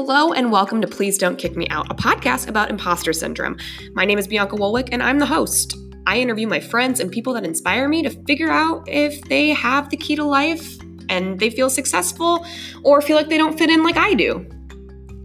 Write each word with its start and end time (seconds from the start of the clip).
Hello 0.00 0.32
and 0.32 0.52
welcome 0.52 0.80
to 0.80 0.86
Please 0.86 1.18
Don't 1.18 1.36
Kick 1.36 1.56
Me 1.56 1.66
Out, 1.70 1.90
a 1.90 1.94
podcast 1.94 2.46
about 2.46 2.70
imposter 2.70 3.12
syndrome. 3.12 3.56
My 3.94 4.04
name 4.04 4.16
is 4.16 4.28
Bianca 4.28 4.54
Wolwick 4.54 4.90
and 4.92 5.02
I'm 5.02 5.18
the 5.18 5.26
host. 5.26 5.76
I 6.06 6.20
interview 6.20 6.46
my 6.46 6.60
friends 6.60 7.00
and 7.00 7.10
people 7.10 7.32
that 7.32 7.44
inspire 7.44 7.88
me 7.88 8.04
to 8.04 8.10
figure 8.24 8.48
out 8.48 8.88
if 8.88 9.20
they 9.22 9.48
have 9.48 9.90
the 9.90 9.96
key 9.96 10.14
to 10.14 10.22
life 10.22 10.78
and 11.08 11.40
they 11.40 11.50
feel 11.50 11.68
successful 11.68 12.46
or 12.84 13.02
feel 13.02 13.16
like 13.16 13.28
they 13.28 13.38
don't 13.38 13.58
fit 13.58 13.70
in 13.70 13.82
like 13.82 13.96
I 13.96 14.14
do. 14.14 14.48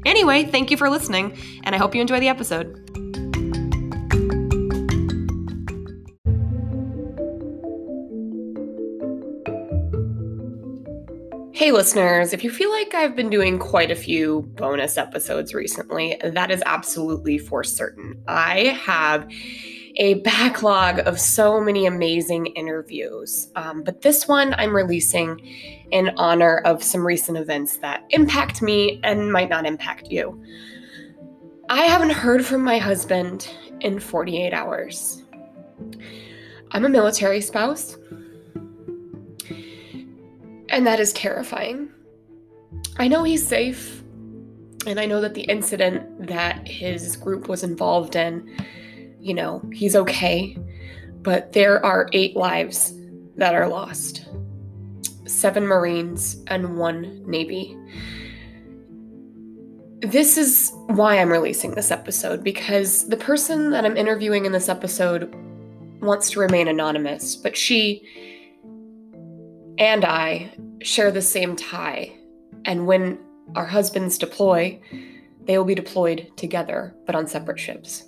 Anyway, 0.08 0.46
thank 0.46 0.72
you 0.72 0.78
for 0.78 0.90
listening 0.90 1.38
and 1.66 1.76
I 1.76 1.78
hope 1.78 1.94
you 1.94 2.02
enjoy 2.02 2.20
the 2.20 2.30
episode. 2.30 2.83
Hey, 11.64 11.72
listeners, 11.72 12.34
if 12.34 12.44
you 12.44 12.52
feel 12.52 12.70
like 12.72 12.94
I've 12.94 13.16
been 13.16 13.30
doing 13.30 13.58
quite 13.58 13.90
a 13.90 13.96
few 13.96 14.42
bonus 14.58 14.98
episodes 14.98 15.54
recently, 15.54 16.20
that 16.22 16.52
is 16.52 16.62
absolutely 16.66 17.38
for 17.38 17.64
certain. 17.64 18.22
I 18.28 18.78
have 18.84 19.26
a 19.96 20.16
backlog 20.16 21.00
of 21.08 21.22
so 21.22 21.62
many 21.62 21.86
amazing 21.86 22.48
interviews, 22.48 23.50
um, 23.56 23.82
but 23.82 24.02
this 24.02 24.28
one 24.28 24.54
I'm 24.56 24.76
releasing 24.76 25.40
in 25.90 26.12
honor 26.18 26.58
of 26.66 26.84
some 26.84 27.08
recent 27.08 27.38
events 27.38 27.78
that 27.78 28.04
impact 28.10 28.62
me 28.62 29.00
and 29.02 29.32
might 29.32 29.48
not 29.48 29.66
impact 29.66 30.08
you. 30.12 30.44
I 31.70 31.84
haven't 31.84 32.12
heard 32.12 32.46
from 32.46 32.62
my 32.62 32.78
husband 32.78 33.50
in 33.80 34.02
48 34.02 34.52
hours. 34.52 35.24
I'm 36.72 36.84
a 36.84 36.90
military 36.90 37.40
spouse. 37.40 37.96
And 40.74 40.88
that 40.88 41.00
is 41.00 41.14
terrifying. 41.14 41.92
I 42.98 43.08
know 43.08 43.22
he's 43.22 43.48
safe, 43.48 44.02
and 44.88 45.00
I 45.00 45.06
know 45.06 45.22
that 45.22 45.36
the 45.36 45.44
incident 45.44 46.26
that 46.26 46.68
his 46.68 47.16
group 47.16 47.48
was 47.48 47.64
involved 47.64 48.16
in, 48.16 48.50
you 49.20 49.36
know, 49.36 49.62
he's 49.72 49.96
okay, 49.96 50.58
but 51.22 51.54
there 51.54 51.86
are 51.86 52.10
eight 52.12 52.36
lives 52.36 52.92
that 53.36 53.54
are 53.54 53.68
lost 53.68 54.28
seven 55.26 55.68
Marines 55.68 56.44
and 56.48 56.76
one 56.76 57.24
Navy. 57.30 57.78
This 60.02 60.40
is 60.40 60.72
why 60.88 61.20
I'm 61.20 61.32
releasing 61.32 61.76
this 61.76 61.92
episode 61.92 62.44
because 62.44 63.08
the 63.10 63.18
person 63.18 63.70
that 63.70 63.86
I'm 63.86 63.96
interviewing 63.96 64.46
in 64.46 64.52
this 64.52 64.70
episode 64.70 65.36
wants 66.02 66.32
to 66.32 66.40
remain 66.40 66.68
anonymous, 66.68 67.36
but 67.36 67.56
she 67.56 68.08
and 69.78 70.06
I 70.06 70.54
share 70.82 71.12
the 71.12 71.22
same 71.22 71.56
tie. 71.56 72.14
And 72.66 72.88
when 72.88 73.20
our 73.56 73.66
husbands 73.66 74.18
deploy, 74.18 74.80
they 75.46 75.58
will 75.58 75.66
be 75.66 75.76
deployed 75.76 76.32
together, 76.38 76.96
but 77.06 77.16
on 77.16 77.28
separate 77.28 77.60
ships. 77.60 78.06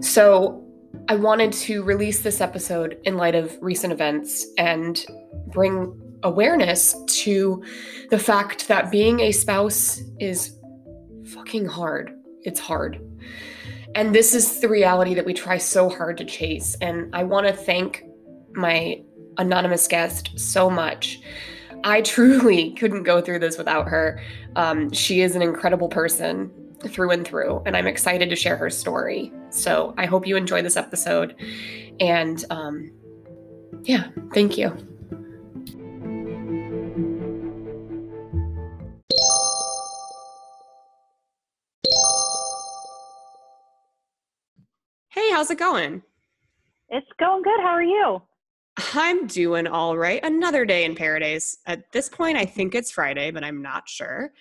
So 0.00 0.64
I 1.08 1.16
wanted 1.16 1.52
to 1.54 1.82
release 1.82 2.20
this 2.20 2.40
episode 2.40 2.98
in 3.04 3.16
light 3.16 3.34
of 3.34 3.56
recent 3.60 3.92
events 3.92 4.46
and 4.58 5.04
bring 5.48 5.98
awareness 6.22 6.94
to 7.06 7.64
the 8.10 8.18
fact 8.18 8.68
that 8.68 8.90
being 8.90 9.20
a 9.20 9.32
spouse 9.32 10.00
is 10.20 10.58
fucking 11.26 11.66
hard. 11.66 12.12
It's 12.42 12.60
hard. 12.60 13.00
And 13.94 14.14
this 14.14 14.34
is 14.34 14.60
the 14.60 14.68
reality 14.68 15.14
that 15.14 15.26
we 15.26 15.34
try 15.34 15.58
so 15.58 15.88
hard 15.88 16.16
to 16.18 16.24
chase. 16.24 16.76
And 16.80 17.14
I 17.14 17.24
want 17.24 17.46
to 17.46 17.52
thank 17.52 18.04
my 18.52 19.02
anonymous 19.38 19.88
guest 19.88 20.38
so 20.38 20.68
much. 20.70 21.20
I 21.84 22.02
truly 22.02 22.70
couldn't 22.78 23.04
go 23.04 23.20
through 23.20 23.40
this 23.40 23.58
without 23.58 23.88
her. 23.88 24.20
Um, 24.56 24.92
she 24.92 25.20
is 25.22 25.34
an 25.34 25.42
incredible 25.42 25.88
person 25.88 26.50
through 26.88 27.10
and 27.10 27.26
through, 27.26 27.62
and 27.64 27.76
I'm 27.76 27.86
excited 27.86 28.28
to 28.30 28.36
share 28.36 28.56
her 28.56 28.70
story. 28.70 29.32
So 29.50 29.94
I 29.96 30.06
hope 30.06 30.26
you 30.26 30.36
enjoy 30.36 30.62
this 30.62 30.76
episode. 30.76 31.36
And 32.00 32.44
um, 32.50 32.90
yeah, 33.82 34.08
thank 34.32 34.58
you. 34.58 34.76
Hey, 45.08 45.30
how's 45.30 45.50
it 45.50 45.58
going? 45.58 46.02
It's 46.88 47.06
going 47.18 47.42
good. 47.42 47.60
How 47.60 47.70
are 47.70 47.82
you? 47.82 48.22
I'm 48.94 49.26
doing 49.26 49.66
all 49.66 49.96
right. 49.96 50.22
Another 50.24 50.64
day 50.64 50.84
in 50.84 50.94
paradise. 50.94 51.58
At 51.66 51.90
this 51.92 52.08
point, 52.08 52.36
I 52.36 52.44
think 52.44 52.74
it's 52.74 52.90
Friday, 52.90 53.30
but 53.30 53.44
I'm 53.44 53.62
not 53.62 53.88
sure. 53.88 54.32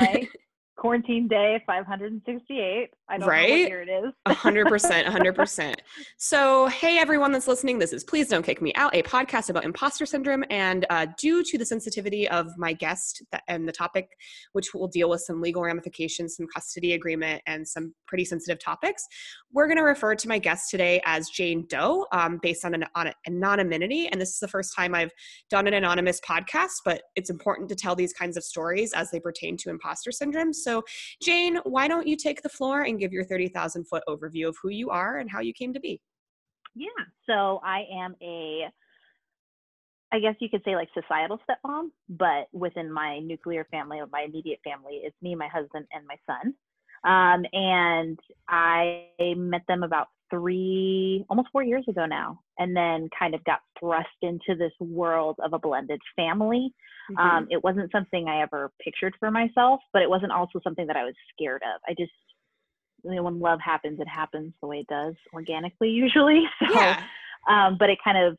Right. 0.00 0.28
quarantine 0.76 1.28
day 1.28 1.62
568 1.66 2.90
i 3.12 3.18
don't 3.18 3.28
right? 3.28 3.48
know 3.48 3.54
what 3.54 3.68
year 3.68 3.82
it 3.82 3.88
is. 3.88 4.12
100% 4.26 5.04
100% 5.06 5.74
so 6.16 6.66
hey 6.66 6.98
everyone 6.98 7.30
that's 7.30 7.46
listening 7.46 7.78
this 7.78 7.92
is 7.92 8.02
please 8.02 8.28
don't 8.28 8.42
kick 8.42 8.60
me 8.60 8.72
out 8.74 8.94
a 8.94 9.02
podcast 9.04 9.50
about 9.50 9.64
imposter 9.64 10.04
syndrome. 10.04 10.44
And 10.50 10.84
uh, 10.90 11.06
due 11.18 11.44
to 11.44 11.58
the 11.58 11.64
sensitivity 11.64 12.28
of 12.28 12.48
my 12.58 12.72
guest 12.72 13.22
and 13.48 13.68
the 13.68 13.72
topic 13.72 14.08
which 14.52 14.74
will 14.74 14.88
deal 14.88 15.08
with 15.08 15.20
some 15.20 15.40
legal 15.40 15.62
ramifications 15.62 16.36
some 16.36 16.46
custody 16.52 16.94
agreement 16.94 17.42
and 17.46 17.66
some 17.66 17.94
pretty 18.06 18.24
sensitive 18.24 18.58
topics 18.58 19.06
we're 19.52 19.66
going 19.66 19.76
to 19.76 19.84
refer 19.84 20.14
to 20.14 20.28
my 20.28 20.38
guest 20.38 20.70
today 20.70 21.00
as 21.04 21.28
jane 21.28 21.66
doe 21.68 22.06
um, 22.12 22.40
based 22.42 22.64
on, 22.64 22.74
an, 22.74 22.84
on 22.94 23.12
anonymity. 23.26 24.08
And 24.08 24.20
this 24.20 24.30
is 24.30 24.40
the 24.40 24.48
first 24.48 24.74
time 24.74 24.94
i've 24.94 25.12
done 25.50 25.68
an 25.68 25.74
anonymous 25.74 26.20
podcast 26.20 26.80
but 26.84 27.02
it's 27.14 27.30
important 27.30 27.68
to 27.68 27.76
tell 27.76 27.94
these 27.94 28.12
kinds 28.12 28.36
of 28.36 28.42
stories 28.42 28.92
as 28.92 29.10
they 29.10 29.20
pertain 29.20 29.56
to 29.58 29.70
imposter 29.70 30.10
syndrome. 30.10 30.52
So 30.52 30.72
so, 30.72 30.82
Jane, 31.20 31.58
why 31.64 31.86
don't 31.86 32.06
you 32.06 32.16
take 32.16 32.40
the 32.40 32.48
floor 32.48 32.80
and 32.80 32.98
give 33.02 33.12
your 33.12 33.24
30,000 33.24 33.84
foot 33.84 34.02
overview 34.08 34.48
of 34.48 34.56
who 34.62 34.70
you 34.70 34.90
are 34.90 35.18
and 35.18 35.30
how 35.30 35.40
you 35.40 35.52
came 35.52 35.72
to 35.72 35.80
be? 35.80 36.00
Yeah, 36.74 36.88
so 37.26 37.60
I 37.64 37.84
am 37.92 38.14
a, 38.22 38.68
I 40.12 40.18
guess 40.20 40.34
you 40.40 40.48
could 40.48 40.62
say 40.64 40.74
like 40.74 40.88
societal 40.94 41.38
stepmom, 41.48 41.90
but 42.08 42.48
within 42.52 42.90
my 42.90 43.18
nuclear 43.18 43.66
family 43.70 43.98
or 43.98 44.06
my 44.10 44.22
immediate 44.22 44.60
family, 44.64 45.00
it's 45.04 45.16
me, 45.20 45.34
my 45.34 45.48
husband, 45.48 45.86
and 45.92 46.06
my 46.06 46.16
son. 46.26 46.54
Um, 47.04 47.44
and 47.52 48.18
I 48.48 49.08
met 49.36 49.62
them 49.66 49.82
about 49.82 50.06
three, 50.30 51.24
almost 51.28 51.48
four 51.52 51.62
years 51.62 51.84
ago 51.88 52.06
now, 52.06 52.40
and 52.58 52.74
then 52.74 53.08
kind 53.18 53.34
of 53.34 53.44
got 53.44 53.60
thrust 53.78 54.08
into 54.22 54.54
this 54.56 54.72
world 54.80 55.36
of 55.44 55.52
a 55.52 55.58
blended 55.58 56.00
family. 56.16 56.72
Mm-hmm. 57.10 57.18
Um, 57.18 57.48
it 57.50 57.62
wasn't 57.62 57.92
something 57.92 58.28
I 58.28 58.40
ever 58.42 58.70
pictured 58.82 59.14
for 59.18 59.30
myself, 59.30 59.80
but 59.92 60.02
it 60.02 60.08
wasn't 60.08 60.32
also 60.32 60.60
something 60.64 60.86
that 60.86 60.96
I 60.96 61.04
was 61.04 61.14
scared 61.34 61.62
of. 61.62 61.80
I 61.86 61.94
just, 61.98 62.12
you 63.04 63.14
know, 63.14 63.22
when 63.22 63.40
love 63.40 63.60
happens, 63.60 64.00
it 64.00 64.08
happens 64.08 64.52
the 64.60 64.68
way 64.68 64.78
it 64.78 64.86
does 64.86 65.14
organically 65.32 65.90
usually. 65.90 66.44
So, 66.68 66.74
yeah. 66.74 67.02
um, 67.48 67.76
but 67.78 67.90
it 67.90 67.98
kind 68.04 68.18
of 68.18 68.36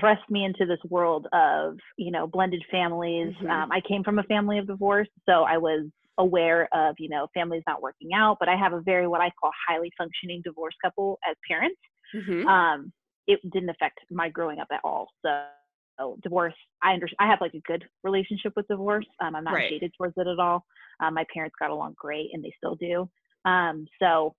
thrust 0.00 0.22
me 0.30 0.44
into 0.44 0.64
this 0.64 0.78
world 0.88 1.26
of, 1.32 1.76
you 1.98 2.10
know, 2.10 2.26
blended 2.26 2.64
families. 2.70 3.34
Mm-hmm. 3.34 3.50
Um, 3.50 3.72
I 3.72 3.80
came 3.86 4.02
from 4.02 4.18
a 4.18 4.22
family 4.24 4.58
of 4.58 4.66
divorce, 4.66 5.08
so 5.28 5.42
I 5.42 5.58
was 5.58 5.86
aware 6.18 6.68
of 6.72 6.94
you 6.98 7.08
know 7.08 7.26
families 7.34 7.62
not 7.66 7.80
working 7.80 8.10
out 8.14 8.36
but 8.38 8.48
i 8.48 8.56
have 8.56 8.72
a 8.72 8.80
very 8.82 9.06
what 9.06 9.20
i 9.20 9.30
call 9.40 9.50
highly 9.68 9.90
functioning 9.96 10.42
divorce 10.44 10.74
couple 10.84 11.18
as 11.28 11.36
parents 11.48 11.80
mm-hmm. 12.14 12.46
um, 12.46 12.92
it 13.26 13.40
didn't 13.52 13.70
affect 13.70 13.98
my 14.10 14.28
growing 14.28 14.58
up 14.58 14.68
at 14.72 14.80
all 14.84 15.08
so, 15.24 15.42
so 15.98 16.18
divorce 16.22 16.54
i 16.82 16.92
under 16.92 17.08
i 17.18 17.26
have 17.26 17.40
like 17.40 17.54
a 17.54 17.62
good 17.66 17.84
relationship 18.04 18.52
with 18.56 18.68
divorce 18.68 19.06
um, 19.22 19.34
i'm 19.34 19.44
not 19.44 19.54
right. 19.54 19.70
jaded 19.70 19.92
towards 19.96 20.14
it 20.16 20.26
at 20.26 20.38
all 20.38 20.64
um, 21.00 21.14
my 21.14 21.24
parents 21.32 21.56
got 21.58 21.70
along 21.70 21.94
great 21.96 22.28
and 22.32 22.44
they 22.44 22.52
still 22.58 22.74
do 22.74 23.08
um, 23.44 23.86
so 24.00 24.34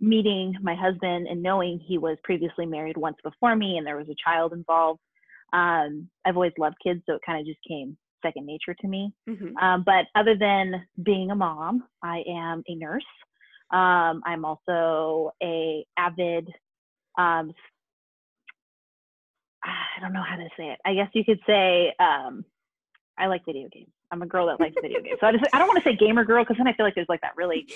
meeting 0.00 0.54
my 0.62 0.74
husband 0.74 1.26
and 1.26 1.42
knowing 1.42 1.80
he 1.84 1.98
was 1.98 2.16
previously 2.22 2.66
married 2.66 2.96
once 2.96 3.16
before 3.24 3.56
me 3.56 3.78
and 3.78 3.86
there 3.86 3.96
was 3.96 4.08
a 4.08 4.14
child 4.24 4.52
involved 4.52 5.00
um, 5.52 6.08
i've 6.24 6.36
always 6.36 6.52
loved 6.56 6.76
kids 6.82 7.02
so 7.06 7.14
it 7.14 7.20
kind 7.26 7.40
of 7.40 7.46
just 7.46 7.58
came 7.66 7.96
second 8.24 8.46
nature 8.46 8.74
to 8.74 8.88
me. 8.88 9.12
Mm-hmm. 9.28 9.56
Um, 9.56 9.82
but 9.84 10.06
other 10.14 10.36
than 10.36 10.86
being 11.02 11.30
a 11.30 11.34
mom, 11.34 11.84
I 12.02 12.22
am 12.28 12.62
a 12.68 12.74
nurse. 12.74 13.04
Um, 13.70 14.22
I'm 14.24 14.44
also 14.44 15.32
a 15.42 15.84
avid. 15.96 16.48
Um, 17.18 17.52
I 19.64 20.00
don't 20.00 20.12
know 20.12 20.22
how 20.22 20.36
to 20.36 20.48
say 20.56 20.68
it. 20.68 20.78
I 20.84 20.94
guess 20.94 21.08
you 21.12 21.24
could 21.24 21.40
say 21.46 21.92
um, 21.98 22.44
I 23.18 23.26
like 23.26 23.44
video 23.44 23.68
games. 23.72 23.90
I'm 24.10 24.22
a 24.22 24.26
girl 24.26 24.46
that 24.46 24.60
likes 24.60 24.76
video 24.80 25.02
games. 25.02 25.18
So 25.20 25.26
I 25.26 25.32
just 25.32 25.44
I 25.52 25.58
don't 25.58 25.68
want 25.68 25.82
to 25.82 25.88
say 25.88 25.96
gamer 25.96 26.24
girl 26.24 26.42
because 26.42 26.56
then 26.56 26.66
I 26.66 26.72
feel 26.72 26.86
like 26.86 26.94
there's 26.94 27.08
like 27.08 27.20
that 27.20 27.36
really 27.36 27.66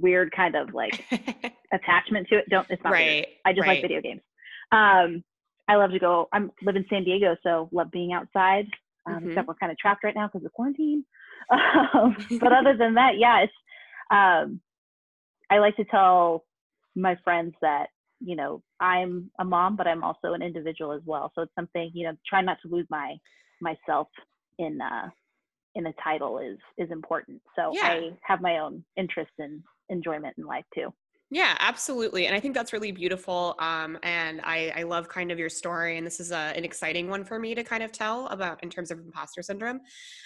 weird 0.00 0.32
kind 0.32 0.54
of 0.54 0.74
like 0.74 1.04
attachment 1.72 2.28
to 2.28 2.38
it. 2.38 2.48
Don't 2.48 2.66
it's 2.70 2.82
not 2.82 2.92
right. 2.92 3.06
Weird. 3.06 3.26
I 3.44 3.52
just 3.52 3.60
right. 3.62 3.68
like 3.74 3.82
video 3.82 4.00
games. 4.00 4.22
Um, 4.72 5.24
I 5.68 5.76
love 5.76 5.90
to 5.90 5.98
go. 5.98 6.28
I'm 6.32 6.50
live 6.62 6.76
in 6.76 6.86
San 6.88 7.04
Diego, 7.04 7.36
so 7.42 7.68
love 7.72 7.90
being 7.90 8.12
outside 8.12 8.66
um, 9.06 9.14
mm-hmm. 9.14 9.28
except 9.28 9.48
we're 9.48 9.54
kind 9.54 9.72
of 9.72 9.78
trapped 9.78 10.04
right 10.04 10.14
now 10.14 10.26
because 10.26 10.44
of 10.44 10.52
quarantine. 10.52 11.04
Um, 11.48 12.16
but 12.40 12.52
other 12.52 12.76
than 12.76 12.94
that, 12.94 13.18
yeah, 13.18 13.42
it's. 13.44 13.52
Um, 14.10 14.60
I 15.48 15.58
like 15.58 15.76
to 15.76 15.84
tell 15.84 16.44
my 16.96 17.16
friends 17.22 17.54
that 17.62 17.86
you 18.18 18.34
know 18.34 18.62
I'm 18.80 19.30
a 19.38 19.44
mom, 19.44 19.76
but 19.76 19.86
I'm 19.86 20.02
also 20.02 20.32
an 20.32 20.42
individual 20.42 20.92
as 20.92 21.02
well. 21.04 21.30
So 21.36 21.42
it's 21.42 21.54
something 21.54 21.92
you 21.94 22.04
know, 22.04 22.16
try 22.28 22.40
not 22.40 22.58
to 22.62 22.68
lose 22.68 22.86
my 22.90 23.14
myself 23.60 24.08
in 24.58 24.80
uh, 24.80 25.08
in 25.76 25.86
a 25.86 25.92
title 26.02 26.40
is 26.40 26.58
is 26.78 26.90
important. 26.90 27.40
So 27.54 27.70
Yeah. 27.72 27.82
I 27.84 28.10
have 28.22 28.40
my 28.40 28.58
own 28.58 28.84
interest 28.96 29.30
and 29.38 29.62
enjoyment 29.88 30.36
in 30.38 30.44
life 30.44 30.64
too. 30.74 30.92
Yeah, 31.30 31.56
absolutely. 31.58 32.26
And 32.26 32.36
I 32.36 32.40
think 32.40 32.54
that's 32.54 32.72
really 32.72 32.92
beautiful. 32.92 33.56
Um, 33.58 33.98
and 34.04 34.40
I, 34.44 34.72
I 34.76 34.82
love 34.84 35.08
kind 35.08 35.32
of 35.32 35.40
your 35.40 35.48
story. 35.48 35.98
And 35.98 36.06
this 36.06 36.20
is 36.20 36.30
a, 36.30 36.52
an 36.56 36.64
exciting 36.64 37.10
one 37.10 37.24
for 37.24 37.40
me 37.40 37.52
to 37.56 37.64
kind 37.64 37.82
of 37.82 37.90
tell 37.90 38.28
about 38.28 38.62
in 38.62 38.70
terms 38.70 38.92
of 38.92 39.00
imposter 39.00 39.42
syndrome. 39.42 39.80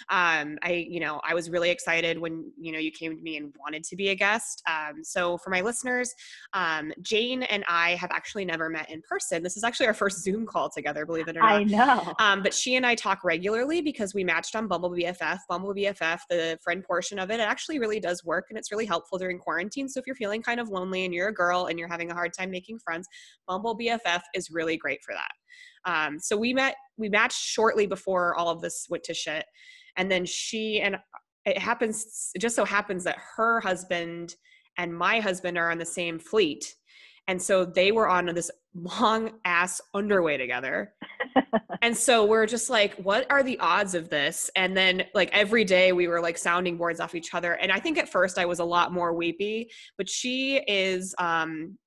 Um, 0.09 0.59
I, 0.61 0.85
you 0.87 0.99
know, 0.99 1.19
I 1.27 1.33
was 1.33 1.49
really 1.49 1.71
excited 1.71 2.19
when, 2.19 2.51
you 2.55 2.71
know, 2.71 2.77
you 2.77 2.91
came 2.91 3.17
to 3.17 3.23
me 3.23 3.37
and 3.37 3.51
wanted 3.59 3.83
to 3.85 3.95
be 3.95 4.09
a 4.09 4.15
guest. 4.15 4.61
Um, 4.69 5.03
so 5.03 5.39
for 5.39 5.49
my 5.49 5.61
listeners, 5.61 6.13
um, 6.53 6.93
Jane 7.01 7.41
and 7.43 7.63
I 7.67 7.95
have 7.95 8.11
actually 8.11 8.45
never 8.45 8.69
met 8.69 8.91
in 8.91 9.01
person. 9.01 9.41
This 9.41 9.57
is 9.57 9.63
actually 9.63 9.87
our 9.87 9.95
first 9.95 10.21
Zoom 10.21 10.45
call 10.45 10.69
together, 10.69 11.07
believe 11.07 11.27
it 11.27 11.35
or 11.35 11.41
not. 11.41 11.51
I 11.51 11.63
know. 11.63 12.13
Um, 12.19 12.43
but 12.43 12.53
she 12.53 12.75
and 12.75 12.85
I 12.85 12.93
talk 12.93 13.23
regularly 13.23 13.81
because 13.81 14.13
we 14.13 14.23
matched 14.23 14.55
on 14.55 14.67
Bumble 14.67 14.91
BFF. 14.91 15.39
Bumble 15.49 15.73
BFF, 15.73 16.19
the 16.29 16.59
friend 16.63 16.83
portion 16.83 17.17
of 17.17 17.31
it, 17.31 17.39
it 17.39 17.43
actually 17.43 17.79
really 17.79 17.99
does 17.99 18.23
work 18.23 18.47
and 18.49 18.57
it's 18.57 18.71
really 18.71 18.85
helpful 18.85 19.17
during 19.17 19.39
quarantine. 19.39 19.89
So 19.89 19.99
if 19.99 20.05
you're 20.05 20.15
feeling 20.15 20.43
kind 20.43 20.59
of 20.59 20.69
lonely 20.69 20.90
and 20.93 21.13
you're 21.13 21.29
a 21.29 21.33
girl 21.33 21.65
and 21.65 21.79
you're 21.79 21.87
having 21.87 22.11
a 22.11 22.13
hard 22.13 22.33
time 22.33 22.51
making 22.51 22.79
friends, 22.79 23.07
Bumble 23.47 23.77
BFF 23.77 24.21
is 24.35 24.49
really 24.51 24.77
great 24.77 24.99
for 25.03 25.13
that. 25.13 25.31
Um, 25.85 26.19
so 26.19 26.37
we 26.37 26.53
met, 26.53 26.75
we 26.97 27.09
matched 27.09 27.41
shortly 27.41 27.87
before 27.87 28.35
all 28.35 28.49
of 28.49 28.61
this 28.61 28.87
went 28.89 29.03
to 29.05 29.13
shit. 29.13 29.45
And 29.97 30.11
then 30.11 30.25
she 30.25 30.81
and 30.81 30.97
it 31.45 31.57
happens, 31.57 32.29
it 32.35 32.39
just 32.39 32.55
so 32.55 32.65
happens 32.65 33.03
that 33.05 33.17
her 33.35 33.59
husband 33.61 34.35
and 34.77 34.95
my 34.95 35.19
husband 35.19 35.57
are 35.57 35.71
on 35.71 35.79
the 35.79 35.85
same 35.85 36.19
fleet. 36.19 36.75
And 37.27 37.41
so 37.41 37.65
they 37.65 37.91
were 37.91 38.07
on 38.07 38.25
this 38.27 38.51
long 38.73 39.31
ass 39.45 39.81
underway 39.93 40.37
together. 40.37 40.93
And 41.83 41.97
so 41.97 42.25
we're 42.25 42.45
just 42.45 42.69
like 42.69 42.93
what 42.97 43.25
are 43.31 43.41
the 43.41 43.57
odds 43.59 43.95
of 43.95 44.09
this? 44.09 44.51
And 44.55 44.77
then 44.77 45.03
like 45.15 45.31
every 45.33 45.63
day 45.63 45.93
we 45.93 46.07
were 46.07 46.21
like 46.21 46.37
sounding 46.37 46.77
boards 46.77 46.99
off 46.99 47.15
each 47.15 47.33
other. 47.33 47.53
And 47.53 47.71
i 47.71 47.79
think 47.79 47.97
at 47.97 48.07
first 48.07 48.37
i 48.37 48.45
was 48.45 48.59
a 48.59 48.63
lot 48.63 48.93
more 48.93 49.13
weepy 49.13 49.71
but 49.97 50.07
she 50.07 50.57
is 50.67 51.15
um 51.17 51.77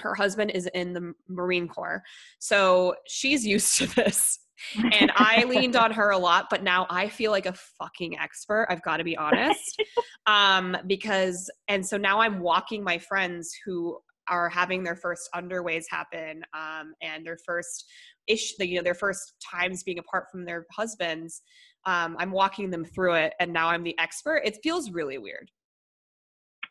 her 0.00 0.14
husband 0.14 0.50
is 0.50 0.68
in 0.74 0.92
the 0.92 1.14
marine 1.28 1.68
corps. 1.68 2.02
So 2.40 2.96
she's 3.06 3.46
used 3.54 3.76
to 3.78 3.86
this. 3.94 4.40
And 4.92 5.12
i 5.14 5.44
leaned 5.44 5.76
on 5.76 5.92
her 5.92 6.10
a 6.10 6.18
lot 6.18 6.46
but 6.50 6.62
now 6.64 6.86
i 6.90 7.08
feel 7.08 7.30
like 7.30 7.46
a 7.46 7.54
fucking 7.78 8.18
expert 8.18 8.66
i've 8.68 8.82
got 8.82 8.96
to 8.96 9.04
be 9.04 9.16
honest. 9.16 9.80
Um 10.26 10.76
because 10.88 11.48
and 11.68 11.86
so 11.86 11.96
now 11.96 12.20
i'm 12.20 12.40
walking 12.40 12.82
my 12.82 12.98
friends 12.98 13.54
who 13.64 13.96
are 14.28 14.48
having 14.48 14.82
their 14.84 14.96
first 14.96 15.28
underways 15.34 15.84
happen 15.90 16.42
um, 16.54 16.94
and 17.02 17.24
their 17.26 17.38
first 17.44 17.84
ish 18.26 18.54
you 18.58 18.76
know 18.76 18.82
their 18.82 18.94
first 18.94 19.34
times 19.40 19.82
being 19.82 19.98
apart 19.98 20.24
from 20.30 20.44
their 20.44 20.66
husbands 20.72 21.42
um, 21.86 22.16
i'm 22.18 22.30
walking 22.32 22.70
them 22.70 22.84
through 22.84 23.14
it 23.14 23.34
and 23.40 23.52
now 23.52 23.68
i'm 23.68 23.82
the 23.82 23.98
expert 23.98 24.42
it 24.44 24.58
feels 24.62 24.90
really 24.90 25.18
weird 25.18 25.50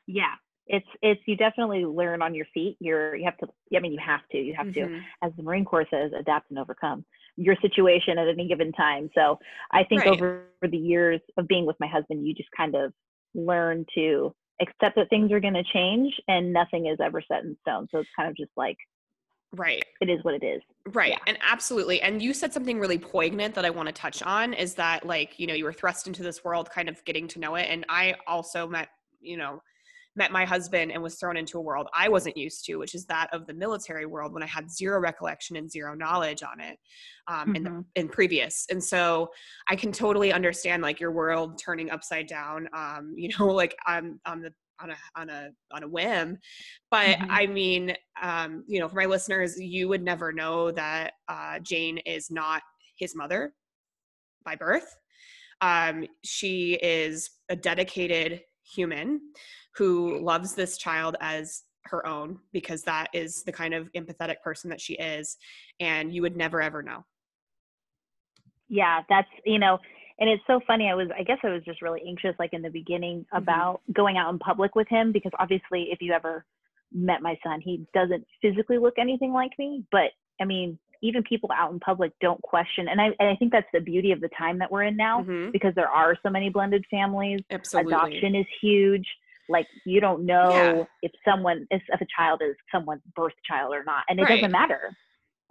yeah. 0.08 0.36
It's 0.68 0.88
it's 1.04 1.22
you 1.28 1.36
definitely 1.38 1.86
learn 1.86 2.24
on 2.24 2.34
your 2.34 2.48
feet. 2.54 2.76
You're 2.80 3.16
you 3.16 3.26
have 3.26 3.38
to 3.38 3.48
I 3.76 3.80
mean 3.80 3.92
you 3.94 4.00
have 4.04 4.28
to. 4.32 4.38
You 4.38 4.56
have 4.56 4.72
to 4.74 4.82
Mhm. 4.82 5.04
as 5.24 5.32
the 5.38 5.44
Marine 5.44 5.64
Corps 5.66 5.86
says, 5.92 6.12
adapt 6.20 6.50
and 6.50 6.58
overcome 6.58 7.06
your 7.38 7.56
situation 7.58 8.18
at 8.18 8.28
any 8.28 8.48
given 8.48 8.72
time. 8.72 9.10
So 9.14 9.38
I 9.72 9.84
think 9.84 10.02
Right. 10.02 10.08
over 10.08 10.50
the 10.64 10.78
years 10.78 11.22
of 11.38 11.48
being 11.48 11.66
with 11.68 11.76
my 11.80 11.88
husband, 11.88 12.26
you 12.26 12.34
just 12.34 12.50
kind 12.58 12.76
of 12.76 12.94
learn 13.36 13.86
to 13.94 14.34
accept 14.62 14.96
that 14.96 15.10
things 15.10 15.32
are 15.32 15.40
going 15.40 15.54
to 15.54 15.64
change 15.64 16.14
and 16.28 16.54
nothing 16.54 16.88
is 16.88 16.98
ever 17.02 17.22
set 17.28 17.44
in 17.44 17.58
stone. 17.62 17.88
So 17.92 18.00
it's 18.00 18.10
kind 18.16 18.30
of 18.30 18.36
just 18.36 18.52
like 18.56 18.78
right 19.54 19.84
it 20.02 20.10
is 20.10 20.24
what 20.24 20.34
it 20.34 20.44
is. 20.44 20.62
Right. 20.94 21.12
Yeah. 21.12 21.18
And 21.28 21.38
absolutely. 21.42 22.02
And 22.02 22.22
you 22.22 22.34
said 22.34 22.54
something 22.54 22.80
really 22.80 22.98
poignant 22.98 23.56
that 23.56 23.66
I 23.66 23.70
want 23.70 23.88
to 23.88 23.94
touch 23.94 24.22
on 24.24 24.54
is 24.54 24.76
that, 24.76 25.06
like, 25.06 25.40
you 25.40 25.48
know, 25.48 25.54
you 25.54 25.64
were 25.64 25.74
thrust 25.74 26.08
into 26.08 26.24
this 26.24 26.44
world 26.44 26.70
kind 26.70 26.90
of 26.90 27.04
getting 27.06 27.28
to 27.30 27.40
know 27.40 27.56
it. 27.56 27.68
And 27.70 27.86
I 27.90 28.16
also 28.28 28.68
met, 28.68 28.90
you 29.22 29.38
know, 29.38 29.62
met 30.16 30.32
my 30.32 30.46
husband 30.46 30.92
and 30.92 31.02
was 31.04 31.16
thrown 31.16 31.38
into 31.38 31.58
a 31.58 31.62
world 31.62 31.88
I 31.94 32.08
wasn't 32.10 32.38
used 32.38 32.66
to, 32.66 32.78
which 32.78 32.96
is 32.96 33.06
that 33.06 33.34
of 33.34 33.46
the 33.48 33.54
military 33.54 34.06
world 34.06 34.34
when 34.34 34.44
I 34.44 34.48
had 34.48 34.72
zero 34.72 35.00
recollection 35.00 35.56
and 35.58 35.70
zero 35.70 35.94
knowledge 35.94 36.42
on 36.44 36.60
it 36.60 36.78
um, 37.28 37.56
in, 37.56 37.64
the, 37.64 37.70
Mhm. 37.70 37.86
in 37.96 38.08
previous. 38.08 38.66
And 38.70 38.84
so 38.84 39.30
I 39.70 39.76
can 39.76 39.92
totally 39.92 40.32
understand 40.32 40.82
like 40.84 41.00
your 41.00 41.12
world 41.12 41.60
turning 41.60 41.90
upside 41.92 42.28
down, 42.28 42.70
um, 42.74 43.14
you 43.18 43.30
know, 43.38 43.48
like 43.48 43.76
on, 43.88 44.20
on 44.26 44.42
the, 44.42 44.52
on 44.82 44.92
a, 44.92 44.96
on 45.16 45.30
a, 45.30 45.50
on 45.72 45.84
a 45.84 45.88
whim. 45.88 46.38
But 46.92 47.18
Mhm. 47.18 47.28
I 47.30 47.48
mean, 47.48 47.96
um, 48.22 48.64
you 48.68 48.80
know, 48.80 48.88
for 48.88 48.96
my 48.96 49.06
listeners, 49.06 49.60
you 49.60 49.88
would 49.90 50.04
never 50.04 50.32
know 50.32 50.72
that 50.72 51.14
uh, 51.28 51.60
Jane 51.60 51.98
is 52.00 52.30
not 52.32 52.62
his 52.98 53.16
mother 53.16 53.54
by 54.44 54.56
birth. 54.56 54.96
Um, 55.62 56.06
she 56.24 56.74
is 56.82 57.30
a 57.50 57.56
dedicated 57.56 58.42
human 58.64 59.22
who 59.78 60.20
loves 60.20 60.56
this 60.56 60.78
child 60.78 61.16
as 61.22 61.64
her 61.86 62.06
own 62.08 62.40
because 62.52 62.82
that 62.84 63.08
is 63.14 63.44
the 63.44 63.52
kind 63.52 63.74
of 63.74 63.92
empathetic 63.94 64.42
person 64.44 64.70
that 64.70 64.82
she 64.82 64.94
is. 64.96 65.38
And 65.80 66.14
you 66.14 66.22
would 66.22 66.36
never 66.36 66.62
ever 66.62 66.82
know. 66.82 67.06
yeah 68.68 69.02
that's 69.10 69.28
you 69.46 69.60
know 69.60 69.78
and 70.20 70.28
it's 70.30 70.42
so 70.48 70.60
funny 70.66 70.90
i 70.90 70.96
was 70.96 71.08
i 71.18 71.22
guess 71.24 71.38
i 71.44 71.50
was 71.50 71.64
just 71.64 71.84
really 71.84 72.02
anxious 72.08 72.34
like 72.40 72.52
in 72.54 72.64
the 72.64 72.70
beginning 72.70 73.24
Mhm. 73.32 73.38
about 73.38 73.82
going 73.94 74.18
out 74.18 74.32
in 74.34 74.40
public 74.40 74.74
with 74.76 74.88
him 74.88 75.12
because 75.12 75.32
obviously 75.38 75.92
if 75.92 76.02
you 76.02 76.14
ever 76.14 76.46
met 76.92 77.22
my 77.22 77.38
son 77.44 77.62
he 77.62 77.86
doesn't 77.94 78.26
physically 78.42 78.80
look 78.80 78.96
anything 78.98 79.34
like 79.34 79.52
me 79.60 79.84
but 79.92 80.12
i 80.42 80.46
mean 80.46 80.80
even 81.04 81.22
people 81.24 81.50
out 81.54 81.72
in 81.74 81.80
public 81.80 82.12
don't 82.22 82.42
question 82.42 82.88
and 82.88 83.00
i 83.00 83.06
and 83.20 83.30
i 83.30 83.36
think 83.36 83.52
that's 83.52 83.68
the 83.72 83.80
beauty 83.80 84.12
of 84.12 84.20
the 84.20 84.30
time 84.30 84.58
that 84.58 84.72
we're 84.72 84.84
in 84.84 84.98
now 84.98 85.22
Mhm. 85.22 85.52
because 85.52 85.76
there 85.76 85.90
are 85.90 86.18
so 86.24 86.30
many 86.32 86.50
blended 86.50 86.84
families 86.90 87.42
Absolutely. 87.52 87.94
adoption 87.94 88.34
is 88.34 88.48
huge 88.62 89.08
like 89.50 89.68
you 89.86 90.00
don't 90.02 90.26
know 90.26 90.88
if 91.02 91.12
someone 91.28 91.68
if, 91.70 91.82
if 91.90 92.02
a 92.02 92.08
child 92.18 92.42
is 92.44 92.56
someone's 92.74 93.02
birth 93.16 93.34
child 93.50 93.74
or 93.74 93.84
not 93.84 94.04
and 94.10 94.20
it 94.20 94.24
Right. 94.24 94.40
doesn't 94.40 94.52
matter 94.52 94.96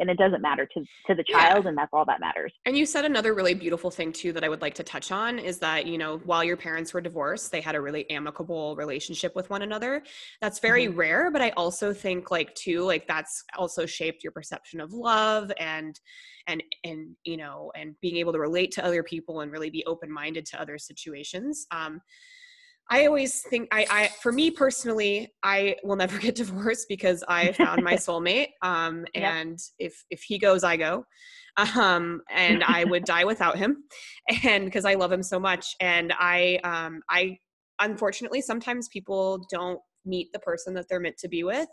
and 0.01 0.11
it 0.11 0.19
doesn't 0.19 0.43
matter 0.43 0.67
to 0.75 0.81
to 1.07 1.15
the 1.15 1.25
Yeah. 1.29 1.37
child 1.39 1.67
and 1.67 1.79
that's 1.79 1.91
all 1.93 2.05
that 2.05 2.19
matters 2.19 2.53
And 2.67 2.77
you 2.77 2.87
said 2.87 3.05
another 3.05 3.35
really 3.35 3.55
beautiful 3.55 3.91
thing 3.91 4.13
too 4.13 4.33
that 4.33 4.43
I 4.43 4.49
would 4.49 4.63
like 4.63 4.75
to 4.75 4.83
touch 4.83 5.13
on 5.13 5.39
is 5.39 5.59
that, 5.59 5.87
you 5.87 5.99
know, 5.99 6.19
while 6.25 6.43
your 6.43 6.57
parents 6.57 6.93
were 6.93 7.01
divorced, 7.01 7.53
they 7.53 7.61
had 7.61 7.75
a 7.77 7.81
really 7.81 8.09
amicable 8.11 8.75
relationship 8.75 9.37
with 9.37 9.51
one 9.51 9.63
another. 9.63 10.03
That's 10.41 10.59
very 10.59 10.89
rare, 10.89 11.31
but 11.31 11.43
I 11.43 11.51
also 11.51 11.93
think 11.93 12.31
like 12.31 12.55
too 12.55 12.81
like 12.83 13.07
that's 13.07 13.45
also 13.57 13.87
shaped 13.87 14.25
your 14.25 14.33
perception 14.33 14.81
of 14.81 14.93
love 14.93 15.53
and 15.61 15.99
and 16.47 16.63
and 16.83 17.15
you 17.25 17.37
know, 17.37 17.71
and 17.77 17.95
being 18.01 18.17
able 18.17 18.33
to 18.33 18.41
relate 18.41 18.73
to 18.73 18.85
other 18.85 19.03
people 19.03 19.41
and 19.43 19.53
really 19.53 19.71
be 19.71 19.85
open-minded 19.87 20.45
to 20.47 20.61
other 20.61 20.79
situations. 20.79 21.67
Um 21.71 22.01
I 22.91 23.07
always 23.07 23.43
think 23.43 23.69
I, 23.73 23.87
I 23.91 24.09
for 24.23 24.31
me 24.33 24.51
personally, 24.51 25.33
I 25.43 25.77
will 25.83 25.97
never 25.97 26.19
get 26.27 26.35
divorced 26.35 26.87
because 26.89 27.25
I 27.29 27.53
found 27.53 27.83
my 27.83 27.95
soulmate. 27.97 28.49
Um, 28.63 29.05
Yep. 29.15 29.35
and 29.35 29.59
if 29.79 30.05
if 30.11 30.23
he 30.23 30.39
goes, 30.39 30.65
I 30.65 30.77
go. 30.77 31.05
Um, 31.57 32.21
and 32.31 32.63
I 32.65 32.85
would 32.85 33.05
die 33.07 33.25
without 33.25 33.57
him, 33.57 33.85
and 34.45 34.65
because 34.65 34.85
I 34.85 34.95
love 34.95 35.13
him 35.13 35.23
so 35.23 35.39
much. 35.41 35.75
And 35.81 36.13
I 36.19 36.59
um 36.65 37.01
I 37.09 37.39
unfortunately 37.81 38.41
sometimes 38.41 38.89
people 38.89 39.45
don't 39.51 39.81
meet 40.07 40.29
the 40.35 40.39
person 40.41 40.75
that 40.75 40.87
they're 40.89 41.01
meant 41.01 41.17
to 41.17 41.29
be 41.29 41.43
with 41.45 41.69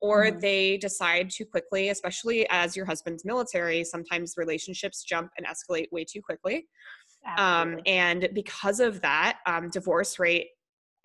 or 0.00 0.32
Mhm. 0.32 0.40
they 0.40 0.76
decide 0.78 1.30
too 1.30 1.44
quickly 1.46 1.88
especially 1.90 2.44
as 2.50 2.76
your 2.76 2.84
husband's 2.84 3.24
military 3.24 3.84
sometimes 3.84 4.34
relationships 4.36 5.04
jump 5.04 5.30
and 5.38 5.46
escalate 5.46 5.86
way 5.92 6.04
too 6.04 6.20
quickly 6.20 6.66
um, 7.38 7.78
and 7.86 8.28
because 8.34 8.80
of 8.80 9.00
that 9.02 9.38
um, 9.46 9.70
divorce 9.70 10.18
rate 10.18 10.48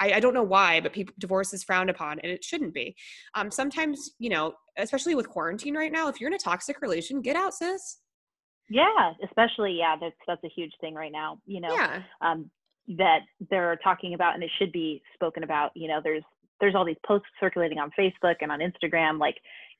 I, 0.01 0.13
I 0.17 0.19
don't 0.19 0.33
know 0.33 0.43
why 0.55 0.81
but 0.81 0.93
people 0.93 1.13
divorce 1.19 1.53
is 1.53 1.63
frowned 1.63 1.89
upon 1.89 2.19
and 2.19 2.31
it 2.31 2.43
shouldn't 2.43 2.73
be 2.73 2.95
um, 3.35 3.51
sometimes 3.51 4.11
you 4.19 4.29
know 4.29 4.53
especially 4.77 5.15
with 5.15 5.27
quarantine 5.29 5.75
right 5.75 5.91
now 5.91 6.07
if 6.09 6.19
you're 6.19 6.29
in 6.29 6.33
a 6.33 6.39
toxic 6.39 6.81
relation 6.81 7.21
get 7.21 7.35
out 7.35 7.53
sis 7.53 7.99
yeah 8.69 9.13
especially 9.23 9.73
yeah 9.77 9.95
that's 9.99 10.15
that's 10.27 10.43
a 10.43 10.49
huge 10.49 10.71
thing 10.81 10.93
right 10.95 11.11
now 11.11 11.37
you 11.45 11.61
know 11.61 11.73
yeah 11.73 12.01
um 12.21 12.49
that 12.87 13.19
they're 13.49 13.77
talking 13.83 14.13
about 14.13 14.33
and 14.33 14.43
it 14.43 14.51
should 14.57 14.71
be 14.71 15.01
spoken 15.13 15.43
about 15.43 15.71
you 15.75 15.87
know 15.87 15.99
there's 16.03 16.23
there's 16.59 16.75
all 16.75 16.85
these 16.85 16.95
posts 17.05 17.27
circulating 17.39 17.77
on 17.79 17.91
facebook 17.99 18.35
and 18.41 18.51
on 18.51 18.59
instagram 18.59 19.19
like 19.19 19.35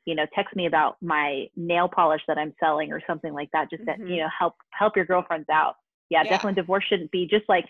you 0.05 0.15
know 0.15 0.25
text 0.35 0.55
me 0.55 0.65
about 0.65 0.97
my 1.01 1.45
nail 1.55 1.87
polish 1.87 2.21
that 2.27 2.37
i'm 2.37 2.53
selling 2.59 2.91
or 2.91 3.01
something 3.07 3.33
like 3.33 3.49
that 3.53 3.69
just 3.69 3.83
that 3.85 3.99
Mhm. 3.99 4.09
you 4.09 4.17
know 4.17 4.29
help 4.37 4.55
help 4.71 4.95
your 4.95 5.05
girlfriends 5.05 5.49
out 5.49 5.75
yeah, 6.09 6.23
Yeah. 6.23 6.31
definitely 6.31 6.61
divorce 6.61 6.83
shouldn't 6.89 7.11
be 7.11 7.25
just 7.25 7.47
like 7.47 7.65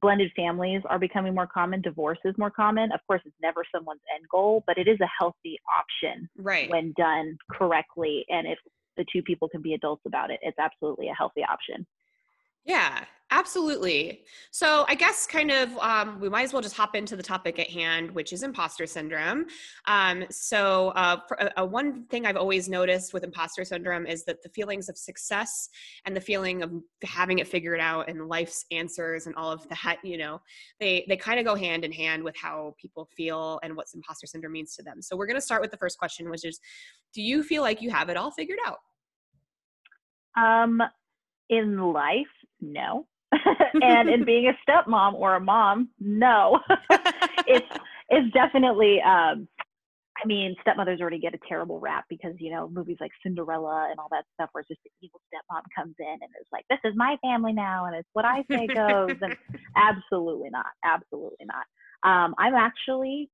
blended 0.00 0.30
families 0.36 0.82
are 0.86 0.98
becoming 0.98 1.34
more 1.34 1.46
common 1.46 1.80
divorce 1.80 2.18
is 2.24 2.34
more 2.38 2.50
common. 2.50 2.92
Of 2.92 3.00
course 3.06 3.22
it's 3.24 3.36
never 3.42 3.64
someone's 3.74 4.00
end 4.14 4.24
goal 4.30 4.62
but 4.66 4.78
it 4.78 4.88
is 4.88 4.98
a 5.00 5.08
healthy 5.18 5.58
option 5.78 6.28
right. 6.36 6.70
when 6.70 6.92
done 6.96 7.36
correctly 7.52 8.24
and 8.28 8.46
if 8.46 8.58
the 8.96 9.04
two 9.12 9.22
people 9.22 9.48
can 9.48 9.62
be 9.62 9.74
adults 9.74 10.02
about 10.06 10.30
it 10.30 10.40
it's 10.42 10.58
absolutely 10.58 11.08
a 11.08 11.14
healthy 11.14 11.42
option. 11.44 11.86
Yeah, 12.64 13.04
absolutely. 13.30 14.24
So 14.50 14.84
I 14.88 14.94
guess 14.94 15.26
kind 15.26 15.50
of 15.50 15.76
um, 15.78 16.20
we 16.20 16.28
might 16.28 16.44
as 16.44 16.52
well 16.52 16.62
just 16.62 16.76
hop 16.76 16.94
into 16.94 17.16
the 17.16 17.22
topic 17.22 17.58
at 17.58 17.68
hand, 17.68 18.10
which 18.10 18.32
is 18.32 18.42
imposter 18.42 18.86
syndrome. 18.86 19.46
Um, 19.86 20.24
so 20.30 20.88
uh, 20.90 21.20
uh, 21.38 21.48
uh, 21.56 21.66
one 21.66 22.04
thing 22.06 22.24
I've 22.24 22.36
always 22.36 22.68
noticed 22.68 23.12
with 23.12 23.24
imposter 23.24 23.64
syndrome 23.64 24.06
is 24.06 24.24
that 24.24 24.42
the 24.42 24.48
feelings 24.50 24.88
of 24.88 24.96
success 24.96 25.68
and 26.04 26.16
the 26.16 26.20
feeling 26.20 26.62
of 26.62 26.72
having 27.02 27.40
it 27.40 27.48
figured 27.48 27.80
out 27.80 28.08
and 28.08 28.28
life's 28.28 28.64
answers 28.70 29.26
and 29.26 29.34
all 29.34 29.50
of 29.50 29.68
that, 29.68 29.98
you 30.04 30.18
know, 30.18 30.40
they 30.78 31.04
they 31.08 31.16
kind 31.16 31.40
of 31.40 31.44
go 31.44 31.54
hand 31.54 31.84
in 31.84 31.92
hand 31.92 32.22
with 32.22 32.36
how 32.36 32.74
people 32.80 33.08
feel 33.16 33.58
and 33.62 33.76
what 33.76 33.86
imposter 33.94 34.26
syndrome 34.26 34.52
means 34.52 34.76
to 34.76 34.82
them. 34.82 35.02
So 35.02 35.16
we're 35.16 35.26
going 35.26 35.34
to 35.34 35.40
start 35.40 35.62
with 35.62 35.72
the 35.72 35.76
first 35.76 35.98
question, 35.98 36.30
which 36.30 36.44
is, 36.44 36.60
do 37.12 37.22
you 37.22 37.42
feel 37.42 37.62
like 37.62 37.82
you 37.82 37.90
have 37.90 38.08
it 38.08 38.16
all 38.16 38.30
figured 38.30 38.58
out? 38.64 38.78
Um, 40.36 40.82
in 41.48 41.78
life, 41.92 42.26
no. 42.60 43.06
and 43.82 44.08
in 44.08 44.24
being 44.24 44.48
a 44.48 44.70
stepmom 44.70 45.14
or 45.14 45.34
a 45.34 45.40
mom, 45.40 45.90
no. 45.98 46.60
it's 47.46 47.66
it's 48.08 48.32
definitely 48.32 49.00
um 49.02 49.48
I 50.22 50.26
mean, 50.26 50.54
stepmothers 50.62 51.00
already 51.00 51.18
get 51.18 51.34
a 51.34 51.38
terrible 51.46 51.78
rap 51.78 52.06
because, 52.08 52.32
you 52.38 52.50
know, 52.50 52.70
movies 52.70 52.96
like 53.00 53.10
Cinderella 53.22 53.88
and 53.90 54.00
all 54.00 54.08
that 54.12 54.24
stuff 54.32 54.48
where 54.52 54.62
it's 54.62 54.68
just 54.68 54.80
the 54.82 54.90
evil 55.02 55.20
stepmom 55.28 55.60
comes 55.76 55.94
in 55.98 56.06
and 56.06 56.30
is 56.40 56.46
like, 56.52 56.64
This 56.70 56.78
is 56.84 56.94
my 56.96 57.16
family 57.22 57.52
now 57.52 57.86
and 57.86 57.94
it's 57.94 58.08
what 58.12 58.24
I 58.24 58.42
say 58.50 58.66
goes 58.66 59.16
and 59.20 59.36
absolutely 59.76 60.50
not. 60.50 60.66
Absolutely 60.84 61.46
not. 61.46 61.66
Um, 62.02 62.34
I'm 62.38 62.54
actually 62.54 63.30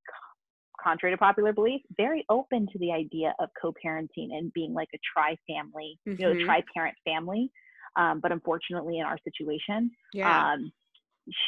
contrary 0.82 1.14
to 1.14 1.18
popular 1.18 1.52
belief, 1.52 1.80
very 1.96 2.25
open 2.28 2.66
to 2.72 2.78
the 2.78 2.92
idea 2.92 3.34
of 3.38 3.49
co-parenting 3.61 4.34
and 4.37 4.52
being 4.52 4.75
like 4.75 4.88
a 4.94 4.99
tri-family, 5.12 5.99
mm-hmm. 6.08 6.20
you 6.20 6.28
know, 6.28 6.34
mm-hmm. 6.34 6.44
tri-parent 6.46 6.96
family. 7.04 7.50
Um, 7.96 8.20
but 8.20 8.32
unfortunately, 8.32 8.99
in 8.99 9.04
our 9.04 9.18
situation, 9.25 9.90
yeah. 10.12 10.52
um, 10.52 10.72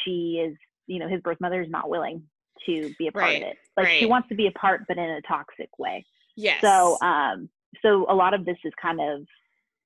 she 0.03 0.43
is, 0.45 0.55
you 0.87 0.99
know, 0.99 1.07
his 1.07 1.21
birth 1.21 1.39
mother 1.41 1.61
is 1.61 1.69
not 1.69 1.89
willing 1.89 2.23
to 2.65 2.93
be 2.97 3.07
a 3.07 3.11
part 3.11 3.25
right. 3.25 3.41
of 3.41 3.49
it. 3.49 3.57
Like 3.75 3.87
right. 3.87 3.99
she 3.99 4.05
wants 4.05 4.29
to 4.29 4.35
be 4.35 4.47
a 4.47 4.51
part, 4.51 4.83
but 4.87 4.97
in 4.97 5.09
a 5.09 5.21
toxic 5.21 5.69
way. 5.77 6.05
Yes. 6.35 6.61
So, 6.61 6.97
um, 7.01 7.49
so 7.81 8.05
a 8.09 8.15
lot 8.15 8.33
of 8.33 8.45
this 8.45 8.57
is 8.63 8.73
kind 8.81 8.99
of, 9.01 9.25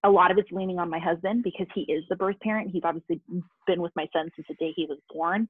a 0.03 0.09
lot 0.09 0.31
of 0.31 0.37
it's 0.37 0.51
leaning 0.51 0.79
on 0.79 0.89
my 0.89 0.99
husband 0.99 1.43
because 1.43 1.67
he 1.75 1.81
is 1.81 2.03
the 2.09 2.15
birth 2.15 2.39
parent. 2.41 2.71
He's 2.71 2.83
obviously 2.85 3.19
been 3.67 3.81
with 3.81 3.91
my 3.95 4.07
son 4.13 4.29
since 4.35 4.47
the 4.47 4.55
day 4.55 4.71
he 4.75 4.85
was 4.85 4.97
born. 5.13 5.49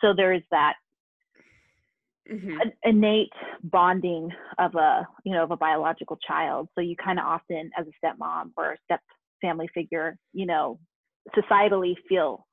So 0.00 0.14
there's 0.16 0.42
that 0.50 0.74
mm-hmm. 2.30 2.56
innate 2.82 3.32
bonding 3.62 4.30
of 4.58 4.74
a, 4.74 5.06
you 5.24 5.34
know, 5.34 5.42
of 5.42 5.50
a 5.50 5.56
biological 5.56 6.18
child. 6.26 6.68
So 6.74 6.80
you 6.80 6.96
kind 6.96 7.18
of 7.18 7.26
often, 7.26 7.70
as 7.78 7.86
a 7.86 8.06
stepmom 8.06 8.52
or 8.56 8.72
a 8.72 8.78
step 8.86 9.00
family 9.40 9.68
figure, 9.74 10.16
you 10.32 10.46
know, 10.46 10.78
societally 11.36 11.94
feel 12.08 12.46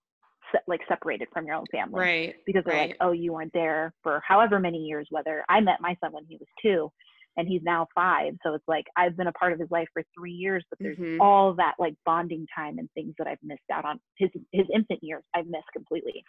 se- 0.51 0.62
like 0.67 0.82
separated 0.88 1.27
from 1.34 1.46
your 1.46 1.56
own 1.56 1.65
family. 1.72 2.00
Right. 2.00 2.36
Because 2.46 2.63
they're 2.65 2.75
right. 2.75 2.89
like, 2.89 2.98
oh, 3.01 3.12
you 3.12 3.34
weren't 3.34 3.53
there 3.53 3.94
for 4.03 4.22
however 4.27 4.60
many 4.60 4.79
years, 4.79 5.08
whether 5.10 5.44
I 5.50 5.60
met 5.62 5.82
my 5.82 5.96
son 6.03 6.12
when 6.12 6.25
he 6.27 6.38
was 6.38 6.48
two 6.62 6.91
and 7.38 7.48
he's 7.48 7.62
now 7.63 7.88
five. 7.94 8.34
So 8.44 8.56
it's 8.56 8.67
like 8.67 8.86
I've 8.98 9.15
been 9.15 9.27
a 9.27 9.34
part 9.34 9.53
of 9.53 9.60
his 9.60 9.70
life 9.72 9.88
for 9.94 10.03
three 10.17 10.32
years, 10.32 10.65
but 10.70 10.79
there's 10.79 10.98
mm-hmm. 10.98 11.22
all 11.22 11.53
that 11.56 11.75
like 11.79 11.94
bonding 12.06 12.48
time 12.56 12.79
and 12.79 12.89
things 12.94 13.13
that 13.20 13.27
I've 13.27 13.38
missed 13.44 13.62
out 13.72 13.86
on. 13.86 14.00
His 14.17 14.29
his 14.51 14.65
infant 14.74 15.00
years 15.03 15.24
I've 15.36 15.48
missed 15.48 15.67
completely. 15.74 16.24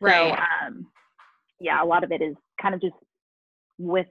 Right. 0.00 0.36
So 0.36 0.66
um 0.66 0.86
yeah, 1.60 1.82
a 1.82 1.84
lot 1.84 2.04
of 2.04 2.10
it 2.10 2.22
is 2.22 2.34
kind 2.60 2.74
of 2.74 2.80
just 2.80 2.94
with 3.78 4.06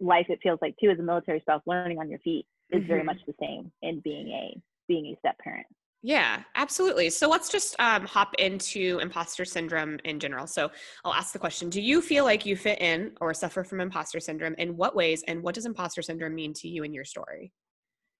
life 0.00 0.26
it 0.28 0.38
feels 0.42 0.58
like 0.62 0.74
too 0.82 0.90
as 0.90 0.98
a 0.98 1.02
military 1.02 1.40
spouse, 1.40 1.62
learning 1.66 1.98
on 1.98 2.10
your 2.10 2.18
feet 2.20 2.46
is 2.70 2.80
mm-hmm. 2.80 2.88
very 2.88 3.02
much 3.02 3.18
the 3.26 3.34
same 3.40 3.72
in 3.82 4.00
being 4.00 4.28
a 4.28 4.60
being 4.90 5.06
a 5.06 5.18
step 5.20 5.38
parent. 5.38 5.66
Yeah, 6.02 6.42
absolutely. 6.56 7.10
So 7.10 7.28
let's 7.28 7.50
just 7.50 7.78
um, 7.78 8.06
hop 8.06 8.34
into 8.38 8.98
imposter 9.00 9.44
syndrome 9.44 9.98
in 10.04 10.18
general. 10.18 10.46
So 10.46 10.70
I'll 11.04 11.12
ask 11.12 11.32
the 11.32 11.38
question 11.38 11.70
Do 11.70 11.80
you 11.80 12.02
feel 12.02 12.24
like 12.24 12.44
you 12.44 12.56
fit 12.56 12.80
in 12.80 13.12
or 13.20 13.32
suffer 13.34 13.62
from 13.62 13.80
imposter 13.80 14.18
syndrome? 14.18 14.54
In 14.58 14.76
what 14.76 14.96
ways? 14.96 15.22
And 15.28 15.42
what 15.42 15.54
does 15.54 15.66
imposter 15.66 16.02
syndrome 16.02 16.34
mean 16.34 16.54
to 16.54 16.68
you 16.68 16.82
in 16.82 16.92
your 16.92 17.04
story? 17.04 17.52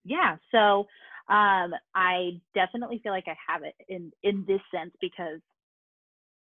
Yeah, 0.04 0.36
so 0.52 0.86
um, 1.28 1.72
I 1.94 2.40
definitely 2.54 3.00
feel 3.02 3.12
like 3.12 3.28
I 3.28 3.36
have 3.48 3.62
it 3.64 3.74
in, 3.88 4.12
in 4.22 4.44
this 4.46 4.60
sense 4.72 4.92
because 5.00 5.40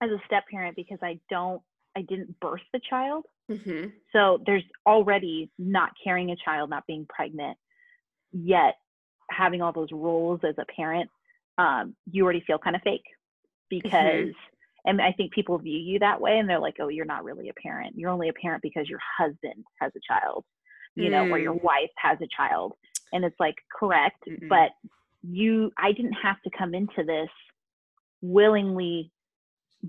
as 0.02 0.10
a 0.12 0.22
step 0.26 0.44
parent, 0.50 0.76
because 0.76 1.00
I 1.02 1.20
don't, 1.30 1.62
I 1.96 2.02
didn't 2.02 2.40
birth 2.40 2.62
the 2.74 2.80
child. 2.90 3.26
Mm-hmm. 3.52 3.88
So 4.14 4.40
there's 4.46 4.64
already 4.86 5.52
not 5.58 5.92
carrying 6.02 6.32
a 6.32 6.36
child, 6.44 6.70
not 6.70 6.86
being 6.88 7.06
pregnant, 7.10 7.58
yet 8.32 8.76
having 9.30 9.62
all 9.62 9.72
those 9.72 9.92
roles 9.92 10.42
as 10.48 10.56
a 10.58 10.66
parent, 10.74 11.10
um, 11.58 11.96
you 12.12 12.24
already 12.24 12.44
feel 12.46 12.58
kind 12.58 12.76
of 12.76 12.82
fake 12.84 13.04
mm-hmm. 13.04 13.78
because, 13.78 14.30
mm-hmm. 14.30 14.90
and 14.90 15.02
I 15.02 15.12
think 15.12 15.34
people 15.34 15.58
view 15.58 15.78
you 15.78 16.00
that 16.00 16.22
way 16.22 16.40
and 16.40 16.50
they're 16.50 16.60
like, 16.60 16.78
oh, 16.80 16.88
you're 16.88 17.06
not 17.06 17.24
really 17.24 17.50
a 17.50 17.62
parent. 17.62 17.96
You're 17.98 18.12
only 18.12 18.30
a 18.30 18.34
parent 18.34 18.62
because 18.62 18.88
your 18.88 19.00
husband 19.18 19.66
has 19.80 19.92
a 19.96 20.00
child, 20.08 20.46
you 20.96 21.06
mm. 21.06 21.12
know, 21.12 21.28
or 21.30 21.40
your 21.40 21.56
mm. 21.56 21.64
wife 21.64 21.92
has 21.98 22.18
a 22.22 22.28
child. 22.36 22.74
And 23.12 23.26
it's 23.26 23.40
like, 23.40 23.56
correct, 23.78 24.24
mm 24.28 24.48
but 24.50 24.72
you, 25.22 25.70
I 25.78 25.92
didn't 25.92 26.14
have 26.14 26.42
to 26.44 26.50
come 26.58 26.74
into 26.74 27.04
this 27.06 27.30
willingly 28.22 29.12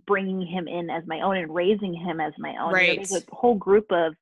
bringing 0.07 0.47
him 0.47 0.69
in 0.69 0.91
as 0.91 1.05
my 1.07 1.21
own 1.21 1.37
and 1.37 1.55
raising 1.55 1.95
him 1.95 2.21
as 2.21 2.33
my 2.39 2.57
own. 2.61 2.73
Right. 2.73 2.97
There's 2.97 3.23
a 3.23 3.25
whole 3.31 3.55
group 3.55 3.87
of 3.91 4.15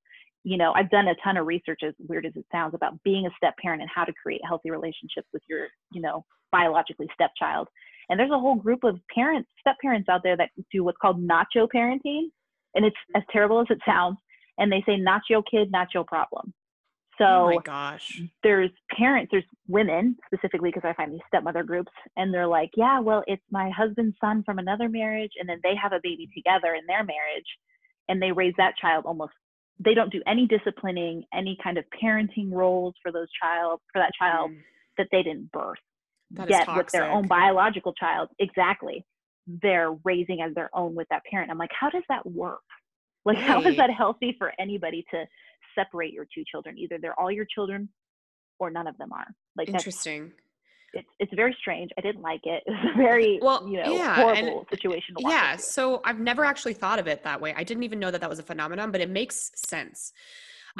you 0.48 0.56
know, 0.56 0.72
I've 0.74 0.88
done 0.88 1.08
a 1.08 1.14
ton 1.22 1.36
of 1.36 1.46
research, 1.46 1.80
as 1.86 1.92
weird 2.08 2.24
as 2.24 2.32
it 2.34 2.46
sounds, 2.50 2.74
about 2.74 3.02
being 3.02 3.26
a 3.26 3.30
step 3.36 3.54
parent 3.60 3.82
and 3.82 3.90
how 3.94 4.04
to 4.04 4.12
create 4.14 4.40
healthy 4.46 4.70
relationships 4.70 5.28
with 5.32 5.42
your, 5.46 5.66
you 5.92 6.00
know, 6.00 6.24
biologically 6.50 7.06
stepchild. 7.12 7.68
And 8.08 8.18
there's 8.18 8.30
a 8.30 8.38
whole 8.38 8.54
group 8.54 8.82
of 8.82 8.98
parents, 9.14 9.50
step 9.60 9.76
parents 9.82 10.08
out 10.08 10.22
there 10.22 10.38
that 10.38 10.48
do 10.72 10.84
what's 10.84 10.96
called 11.02 11.22
nacho 11.22 11.68
parenting. 11.74 12.28
And 12.74 12.86
it's 12.86 12.96
as 13.14 13.22
terrible 13.30 13.60
as 13.60 13.66
it 13.68 13.78
sounds. 13.84 14.16
And 14.56 14.72
they 14.72 14.82
say, 14.86 14.96
not 14.96 15.20
your 15.28 15.42
kid, 15.42 15.70
not 15.70 15.88
your 15.92 16.04
problem. 16.04 16.54
So 17.18 17.24
oh 17.26 17.46
my 17.46 17.58
gosh. 17.62 18.22
there's 18.42 18.70
parents, 18.96 19.30
there's 19.30 19.44
women 19.66 20.16
specifically 20.26 20.70
because 20.70 20.88
I 20.88 20.94
find 20.94 21.12
these 21.12 21.20
stepmother 21.26 21.64
groups 21.64 21.92
and 22.16 22.32
they're 22.32 22.46
like, 22.46 22.70
yeah, 22.76 23.00
well, 23.00 23.22
it's 23.26 23.42
my 23.50 23.70
husband's 23.70 24.16
son 24.20 24.44
from 24.44 24.58
another 24.58 24.88
marriage. 24.88 25.32
And 25.38 25.48
then 25.48 25.60
they 25.62 25.74
have 25.80 25.92
a 25.92 26.00
baby 26.02 26.28
together 26.34 26.74
in 26.74 26.86
their 26.86 27.04
marriage 27.04 27.46
and 28.08 28.22
they 28.22 28.32
raise 28.32 28.54
that 28.56 28.76
child 28.80 29.04
almost 29.04 29.32
they 29.78 29.94
don't 29.94 30.10
do 30.10 30.22
any 30.26 30.46
disciplining, 30.46 31.24
any 31.32 31.56
kind 31.62 31.78
of 31.78 31.84
parenting 32.02 32.52
roles 32.52 32.94
for 33.02 33.12
those 33.12 33.28
child 33.40 33.80
for 33.92 34.00
that 34.00 34.10
child 34.18 34.50
mm. 34.50 34.58
that 34.96 35.08
they 35.12 35.22
didn't 35.22 35.50
birth. 35.52 35.78
That 36.32 36.50
Yet 36.50 36.68
with 36.76 36.88
their 36.88 37.10
own 37.10 37.26
biological 37.26 37.94
child, 37.94 38.28
exactly, 38.38 39.06
they're 39.46 39.92
raising 40.04 40.42
as 40.42 40.54
their 40.54 40.68
own 40.74 40.94
with 40.94 41.06
that 41.10 41.22
parent. 41.30 41.50
I'm 41.50 41.58
like, 41.58 41.70
how 41.78 41.88
does 41.88 42.02
that 42.08 42.26
work? 42.26 42.60
Like, 43.24 43.38
right. 43.38 43.46
how 43.46 43.62
is 43.62 43.76
that 43.76 43.90
healthy 43.90 44.34
for 44.38 44.52
anybody 44.58 45.04
to 45.10 45.24
separate 45.74 46.12
your 46.12 46.26
two 46.34 46.44
children? 46.50 46.76
Either 46.78 46.98
they're 47.00 47.18
all 47.18 47.30
your 47.30 47.46
children, 47.46 47.88
or 48.58 48.70
none 48.70 48.86
of 48.86 48.98
them 48.98 49.12
are. 49.12 49.26
Like, 49.56 49.68
interesting 49.68 50.32
it's 50.94 51.08
it's 51.18 51.32
very 51.34 51.56
strange. 51.60 51.90
I 51.98 52.00
didn't 52.00 52.22
like 52.22 52.40
it. 52.44 52.62
It's 52.78 52.94
a 52.94 52.96
very 52.96 53.38
well, 53.42 53.66
you 53.68 53.82
know 53.82 53.92
yeah, 53.94 54.16
horrible 54.16 54.66
situation. 54.70 55.14
yeah. 55.18 55.56
So 55.56 56.00
I've 56.04 56.20
never 56.20 56.44
actually 56.44 56.74
thought 56.74 56.98
of 56.98 57.06
it 57.06 57.22
that 57.24 57.40
way. 57.40 57.54
I 57.56 57.64
didn't 57.64 57.82
even 57.82 57.98
know 57.98 58.10
that 58.10 58.20
that 58.20 58.30
was 58.30 58.38
a 58.38 58.42
phenomenon, 58.42 58.90
but 58.90 59.00
it 59.00 59.10
makes 59.10 59.50
sense. 59.54 60.12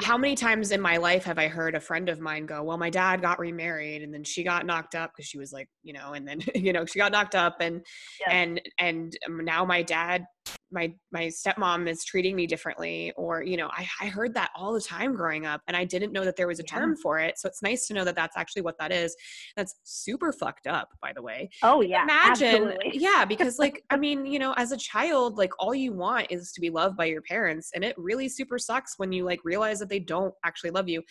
How 0.01 0.17
many 0.17 0.35
times 0.35 0.71
in 0.71 0.79
my 0.79 0.95
life 0.97 1.25
have 1.25 1.37
I 1.37 1.49
heard 1.49 1.75
a 1.75 1.79
friend 1.79 2.07
of 2.07 2.21
mine 2.21 2.45
go, 2.45 2.63
"Well, 2.63 2.77
my 2.77 2.89
dad 2.89 3.21
got 3.21 3.37
remarried, 3.37 4.01
and 4.01 4.13
then 4.13 4.23
she 4.23 4.43
got 4.43 4.65
knocked 4.65 4.95
up 4.95 5.11
because 5.11 5.27
she 5.27 5.37
was 5.37 5.51
like, 5.51 5.67
you 5.83 5.93
know, 5.93 6.13
and 6.13 6.27
then 6.27 6.39
you 6.55 6.73
know 6.73 6.85
she 6.85 6.99
got 6.99 7.11
knocked 7.11 7.35
up, 7.35 7.57
and 7.59 7.81
yeah. 8.21 8.33
and 8.33 8.61
and 8.79 9.17
now 9.27 9.65
my 9.65 9.83
dad 9.83 10.25
my 10.71 10.93
my 11.11 11.25
stepmom 11.27 11.87
is 11.87 12.03
treating 12.03 12.35
me 12.35 12.45
differently 12.45 13.11
or 13.17 13.43
you 13.43 13.57
know 13.57 13.69
I, 13.71 13.87
I 14.01 14.07
heard 14.07 14.33
that 14.35 14.51
all 14.55 14.73
the 14.73 14.81
time 14.81 15.15
growing 15.15 15.45
up 15.45 15.61
and 15.67 15.75
i 15.75 15.83
didn't 15.83 16.11
know 16.11 16.25
that 16.25 16.35
there 16.35 16.47
was 16.47 16.59
a 16.59 16.63
term 16.63 16.95
for 16.95 17.19
it. 17.19 17.39
So 17.39 17.47
it's 17.47 17.61
nice 17.61 17.87
to 17.87 17.93
know 17.93 18.03
that 18.03 18.15
that's 18.15 18.37
actually 18.37 18.61
what 18.61 18.77
that 18.79 18.91
is. 18.91 19.15
That's 19.55 19.75
super 19.83 20.31
fucked 20.31 20.67
up 20.67 20.89
by 21.01 21.13
the 21.13 21.21
way. 21.21 21.49
Oh 21.63 21.81
yeah 21.81 22.03
imagine 22.03 22.69
absolutely. 22.69 22.99
yeah 22.99 23.25
because 23.33 23.59
like 23.59 23.83
i 23.89 23.97
mean 23.97 24.25
you 24.25 24.39
know 24.39 24.53
as 24.57 24.71
a 24.71 24.77
child 24.77 25.37
like 25.37 25.51
all 25.59 25.73
you 25.73 25.93
want 25.93 26.27
is 26.29 26.51
to 26.53 26.61
be 26.61 26.69
loved 26.69 26.97
by 26.97 27.05
your 27.05 27.21
parents 27.21 27.71
and 27.73 27.83
it 27.83 27.95
really 27.97 28.29
super 28.29 28.57
sucks 28.57 28.93
when 28.97 29.11
you 29.11 29.23
like 29.23 29.39
realize 29.43 29.79
that 29.79 29.89
they 29.89 29.99
don't 29.99 30.33
actually 30.43 30.71
love 30.71 30.87
you 30.87 31.01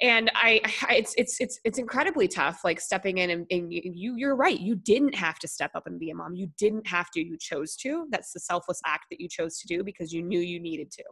and 0.00 0.30
I, 0.34 0.60
I, 0.88 0.96
it's 0.96 1.14
it's 1.16 1.40
it's 1.40 1.60
it's 1.64 1.78
incredibly 1.78 2.28
tough 2.28 2.60
like 2.64 2.80
stepping 2.80 3.18
in 3.18 3.30
and, 3.30 3.46
and, 3.50 3.72
you 3.72 4.14
you're 4.16 4.36
right 4.36 4.58
you 4.58 4.74
didn't 4.74 5.14
have 5.14 5.38
to 5.40 5.48
step 5.48 5.72
up 5.74 5.86
and 5.86 5.98
be 5.98 6.10
a 6.10 6.14
mom. 6.14 6.34
You 6.34 6.50
didn't 6.58 6.86
have 6.86 7.10
to 7.12 7.20
you 7.20 7.36
chose 7.38 7.76
to. 7.76 8.06
That's 8.10 8.32
the 8.32 8.40
selfless 8.40 8.80
act 8.86 9.06
that 9.10 9.20
you 9.20 9.28
chose 9.28 9.58
to 9.58 9.66
do 9.66 9.84
because 9.84 10.12
you 10.12 10.22
knew 10.22 10.40
you 10.40 10.60
needed 10.60 10.90
to. 10.92 11.04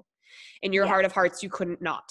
In 0.62 0.73
your 0.73 0.85
yeah. 0.85 0.90
heart 0.90 1.04
of 1.04 1.12
hearts 1.12 1.42
you 1.42 1.50
couldn't 1.50 1.83
not. 1.83 2.11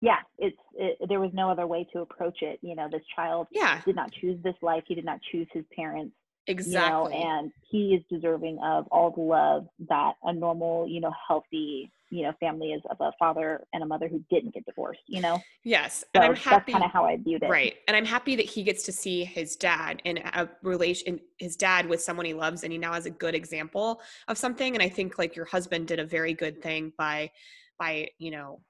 Yeah 0.00 0.18
it's 0.38 0.56
it, 0.74 0.98
there 1.08 1.20
was 1.20 1.30
no 1.32 1.50
other 1.50 1.66
way 1.66 1.86
to 1.92 2.00
approach 2.00 2.38
it. 2.42 2.58
You 2.62 2.74
know 2.74 2.88
this 2.90 3.02
child 3.14 3.46
yeah. 3.50 3.80
did 3.84 3.96
not 3.96 4.12
choose 4.12 4.42
this 4.42 4.56
life. 4.62 4.82
He 4.86 4.94
did 4.94 5.04
not 5.04 5.20
choose 5.30 5.48
his 5.52 5.64
parents 5.74 6.14
Exactly. 6.46 7.14
You 7.14 7.20
know, 7.20 7.30
and 7.30 7.52
he 7.70 7.94
is 7.94 8.02
deserving 8.10 8.58
of 8.64 8.86
all 8.90 9.10
the 9.10 9.20
love 9.20 9.66
that 9.88 10.14
a 10.24 10.32
normal, 10.32 10.88
you 10.88 11.00
know, 11.00 11.12
healthy, 11.28 11.92
you 12.12 12.22
know, 12.22 12.32
family 12.38 12.72
is 12.72 12.82
of 12.90 12.98
a 13.00 13.10
father 13.18 13.66
and 13.72 13.82
a 13.82 13.86
mother 13.86 14.06
who 14.06 14.22
didn't 14.28 14.52
get 14.52 14.66
divorced, 14.66 15.00
you 15.06 15.22
know? 15.22 15.40
Yes. 15.64 16.00
So 16.00 16.06
and 16.20 16.24
I'm 16.24 16.36
happy. 16.36 16.72
That's 16.72 16.80
kind 16.80 16.84
of 16.84 16.90
how 16.90 17.06
I 17.06 17.16
viewed 17.16 17.42
it. 17.42 17.48
Right. 17.48 17.76
And 17.88 17.96
I'm 17.96 18.04
happy 18.04 18.36
that 18.36 18.44
he 18.44 18.62
gets 18.62 18.82
to 18.82 18.92
see 18.92 19.24
his 19.24 19.56
dad 19.56 20.02
in 20.04 20.18
a 20.18 20.46
relation, 20.62 21.20
his 21.38 21.56
dad 21.56 21.88
with 21.88 22.02
someone 22.02 22.26
he 22.26 22.34
loves, 22.34 22.64
and 22.64 22.72
he 22.72 22.78
now 22.78 22.92
has 22.92 23.06
a 23.06 23.10
good 23.10 23.34
example 23.34 24.02
of 24.28 24.36
something. 24.36 24.74
And 24.74 24.82
I 24.82 24.90
think 24.90 25.16
like 25.16 25.34
your 25.34 25.46
husband 25.46 25.88
did 25.88 26.00
a 26.00 26.04
very 26.04 26.34
good 26.34 26.62
thing 26.62 26.92
by, 26.98 27.30
by, 27.78 28.08
you 28.18 28.30
know, 28.30 28.60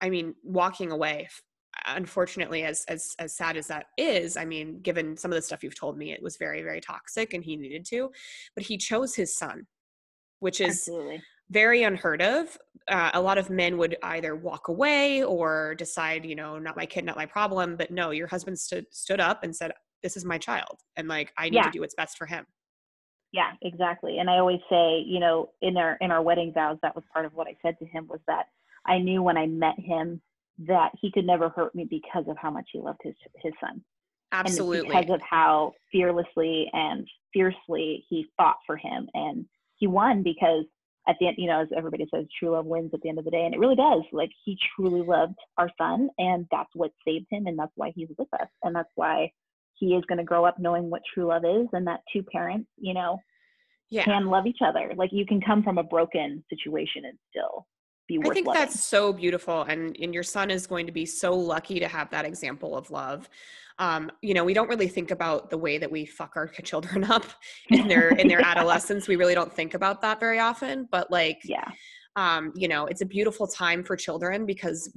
I 0.00 0.08
mean, 0.08 0.36
walking 0.44 0.92
away 0.92 1.28
unfortunately 1.88 2.62
as 2.62 2.86
as 2.88 3.14
as 3.18 3.36
sad 3.36 3.54
as 3.54 3.66
that 3.66 3.88
is 3.98 4.38
i 4.38 4.46
mean 4.46 4.80
given 4.80 5.14
some 5.14 5.30
of 5.30 5.36
the 5.36 5.42
stuff 5.42 5.62
you've 5.62 5.78
told 5.78 5.98
me 5.98 6.10
it 6.10 6.22
was 6.22 6.38
very 6.38 6.62
very 6.62 6.80
toxic 6.80 7.34
and 7.34 7.44
he 7.44 7.54
needed 7.54 7.84
to 7.84 8.10
but 8.54 8.64
he 8.64 8.78
chose 8.78 9.14
his 9.14 9.36
son 9.36 9.66
which 10.40 10.58
is 10.62 10.88
Absolutely. 10.88 11.22
Very 11.50 11.82
unheard 11.82 12.22
of 12.22 12.56
uh, 12.88 13.10
a 13.14 13.20
lot 13.20 13.38
of 13.38 13.50
men 13.50 13.78
would 13.78 13.96
either 14.02 14.36
walk 14.36 14.68
away 14.68 15.22
or 15.24 15.74
decide 15.76 16.24
you 16.24 16.34
know 16.34 16.58
not 16.58 16.76
my 16.76 16.86
kid 16.86 17.04
not 17.04 17.16
my 17.16 17.26
problem 17.26 17.76
but 17.76 17.90
no 17.90 18.10
your 18.10 18.26
husband 18.26 18.58
stood 18.58 18.86
stood 18.92 19.20
up 19.20 19.42
and 19.44 19.54
said 19.54 19.72
this 20.02 20.16
is 20.16 20.24
my 20.24 20.38
child 20.38 20.80
and 20.96 21.08
like 21.08 21.32
i 21.38 21.48
need 21.48 21.56
Yeah. 21.56 21.62
to 21.62 21.70
do 21.70 21.80
what's 21.80 21.94
best 21.94 22.16
for 22.18 22.26
him 22.26 22.46
Yeah, 23.32 23.52
exactly. 23.62 24.18
And 24.18 24.30
I 24.30 24.38
always 24.38 24.60
say, 24.70 25.02
you 25.06 25.20
know, 25.20 25.50
in 25.60 25.76
our 25.76 25.96
in 26.00 26.10
our 26.10 26.22
wedding 26.22 26.52
vows, 26.52 26.78
that 26.82 26.94
was 26.94 27.04
part 27.12 27.26
of 27.26 27.34
what 27.34 27.46
I 27.48 27.56
said 27.62 27.78
to 27.80 27.86
him 27.86 28.06
was 28.08 28.20
that 28.26 28.46
I 28.86 28.98
knew 28.98 29.22
when 29.22 29.36
I 29.36 29.46
met 29.46 29.78
him 29.78 30.22
that 30.58 30.92
he 31.00 31.10
could 31.12 31.26
never 31.26 31.48
hurt 31.50 31.74
me 31.74 31.84
because 31.84 32.24
of 32.28 32.36
how 32.38 32.50
much 32.50 32.68
he 32.72 32.78
loved 32.78 33.00
his 33.02 33.14
his 33.42 33.52
son. 33.60 33.84
And 34.44 34.54
absolutely 34.56 34.88
because 34.96 35.06
of 35.10 35.20
how 35.28 35.74
fearlessly 35.90 36.70
and 36.72 37.06
fiercely 37.32 38.04
he 38.08 38.26
fought 38.36 38.58
for 38.66 38.76
him. 38.76 39.08
And 39.14 39.46
he 39.76 39.86
won 39.86 40.22
because 40.22 40.64
at 41.08 41.16
the 41.20 41.28
end, 41.28 41.36
you 41.38 41.46
know, 41.46 41.60
as 41.60 41.68
everybody 41.76 42.06
says, 42.12 42.26
true 42.38 42.50
love 42.50 42.66
wins 42.66 42.90
at 42.92 43.00
the 43.02 43.08
end 43.08 43.18
of 43.18 43.24
the 43.24 43.30
day. 43.30 43.44
And 43.44 43.54
it 43.54 43.60
really 43.60 43.76
does. 43.76 44.02
Like 44.12 44.30
he 44.44 44.58
truly 44.74 45.02
loved 45.02 45.36
our 45.56 45.70
son 45.78 46.08
and 46.18 46.46
that's 46.50 46.70
what 46.74 46.90
saved 47.06 47.26
him 47.30 47.46
and 47.46 47.58
that's 47.58 47.72
why 47.76 47.92
he's 47.94 48.08
with 48.18 48.28
us. 48.34 48.48
And 48.62 48.74
that's 48.74 48.90
why 48.94 49.30
he 49.74 49.94
is 49.94 50.04
going 50.08 50.18
to 50.18 50.24
grow 50.24 50.44
up 50.44 50.58
knowing 50.58 50.90
what 50.90 51.02
true 51.12 51.26
love 51.26 51.44
is 51.44 51.68
and 51.72 51.86
that 51.86 52.00
two 52.12 52.22
parents, 52.22 52.68
you 52.78 52.94
know, 52.94 53.18
yeah 53.90 54.04
can 54.04 54.26
love 54.26 54.46
each 54.46 54.58
other. 54.64 54.92
Like 54.96 55.10
you 55.12 55.26
can 55.26 55.40
come 55.40 55.62
from 55.62 55.78
a 55.78 55.82
broken 55.82 56.44
situation 56.50 57.04
and 57.04 57.18
still 57.30 57.66
be 58.08 58.18
worth 58.18 58.30
I 58.30 58.34
think 58.34 58.46
loving. 58.46 58.60
that's 58.60 58.84
so 58.84 59.12
beautiful, 59.12 59.62
and 59.62 59.96
and 60.00 60.14
your 60.14 60.22
son 60.22 60.50
is 60.50 60.66
going 60.66 60.86
to 60.86 60.92
be 60.92 61.06
so 61.06 61.34
lucky 61.34 61.80
to 61.80 61.88
have 61.88 62.10
that 62.10 62.24
example 62.24 62.76
of 62.76 62.90
love. 62.90 63.28
Um, 63.78 64.10
you 64.22 64.32
know, 64.34 64.44
we 64.44 64.54
don't 64.54 64.68
really 64.68 64.88
think 64.88 65.10
about 65.10 65.50
the 65.50 65.58
way 65.58 65.76
that 65.78 65.90
we 65.90 66.06
fuck 66.06 66.32
our 66.36 66.46
children 66.64 67.04
up 67.04 67.24
in 67.70 67.88
their 67.88 68.08
in 68.10 68.28
their 68.28 68.40
Yeah. 68.40 68.48
adolescence. 68.50 69.06
We 69.08 69.16
really 69.16 69.34
don't 69.34 69.52
think 69.52 69.74
about 69.74 70.00
that 70.02 70.20
very 70.20 70.38
often. 70.38 70.88
But 70.90 71.10
like, 71.10 71.40
yeah. 71.44 71.68
um, 72.16 72.52
you 72.54 72.68
know, 72.68 72.86
it's 72.86 73.02
a 73.02 73.06
beautiful 73.06 73.46
time 73.46 73.84
for 73.84 73.96
children 73.96 74.46
because 74.46 74.92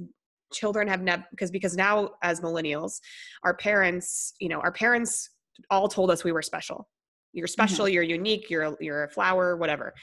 children 0.52 0.88
have 0.88 1.00
never 1.02 1.24
because 1.30 1.50
because 1.50 1.76
now 1.76 2.10
as 2.22 2.40
millennials, 2.40 3.00
our 3.44 3.54
parents, 3.54 4.32
you 4.40 4.48
know, 4.48 4.60
our 4.60 4.72
parents 4.72 5.30
all 5.70 5.88
told 5.88 6.10
us 6.10 6.24
we 6.24 6.32
were 6.32 6.42
special. 6.42 6.88
You're 7.32 7.46
special. 7.46 7.88
You're 7.88 8.02
unique. 8.02 8.50
You're 8.50 8.76
you're 8.80 9.04
a 9.04 9.08
flower. 9.10 9.56
Whatever. 9.56 9.94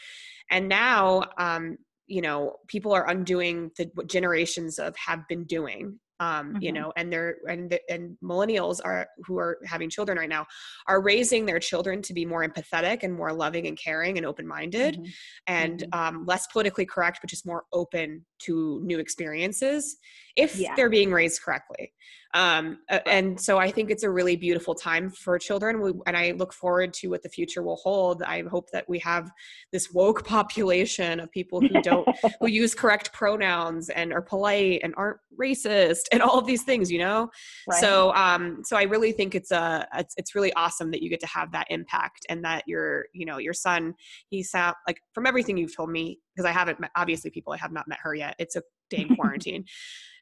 And 0.50 0.70
now, 0.70 1.24
um, 1.38 1.78
you 2.06 2.22
know, 2.22 2.56
people 2.68 2.94
are 2.94 3.10
undoing 3.10 3.72
the 3.78 3.90
what 3.96 4.08
generations 4.08 4.80
of 4.80 4.96
have 4.96 5.28
been 5.28 5.44
doing. 5.44 6.00
Um, 6.20 6.56
you 6.60 6.72
Mhm. 6.72 6.76
know, 6.76 6.94
and 6.98 7.12
they're 7.14 7.38
and 7.48 7.70
the- 7.70 7.82
and 7.92 8.18
millennials 8.24 8.80
are 8.84 9.08
who 9.26 9.38
are 9.38 9.60
having 9.66 9.90
children 9.90 10.18
right 10.18 10.30
now 10.30 10.48
are 10.88 11.02
raising 11.02 11.46
their 11.46 11.60
children 11.60 12.02
to 12.04 12.14
be 12.14 12.26
more 12.26 12.44
empathetic 12.48 13.04
and 13.04 13.14
more 13.14 13.32
loving 13.34 13.68
and 13.68 13.78
caring 13.78 14.18
and 14.18 14.26
open 14.26 14.48
minded 14.48 14.96
Mhm. 14.96 15.14
and 15.48 15.80
Mhm. 15.82 15.96
um, 15.98 16.26
less 16.26 16.48
politically 16.48 16.86
correct, 16.86 17.20
but 17.22 17.30
just 17.30 17.46
more 17.46 17.66
open 17.72 18.26
to 18.40 18.82
new 18.84 19.00
experiences 19.00 19.98
if 20.36 20.56
Yeah. 20.56 20.76
they're 20.76 20.90
being 20.90 21.12
raised 21.12 21.42
correctly. 21.42 21.94
Um, 22.34 22.80
and 23.06 23.40
so 23.40 23.58
I 23.58 23.72
think 23.72 23.90
it's 23.90 24.04
a 24.04 24.10
really 24.10 24.36
beautiful 24.36 24.76
time 24.76 25.10
for 25.10 25.40
children, 25.40 25.82
we, 25.82 25.94
and 26.06 26.16
I 26.16 26.32
look 26.32 26.54
forward 26.54 26.94
to 26.96 27.08
what 27.08 27.24
the 27.24 27.30
future 27.30 27.64
will 27.64 27.78
hold. 27.78 28.22
I 28.22 28.44
hope 28.44 28.70
that 28.72 28.88
we 28.88 29.00
have 29.00 29.32
this 29.72 29.92
woke 29.92 30.24
population 30.28 31.20
of 31.20 31.32
people 31.32 31.62
who 31.62 31.82
don't 31.82 32.08
who 32.40 32.48
use 32.48 32.76
correct 32.76 33.14
pronouns 33.14 33.90
and 33.90 34.14
are 34.14 34.22
polite 34.22 34.82
and 34.84 34.94
aren't 34.98 35.18
racist 35.40 36.04
and 36.12 36.22
all 36.22 36.38
of 36.38 36.46
these 36.46 36.64
things, 36.64 36.92
you 36.92 37.00
know. 37.00 37.30
Right. 37.68 37.80
So, 37.80 38.14
um, 38.14 38.62
so 38.64 38.78
I 38.78 38.84
really 38.84 39.14
think 39.14 39.34
it's 39.34 39.52
a 39.52 39.88
it's, 39.96 40.14
it's 40.18 40.36
really 40.36 40.54
awesome 40.54 40.92
that 40.92 41.02
you 41.02 41.10
get 41.10 41.22
to 41.22 41.28
have 41.28 41.52
that 41.54 41.68
impact 41.70 42.26
and 42.30 42.44
that 42.44 42.64
your 42.68 43.06
you 43.14 43.26
know 43.26 43.38
your 43.38 43.54
son 43.54 43.96
he 44.30 44.44
sound 44.44 44.76
like 44.86 45.02
from 45.14 45.26
everything 45.26 45.58
you've 45.58 45.76
told 45.76 45.90
me 45.90 46.20
because 46.38 46.48
I 46.48 46.54
haven't 46.54 46.80
met 46.80 46.92
obviously 46.96 47.32
people 47.32 47.54
I 47.54 47.58
have 47.58 47.72
not 47.72 47.88
met 47.88 47.98
her 48.04 48.14
yet. 48.14 48.36
It's 48.38 48.56
a 48.56 48.62
day 48.90 49.06
in 49.10 49.16
quarantine. 49.16 49.66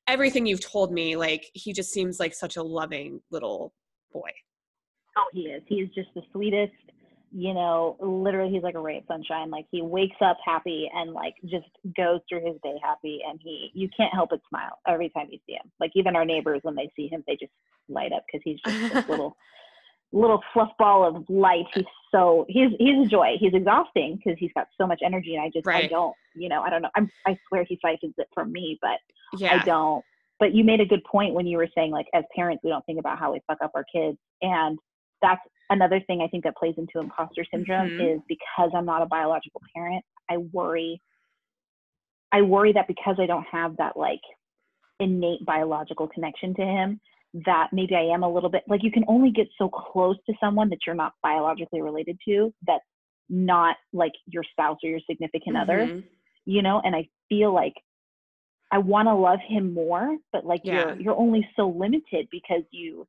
everything 0.07 0.45
you've 0.45 0.65
told 0.65 0.93
me, 0.93 1.17
like 1.17 1.45
he 1.53 1.73
just 1.73 1.91
seems 1.91 2.19
like 2.19 2.33
such 2.33 2.55
a 2.55 2.63
loving 2.63 3.19
little 3.31 3.73
boy. 4.13 4.31
Oh, 5.17 5.25
he 5.33 5.41
is. 5.41 5.61
He 5.67 5.75
is 5.75 5.89
just 5.93 6.09
the 6.15 6.21
sweetest. 6.31 6.73
You 7.37 7.53
know, 7.53 7.97
literally, 7.99 8.53
he's 8.53 8.63
like 8.63 8.75
a 8.75 8.79
ray 8.79 8.97
of 8.97 9.03
sunshine. 9.09 9.49
Like 9.49 9.65
he 9.69 9.81
wakes 9.81 10.15
up 10.21 10.37
happy 10.45 10.89
and 10.93 11.11
like 11.11 11.33
just 11.43 11.67
goes 11.97 12.21
through 12.29 12.45
his 12.45 12.55
day 12.63 12.75
happy, 12.81 13.19
and 13.27 13.39
he 13.43 13.71
you 13.73 13.89
can't 13.95 14.13
help 14.13 14.29
but 14.29 14.39
smile 14.47 14.79
every 14.87 15.09
time 15.09 15.27
you 15.29 15.39
see 15.45 15.53
him. 15.53 15.69
Like 15.81 15.91
even 15.95 16.15
our 16.15 16.23
neighbors, 16.23 16.61
when 16.63 16.75
they 16.75 16.89
see 16.95 17.09
him, 17.09 17.23
they 17.27 17.35
just 17.35 17.51
light 17.89 18.13
up 18.13 18.23
because 18.25 18.41
he's 18.45 18.59
just 18.65 18.93
this 18.93 19.09
little 19.09 19.35
little 20.15 20.41
fluff 20.53 20.71
ball 20.79 21.05
of 21.05 21.25
light. 21.29 21.65
He's 21.73 21.83
so 22.11 22.45
he's 22.47 22.69
he's 22.79 23.05
a 23.05 23.09
joy. 23.09 23.35
He's 23.39 23.53
exhausting 23.53 24.17
because 24.17 24.39
he's 24.39 24.51
got 24.55 24.67
so 24.77 24.87
much 24.87 25.01
energy, 25.03 25.35
and 25.35 25.43
I 25.43 25.49
just 25.53 25.67
I 25.67 25.87
don't. 25.87 26.15
You 26.33 26.49
know, 26.49 26.61
I 26.61 26.69
don't 26.69 26.81
know. 26.81 26.89
I'm, 26.95 27.11
I 27.27 27.37
swear 27.47 27.63
he 27.67 27.77
siphons 27.81 28.13
it 28.17 28.27
from 28.33 28.51
me, 28.51 28.79
but 28.81 28.99
Yeah. 29.37 29.59
I 29.61 29.65
don't. 29.65 30.03
But 30.39 30.53
you 30.53 30.63
made 30.63 30.81
a 30.81 30.85
good 30.85 31.03
point 31.03 31.33
when 31.33 31.45
you 31.47 31.57
were 31.57 31.67
saying 31.75 31.91
like 31.91 32.07
as 32.13 32.23
parents 32.35 32.63
we 32.63 32.69
don't 32.69 32.85
think 32.85 32.99
about 32.99 33.19
how 33.19 33.31
we 33.31 33.41
fuck 33.47 33.59
up 33.63 33.71
our 33.75 33.85
kids 33.85 34.17
and 34.41 34.77
that's 35.21 35.41
another 35.69 35.99
thing 36.01 36.21
I 36.21 36.27
think 36.27 36.43
that 36.43 36.55
plays 36.57 36.75
into 36.77 36.99
imposter 36.99 37.45
syndrome 37.49 37.89
Mhm. 37.89 38.15
is 38.15 38.21
because 38.27 38.71
I'm 38.75 38.85
not 38.85 39.01
a 39.01 39.05
biological 39.05 39.61
parent, 39.73 40.03
I 40.29 40.37
worry 40.37 41.01
I 42.31 42.41
worry 42.41 42.73
that 42.73 42.87
because 42.87 43.15
I 43.17 43.25
don't 43.25 43.45
have 43.49 43.77
that 43.77 43.95
like 43.95 44.19
innate 44.99 45.45
biological 45.45 46.07
connection 46.07 46.53
to 46.55 46.61
him 46.63 46.99
that 47.45 47.67
maybe 47.73 47.95
I 47.95 48.03
am 48.13 48.23
a 48.23 48.31
little 48.31 48.49
bit 48.49 48.63
like 48.67 48.83
you 48.83 48.91
can 48.91 49.03
only 49.07 49.29
get 49.31 49.47
so 49.57 49.67
close 49.67 50.15
to 50.25 50.33
someone 50.39 50.69
that 50.69 50.79
you're 50.85 50.95
not 50.95 51.13
biologically 51.21 51.81
related 51.81 52.17
to 52.25 52.53
that's 52.65 52.83
not 53.29 53.77
like 53.93 54.13
your 54.27 54.43
spouse 54.43 54.77
or 54.83 54.89
your 54.89 54.99
significant 55.09 55.57
other 55.57 55.87
Mhm. 55.87 56.03
you 56.45 56.61
know 56.61 56.79
and 56.85 56.95
i 56.95 57.07
feel 57.27 57.51
like 57.51 57.73
i 58.71 58.77
want 58.77 59.07
to 59.07 59.13
love 59.13 59.39
him 59.47 59.73
more 59.73 60.17
but 60.31 60.45
like 60.45 60.61
Yeah. 60.63 60.73
you're 60.73 61.01
you're 61.01 61.15
only 61.17 61.47
so 61.55 61.67
limited 61.69 62.27
because 62.31 62.63
you 62.71 63.07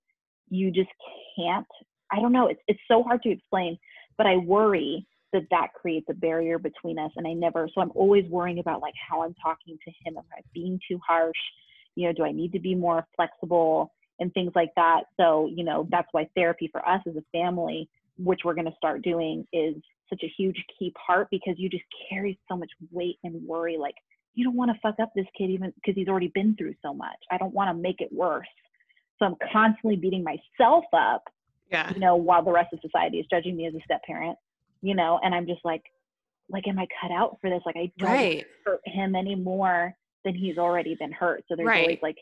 you 0.49 0.71
just 0.71 0.89
can't 1.37 1.67
i 2.11 2.21
don't 2.21 2.33
know 2.33 2.47
it's 2.49 2.63
it's 2.67 2.81
so 2.89 3.03
hard 3.03 3.23
to 3.23 3.31
explain 3.31 3.79
but 4.17 4.27
i 4.27 4.37
worry 4.37 5.07
that 5.33 5.43
that 5.51 5.69
creates 5.75 6.07
a 6.09 6.15
barrier 6.15 6.59
between 6.59 6.99
us 6.99 7.11
and 7.17 7.27
i 7.27 7.33
never 7.35 7.69
so 7.75 7.83
i'm 7.83 7.93
always 7.95 8.25
worrying 8.31 8.59
about 8.59 8.81
like 8.81 8.95
how 9.09 9.23
i'm 9.23 9.35
talking 9.35 9.77
to 9.85 9.91
him 10.03 10.17
am 10.17 10.25
i 10.33 10.41
being 10.55 10.81
too 10.89 10.99
harsh 11.07 11.37
you 11.95 12.07
know 12.07 12.13
do 12.15 12.25
i 12.25 12.33
need 12.33 12.53
to 12.53 12.59
be 12.61 12.75
more 12.75 13.07
flexible 13.17 13.93
and 14.19 14.33
things 14.35 14.53
like 14.55 14.71
that. 14.77 15.03
So 15.19 15.49
you 15.55 15.65
know 15.65 15.87
that's 15.91 16.09
why 16.13 16.29
therapy 16.35 16.69
for 16.71 16.87
us 16.89 17.01
as 17.07 17.17
a 17.17 17.25
family 17.33 17.89
which 18.19 18.41
we're 18.45 18.55
going 18.55 18.65
to 18.67 18.75
start 18.79 19.03
doing 19.03 19.47
is 19.53 19.75
such 20.09 20.23
a 20.23 20.33
huge 20.39 20.57
key 20.79 20.91
part 21.07 21.29
because 21.31 21.55
you 21.59 21.69
just 21.69 21.85
carry 22.09 22.39
so 22.49 22.57
much 22.57 22.71
weight 22.91 23.19
and 23.25 23.47
worry 23.47 23.77
like 23.77 23.95
you 24.35 24.43
don't 24.43 24.57
want 24.57 24.71
to 24.71 24.79
fuck 24.81 24.95
up 25.03 25.11
this 25.15 25.27
kid 25.37 25.51
even 25.51 25.71
because 25.75 25.95
he's 25.95 26.09
already 26.09 26.29
been 26.35 26.55
through 26.57 26.75
so 26.81 26.95
much. 26.95 27.19
I 27.31 27.37
don't 27.37 27.53
want 27.53 27.69
to 27.69 27.75
make 27.75 28.01
it 28.01 28.11
worse. 28.13 28.47
So 29.19 29.27
i'm 29.27 29.35
constantly 29.53 29.97
beating 29.97 30.25
myself 30.25 30.85
up 30.95 31.25
Yeah. 31.71 31.93
you 31.93 32.01
know 32.01 32.17
while 32.17 32.43
the 32.45 32.53
rest 32.53 32.73
of 32.73 32.81
society 32.81 33.19
is 33.19 33.27
judging 33.31 33.57
me 33.57 33.67
as 33.67 33.75
a 33.75 33.81
step 33.85 34.03
parent 34.05 34.39
you 34.83 34.95
know 34.95 35.19
and 35.23 35.35
i'm 35.35 35.47
just 35.47 35.65
like 35.65 35.83
like 36.51 36.67
am 36.69 36.79
i 36.79 36.87
cut 37.01 37.11
out 37.11 37.39
for 37.41 37.51
this? 37.51 37.63
Like 37.67 37.77
i 37.77 37.91
don't 37.99 38.11
Right. 38.11 38.47
hurt 38.65 38.81
him 38.87 39.15
any 39.15 39.35
more 39.35 39.95
than 40.25 40.35
he's 40.35 40.59
already 40.59 40.95
been 40.95 41.13
hurt. 41.13 41.45
So 41.49 41.57
there's 41.57 41.67
always 41.83 41.99
like 42.03 42.17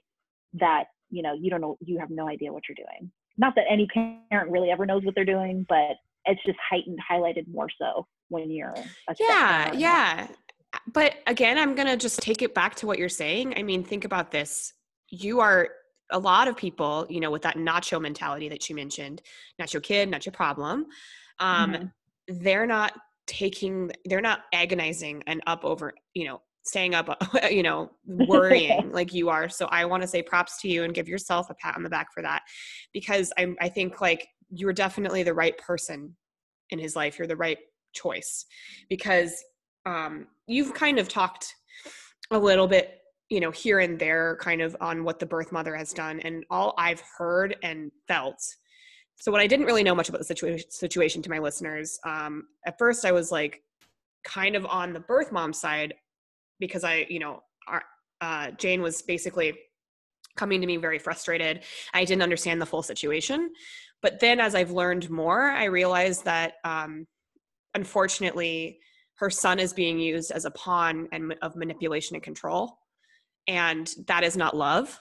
that 0.55 0.85
you 1.14 1.22
know 1.22 1.33
you 1.33 1.48
don't 1.50 1.61
know 1.61 1.77
you 1.81 1.98
have 1.98 2.11
no 2.11 2.29
idea 2.29 2.53
what 2.53 2.62
you're 2.68 2.77
doing 2.77 3.11
not 3.37 3.55
that 3.57 3.64
any 3.70 3.87
parent 4.31 4.50
really 4.50 4.70
ever 4.70 4.85
knows 4.85 5.05
what 5.05 5.14
they're 5.14 5.24
doing 5.24 5.64
but 5.68 5.96
it's 6.27 6.40
just 6.44 6.59
heightened 6.70 6.98
highlighted 7.11 7.46
more 7.48 7.68
so 7.79 8.07
when 8.29 8.50
you're 8.50 8.74
a 9.09 9.14
Yeah. 9.18 9.72
Yeah. 9.72 10.27
But 10.92 11.16
again, 11.27 11.57
I'm 11.57 11.74
going 11.74 11.87
to 11.87 11.96
just 11.96 12.20
take 12.20 12.42
it 12.42 12.55
back 12.55 12.74
to 12.77 12.87
what 12.87 12.98
you're 12.98 13.09
saying. 13.09 13.55
I 13.57 13.62
mean, 13.62 13.85
think 13.85 14.05
about 14.05 14.31
this. 14.33 14.72
You 15.09 15.40
are 15.40 15.68
a 16.11 16.18
lot 16.18 16.48
of 16.48 16.57
people, 16.57 17.07
you 17.09 17.20
know, 17.20 17.31
with 17.31 17.42
that 17.42 17.57
nacho 17.57 18.00
mentality 18.00 18.48
that 18.48 18.68
you 18.68 18.74
mentioned, 18.74 19.22
not 19.59 19.72
your 19.72 19.81
kid, 19.81 20.09
not 20.09 20.27
your 20.27 20.33
problem. 20.33 20.87
Um, 21.38 21.72
Mhm. 21.72 21.92
They're 22.29 22.66
not 22.66 22.92
taking, 23.27 23.90
they're 24.07 24.20
not 24.20 24.44
agonizing 24.53 25.22
and 25.27 25.42
up 25.46 25.64
over, 25.64 25.94
you 26.14 26.27
know, 26.27 26.42
staying 26.64 26.94
up, 26.94 27.16
you 27.50 27.62
know, 27.62 27.90
worrying 28.07 28.90
like 28.92 29.12
you 29.12 29.29
are. 29.29 29.48
So 29.48 29.66
I 29.66 29.85
want 29.85 30.03
to 30.03 30.09
say 30.09 30.22
props 30.22 30.61
to 30.62 30.68
you 30.68 30.85
and 30.85 30.94
give 30.94 31.09
yourself 31.09 31.50
a 31.50 31.55
pat 31.55 31.77
on 31.77 31.83
the 31.83 31.90
back 31.90 32.12
for 32.12 32.22
that 32.22 32.42
because 32.92 33.33
I, 33.38 33.55
I 33.61 33.68
think 33.68 34.00
like 34.00 34.27
you're 34.50 34.72
definitely 34.72 35.22
the 35.22 35.35
right 35.35 35.57
person 35.59 36.16
in 36.70 36.79
his 36.79 36.96
life 36.96 37.18
you're 37.18 37.29
the 37.29 37.37
right 37.37 37.59
choice 37.94 38.46
because 38.88 39.42
um, 39.87 40.27
you've 40.46 40.74
kind 40.74 40.98
of 40.98 41.09
talked 41.09 41.55
a 42.31 42.38
little 42.38 42.66
bit 42.66 42.98
you 43.29 43.40
know 43.40 43.50
here 43.50 43.81
and 43.81 43.98
there 43.98 44.37
kind 44.40 44.61
of 44.61 44.77
on 44.81 45.05
what 45.05 45.18
the 45.18 45.27
birth 45.27 45.53
mother 45.53 45.74
has 45.74 45.92
done 45.92 46.20
and 46.20 46.44
all 46.50 46.74
i've 46.79 47.03
heard 47.16 47.57
and 47.62 47.90
felt 48.07 48.38
so 49.16 49.31
what 49.31 49.40
i 49.40 49.46
didn't 49.46 49.66
really 49.66 49.83
know 49.83 49.94
much 49.94 50.09
about 50.09 50.18
the 50.18 50.24
situation 50.24 50.70
situation 50.70 51.22
to 51.22 51.31
my 51.31 51.38
listeners 51.38 51.98
um, 52.05 52.44
at 52.66 52.79
first 52.79 53.05
i 53.05 53.12
was 53.12 53.31
like 53.31 53.62
kind 54.24 54.57
of 54.57 54.64
on 54.66 54.92
the 54.92 55.00
birth 55.00 55.33
mom 55.33 55.53
side 55.53 55.94
because 56.66 56.85
i 56.85 57.07
you 57.09 57.18
know 57.18 57.42
our, 57.68 57.83
uh, 58.20 58.50
jane 58.53 58.83
was 58.83 59.03
basically 59.03 59.57
coming 60.37 60.61
to 60.61 60.66
me 60.66 60.77
very 60.77 60.98
frustrated. 60.98 61.62
I 61.92 62.05
didn't 62.05 62.22
understand 62.22 62.61
the 62.61 62.66
full 62.66 62.83
situation. 62.83 63.53
But 64.03 64.20
then 64.20 64.40
as 64.40 64.55
i've 64.55 64.70
learned 64.70 65.09
more 65.11 65.42
i 65.50 65.64
realized 65.64 66.24
that 66.24 66.55
um, 66.64 67.07
unfortunately 67.74 68.79
her 69.16 69.31
son 69.31 69.59
is 69.59 69.72
being 69.72 69.98
used 69.98 70.31
as 70.33 70.44
a 70.44 70.50
pawn 70.50 71.09
and 71.12 71.35
of 71.42 71.57
manipulation 71.57 72.16
and 72.16 72.22
control. 72.22 72.79
And 73.46 73.92
that 74.09 74.24
is 74.24 74.37
not 74.37 74.57
love. 74.57 74.98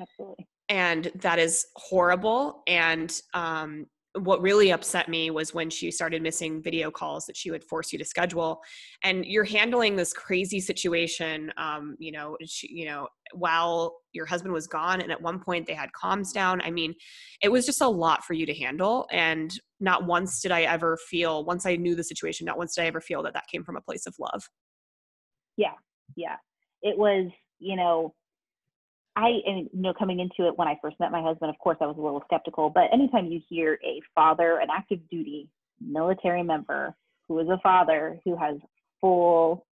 Absolutely. 0.00 0.48
And 0.68 1.10
that 1.16 1.38
is 1.38 1.66
horrible. 1.76 2.62
And 2.66 3.14
um, 3.34 3.86
what 4.20 4.42
really 4.42 4.70
upset 4.70 5.08
me 5.08 5.30
was 5.30 5.54
when 5.54 5.70
she 5.70 5.90
started 5.90 6.22
missing 6.22 6.62
video 6.62 6.90
calls 6.90 7.24
that 7.26 7.36
she 7.36 7.50
would 7.50 7.64
force 7.64 7.92
you 7.92 7.98
to 7.98 8.04
schedule. 8.04 8.60
And 9.02 9.24
you're 9.24 9.44
handling 9.44 9.96
this 9.96 10.12
crazy 10.12 10.60
situation 10.60 11.52
um, 11.56 11.96
you 11.98 12.12
know 12.12 12.36
she, 12.44 12.72
you 12.72 12.86
know 12.86 13.08
while 13.34 13.96
your 14.12 14.26
husband 14.26 14.52
was 14.52 14.66
gone 14.66 15.00
and 15.00 15.10
at 15.10 15.20
one 15.20 15.40
point 15.40 15.66
they 15.66 15.72
had 15.72 15.88
comms 15.92 16.34
down 16.34 16.60
i 16.60 16.70
mean 16.70 16.94
it 17.40 17.50
was 17.50 17.64
just 17.64 17.80
a 17.80 17.88
lot 17.88 18.22
for 18.24 18.34
you 18.34 18.44
to 18.44 18.54
handle. 18.54 19.06
And 19.10 19.52
not 19.80 20.06
once 20.06 20.40
did 20.40 20.52
i 20.52 20.62
ever 20.62 20.98
feel 21.08 21.44
once 21.44 21.66
i 21.66 21.76
knew 21.76 21.94
the 21.94 22.04
situation 22.04 22.44
not 22.44 22.58
once 22.58 22.74
did 22.74 22.82
i 22.82 22.86
ever 22.86 23.00
feel 23.00 23.22
that 23.22 23.34
that 23.34 23.46
came 23.50 23.64
from 23.64 23.76
a 23.76 23.80
place 23.80 24.06
of 24.06 24.14
love. 24.18 24.42
Yeah 25.56 25.72
yeah. 26.16 26.36
It 26.82 26.96
was 26.98 27.30
you 27.58 27.76
know 27.76 28.14
I, 29.14 29.28
you 29.46 29.68
know, 29.74 29.92
coming 29.92 30.20
into 30.20 30.48
it 30.48 30.56
when 30.56 30.68
I 30.68 30.78
first 30.80 30.98
met 30.98 31.12
my 31.12 31.22
husband, 31.22 31.50
of 31.50 31.58
course, 31.58 31.76
I 31.80 31.86
was 31.86 31.96
a 31.98 32.00
little 32.00 32.22
skeptical. 32.24 32.70
But 32.70 32.92
anytime 32.92 33.26
you 33.26 33.40
hear 33.48 33.78
a 33.84 34.00
father, 34.14 34.58
an 34.58 34.68
active 34.70 35.00
duty 35.10 35.48
military 35.80 36.42
member 36.42 36.94
who 37.28 37.38
is 37.40 37.48
a 37.48 37.58
father 37.62 38.18
who 38.24 38.36
has 38.36 38.56
full 39.00 39.66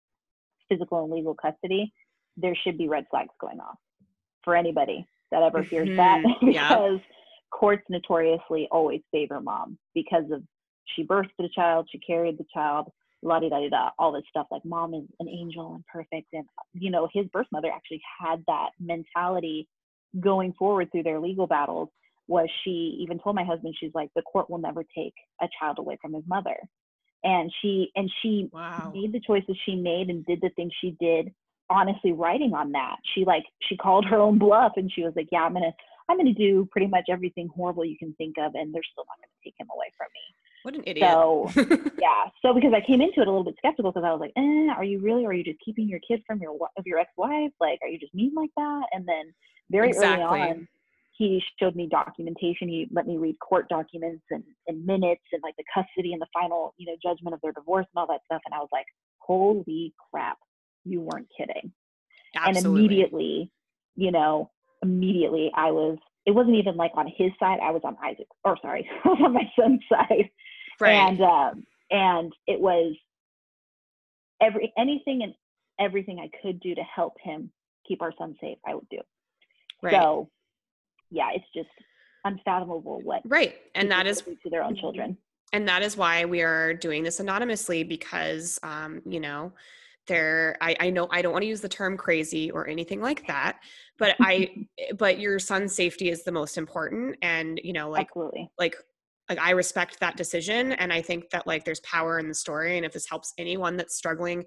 physical 0.69 1.03
and 1.03 1.13
legal 1.13 1.35
custody, 1.35 1.93
there 2.35 2.55
should 2.55 2.77
be 2.77 2.87
red 2.87 3.05
flags 3.09 3.33
going 3.39 3.59
off 3.59 3.77
for 4.43 4.55
anybody 4.55 5.05
that 5.31 5.43
ever 5.43 5.61
hears 5.61 5.89
mm-hmm. 5.89 5.97
that 6.23 6.23
because 6.39 6.99
yeah. 6.99 6.99
courts 7.51 7.83
notoriously 7.89 8.67
always 8.71 9.01
favor 9.11 9.41
mom 9.41 9.77
because 9.93 10.23
of 10.31 10.41
she 10.95 11.03
birthed 11.03 11.31
the 11.37 11.49
child, 11.53 11.87
she 11.91 11.99
carried 11.99 12.37
the 12.37 12.45
child, 12.53 12.89
la 13.21 13.39
di 13.39 13.49
da 13.49 13.59
di 13.59 13.69
da, 13.69 13.89
all 13.97 14.11
this 14.11 14.23
stuff 14.29 14.47
like 14.51 14.63
mom 14.65 14.93
is 14.93 15.03
an 15.19 15.27
angel 15.27 15.75
and 15.75 15.85
perfect. 15.85 16.27
And, 16.33 16.45
you 16.73 16.91
know, 16.91 17.07
his 17.13 17.25
birth 17.27 17.47
mother 17.51 17.71
actually 17.73 18.01
had 18.19 18.43
that 18.47 18.69
mentality 18.79 19.67
going 20.19 20.53
forward 20.53 20.91
through 20.91 21.03
their 21.03 21.19
legal 21.19 21.47
battles. 21.47 21.89
Was 22.27 22.49
she 22.63 22.97
even 22.99 23.19
told 23.19 23.35
my 23.35 23.43
husband, 23.43 23.75
she's 23.79 23.93
like, 23.93 24.09
the 24.15 24.21
court 24.21 24.49
will 24.49 24.57
never 24.57 24.83
take 24.95 25.13
a 25.41 25.47
child 25.59 25.79
away 25.79 25.97
from 26.01 26.13
his 26.13 26.23
mother. 26.27 26.57
And 27.23 27.51
she 27.61 27.91
and 27.95 28.09
she 28.21 28.49
wow. 28.53 28.91
made 28.93 29.11
the 29.11 29.19
choices 29.19 29.57
she 29.65 29.75
made 29.75 30.09
and 30.09 30.25
did 30.25 30.39
the 30.41 30.49
things 30.55 30.71
she 30.79 30.95
did 30.99 31.33
honestly 31.69 32.11
writing 32.11 32.53
on 32.53 32.71
that. 32.71 32.97
She 33.13 33.25
like 33.25 33.43
she 33.67 33.75
called 33.75 34.05
her 34.05 34.17
own 34.17 34.37
bluff 34.37 34.73
and 34.75 34.91
she 34.91 35.03
was 35.03 35.13
like, 35.15 35.27
Yeah, 35.31 35.43
I'm 35.43 35.53
gonna 35.53 35.73
I'm 36.09 36.17
gonna 36.17 36.33
do 36.33 36.67
pretty 36.71 36.87
much 36.87 37.05
everything 37.09 37.49
horrible 37.53 37.85
you 37.85 37.97
can 37.97 38.13
think 38.13 38.35
of 38.37 38.55
and 38.55 38.73
they're 38.73 38.83
still 38.91 39.05
not 39.07 39.17
gonna 39.17 39.43
take 39.43 39.55
him 39.59 39.67
away 39.73 39.91
from 39.97 40.07
me. 40.13 40.35
What 40.63 40.75
an 40.75 40.83
idiot. 40.85 41.07
So 41.09 41.49
yeah. 41.55 42.25
So 42.41 42.53
because 42.53 42.73
I 42.73 42.85
came 42.85 43.01
into 43.01 43.21
it 43.21 43.27
a 43.27 43.31
little 43.31 43.43
bit 43.43 43.55
skeptical 43.57 43.91
because 43.91 44.05
I 44.05 44.11
was 44.11 44.19
like, 44.19 44.33
eh, 44.35 44.73
are 44.75 44.83
you 44.83 44.99
really? 44.99 45.25
Are 45.25 45.33
you 45.33 45.43
just 45.43 45.59
keeping 45.63 45.87
your 45.87 45.99
kid 46.07 46.21
from 46.25 46.39
your 46.39 46.57
of 46.77 46.85
your 46.85 46.99
ex-wife? 46.99 47.51
Like, 47.59 47.79
are 47.81 47.87
you 47.87 47.99
just 47.99 48.13
mean 48.13 48.33
like 48.35 48.51
that? 48.57 48.83
And 48.91 49.07
then 49.07 49.33
very 49.69 49.89
exactly. 49.89 50.23
early 50.23 50.49
on, 50.49 50.67
he 51.17 51.41
showed 51.59 51.75
me 51.75 51.87
documentation. 51.89 52.67
He 52.67 52.87
let 52.91 53.07
me 53.07 53.17
read 53.17 53.37
court 53.39 53.69
documents 53.69 54.23
and, 54.29 54.43
and 54.67 54.85
minutes 54.85 55.23
and 55.33 55.41
like 55.43 55.55
the 55.57 55.63
custody 55.73 56.13
and 56.13 56.21
the 56.21 56.27
final, 56.33 56.73
you 56.77 56.85
know, 56.85 56.95
judgment 57.01 57.33
of 57.33 57.41
their 57.41 57.53
divorce 57.53 57.85
and 57.93 57.99
all 57.99 58.07
that 58.07 58.21
stuff. 58.25 58.41
And 58.45 58.53
I 58.53 58.59
was 58.59 58.69
like, 58.71 58.85
holy 59.19 59.93
crap, 60.11 60.37
you 60.85 61.01
weren't 61.01 61.27
kidding. 61.37 61.71
Absolutely. 62.35 62.57
And 62.57 62.65
immediately, 62.65 63.51
you 63.95 64.11
know, 64.11 64.51
immediately 64.83 65.51
I 65.55 65.71
was 65.71 65.97
it 66.25 66.35
wasn't 66.35 66.57
even 66.57 66.75
like 66.75 66.91
on 66.95 67.07
his 67.07 67.31
side. 67.39 67.59
I 67.63 67.71
was 67.71 67.81
on 67.85 67.95
Isaac, 68.03 68.27
or 68.43 68.57
sorry, 68.61 68.87
I 69.05 69.07
was 69.07 69.19
on 69.23 69.33
my 69.33 69.49
son's 69.59 69.81
side. 69.89 70.29
Right. 70.79 70.91
And 70.91 71.21
um, 71.21 71.63
and 71.89 72.33
it 72.45 72.59
was 72.59 72.95
every 74.41 74.73
anything 74.77 75.23
and 75.23 75.33
everything 75.79 76.19
I 76.19 76.29
could 76.41 76.59
do 76.59 76.75
to 76.75 76.83
help 76.83 77.13
him 77.21 77.51
keep 77.87 78.01
our 78.01 78.13
son 78.17 78.35
safe, 78.41 78.57
I 78.65 78.75
would 78.75 78.89
do. 78.89 78.99
Right. 79.81 79.93
So 79.93 80.29
yeah, 81.09 81.29
it's 81.33 81.45
just 81.53 81.69
unfathomable 82.27 83.01
what 83.01 83.21
right 83.25 83.55
and 83.75 83.89
that 83.89 84.05
is 84.05 84.21
to 84.21 84.49
their 84.49 84.63
own 84.63 84.75
children 84.75 85.17
and 85.53 85.67
that 85.67 85.81
is 85.81 85.95
why 85.95 86.25
we 86.25 86.41
are 86.41 86.73
doing 86.73 87.03
this 87.03 87.19
anonymously 87.19 87.83
because 87.83 88.59
um 88.63 89.01
you 89.05 89.19
know 89.19 89.51
there 90.07 90.57
I, 90.61 90.75
I 90.79 90.89
know 90.89 91.07
i 91.11 91.21
don't 91.21 91.31
want 91.31 91.43
to 91.43 91.47
use 91.47 91.61
the 91.61 91.69
term 91.69 91.95
crazy 91.95 92.51
or 92.51 92.67
anything 92.67 93.01
like 93.01 93.25
that 93.27 93.59
but 93.97 94.15
i 94.19 94.65
but 94.97 95.19
your 95.19 95.39
son's 95.39 95.73
safety 95.73 96.09
is 96.09 96.23
the 96.23 96.31
most 96.31 96.57
important 96.57 97.15
and 97.21 97.59
you 97.63 97.73
know 97.73 97.89
like 97.89 98.07
Absolutely. 98.07 98.49
like 98.59 98.75
like 99.29 99.39
i 99.39 99.51
respect 99.51 99.99
that 99.99 100.15
decision 100.15 100.73
and 100.73 100.91
i 100.91 101.01
think 101.01 101.29
that 101.29 101.45
like 101.47 101.65
there's 101.65 101.79
power 101.81 102.19
in 102.19 102.27
the 102.27 102.33
story 102.33 102.77
and 102.77 102.85
if 102.85 102.93
this 102.93 103.07
helps 103.09 103.33
anyone 103.37 103.77
that's 103.77 103.95
struggling 103.95 104.43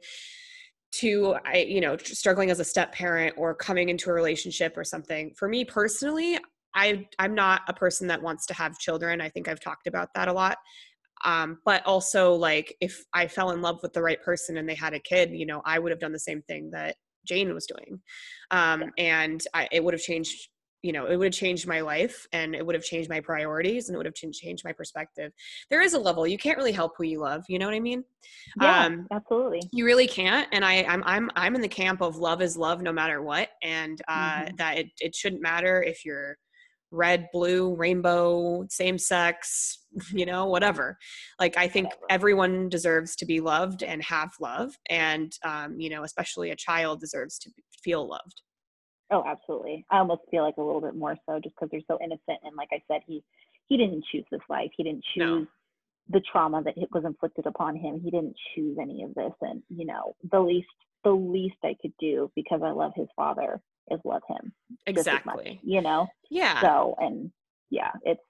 to 0.93 1.37
i 1.45 1.59
you 1.59 1.81
know 1.81 1.97
struggling 1.99 2.51
as 2.51 2.61
a 2.61 2.65
step 2.65 2.93
parent 2.93 3.35
or 3.37 3.55
coming 3.55 3.89
into 3.89 4.11
a 4.11 4.13
relationship 4.13 4.77
or 4.77 4.85
something 4.85 5.33
for 5.37 5.49
me 5.49 5.65
personally 5.65 6.39
i 6.75 7.07
i'm 7.19 7.35
not 7.35 7.63
a 7.69 7.73
person 7.73 8.07
that 8.07 8.23
wants 8.23 8.47
to 8.47 8.55
have 8.55 8.79
children. 8.79 9.21
I 9.21 9.29
think 9.29 9.49
i've 9.49 9.61
talked 9.61 9.87
about 9.87 10.09
that 10.15 10.29
a 10.29 10.33
lot. 10.33 10.59
Um, 11.23 11.59
but 11.67 11.85
also 11.85 12.35
like 12.35 12.75
if 12.81 13.05
i 13.13 13.27
fell 13.27 13.51
in 13.51 13.61
love 13.61 13.81
with 13.83 13.93
the 13.93 14.03
right 14.03 14.21
person 14.23 14.57
and 14.57 14.69
they 14.69 14.75
had 14.75 14.95
a 14.95 15.01
kid 15.01 15.31
you 15.33 15.47
know 15.47 15.61
i 15.67 15.79
would 15.79 15.93
have 15.93 16.01
done 16.01 16.13
the 16.13 16.19
same 16.19 16.43
thing 16.43 16.71
that 16.71 16.97
jane 17.27 17.53
was 17.55 17.67
doing. 17.67 18.01
Um, 18.51 18.85
and 18.99 19.41
I, 19.55 19.69
it 19.73 19.83
would 19.83 19.95
have 19.95 20.03
changed 20.03 20.49
you 20.83 20.93
know 20.93 21.07
it 21.07 21.17
would 21.17 21.27
have 21.27 21.35
changed 21.35 21.67
my 21.67 21.81
life 21.81 22.27
and 22.33 22.55
it 22.55 22.65
would 22.65 22.75
have 22.75 22.85
changed 22.85 23.09
my 23.09 23.21
priorities 23.21 23.89
and 23.89 23.95
it 23.95 23.99
would 23.99 24.07
have 24.07 24.15
changed 24.15 24.65
my 24.65 24.73
perspective. 24.73 25.33
There 25.69 25.81
is 25.81 25.95
a 25.95 25.99
level 25.99 26.27
you 26.27 26.39
can't 26.39 26.57
really 26.57 26.73
help 26.73 26.93
who 26.97 27.05
you 27.05 27.21
love 27.21 27.45
you 27.49 27.59
know 27.59 27.67
what 27.67 27.75
i 27.75 27.81
mean? 27.81 28.05
Yeah 28.61 28.87
um, 28.87 29.07
absolutely. 29.11 29.63
you 29.73 29.85
really 29.85 30.07
can't 30.07 30.49
and 30.53 30.65
i 30.65 30.85
i'm 30.89 31.03
i'm 31.07 31.31
i'm 31.37 31.55
in 31.55 31.61
the 31.61 31.69
camp 31.69 32.01
of 32.03 32.17
love 32.17 32.43
is 32.43 32.57
love 32.57 32.83
no 32.83 32.93
matter 32.93 33.23
what 33.23 33.51
and 33.63 34.01
uh 34.09 34.43
mm-hmm. 34.43 34.57
that 34.57 34.79
it, 34.79 34.87
it 35.01 35.15
shouldn't 35.15 35.43
matter 35.43 35.83
if 35.83 36.05
you're 36.05 36.37
red 36.91 37.29
blue 37.33 37.75
rainbow 37.77 38.67
same 38.69 38.99
sex 38.99 39.79
you 40.13 40.25
know 40.25 40.47
whatever. 40.47 40.97
Like 41.39 41.57
i 41.57 41.67
think 41.69 41.89
everyone 42.09 42.69
deserves 42.69 43.17
to 43.17 43.27
be 43.27 43.41
loved 43.41 43.83
and 43.83 44.03
have 44.03 44.31
love 44.41 44.77
and 44.89 45.33
um 45.45 45.81
you 45.81 45.91
know 45.91 46.05
especially 46.05 46.51
a 46.51 46.57
child 46.57 47.01
deserves 47.01 47.39
to 47.41 47.51
feel 47.83 48.09
loved 48.09 48.43
Oh, 49.11 49.25
absolutely. 49.27 49.85
I 49.91 49.99
almost 49.99 50.23
feel 50.31 50.45
like 50.45 50.57
a 50.57 50.63
little 50.63 50.81
bit 50.81 50.95
more 50.95 51.17
so 51.27 51.41
just 51.41 51.55
because 51.57 51.69
they're 51.71 51.81
so 51.89 51.99
innocent. 52.03 52.39
And 52.45 52.57
like 52.57 52.69
I 52.73 52.83
said, 52.89 53.03
he 53.07 53.23
he 53.67 53.77
didn't 53.77 54.05
choose 54.11 54.25
this 54.31 54.41
life. 54.49 54.71
He 54.77 54.83
didn't 54.83 55.05
choose 55.15 55.47
no. 55.47 55.47
the 56.09 56.23
trauma 56.31 56.63
that 56.63 56.75
was 56.93 57.05
inflicted 57.05 57.47
upon 57.47 57.77
him. 57.77 58.01
He 58.01 58.11
didn't 58.11 58.37
choose 58.55 58.79
any 58.81 59.03
of 59.03 59.15
this. 59.15 59.33
And 59.41 59.63
you 59.69 59.87
know, 59.87 60.15
the 60.31 60.41
least 60.41 60.69
the 61.05 61.11
least 61.11 61.57
I 61.65 61.77
could 61.81 61.93
do 61.99 62.31
because 62.37 62.61
I 62.65 62.71
love 62.71 62.93
his 62.95 63.09
father 63.17 63.61
is 63.91 64.01
love 64.05 64.23
him. 64.29 64.53
Exactly. 64.87 65.55
Much, 65.55 65.59
you 65.63 65.81
know. 65.81 66.07
Yeah. 66.31 66.61
So 66.61 66.95
and 66.99 67.31
yeah, 67.71 67.93
it's 68.03 68.21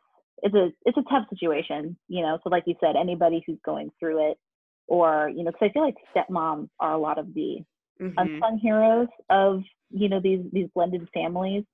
it's 0.43 0.55
a 0.55 0.71
it's 0.85 0.99
a 0.99 1.11
tough 1.11 1.27
situation. 1.29 1.97
You 2.09 2.23
know. 2.23 2.39
So 2.43 2.51
like 2.51 2.65
you 2.67 2.75
said, 2.81 2.97
anybody 2.97 3.43
who's 3.47 3.59
going 3.65 3.91
through 3.99 4.31
it, 4.31 4.39
or 4.87 5.31
you 5.35 5.45
know, 5.45 5.51
because 5.51 5.69
I 5.71 5.73
feel 5.73 5.83
like 5.83 5.97
stepmoms 6.17 6.69
are 6.79 6.93
a 6.93 6.99
lot 6.99 7.19
of 7.19 7.35
the 7.35 7.59
mm-hmm. 8.01 8.19
unsung 8.19 8.59
heroes 8.59 9.09
of 9.29 9.63
you 9.91 10.09
know 10.09 10.21
these 10.21 10.41
these 10.53 10.69
blended 10.75 11.09
families 11.13 11.65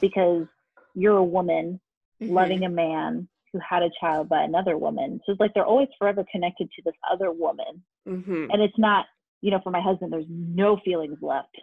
because 0.00 0.46
you're 0.94 1.16
a 1.16 1.24
woman 1.24 1.80
mm-hmm. 2.22 2.32
loving 2.32 2.64
a 2.64 2.68
man 2.68 3.28
who 3.52 3.60
had 3.66 3.82
a 3.82 3.90
child 4.00 4.28
by 4.28 4.42
another 4.42 4.76
woman. 4.76 5.20
So 5.24 5.32
it's 5.32 5.40
like 5.40 5.52
they're 5.54 5.64
always 5.64 5.88
forever 5.98 6.24
connected 6.30 6.68
to 6.72 6.82
this 6.84 6.94
other 7.10 7.30
woman. 7.32 7.82
Mm-hmm. 8.08 8.50
and 8.52 8.62
it's 8.62 8.78
not 8.78 9.06
you 9.40 9.50
know 9.50 9.60
for 9.62 9.70
my 9.70 9.80
husband 9.80 10.12
there's 10.12 10.26
no 10.28 10.78
feelings 10.84 11.18
left. 11.20 11.56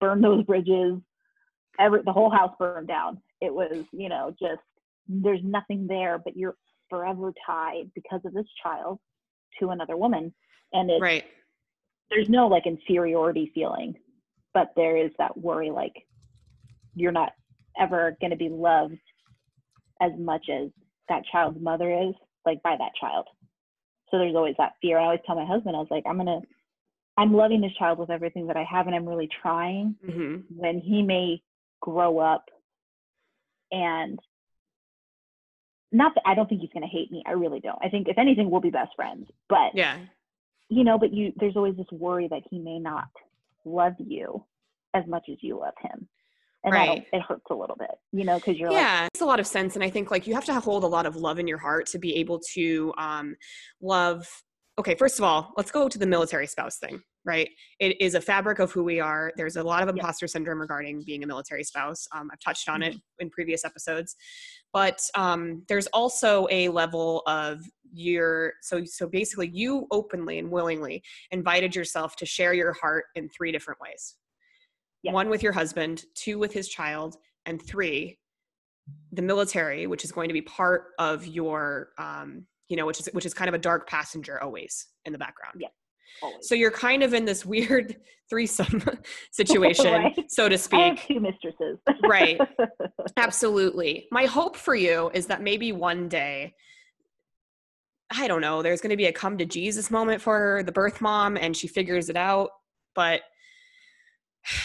Burn 0.00 0.20
those 0.20 0.44
bridges. 0.44 0.98
Every 1.78 2.02
the 2.02 2.12
whole 2.12 2.30
house 2.30 2.52
burned 2.58 2.88
down. 2.88 3.20
It 3.40 3.52
was 3.52 3.84
you 3.92 4.08
know 4.08 4.34
just 4.40 4.62
there's 5.08 5.40
nothing 5.42 5.86
there 5.86 6.18
but 6.18 6.36
you're 6.36 6.56
forever 6.88 7.32
tied 7.44 7.90
because 7.94 8.20
of 8.24 8.32
this 8.32 8.46
child 8.62 8.98
to 9.60 9.70
another 9.70 9.96
woman. 9.96 10.34
And 10.72 10.90
it's 10.90 11.00
right 11.00 11.24
there's 12.10 12.28
no 12.28 12.46
like 12.48 12.66
inferiority 12.66 13.50
feeling 13.54 13.94
but 14.54 14.72
there 14.76 14.96
is 14.96 15.10
that 15.18 15.36
worry 15.36 15.70
like 15.70 15.92
you're 16.94 17.12
not 17.12 17.32
ever 17.78 18.16
going 18.20 18.30
to 18.30 18.36
be 18.36 18.48
loved 18.48 18.96
as 20.00 20.12
much 20.18 20.46
as 20.50 20.70
that 21.08 21.22
child's 21.30 21.60
mother 21.60 21.90
is 21.90 22.14
like 22.44 22.62
by 22.62 22.74
that 22.78 22.92
child 23.00 23.26
So 24.10 24.18
there's 24.18 24.34
always 24.36 24.54
that 24.58 24.74
fear. 24.80 24.98
I 24.98 25.04
always 25.04 25.20
tell 25.26 25.36
my 25.36 25.44
husband, 25.44 25.74
I 25.76 25.80
was 25.80 25.88
like, 25.90 26.04
I'm 26.06 26.16
gonna, 26.16 26.40
I'm 27.16 27.34
loving 27.34 27.60
this 27.60 27.72
child 27.78 27.98
with 27.98 28.10
everything 28.10 28.46
that 28.46 28.56
I 28.56 28.64
have, 28.64 28.86
and 28.86 28.94
I'm 28.94 29.06
really 29.08 29.28
trying. 29.42 29.96
hmm 30.04 30.36
When 30.48 30.80
he 30.80 31.02
may 31.02 31.42
grow 31.80 32.18
up, 32.18 32.44
and 33.72 34.18
not 35.92 36.14
that 36.14 36.22
I 36.26 36.34
don't 36.34 36.48
think 36.48 36.60
he's 36.60 36.70
gonna 36.72 36.86
hate 36.86 37.10
me. 37.10 37.22
I 37.26 37.32
really 37.32 37.60
don't. 37.60 37.78
I 37.82 37.88
think 37.88 38.08
if 38.08 38.18
anything, 38.18 38.50
we'll 38.50 38.60
be 38.60 38.70
best 38.70 38.94
friends. 38.96 39.28
But 39.48 39.74
Yeah. 39.74 39.98
You 40.68 40.84
know, 40.84 40.98
but 40.98 41.12
you 41.12 41.32
there's 41.36 41.56
always 41.56 41.76
this 41.76 41.86
worry 41.92 42.28
that 42.28 42.42
he 42.50 42.58
may 42.58 42.78
not 42.78 43.08
love 43.64 43.94
you 43.98 44.44
as 44.94 45.04
much 45.06 45.24
as 45.30 45.36
you 45.40 45.58
love 45.58 45.74
him. 45.80 46.08
And 46.64 46.74
Right. 46.74 47.06
it 47.12 47.22
hurts 47.22 47.44
a 47.50 47.54
little 47.54 47.76
bit, 47.76 47.92
you 48.12 48.24
know, 48.24 48.40
because 48.40 48.56
you're 48.58 48.72
yeah, 48.72 49.02
it 49.04 49.10
makes 49.14 49.20
a 49.20 49.26
lot 49.26 49.38
of 49.38 49.46
sense. 49.46 49.76
And 49.76 49.84
I 49.84 49.90
think 49.90 50.10
like 50.10 50.26
you 50.26 50.34
have 50.34 50.44
to 50.46 50.58
hold 50.58 50.82
a 50.82 50.88
lot 50.88 51.06
of 51.06 51.14
love 51.14 51.38
in 51.38 51.46
your 51.46 51.58
heart 51.58 51.86
to 51.88 51.98
be 51.98 52.16
able 52.16 52.40
to 52.54 52.92
um, 52.98 53.36
love. 53.80 54.26
Okay, 54.78 54.94
first 54.96 55.18
of 55.18 55.24
all, 55.24 55.52
let's 55.56 55.70
go 55.70 55.88
to 55.88 55.98
the 55.98 56.06
military 56.06 56.46
spouse 56.46 56.76
thing, 56.78 57.00
right? 57.24 57.48
It 57.78 57.98
is 58.00 58.14
a 58.14 58.20
fabric 58.20 58.58
of 58.58 58.72
who 58.72 58.84
we 58.84 59.00
are. 59.00 59.32
There's 59.36 59.56
a 59.56 59.62
lot 59.62 59.82
of 59.82 59.88
imposter 59.88 60.26
syndrome 60.26 60.60
regarding 60.60 61.02
being 61.06 61.22
a 61.22 61.26
military 61.26 61.64
spouse. 61.64 62.06
Um, 62.12 62.28
I've 62.32 62.40
touched 62.40 62.68
on 62.68 62.82
it 62.82 62.90
Mm-hmm. 62.90 62.98
in 63.20 63.30
previous 63.30 63.64
episodes, 63.64 64.16
but 64.72 65.00
um, 65.14 65.62
there's 65.68 65.86
also 65.88 66.46
a 66.50 66.68
level 66.68 67.22
of 67.26 67.60
your 67.96 68.52
so 68.62 68.84
so 68.84 69.06
basically 69.08 69.48
you 69.48 69.86
openly 69.90 70.38
and 70.38 70.50
willingly 70.50 71.02
invited 71.30 71.74
yourself 71.74 72.14
to 72.16 72.26
share 72.26 72.52
your 72.52 72.72
heart 72.74 73.04
in 73.14 73.28
three 73.30 73.50
different 73.50 73.80
ways 73.80 74.16
Yeah. 75.02 75.12
one 75.12 75.28
with 75.30 75.42
your 75.42 75.52
husband 75.52 76.04
two 76.14 76.38
with 76.38 76.52
his 76.52 76.68
child 76.68 77.16
and 77.46 77.60
three 77.66 78.18
the 79.12 79.22
military 79.22 79.86
which 79.86 80.04
is 80.04 80.12
going 80.12 80.28
to 80.28 80.34
be 80.34 80.42
part 80.42 80.88
of 80.98 81.26
your 81.26 81.88
um 81.98 82.46
you 82.68 82.76
know 82.76 82.84
which 82.86 83.00
is 83.00 83.06
which 83.12 83.24
is 83.26 83.32
kind 83.32 83.48
of 83.48 83.54
a 83.54 83.58
dark 83.58 83.88
passenger 83.88 84.42
always 84.42 84.88
in 85.06 85.12
the 85.12 85.18
background 85.18 85.54
Yeah. 85.58 85.68
always. 86.22 86.46
so 86.48 86.54
you're 86.54 86.70
kind 86.70 87.02
of 87.02 87.14
in 87.14 87.24
this 87.24 87.46
weird 87.46 87.96
threesome 88.30 88.82
situation 89.32 89.92
Right. 89.94 90.24
so 90.30 90.48
to 90.48 90.58
speak 90.58 91.06
two 91.06 91.20
mistresses. 91.20 91.78
right 92.02 92.40
absolutely 93.16 94.06
my 94.10 94.24
hope 94.26 94.56
for 94.56 94.74
you 94.74 95.10
is 95.14 95.26
that 95.28 95.40
maybe 95.42 95.72
one 95.72 96.08
day 96.08 96.54
i 98.10 98.28
don't 98.28 98.40
know 98.40 98.62
there's 98.62 98.80
going 98.80 98.90
to 98.90 98.96
be 98.96 99.06
a 99.06 99.12
come 99.12 99.36
to 99.36 99.44
jesus 99.44 99.90
moment 99.90 100.20
for 100.20 100.38
her 100.38 100.62
the 100.62 100.72
birth 100.72 101.00
mom 101.00 101.36
and 101.36 101.56
she 101.56 101.66
figures 101.66 102.08
it 102.08 102.16
out 102.16 102.50
but 102.94 103.22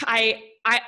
i 0.06 0.40
i 0.64 0.80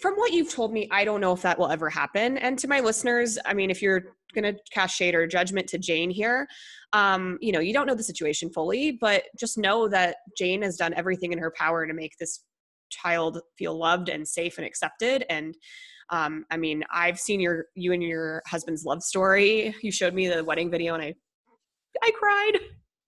from 0.00 0.14
what 0.14 0.32
you've 0.32 0.52
told 0.52 0.72
me 0.72 0.88
i 0.90 1.04
don't 1.04 1.20
know 1.20 1.32
if 1.32 1.42
that 1.42 1.58
will 1.58 1.68
ever 1.68 1.88
happen 1.88 2.36
and 2.38 2.58
to 2.58 2.68
my 2.68 2.80
listeners 2.80 3.38
i 3.46 3.54
mean 3.54 3.70
if 3.70 3.80
you're 3.80 4.02
going 4.34 4.44
to 4.44 4.58
cast 4.72 4.96
shade 4.96 5.14
or 5.14 5.26
judgment 5.26 5.66
to 5.66 5.78
jane 5.78 6.10
here 6.10 6.46
um 6.92 7.38
you 7.40 7.52
know 7.52 7.60
you 7.60 7.72
don't 7.72 7.86
know 7.86 7.94
the 7.94 8.02
situation 8.02 8.50
fully 8.50 8.92
but 9.00 9.24
just 9.38 9.58
know 9.58 9.88
that 9.88 10.16
jane 10.36 10.62
has 10.62 10.76
done 10.76 10.94
everything 10.94 11.32
in 11.32 11.38
her 11.38 11.52
power 11.56 11.86
to 11.86 11.94
make 11.94 12.16
this 12.18 12.44
child 12.90 13.40
feel 13.56 13.78
loved 13.78 14.08
and 14.08 14.26
safe 14.26 14.58
and 14.58 14.66
accepted 14.66 15.24
and 15.30 15.54
um, 16.10 16.44
I 16.50 16.56
mean, 16.56 16.84
I've 16.92 17.18
seen 17.18 17.40
your 17.40 17.66
you 17.74 17.92
and 17.92 18.02
your 18.02 18.42
husband's 18.46 18.84
love 18.84 19.02
story. 19.02 19.74
You 19.82 19.92
showed 19.92 20.14
me 20.14 20.28
the 20.28 20.44
wedding 20.44 20.70
video, 20.70 20.94
and 20.94 21.02
I, 21.02 21.14
I 22.02 22.10
cried. 22.12 22.58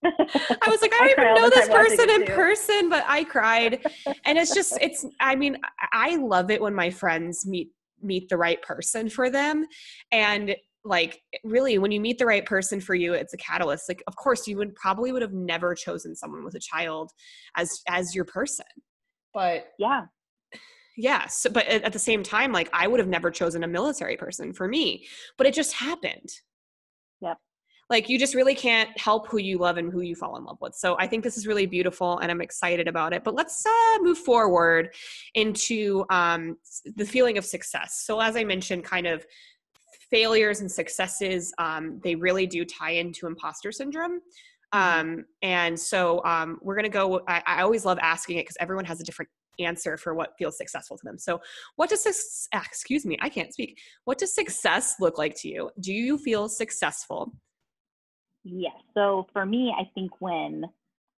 I 0.04 0.68
was 0.68 0.82
like, 0.82 0.92
I 1.00 1.06
don't 1.06 1.14
cry 1.14 1.32
even 1.32 1.34
know 1.34 1.50
this 1.50 1.68
person 1.68 2.10
in 2.10 2.26
too. 2.26 2.32
person, 2.32 2.88
but 2.88 3.04
I 3.06 3.24
cried. 3.24 3.86
And 4.24 4.38
it's 4.38 4.54
just, 4.54 4.78
it's. 4.80 5.04
I 5.20 5.34
mean, 5.34 5.56
I 5.92 6.12
I 6.12 6.16
love 6.16 6.50
it 6.50 6.60
when 6.60 6.74
my 6.74 6.90
friends 6.90 7.46
meet 7.46 7.70
meet 8.02 8.28
the 8.28 8.36
right 8.36 8.60
person 8.62 9.08
for 9.08 9.30
them, 9.30 9.66
and 10.10 10.54
like 10.84 11.20
really 11.44 11.78
when 11.78 11.92
you 11.92 12.00
meet 12.00 12.18
the 12.18 12.26
right 12.26 12.44
person 12.44 12.80
for 12.80 12.94
you 12.94 13.12
it's 13.12 13.32
a 13.34 13.36
catalyst 13.36 13.88
like 13.88 14.02
of 14.08 14.16
course 14.16 14.48
you 14.48 14.56
would 14.56 14.74
probably 14.74 15.12
would 15.12 15.22
have 15.22 15.32
never 15.32 15.74
chosen 15.74 16.14
someone 16.16 16.44
with 16.44 16.56
a 16.56 16.60
child 16.60 17.10
as 17.56 17.80
as 17.88 18.14
your 18.14 18.24
person 18.24 18.66
but 19.32 19.68
yeah. 19.78 20.02
yes 20.96 21.46
but 21.52 21.66
at, 21.66 21.92
the 21.92 21.98
same 21.98 22.22
time 22.22 22.50
like 22.50 22.68
i 22.72 22.88
would 22.88 22.98
have 22.98 23.08
never 23.08 23.30
chosen 23.30 23.62
a 23.62 23.68
military 23.68 24.16
person 24.16 24.52
for 24.52 24.66
me 24.66 25.06
but 25.38 25.46
it 25.46 25.54
just 25.54 25.72
happened. 25.74 26.30
Like 27.90 28.08
you 28.08 28.18
just 28.18 28.34
really 28.34 28.54
can't 28.54 28.88
help 28.98 29.28
who 29.28 29.38
you 29.38 29.58
love 29.58 29.76
and 29.76 29.92
who 29.92 30.00
you 30.00 30.14
fall 30.14 30.36
in 30.36 30.44
love 30.44 30.58
with. 30.60 30.74
So 30.74 30.96
i 30.98 31.06
think 31.06 31.22
this 31.22 31.36
is 31.36 31.46
really 31.46 31.66
beautiful 31.66 32.18
and 32.18 32.30
i'm 32.30 32.40
excited 32.40 32.88
about 32.88 33.12
it. 33.12 33.24
But 33.24 33.34
let's 33.34 33.64
uh, 33.66 33.98
move 34.00 34.18
forward 34.18 34.94
into 35.34 36.04
um, 36.10 36.56
the 36.96 37.04
feeling 37.04 37.38
of 37.38 37.44
success. 37.44 38.02
So 38.04 38.20
as 38.20 38.36
i 38.36 38.44
mentioned 38.44 38.84
kind 38.84 39.06
of 39.06 39.24
failures 40.10 40.60
and 40.60 40.70
successes 40.70 41.52
um, 41.58 42.00
they 42.02 42.14
really 42.14 42.46
do 42.46 42.64
tie 42.64 42.92
into 42.92 43.26
imposter 43.26 43.72
syndrome. 43.72 44.20
Um, 44.74 45.26
and 45.42 45.78
so 45.78 46.24
um, 46.24 46.58
we're 46.62 46.74
going 46.74 46.84
to 46.84 46.88
go 46.90 47.20
I, 47.28 47.42
I 47.46 47.62
always 47.62 47.84
love 47.84 47.98
asking 48.00 48.38
it 48.38 48.42
because 48.42 48.56
everyone 48.58 48.86
has 48.86 49.00
a 49.00 49.04
different 49.04 49.30
answer 49.58 49.98
for 49.98 50.14
what 50.14 50.32
feels 50.38 50.56
successful 50.56 50.96
to 50.96 51.04
them. 51.04 51.18
So 51.18 51.40
what 51.76 51.90
does 51.90 52.02
this 52.04 52.48
excuse 52.54 53.04
me 53.04 53.18
i 53.20 53.28
can't 53.28 53.52
speak. 53.52 53.78
What 54.04 54.18
does 54.18 54.34
success 54.34 54.96
look 54.98 55.18
like 55.18 55.34
to 55.42 55.48
you? 55.48 55.70
Do 55.80 55.92
you 55.92 56.16
feel 56.16 56.48
successful 56.48 57.32
Yes. 58.44 58.74
So 58.94 59.26
for 59.32 59.46
me, 59.46 59.74
I 59.76 59.90
think 59.94 60.20
when 60.20 60.64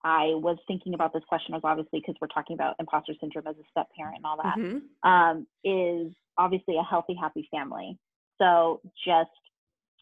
I 0.05 0.35
was 0.35 0.59
thinking 0.67 0.95
about 0.95 1.13
this 1.13 1.23
question, 1.29 1.55
was 1.55 1.63
obviously 1.65 2.01
because 2.01 2.17
we're 2.21 2.29
talking 2.29 2.55
about 2.55 2.75
imposter 2.81 3.15
syndrome 3.21 3.47
as 3.47 3.57
a 3.57 3.65
step 3.71 3.89
parent 3.97 4.17
and 4.17 4.27
all 4.27 4.37
that, 4.43 4.57
Mhm. 4.59 4.83
um, 5.05 5.47
is 5.63 6.13
obviously 6.37 6.77
a 6.77 6.83
healthy, 6.83 7.15
happy 7.15 7.49
family. 7.51 7.97
So 8.39 8.81
just 9.05 9.31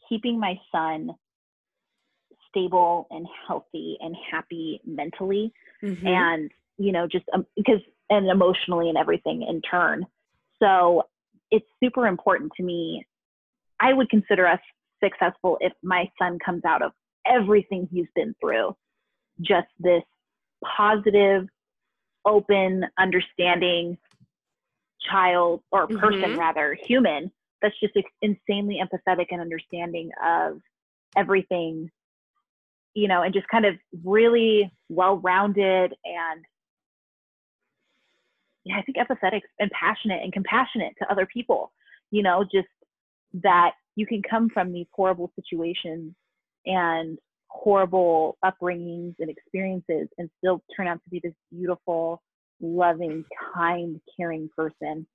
keeping 0.08 0.38
my 0.40 0.58
son 0.72 1.14
stable 2.48 3.06
and 3.10 3.26
healthy 3.46 3.96
and 4.00 4.16
happy 4.16 4.80
mentally 4.84 5.52
Mhm. 5.82 6.04
and 6.06 6.50
you 6.78 6.90
know 6.90 7.06
just 7.06 7.24
um, 7.32 7.46
because 7.54 7.80
and 8.08 8.26
emotionally 8.28 8.88
and 8.88 8.98
everything 8.98 9.42
in 9.42 9.60
turn 9.62 10.04
so 10.58 11.04
it's 11.52 11.68
super 11.82 12.08
important 12.08 12.52
to 12.56 12.64
me 12.64 13.06
i 13.78 13.92
would 13.92 14.10
consider 14.10 14.48
us 14.48 14.58
successful 15.02 15.58
if 15.60 15.72
my 15.82 16.10
son 16.18 16.38
comes 16.44 16.64
out 16.64 16.82
of 16.82 16.92
everything 17.30 17.88
he's 17.90 18.08
been 18.14 18.34
through 18.40 18.76
just 19.40 19.68
this 19.78 20.02
positive 20.64 21.46
open 22.24 22.84
understanding 22.98 23.96
child 25.10 25.62
or 25.70 25.86
person 25.86 26.32
Mhm. 26.32 26.36
rather 26.36 26.74
human 26.74 27.32
that's 27.62 27.78
just 27.80 27.94
insanely 28.22 28.80
empathetic 28.82 29.26
and 29.30 29.40
understanding 29.40 30.10
of 30.22 30.60
everything 31.16 31.90
you 32.94 33.08
know 33.08 33.22
and 33.22 33.32
just 33.32 33.48
kind 33.48 33.64
of 33.64 33.76
really 34.04 34.70
well 34.88 35.18
rounded 35.18 35.94
and 36.04 36.44
yeah 38.64 38.76
i 38.76 38.82
think 38.82 38.98
empathetic 38.98 39.42
and 39.58 39.70
passionate 39.70 40.22
and 40.22 40.32
compassionate 40.32 40.94
to 40.98 41.10
other 41.10 41.26
people 41.26 41.72
you 42.10 42.22
know 42.22 42.44
just 42.44 42.68
that 43.32 43.72
you 43.96 44.06
can 44.06 44.22
come 44.22 44.48
from 44.48 44.72
these 44.72 44.86
horrible 44.92 45.32
situations 45.34 46.14
and 46.66 47.18
horrible 47.48 48.38
upbringings 48.44 49.14
and 49.18 49.28
experiences 49.28 50.08
and 50.18 50.30
still 50.38 50.62
turn 50.76 50.86
out 50.86 51.02
to 51.04 51.10
be 51.10 51.20
this 51.22 51.34
beautiful 51.52 52.22
loving 52.60 53.24
kind 53.54 54.00
caring 54.16 54.48
person. 54.56 55.06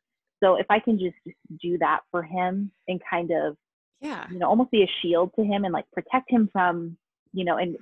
So 0.43 0.55
if 0.55 0.65
i 0.69 0.79
can 0.79 0.99
just 0.99 1.15
do 1.61 1.77
that 1.77 2.01
for 2.11 2.21
him 2.21 2.71
and 2.87 2.99
kind 3.09 3.31
of 3.31 3.55
yeah. 4.01 4.25
you 4.29 4.37
know 4.37 4.47
almost 4.47 4.71
be 4.71 4.83
a 4.83 4.91
shield 5.01 5.31
to 5.35 5.43
him 5.43 5.63
and 5.63 5.73
like 5.73 5.85
protect 5.93 6.29
him 6.29 6.49
from 6.51 6.97
you 7.33 7.45
know 7.45 7.57
and 7.57 7.77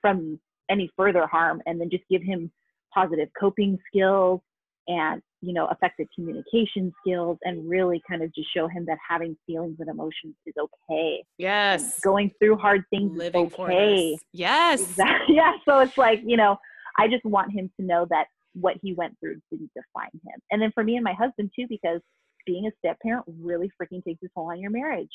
from 0.00 0.38
any 0.70 0.90
further 0.96 1.26
harm 1.26 1.62
and 1.66 1.80
then 1.80 1.90
just 1.90 2.04
give 2.10 2.22
him 2.22 2.50
positive 2.92 3.28
coping 3.38 3.78
skills 3.88 4.40
and 4.88 5.22
you 5.42 5.52
know 5.52 5.68
effective 5.68 6.06
communication 6.14 6.92
skills 7.00 7.38
and 7.42 7.68
really 7.68 8.02
kind 8.08 8.22
of 8.22 8.34
just 8.34 8.48
show 8.54 8.68
him 8.68 8.84
that 8.86 8.98
having 9.06 9.36
feelings 9.46 9.76
and 9.80 9.88
emotions 9.88 10.34
is 10.46 10.54
okay. 10.58 11.16
And 11.16 11.24
yes. 11.38 12.00
going 12.00 12.30
through 12.38 12.56
hard 12.56 12.84
things 12.90 13.16
living 13.16 13.46
is 13.46 13.52
okay 13.52 14.18
yes. 14.32 14.80
Exactly 14.80 15.36
yeah 15.36 15.52
so 15.68 15.80
it's 15.80 15.98
like 15.98 16.22
you 16.24 16.36
know 16.36 16.56
i 16.98 17.06
just 17.06 17.24
want 17.24 17.52
him 17.52 17.70
to 17.78 17.84
know 17.84 18.06
that 18.08 18.26
what 18.56 18.76
he 18.82 18.94
went 18.94 19.16
through 19.20 19.36
didn't 19.50 19.70
define 19.74 20.10
him. 20.12 20.40
And 20.50 20.60
then 20.60 20.72
for 20.72 20.82
me 20.82 20.96
and 20.96 21.04
my 21.04 21.12
husband 21.12 21.50
too 21.54 21.66
because 21.68 22.00
being 22.46 22.66
a 22.66 22.70
step 22.78 22.96
parent 23.00 23.24
really 23.40 23.70
freaking 23.80 24.02
takes 24.02 24.22
a 24.24 24.28
toll 24.34 24.50
on 24.50 24.60
your 24.60 24.70
marriage. 24.70 25.12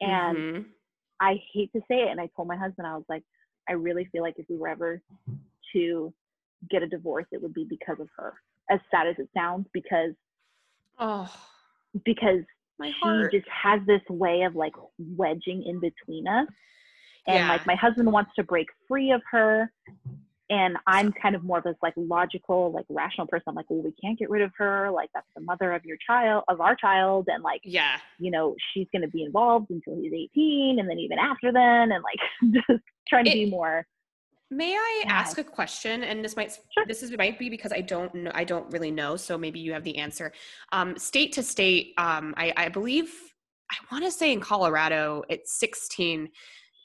And 0.00 0.38
Mhm. 0.38 0.72
I 1.20 1.42
hate 1.52 1.72
to 1.72 1.80
say 1.88 2.02
it, 2.02 2.08
and 2.08 2.20
I 2.20 2.28
told 2.36 2.48
my 2.48 2.56
husband, 2.56 2.86
I 2.86 2.96
was 2.96 3.08
like, 3.08 3.24
I 3.68 3.72
really 3.72 4.04
feel 4.06 4.22
like 4.22 4.38
if 4.38 4.48
we 4.48 4.56
were 4.56 4.68
ever 4.68 5.02
to 5.72 6.14
get 6.70 6.82
a 6.82 6.86
divorce, 6.86 7.26
it 7.32 7.40
would 7.42 7.54
be 7.54 7.64
because 7.64 7.98
of 8.00 8.08
her. 8.16 8.34
As 8.70 8.80
sad 8.90 9.06
as 9.06 9.16
it 9.18 9.28
sounds, 9.36 9.66
because 9.72 10.12
oh 10.98 11.30
because 12.04 12.40
my 12.78 12.88
she 12.88 12.94
heart 13.02 13.32
just 13.32 13.46
has 13.48 13.80
this 13.86 14.00
way 14.08 14.42
of 14.42 14.56
like 14.56 14.72
wedging 14.98 15.62
in 15.64 15.80
between 15.80 16.26
us. 16.26 16.48
And 17.26 17.36
Yeah. 17.36 17.48
like 17.48 17.66
my 17.66 17.74
husband 17.76 18.10
wants 18.10 18.32
to 18.36 18.42
break 18.42 18.66
free 18.88 19.12
of 19.12 19.22
her. 19.30 19.70
And 20.50 20.76
I'm 20.86 21.12
kind 21.12 21.34
of 21.34 21.42
more 21.42 21.58
of 21.58 21.64
this 21.64 21.76
like 21.82 21.94
logical, 21.96 22.70
like 22.72 22.84
rational 22.90 23.26
person. 23.26 23.44
I'm 23.48 23.54
like, 23.54 23.64
well, 23.70 23.80
we 23.82 23.92
can't 23.92 24.18
get 24.18 24.28
rid 24.28 24.42
of 24.42 24.50
her. 24.58 24.90
Like 24.90 25.08
that's 25.14 25.26
the 25.34 25.40
mother 25.42 25.72
of 25.72 25.84
your 25.84 25.96
child, 26.06 26.44
of 26.48 26.60
our 26.60 26.74
child. 26.76 27.28
And 27.28 27.42
like, 27.42 27.60
yeah 27.64 27.98
you 28.18 28.30
know, 28.30 28.54
she's 28.72 28.86
going 28.92 29.02
to 29.02 29.08
be 29.08 29.22
involved 29.24 29.70
until 29.70 29.96
he's 30.00 30.12
18 30.12 30.78
and 30.78 30.88
then 30.88 30.98
even 30.98 31.18
after 31.18 31.52
then. 31.52 31.92
And 31.92 32.02
like 32.04 32.52
just 32.68 32.82
trying 33.08 33.24
to 33.24 33.30
It- 33.30 33.34
be 33.34 33.50
more 33.50 33.86
May 34.56 34.74
I 34.74 35.04
ask 35.06 35.38
a 35.38 35.44
question? 35.44 36.04
And 36.04 36.24
this 36.24 36.36
might 36.36 36.56
sure. 36.72 36.84
this 36.86 37.02
is 37.02 37.10
might 37.16 37.38
be 37.38 37.48
because 37.48 37.72
I 37.72 37.80
don't 37.80 38.14
know 38.14 38.30
I 38.34 38.44
don't 38.44 38.70
really 38.72 38.90
know, 38.90 39.16
so 39.16 39.36
maybe 39.36 39.58
you 39.58 39.72
have 39.72 39.84
the 39.84 39.96
answer. 39.98 40.32
Um, 40.72 40.96
state 40.96 41.32
to 41.32 41.42
state, 41.42 41.94
um, 41.98 42.34
I, 42.36 42.52
I 42.56 42.68
believe 42.68 43.12
I 43.70 43.76
want 43.90 44.04
to 44.04 44.10
say 44.10 44.32
in 44.32 44.40
Colorado, 44.40 45.22
it's 45.28 45.58
16 45.58 46.28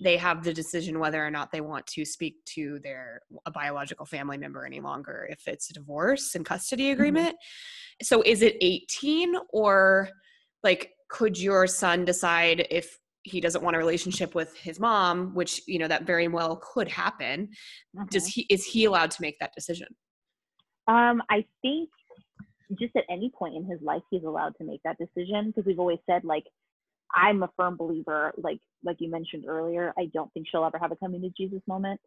they 0.01 0.15
have 0.15 0.43
the 0.43 0.53
decision 0.53 0.99
whether 0.99 1.25
or 1.25 1.29
not 1.29 1.51
they 1.51 1.61
want 1.61 1.85
to 1.85 2.05
speak 2.05 2.35
to 2.45 2.79
their 2.83 3.21
a 3.45 3.51
biological 3.51 4.05
family 4.05 4.37
member 4.37 4.65
any 4.65 4.79
longer 4.79 5.27
if 5.29 5.47
it's 5.47 5.69
a 5.69 5.73
divorce 5.73 6.35
and 6.35 6.45
custody 6.45 6.85
mm-hmm. 6.85 6.93
agreement. 6.93 7.35
Mm-hmm. 7.35 8.05
So 8.05 8.21
is 8.25 8.41
it 8.41 8.55
18 8.61 9.35
or 9.51 10.09
like 10.63 10.91
could 11.09 11.37
your 11.37 11.67
son 11.67 12.05
decide 12.05 12.65
if 12.69 12.97
he 13.29 13.39
doesn't 13.39 13.63
want 13.63 13.75
a 13.75 13.79
relationship 13.79 14.35
with 14.35 14.55
his 14.55 14.79
mom 14.79 15.33
which 15.33 15.61
you 15.67 15.79
know 15.79 15.87
that 15.87 16.03
very 16.03 16.27
well 16.27 16.57
could 16.57 16.87
happen. 16.87 17.49
Mm-hmm. 17.95 18.05
does 18.09 18.27
he 18.27 18.45
is 18.49 18.65
he 18.65 18.85
allowed 18.85 19.11
to 19.11 19.21
make 19.21 19.37
that 19.39 19.53
decision? 19.55 19.87
Um 20.87 21.21
i 21.29 21.45
think 21.61 21.89
just 22.77 22.95
at 22.95 23.03
any 23.09 23.31
point 23.37 23.55
in 23.55 23.65
his 23.65 23.81
life 23.81 24.01
he's 24.11 24.23
allowed 24.23 24.55
to 24.57 24.63
make 24.63 24.81
that 24.83 24.97
decision 24.97 25.47
because 25.47 25.65
we've 25.65 25.79
always 25.79 25.99
said 26.05 26.23
like 26.23 26.43
i'm 27.15 27.41
a 27.43 27.49
firm 27.57 27.75
believer 27.75 28.31
like 28.37 28.59
like 28.83 28.97
you 28.99 29.09
mentioned 29.09 29.45
earlier 29.47 29.93
i 29.97 30.05
don't 30.13 30.31
think 30.33 30.45
she'll 30.49 30.63
ever 30.63 30.77
have 30.77 30.91
a 30.91 30.95
coming 30.95 31.21
to 31.21 31.29
jesus 31.37 31.61
moment. 31.67 31.99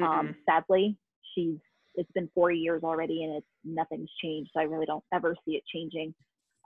Mm 0.00 0.06
um 0.06 0.34
sadly 0.48 0.96
she's 1.34 1.56
it's 1.96 2.10
been 2.12 2.30
four 2.34 2.50
years 2.50 2.82
already 2.84 3.24
and 3.24 3.34
it's 3.34 3.46
nothing's 3.64 4.10
changed 4.22 4.50
so 4.52 4.60
i 4.60 4.64
really 4.64 4.86
don't 4.86 5.04
ever 5.12 5.34
see 5.44 5.52
it 5.52 5.62
changing. 5.72 6.14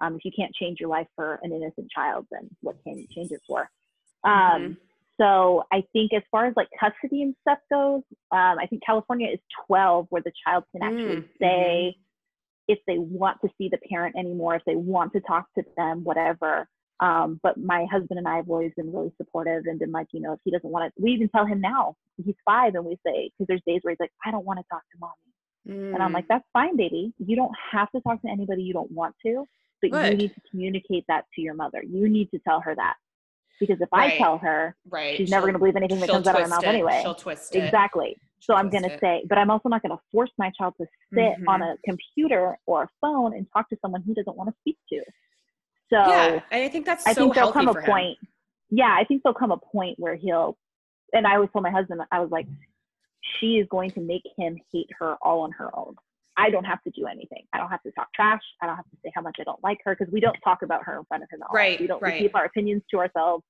Um, 0.01 0.17
if 0.17 0.25
you 0.25 0.33
can't 0.37 0.55
change 0.55 0.81
your 0.81 0.89
life 0.89 1.07
for 1.17 1.39
an 1.43 1.53
innocent 1.53 1.91
child 1.91 2.27
then 2.31 2.49
what 2.61 2.77
can 2.85 2.99
you 2.99 3.07
change 3.11 3.31
it 3.31 3.41
for 3.47 3.71
um, 4.25 4.33
mm-hmm. 4.33 4.73
So 5.21 5.65
I 5.73 5.85
think 5.93 6.13
as 6.13 6.23
far 6.31 6.47
as 6.47 6.55
like 6.57 6.69
custody 6.79 7.23
and 7.23 7.35
stuff 7.43 7.59
goes, 7.71 8.03
um, 8.33 8.59
I 8.61 8.67
think 8.69 8.83
California 8.85 9.29
is 9.33 9.39
12 9.67 10.07
where 10.11 10.23
the 10.23 10.33
child 10.45 10.65
can 10.73 10.83
actually 10.83 11.23
mm-hmm. 11.23 11.27
say 11.41 11.97
if 12.67 12.79
they 12.87 12.99
want 12.99 13.39
to 13.43 13.51
see 13.59 13.69
the 13.69 13.79
parent 13.89 14.17
anymore, 14.17 14.57
if 14.57 14.63
they 14.67 14.75
want 14.75 15.13
to 15.13 15.21
talk 15.21 15.47
to 15.57 15.65
them, 15.77 16.03
whatever. 16.03 16.67
Um, 17.01 17.39
but 17.43 17.59
my 17.59 17.87
husband 17.91 18.19
and 18.19 18.27
I 18.27 18.37
have 18.37 18.49
always 18.49 18.73
been 18.77 18.93
really 18.93 19.13
supportive 19.17 19.65
and 19.67 19.79
been 19.79 19.93
like, 19.93 20.09
you 20.13 20.21
know, 20.21 20.33
if 20.33 20.41
he 20.45 20.51
doesn't 20.51 20.71
want 20.71 20.93
to, 20.93 21.03
we 21.03 21.13
even 21.13 21.29
tell 21.29 21.45
him 21.45 21.61
now, 21.61 21.97
he's 22.25 22.35
five, 22.45 22.75
and 22.75 22.85
we 22.85 22.97
say, 23.07 23.31
because 23.31 23.47
there's 23.49 23.63
days 23.67 23.81
where 23.83 23.93
he's 23.93 24.01
like, 24.01 24.13
I 24.25 24.31
don't 24.31 24.47
want 24.47 24.61
to 24.61 24.65
talk 24.71 24.83
to 24.93 24.99
mommy. 25.01 25.15
Mm. 25.69 25.95
And 25.95 26.03
I'm 26.03 26.13
like, 26.13 26.25
mm. 26.25 26.29
that's 26.29 26.45
fine, 26.53 26.77
baby. 26.77 27.13
You 27.19 27.37
don't 27.37 27.55
have 27.73 27.91
to 27.93 28.01
talk 28.01 28.23
to 28.23 28.29
anybody 28.29 28.63
you 28.63 28.73
don't 28.73 28.91
want 28.91 29.15
to, 29.27 29.45
but 29.83 29.91
Good. 29.91 30.13
you 30.13 30.17
need 30.17 30.35
to 30.35 30.41
communicate 30.51 31.05
that 31.09 31.25
to 31.35 31.43
your 31.43 31.55
mother. 31.55 31.83
You 31.83 32.09
need 32.09 32.31
to 32.31 32.39
tell 32.39 32.61
her 32.61 32.75
that 32.75 32.95
because 33.61 33.81
if 33.81 33.89
right. 33.93 34.15
I 34.15 34.19
tell 34.19 34.39
her, 34.39 34.77
right, 34.89 35.17
she's 35.17 35.31
never 35.31 35.47
going 35.47 35.55
to 35.55 35.59
believe 35.59 35.77
anything 35.77 36.01
that 36.01 36.09
comes 36.09 36.27
out 36.27 36.37
of 36.37 36.43
her 36.43 36.49
mouth 36.49 36.65
it. 36.65 36.69
anyway. 36.69 37.01
She'll 37.03 37.15
twist 37.15 37.55
it. 37.55 37.65
Exactly. 37.65 38.17
So 38.41 38.55
I'm 38.55 38.69
going 38.69 38.83
to 38.83 38.99
say, 38.99 39.25
but 39.27 39.39
I'm 39.39 39.51
also 39.51 39.71
not 39.71 39.83
going 39.83 39.97
to 39.97 40.03
force 40.13 40.31
my 40.37 40.51
child 40.59 40.75
to 40.79 40.87
sit 41.15 41.21
mm-hmm. 41.21 41.49
on 41.49 41.63
a 41.63 41.77
computer 41.85 42.59
or 42.67 42.83
a 42.85 42.89
phone 43.01 43.35
and 43.35 43.47
talk 43.53 43.71
to 43.71 43.77
someone 43.81 44.03
he 44.03 44.13
doesn't 44.13 44.37
want 44.37 44.51
to 44.51 44.57
speak 44.61 44.77
to. 44.91 45.03
So 45.91 45.97
yeah, 45.97 46.41
I 46.51 46.69
think 46.69 46.85
that's. 46.87 47.07
I 47.07 47.15
think 47.15 47.35
there'll 47.35 47.53
come 47.53 47.69
a 47.69 47.79
him. 47.79 47.85
point. 47.85 48.19
Yeah, 48.71 48.95
I 48.99 49.05
think 49.05 49.23
there'll 49.23 49.35
come 49.35 49.53
a 49.53 49.57
point 49.57 49.99
where 49.99 50.15
he'll. 50.15 50.59
And 51.13 51.27
I 51.27 51.37
always 51.37 51.51
told 51.53 51.63
my 51.63 51.71
husband, 51.71 52.01
I 52.11 52.21
was 52.21 52.31
like, 52.31 52.47
she 53.39 53.59
is 53.59 53.67
going 53.71 53.91
to 53.93 54.01
make 54.01 54.23
him 54.37 54.59
hate 54.73 54.91
her 54.99 55.17
all 55.23 55.41
on 55.41 55.53
her 55.53 55.75
own. 55.77 55.95
I 56.37 56.51
don't 56.51 56.65
have 56.65 56.83
to 56.83 56.91
do 56.91 57.07
anything. 57.07 57.45
I 57.53 57.59
don't 57.59 57.71
have 57.71 57.83
to 57.83 57.93
talk 57.93 58.09
trash. 58.15 58.43
I 58.61 58.67
don't 58.67 58.77
have 58.77 58.85
to 58.87 58.97
say 59.05 59.13
how 59.15 59.23
much 59.23 59.37
I 59.41 59.45
don't 59.45 59.63
like 59.63 59.79
her 59.85 59.97
because 59.97 60.13
we 60.13 60.21
don't 60.21 60.37
talk 60.43 60.63
about 60.63 60.83
her 60.85 60.99
in 60.99 61.05
front 61.05 61.23
of 61.23 61.29
him 61.31 61.41
at 61.43 61.49
all. 61.49 61.55
Right. 61.55 61.81
We 61.81 61.87
don't 61.87 62.03
right. 62.03 62.15
we 62.15 62.21
keep 62.21 62.35
our 62.35 62.45
opinions 62.45 62.83
to 62.91 62.99
ourselves. 62.99 63.45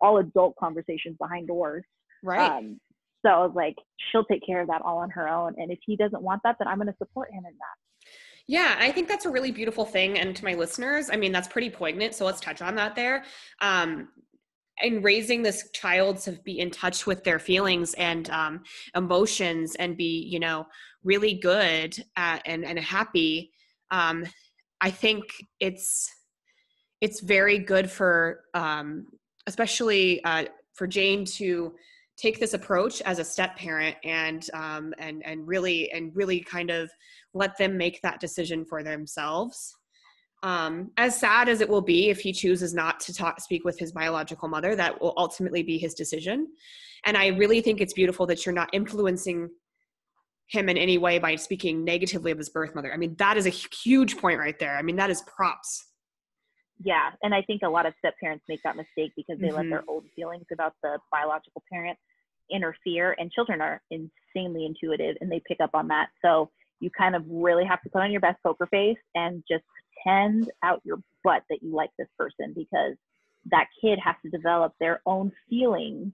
All 0.00 0.18
adult 0.18 0.56
conversations 0.56 1.16
behind 1.18 1.46
doors. 1.46 1.84
Right. 2.22 2.50
Um, 2.50 2.80
so 3.24 3.30
I 3.30 3.38
was 3.38 3.52
like, 3.54 3.76
she'll 4.10 4.24
take 4.24 4.44
care 4.44 4.60
of 4.60 4.68
that 4.68 4.82
all 4.82 4.98
on 4.98 5.10
her 5.10 5.28
own. 5.28 5.54
And 5.56 5.70
if 5.70 5.78
he 5.86 5.96
doesn't 5.96 6.22
want 6.22 6.42
that, 6.44 6.56
then 6.58 6.68
I'm 6.68 6.76
going 6.76 6.88
to 6.88 6.96
support 6.98 7.30
him 7.30 7.38
in 7.38 7.52
that. 7.52 8.10
Yeah, 8.46 8.76
I 8.78 8.92
think 8.92 9.08
that's 9.08 9.24
a 9.24 9.30
really 9.30 9.50
beautiful 9.50 9.86
thing. 9.86 10.18
And 10.18 10.36
to 10.36 10.44
my 10.44 10.52
listeners, 10.52 11.08
I 11.10 11.16
mean, 11.16 11.32
that's 11.32 11.48
pretty 11.48 11.70
poignant. 11.70 12.14
So 12.14 12.26
let's 12.26 12.40
touch 12.40 12.60
on 12.60 12.74
that 12.74 12.94
there. 12.94 13.24
Um, 13.62 14.08
in 14.82 15.02
raising 15.02 15.42
this 15.42 15.70
child 15.72 16.18
to 16.18 16.32
be 16.32 16.58
in 16.58 16.70
touch 16.70 17.06
with 17.06 17.22
their 17.24 17.38
feelings 17.38 17.94
and 17.94 18.28
um, 18.30 18.62
emotions 18.94 19.74
and 19.76 19.96
be 19.96 20.26
you 20.30 20.40
know 20.40 20.66
really 21.04 21.34
good 21.34 21.96
at, 22.16 22.42
and 22.46 22.64
and 22.64 22.78
happy 22.78 23.52
um, 23.90 24.24
i 24.80 24.90
think 24.90 25.24
it's 25.60 26.10
it's 27.00 27.20
very 27.20 27.58
good 27.58 27.90
for 27.90 28.40
um, 28.54 29.06
especially 29.46 30.22
uh, 30.24 30.44
for 30.72 30.86
jane 30.86 31.24
to 31.24 31.72
take 32.16 32.38
this 32.38 32.54
approach 32.54 33.00
as 33.02 33.18
a 33.18 33.24
step 33.24 33.56
parent 33.56 33.96
and 34.04 34.48
um, 34.54 34.92
and 34.98 35.24
and 35.24 35.46
really 35.46 35.90
and 35.92 36.14
really 36.14 36.40
kind 36.40 36.70
of 36.70 36.90
let 37.32 37.56
them 37.58 37.76
make 37.76 38.00
that 38.02 38.20
decision 38.20 38.64
for 38.64 38.82
themselves 38.82 39.76
um, 40.44 40.90
as 40.98 41.18
sad 41.18 41.48
as 41.48 41.62
it 41.62 41.68
will 41.68 41.80
be 41.80 42.10
if 42.10 42.20
he 42.20 42.30
chooses 42.30 42.74
not 42.74 43.00
to 43.00 43.14
talk 43.14 43.40
speak 43.40 43.64
with 43.64 43.78
his 43.78 43.92
biological 43.92 44.46
mother 44.46 44.76
that 44.76 45.00
will 45.00 45.14
ultimately 45.16 45.62
be 45.62 45.78
his 45.78 45.94
decision. 45.94 46.48
And 47.06 47.16
i 47.16 47.28
really 47.28 47.60
think 47.60 47.80
it's 47.80 47.94
beautiful 47.94 48.26
that 48.26 48.44
you're 48.44 48.54
not 48.54 48.68
influencing 48.72 49.48
him 50.46 50.68
in 50.68 50.76
any 50.76 50.98
way 50.98 51.18
by 51.18 51.36
speaking 51.36 51.82
negatively 51.82 52.30
of 52.30 52.36
his 52.38 52.50
birth 52.50 52.74
mother. 52.74 52.92
I 52.92 52.98
mean 52.98 53.16
that 53.18 53.38
is 53.38 53.46
a 53.46 53.50
huge 53.50 54.18
point 54.18 54.38
right 54.38 54.58
there. 54.58 54.76
I 54.76 54.82
mean 54.82 54.96
that 54.96 55.10
is 55.10 55.22
props. 55.22 55.86
Yeah 56.78 57.10
and 57.22 57.34
i 57.34 57.40
think 57.42 57.62
a 57.62 57.68
lot 57.68 57.86
of 57.86 57.94
step 57.98 58.14
parents 58.20 58.44
make 58.48 58.60
that 58.64 58.76
mistake 58.76 59.12
because 59.16 59.40
they 59.40 59.48
mm-hmm. 59.48 59.56
let 59.56 59.70
their 59.70 59.84
old 59.88 60.04
feelings 60.14 60.44
about 60.52 60.74
the 60.82 60.98
biological 61.10 61.62
parent 61.72 61.96
interfere 62.50 63.16
and 63.18 63.32
children 63.32 63.62
are 63.62 63.80
insanely 63.90 64.66
intuitive 64.66 65.16
and 65.20 65.32
they 65.32 65.40
pick 65.48 65.58
up 65.62 65.70
on 65.72 65.88
that. 65.88 66.08
So 66.22 66.50
you 66.80 66.90
kind 66.90 67.14
of 67.14 67.22
really 67.28 67.64
have 67.64 67.80
to 67.82 67.88
put 67.88 68.02
on 68.02 68.10
your 68.10 68.20
best 68.20 68.42
poker 68.42 68.66
face 68.66 68.98
and 69.14 69.42
just 69.50 69.64
out 70.06 70.80
your 70.84 70.98
butt 71.22 71.42
that 71.50 71.62
you 71.62 71.74
like 71.74 71.90
this 71.98 72.08
person 72.18 72.52
because 72.54 72.94
that 73.50 73.66
kid 73.80 73.98
has 74.02 74.14
to 74.22 74.30
develop 74.30 74.72
their 74.80 75.00
own 75.06 75.32
feelings 75.48 76.12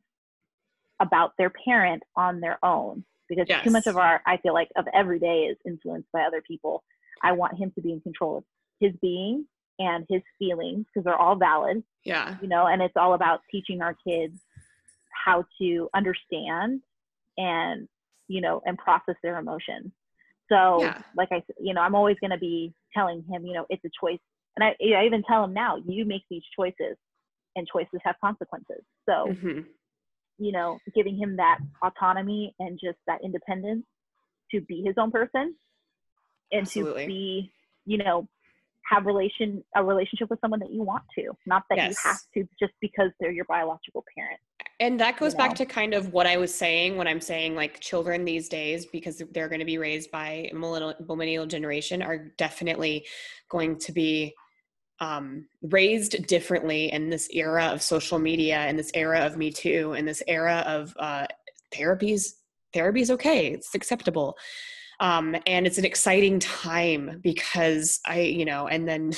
about 1.00 1.32
their 1.38 1.50
parent 1.50 2.02
on 2.16 2.40
their 2.40 2.58
own 2.64 3.04
because 3.28 3.46
yes. 3.48 3.64
too 3.64 3.70
much 3.70 3.86
of 3.86 3.96
our 3.96 4.20
i 4.26 4.36
feel 4.38 4.52
like 4.52 4.68
of 4.76 4.84
every 4.92 5.18
day 5.18 5.42
is 5.44 5.56
influenced 5.66 6.10
by 6.12 6.22
other 6.22 6.42
people 6.46 6.82
i 7.22 7.32
want 7.32 7.56
him 7.56 7.70
to 7.74 7.80
be 7.80 7.92
in 7.92 8.00
control 8.00 8.38
of 8.38 8.44
his 8.80 8.92
being 9.00 9.46
and 9.78 10.04
his 10.08 10.20
feelings 10.38 10.84
because 10.86 11.04
they're 11.04 11.16
all 11.16 11.36
valid 11.36 11.82
yeah 12.04 12.36
you 12.42 12.48
know 12.48 12.66
and 12.66 12.82
it's 12.82 12.96
all 12.96 13.14
about 13.14 13.40
teaching 13.50 13.80
our 13.80 13.96
kids 14.06 14.38
how 15.24 15.44
to 15.60 15.88
understand 15.94 16.80
and 17.38 17.88
you 18.28 18.40
know 18.40 18.60
and 18.66 18.76
process 18.76 19.16
their 19.22 19.38
emotions 19.38 19.90
so, 20.50 20.80
yeah. 20.80 21.00
like 21.16 21.28
I 21.30 21.42
said, 21.46 21.56
you 21.60 21.72
know, 21.74 21.80
I'm 21.80 21.94
always 21.94 22.16
going 22.20 22.32
to 22.32 22.38
be 22.38 22.74
telling 22.94 23.24
him, 23.30 23.44
you 23.44 23.54
know, 23.54 23.66
it's 23.70 23.84
a 23.84 23.90
choice. 24.00 24.18
And 24.56 24.64
I, 24.64 24.76
I 24.96 25.06
even 25.06 25.22
tell 25.22 25.44
him 25.44 25.54
now, 25.54 25.76
you 25.86 26.04
make 26.04 26.22
these 26.30 26.42
choices 26.58 26.96
and 27.56 27.66
choices 27.72 28.00
have 28.04 28.16
consequences. 28.22 28.82
So, 29.08 29.28
mm-hmm. 29.28 29.60
you 30.38 30.52
know, 30.52 30.78
giving 30.94 31.16
him 31.16 31.36
that 31.36 31.58
autonomy 31.84 32.54
and 32.58 32.78
just 32.82 32.98
that 33.06 33.20
independence 33.24 33.84
to 34.52 34.60
be 34.62 34.82
his 34.84 34.94
own 34.98 35.10
person 35.10 35.54
and 36.52 36.62
Absolutely. 36.62 37.02
to 37.02 37.08
be, 37.08 37.52
you 37.86 37.98
know, 37.98 38.28
have 38.90 39.06
relation 39.06 39.62
a 39.76 39.84
relationship 39.84 40.28
with 40.30 40.40
someone 40.40 40.60
that 40.60 40.72
you 40.72 40.82
want 40.82 41.04
to, 41.16 41.30
not 41.46 41.62
that 41.70 41.78
yes. 41.78 41.90
you 42.04 42.10
have 42.10 42.20
to 42.34 42.48
just 42.58 42.72
because 42.80 43.10
they're 43.20 43.30
your 43.30 43.44
biological 43.44 44.04
parent. 44.16 44.40
And 44.80 44.98
that 44.98 45.18
goes 45.18 45.34
you 45.34 45.38
know? 45.38 45.44
back 45.44 45.56
to 45.56 45.66
kind 45.66 45.92
of 45.92 46.12
what 46.12 46.26
I 46.26 46.38
was 46.38 46.54
saying 46.54 46.96
when 46.96 47.06
I'm 47.06 47.20
saying 47.20 47.54
like 47.54 47.80
children 47.80 48.24
these 48.24 48.48
days, 48.48 48.86
because 48.86 49.22
they're 49.32 49.48
going 49.48 49.60
to 49.60 49.66
be 49.66 49.78
raised 49.78 50.10
by 50.10 50.50
millennial, 50.54 50.94
millennial 51.06 51.46
generation, 51.46 52.02
are 52.02 52.32
definitely 52.38 53.06
going 53.50 53.78
to 53.80 53.92
be 53.92 54.34
um, 55.00 55.46
raised 55.62 56.26
differently 56.26 56.90
in 56.92 57.10
this 57.10 57.28
era 57.30 57.66
of 57.66 57.82
social 57.82 58.18
media, 58.18 58.66
in 58.68 58.76
this 58.76 58.90
era 58.94 59.20
of 59.20 59.36
Me 59.36 59.50
Too, 59.50 59.92
in 59.92 60.06
this 60.06 60.22
era 60.26 60.64
of 60.66 60.94
uh, 60.98 61.26
therapies. 61.72 62.32
Therapy 62.72 63.02
is 63.02 63.10
okay; 63.10 63.48
it's 63.48 63.74
acceptable, 63.74 64.36
um, 65.00 65.36
and 65.46 65.66
it's 65.66 65.78
an 65.78 65.84
exciting 65.84 66.38
time 66.38 67.20
because 67.22 68.00
I, 68.06 68.20
you 68.20 68.44
know, 68.44 68.66
and 68.66 68.88
then 68.88 69.12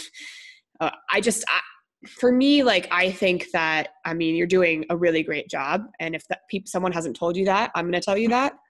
uh, 0.80 0.90
I 1.10 1.20
just. 1.20 1.44
I, 1.48 1.60
for 2.08 2.32
me 2.32 2.62
like 2.62 2.88
i 2.90 3.10
think 3.10 3.46
that 3.52 3.90
i 4.04 4.12
mean 4.12 4.34
you're 4.34 4.46
doing 4.46 4.84
a 4.90 4.96
really 4.96 5.22
great 5.22 5.48
job 5.48 5.84
and 6.00 6.14
if 6.14 6.26
that 6.28 6.40
pe- 6.50 6.64
someone 6.66 6.92
hasn't 6.92 7.14
told 7.14 7.36
you 7.36 7.44
that 7.44 7.70
i'm 7.74 7.84
going 7.84 7.92
to 7.92 8.04
tell 8.04 8.18
you 8.18 8.28
that. 8.28 8.54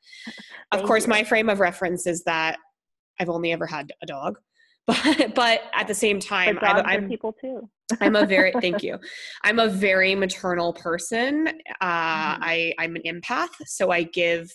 Of 0.71 0.85
course 0.85 1.05
you. 1.05 1.11
my 1.11 1.25
frame 1.25 1.49
of 1.49 1.61
reference 1.61 2.07
is 2.07 2.23
that 2.25 2.59
i've 3.21 3.29
only 3.29 3.53
ever 3.53 3.67
had 3.67 3.93
a 4.03 4.07
dog 4.07 4.39
but 4.87 5.35
but 5.35 5.63
at 5.75 5.87
the 5.89 5.95
same 5.95 6.19
time 6.19 6.59
I'm, 6.61 6.87
I'm 6.87 7.09
people 7.09 7.33
too. 7.33 7.69
I'm 8.01 8.17
a 8.17 8.27
very 8.27 8.53
thank 8.61 8.83
you. 8.83 8.99
I'm 9.45 9.59
a 9.59 9.69
very 9.69 10.15
maternal 10.15 10.73
person. 10.73 11.49
Uh, 11.81 12.33
mm-hmm. 12.35 12.43
i 12.43 12.75
i'm 12.79 12.97
an 12.97 13.03
empath 13.07 13.55
so 13.67 13.91
i 13.91 14.03
give 14.03 14.51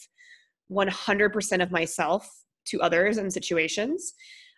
100% 0.72 1.64
of 1.64 1.72
myself 1.72 2.30
to 2.66 2.82
others 2.82 3.18
and 3.18 3.32
situations 3.32 4.14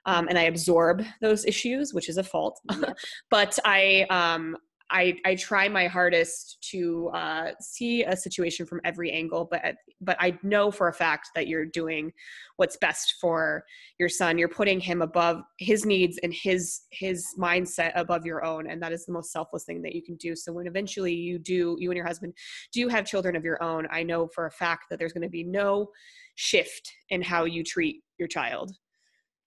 um, 0.05 0.27
and 0.27 0.37
I 0.37 0.43
absorb 0.43 1.03
those 1.21 1.45
issues, 1.45 1.93
which 1.93 2.09
is 2.09 2.17
a 2.17 2.23
fault. 2.23 2.59
but 3.29 3.57
I, 3.65 4.05
um, 4.09 4.55
I, 4.91 5.17
I 5.23 5.35
try 5.35 5.69
my 5.69 5.87
hardest 5.87 6.57
to 6.71 7.09
uh, 7.13 7.51
see 7.59 8.03
a 8.03 8.15
situation 8.15 8.65
from 8.65 8.81
every 8.83 9.11
angle, 9.11 9.47
but 9.49 9.75
but 10.01 10.17
I 10.19 10.37
know 10.41 10.71
for 10.71 10.87
a 10.87 10.93
fact 10.93 11.29
that 11.35 11.47
you're 11.47 11.65
doing 11.65 12.11
what's 12.55 12.77
best 12.77 13.15
for 13.21 13.63
your 13.99 14.09
son. 14.09 14.37
You're 14.37 14.47
putting 14.47 14.79
him 14.79 15.01
above 15.01 15.41
his 15.59 15.85
needs 15.85 16.19
and 16.23 16.33
his 16.33 16.81
his 16.91 17.27
mindset 17.37 17.91
above 17.95 18.25
your 18.25 18.43
own, 18.43 18.69
and 18.69 18.81
that 18.81 18.91
is 18.91 19.05
the 19.05 19.11
most 19.11 19.31
selfless 19.31 19.63
thing 19.63 19.81
that 19.83 19.93
you 19.93 20.01
can 20.01 20.15
do. 20.15 20.35
So 20.35 20.51
when 20.53 20.65
eventually 20.65 21.13
you 21.13 21.37
do, 21.37 21.75
you 21.79 21.91
and 21.91 21.97
your 21.97 22.07
husband 22.07 22.33
do 22.73 22.87
have 22.87 23.05
children 23.05 23.35
of 23.35 23.43
your 23.43 23.61
own, 23.61 23.87
I 23.91 24.01
know 24.01 24.27
for 24.27 24.47
a 24.47 24.51
fact 24.51 24.85
that 24.89 24.97
there's 24.97 25.13
going 25.13 25.21
to 25.21 25.29
be 25.29 25.43
no 25.43 25.89
shift 26.35 26.91
in 27.09 27.21
how 27.21 27.43
you 27.45 27.63
treat 27.63 28.01
your 28.17 28.27
child. 28.27 28.71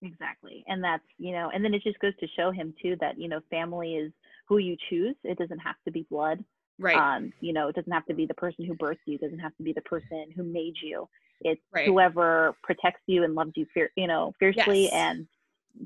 Exactly, 0.02 0.64
and 0.66 0.82
that's 0.82 1.04
you 1.18 1.32
know, 1.32 1.50
and 1.54 1.64
then 1.64 1.74
it 1.74 1.82
just 1.82 1.98
goes 2.00 2.16
to 2.18 2.26
show 2.36 2.50
him 2.50 2.74
too 2.82 2.96
that 3.00 3.18
you 3.18 3.28
know 3.28 3.40
family 3.50 3.94
is 3.94 4.12
who 4.48 4.58
you 4.58 4.76
choose. 4.90 5.14
It 5.24 5.38
doesn't 5.38 5.60
have 5.60 5.76
to 5.84 5.92
be 5.92 6.06
blood. 6.10 6.44
Right. 6.78 6.96
Um, 6.96 7.32
you 7.40 7.52
know, 7.52 7.68
it 7.68 7.76
doesn't 7.76 7.92
have 7.92 8.06
to 8.06 8.14
be 8.14 8.26
the 8.26 8.34
person 8.34 8.64
who 8.64 8.74
birthed 8.74 8.98
you. 9.06 9.14
It 9.14 9.20
doesn't 9.20 9.38
have 9.38 9.56
to 9.56 9.62
be 9.62 9.72
the 9.72 9.82
person 9.82 10.26
who 10.34 10.42
made 10.42 10.74
you. 10.82 11.08
It's 11.42 11.60
Right. 11.72 11.86
whoever 11.86 12.56
protects 12.62 13.02
you 13.06 13.24
and 13.24 13.34
loves 13.34 13.52
you, 13.54 13.66
fear, 13.72 13.90
you 13.96 14.06
know, 14.06 14.32
fiercely 14.40 14.84
Yes. 14.84 14.92
and 14.92 15.28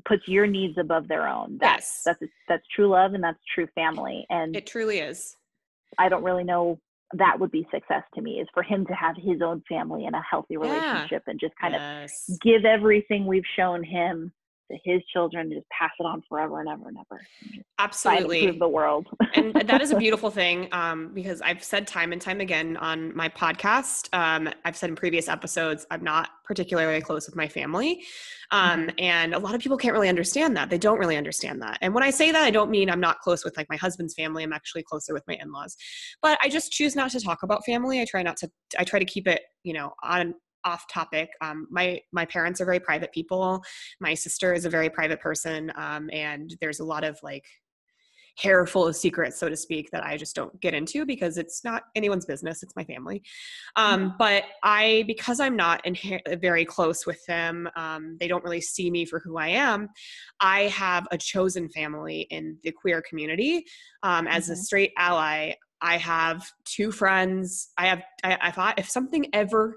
puts 0.05 0.27
your 0.27 0.47
needs 0.47 0.79
above 0.79 1.09
their 1.09 1.29
own. 1.29 1.59
That's 1.59 1.87
Yes. 1.87 2.03
that's 2.05 2.33
that's 2.49 2.67
true 2.75 2.89
love 2.89 3.15
and 3.15 3.23
that's 3.23 3.39
true 3.55 3.67
family. 3.75 4.27
And 4.31 4.57
It 4.57 4.67
truly 4.67 5.01
is. 5.01 5.37
I 5.99 6.09
don't 6.09 6.25
really 6.25 6.45
know 6.45 6.81
that 7.15 7.39
would 7.39 7.51
be 7.51 7.67
success 7.73 8.03
to 8.15 8.21
me 8.21 8.41
is 8.41 8.49
for 8.53 8.63
him 8.63 8.85
to 8.87 8.93
have 8.93 9.17
his 9.17 9.41
own 9.43 9.63
family 9.69 10.07
and 10.07 10.17
a 10.17 10.23
healthy 10.29 10.57
relationship 10.57 11.23
and 11.27 11.39
just 11.39 11.55
kind 11.61 11.75
yes. 11.75 12.29
of 12.29 12.41
give 12.41 12.65
everything 12.65 13.27
we've 13.27 13.45
shown 13.57 13.85
him 13.85 14.33
to 14.71 14.79
his 14.85 15.03
children, 15.13 15.51
just 15.53 15.67
pass 15.71 15.91
it 15.99 16.05
on 16.05 16.23
forever 16.29 16.61
and 16.61 16.69
ever 16.69 16.89
and 16.89 16.97
ever. 16.99 17.21
and 17.43 17.53
just 17.55 18.03
try 18.03 18.17
to 18.19 18.25
Absolutely. 18.25 18.59
the 18.59 18.69
world. 18.69 19.07
and 19.35 19.55
that 19.67 19.81
is 19.81 19.91
a 19.91 19.97
beautiful 19.97 20.31
thing 20.31 20.69
um, 20.73 21.13
because 21.15 21.41
I've 21.41 21.63
said 21.63 21.87
time 21.87 22.13
and 22.13 22.21
time 22.21 22.41
again 22.41 22.77
on 22.79 23.15
my 23.17 23.29
podcast. 23.29 24.09
Um, 24.13 24.49
I've 24.65 24.77
said 24.77 24.91
in 24.91 24.97
previous 24.97 25.29
episodes, 25.29 25.87
I'm 25.91 26.03
not 26.03 26.31
particularly 26.45 27.01
close 27.01 27.27
with 27.27 27.37
my 27.37 27.49
family. 27.49 28.05
Um, 28.53 28.91
And 28.99 29.35
a 29.35 29.39
lot 29.39 29.55
of 29.55 29.61
people 29.61 29.77
can't 29.77 29.93
really 29.93 30.09
understand 30.09 30.57
that. 30.57 30.71
They 30.71 30.79
don't 30.79 30.99
really 30.99 31.17
understand 31.17 31.61
that. 31.63 31.79
And 31.81 31.93
when 31.95 32.03
I 32.03 32.11
say 32.11 32.31
that, 32.31 32.43
I 32.45 32.51
don't 32.51 32.71
mean 32.71 32.89
I'm 32.89 33.01
not 33.01 33.21
close 33.21 33.45
with 33.45 33.57
like 33.57 33.67
my 33.69 33.77
husband's 33.77 34.15
family. 34.15 34.45
I'm 34.45 34.53
actually 34.53 34.85
closer 34.85 35.13
with 35.13 35.25
my 35.27 35.37
in 35.41 35.53
laws. 35.53 35.77
But 36.23 36.39
I 36.43 36.49
just 36.49 36.71
choose 36.73 36.95
not 36.95 37.11
to 37.11 37.21
talk 37.21 37.43
about 37.43 37.65
family. 37.65 38.01
I 38.01 38.05
try 38.05 38.23
not 38.23 38.37
to, 38.39 38.51
I 38.79 38.85
try 38.85 38.99
to 38.99 39.05
keep 39.05 39.27
it, 39.27 39.43
you 39.65 39.73
know, 39.75 39.93
on 40.03 40.35
off 40.67 40.85
topic 40.93 41.31
um, 41.41 41.67
my 41.71 41.99
my 42.13 42.27
parents 42.27 42.61
are 42.61 42.67
very 42.67 42.81
private 42.81 43.13
people 43.13 43.63
my 44.01 44.13
sister 44.13 44.53
is 44.53 44.65
a 44.67 44.71
very 44.71 44.91
private 44.91 45.21
person 45.21 45.73
um, 45.77 46.11
and 46.13 46.55
there's 46.61 46.81
a 46.81 46.85
lot 46.85 47.05
of 47.05 47.19
like 47.23 47.45
hair 48.39 48.67
full 48.67 48.87
of 48.87 48.95
secrets, 48.95 49.39
so 49.39 49.49
to 49.49 49.57
speak, 49.57 49.91
that 49.91 50.05
I 50.05 50.17
just 50.17 50.37
don't 50.37 50.61
get 50.61 50.75
into 50.75 51.07
because 51.07 51.39
it's 51.39 51.65
not 51.65 51.85
anyone's 51.95 52.27
business. 52.27 52.63
It's 52.63 52.77
my 52.77 52.85
family. 52.85 53.23
Um, 53.77 54.15
but 54.19 54.45
I, 54.63 55.05
because 55.07 55.41
I'm 55.41 55.57
not 55.57 55.83
inher- 55.85 56.41
very 56.41 56.65
close 56.65 57.07
with 57.07 57.25
them, 57.27 57.69
um, 57.77 58.17
they 58.21 58.29
don't 58.29 58.45
really 58.45 58.61
see 58.61 58.91
me 58.91 59.07
for 59.07 59.21
who 59.21 59.39
I 59.39 59.49
am. 59.49 59.89
I 60.41 60.63
have 60.63 61.07
a 61.11 61.19
chosen 61.19 61.69
family 61.71 62.27
in 62.31 62.59
the 62.63 62.73
queer 62.73 63.03
community. 63.09 63.65
Um, 64.03 64.27
as 64.27 64.51
a 64.51 64.53
Mhm. 64.53 64.57
straight 64.59 64.93
ally, 64.99 65.55
I 65.81 65.97
have 65.97 66.51
two 66.65 66.93
friends. 66.93 67.71
I 67.79 67.87
have, 67.87 68.03
I, 68.23 68.39
I 68.43 68.51
thought 68.51 68.79
if 68.79 68.89
something 68.89 69.27
ever 69.33 69.77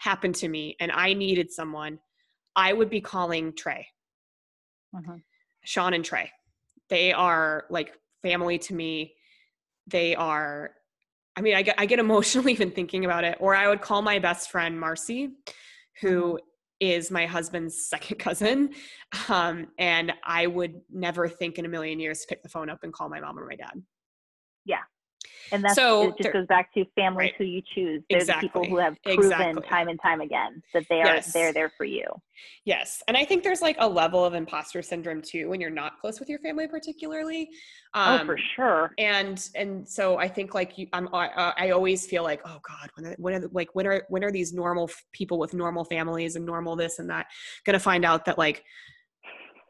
happened 0.00 0.34
to 0.34 0.48
me 0.48 0.76
and 0.80 0.90
I 0.90 1.12
needed 1.12 1.52
someone, 1.52 1.98
I 2.56 2.72
would 2.72 2.90
be 2.90 3.00
calling 3.00 3.52
Trey. 3.54 3.86
Mhm. 4.94 5.22
Sean 5.64 5.94
and 5.94 6.04
Trey. 6.04 6.32
They 6.88 7.12
are 7.12 7.66
like 7.70 7.92
family 8.22 8.58
to 8.60 8.74
me. 8.74 9.14
They 9.86 10.16
are, 10.16 10.72
I 11.36 11.42
mean, 11.42 11.54
I 11.54 11.62
get, 11.62 11.74
I 11.78 11.86
get 11.86 11.98
emotional 12.08 12.48
even 12.48 12.70
thinking 12.70 13.04
about 13.04 13.24
it. 13.24 13.36
Or 13.40 13.54
I 13.54 13.68
would 13.68 13.82
call 13.82 14.00
my 14.02 14.18
best 14.18 14.50
friend 14.50 14.80
Marcy, 14.80 15.30
who 16.00 16.40
is 16.80 17.10
my 17.10 17.26
husband's 17.26 17.88
second 17.88 18.18
cousin. 18.18 18.70
Um, 19.28 19.68
and 19.78 20.14
I 20.24 20.46
would 20.46 20.80
never 20.90 21.28
think 21.28 21.58
in 21.58 21.66
a 21.66 21.68
million 21.68 22.00
years 22.00 22.20
to 22.20 22.26
pick 22.26 22.42
the 22.42 22.48
phone 22.48 22.70
up 22.70 22.80
and 22.82 22.92
call 22.92 23.10
my 23.10 23.20
mom 23.20 23.38
or 23.38 23.46
my 23.46 23.56
dad. 23.56 23.82
And 25.52 25.64
that's 25.64 25.74
So 25.74 26.08
it 26.08 26.18
just 26.18 26.32
goes 26.32 26.46
back 26.46 26.72
to 26.74 26.84
family 26.94 27.24
right. 27.24 27.34
who 27.36 27.44
you 27.44 27.62
choose. 27.74 28.02
They're 28.08 28.24
the 28.24 28.34
people 28.40 28.64
who 28.64 28.76
have 28.78 28.96
proven 29.04 29.24
Exactly. 29.24 29.62
time 29.68 29.88
and 29.88 30.00
time 30.00 30.20
again 30.20 30.62
that 30.74 30.84
they 30.88 31.00
are 31.02 31.06
Yes. 31.16 31.32
they're 31.32 31.52
there 31.52 31.72
for 31.76 31.84
you. 31.84 32.04
Yes. 32.64 33.02
And 33.08 33.16
I 33.16 33.24
think 33.24 33.42
there's 33.42 33.60
like 33.62 33.76
a 33.78 33.88
level 33.88 34.24
of 34.24 34.34
imposter 34.34 34.80
syndrome 34.82 35.22
too 35.22 35.48
when 35.48 35.60
you're 35.60 35.70
not 35.70 35.98
close 36.00 36.18
with 36.20 36.28
your 36.28 36.38
family, 36.38 36.68
particularly. 36.68 37.50
oh, 37.94 38.24
for 38.24 38.32
Um, 38.34 38.38
sure. 38.54 38.94
and 38.98 39.48
and 39.56 39.88
so 39.88 40.16
i 40.16 40.28
think 40.28 40.54
like 40.54 40.78
you 40.78 40.86
i'm 40.92 41.12
i, 41.12 41.26
uh, 41.28 41.52
I 41.58 41.70
always 41.70 42.06
feel 42.06 42.22
like 42.22 42.40
oh 42.44 42.60
god 42.62 42.88
when 42.94 43.06
are, 43.12 43.16
when 43.18 43.34
are 43.34 43.40
the- 43.40 43.48
like 43.52 43.68
when 43.74 43.84
are 43.88 44.04
when 44.08 44.22
are 44.22 44.30
these 44.30 44.52
normal 44.52 44.84
f- 44.88 45.02
people 45.12 45.38
with 45.40 45.52
normal 45.54 45.84
families 45.84 46.36
and 46.36 46.46
normal 46.46 46.76
this 46.76 47.00
and 47.00 47.10
that 47.10 47.26
gonna 47.66 47.80
find 47.80 48.04
out 48.04 48.26
that 48.26 48.38
like 48.38 48.62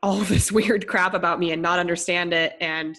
all 0.02 0.16
this 0.18 0.52
weird 0.58 0.86
crap 0.86 1.14
about 1.14 1.38
me 1.38 1.52
and 1.52 1.62
not 1.62 1.78
understand 1.78 2.34
it 2.34 2.52
and 2.60 2.94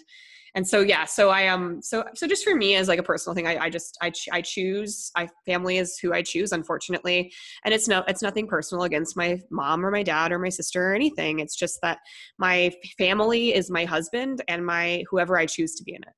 and 0.54 0.66
so 0.66 0.80
yeah 0.80 1.04
so 1.04 1.30
i 1.30 1.40
am 1.40 1.80
so 1.82 2.04
so 2.14 2.26
just 2.26 2.44
for 2.44 2.54
me 2.54 2.74
as 2.74 2.88
like 2.88 2.98
a 2.98 3.02
personal 3.02 3.34
thing 3.34 3.46
i, 3.46 3.64
I 3.64 3.70
just 3.70 3.96
I, 4.02 4.10
ch- 4.10 4.28
I 4.32 4.40
choose 4.40 5.10
i 5.16 5.28
family 5.46 5.78
is 5.78 5.98
who 5.98 6.12
i 6.12 6.22
choose 6.22 6.52
unfortunately 6.52 7.32
and 7.64 7.72
it's 7.72 7.88
no 7.88 8.04
it's 8.08 8.22
nothing 8.22 8.46
personal 8.46 8.84
against 8.84 9.16
my 9.16 9.40
mom 9.50 9.84
or 9.84 9.90
my 9.90 10.02
dad 10.02 10.32
or 10.32 10.38
my 10.38 10.48
sister 10.50 10.90
or 10.90 10.94
anything 10.94 11.40
it's 11.40 11.56
just 11.56 11.78
that 11.82 11.98
my 12.38 12.72
family 12.98 13.54
is 13.54 13.70
my 13.70 13.84
husband 13.84 14.42
and 14.48 14.64
my 14.64 15.04
whoever 15.10 15.36
i 15.38 15.46
choose 15.46 15.74
to 15.76 15.84
be 15.84 15.94
in 15.94 16.02
it 16.02 16.14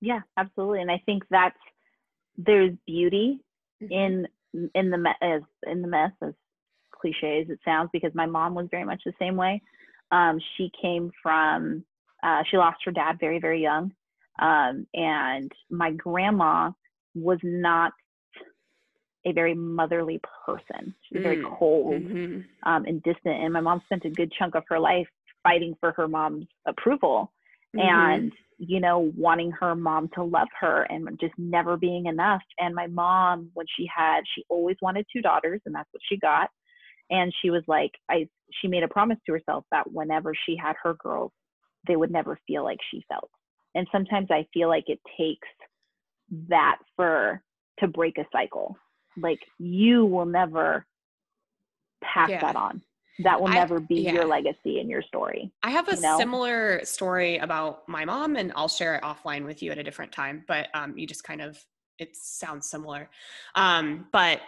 Yeah, 0.00 0.20
absolutely. 0.36 0.80
And 0.80 0.90
I 0.90 1.02
think 1.06 1.24
that's 1.30 1.58
there's 2.36 2.72
beauty 2.86 3.40
Mm-hmm. 3.82 3.92
in 3.92 4.26
in 4.74 4.90
the 4.90 4.98
me- 4.98 5.10
as 5.22 5.40
in 5.66 5.80
the 5.80 5.88
mess 5.88 6.10
as 6.22 6.34
cliche 6.92 7.40
as 7.42 7.48
it 7.50 7.58
sounds 7.64 7.88
because 7.92 8.14
my 8.14 8.26
mom 8.26 8.54
was 8.54 8.66
very 8.70 8.84
much 8.84 9.00
the 9.06 9.12
same 9.18 9.36
way. 9.36 9.62
Um, 10.10 10.38
she 10.56 10.70
came 10.80 11.10
from 11.22 11.84
uh, 12.22 12.42
she 12.50 12.56
lost 12.56 12.78
her 12.84 12.90
dad 12.92 13.18
very 13.20 13.38
very 13.38 13.62
young, 13.62 13.92
um, 14.40 14.86
and 14.94 15.50
my 15.70 15.90
grandma 15.92 16.70
was 17.14 17.38
not 17.42 17.92
a 19.26 19.32
very 19.32 19.54
motherly 19.54 20.20
person. 20.46 20.94
She 21.02 21.16
was 21.16 21.22
very 21.22 21.36
Mm. 21.36 21.58
cold 21.58 22.02
Mhm. 22.04 22.44
um, 22.62 22.84
and 22.86 23.02
distant. 23.02 23.42
And 23.42 23.52
my 23.52 23.60
mom 23.60 23.82
spent 23.82 24.04
a 24.06 24.10
good 24.10 24.32
chunk 24.32 24.54
of 24.54 24.64
her 24.68 24.78
life 24.78 25.08
fighting 25.42 25.74
for 25.80 25.92
her 25.92 26.08
mom's 26.08 26.46
approval 26.66 27.32
Mhm. 27.74 27.80
and 27.82 28.32
you 28.58 28.78
know 28.78 29.10
wanting 29.16 29.50
her 29.52 29.74
mom 29.74 30.08
to 30.08 30.22
love 30.22 30.48
her 30.58 30.82
and 30.90 31.18
just 31.18 31.32
never 31.38 31.76
being 31.78 32.06
enough 32.06 32.42
and 32.58 32.74
my 32.74 32.86
mom 32.88 33.50
when 33.54 33.66
she 33.74 33.86
had 33.86 34.22
she 34.34 34.44
always 34.50 34.76
wanted 34.82 35.06
two 35.10 35.22
daughters 35.22 35.62
and 35.64 35.74
that's 35.74 35.88
what 35.92 36.02
she 36.04 36.18
got 36.18 36.50
and 37.08 37.32
she 37.40 37.48
was 37.48 37.62
like 37.68 37.92
i 38.10 38.28
she 38.52 38.68
made 38.68 38.82
a 38.82 38.88
promise 38.88 39.18
to 39.24 39.32
herself 39.32 39.64
that 39.70 39.90
whenever 39.90 40.34
she 40.34 40.56
had 40.56 40.76
her 40.82 40.92
girls 40.94 41.32
they 41.86 41.96
would 41.96 42.10
never 42.10 42.38
feel 42.46 42.64
like 42.64 42.78
she 42.90 43.04
felt 43.08 43.30
and 43.74 43.86
sometimes 43.92 44.28
i 44.30 44.46
feel 44.52 44.68
like 44.68 44.84
it 44.88 45.00
takes 45.18 45.48
that 46.48 46.78
for 46.96 47.42
to 47.78 47.88
break 47.88 48.18
a 48.18 48.24
cycle 48.32 48.76
like 49.16 49.40
you 49.58 50.04
will 50.04 50.26
never 50.26 50.86
pass 52.02 52.30
Yeah. 52.30 52.40
that 52.40 52.56
on 52.56 52.82
that 53.22 53.40
will 53.40 53.48
I- 53.48 53.54
never 53.54 53.80
be 53.80 53.96
yeah. 53.96 54.12
your 54.12 54.24
legacy 54.24 54.80
and 54.80 54.88
your 54.88 55.02
story 55.02 55.52
I 55.62 55.70
have 55.70 55.88
a 55.88 55.94
you 55.96 56.00
know? 56.00 56.18
similar 56.18 56.84
story 56.84 57.36
about 57.38 57.86
my 57.88 58.04
mom, 58.04 58.36
and 58.36 58.52
I'll 58.56 58.68
share 58.68 58.94
it 58.96 59.02
offline 59.02 59.44
with 59.44 59.62
you 59.62 59.70
at 59.72 59.78
a 59.78 59.82
different 59.82 60.10
time. 60.12 60.44
But 60.48 60.68
um, 60.74 60.96
you 60.96 61.06
just 61.06 61.22
kind 61.24 61.42
of 61.42 61.62
it 61.98 62.16
sounds 62.16 62.66
similar. 62.68 63.10
Um, 63.54 64.06
but 64.10 64.40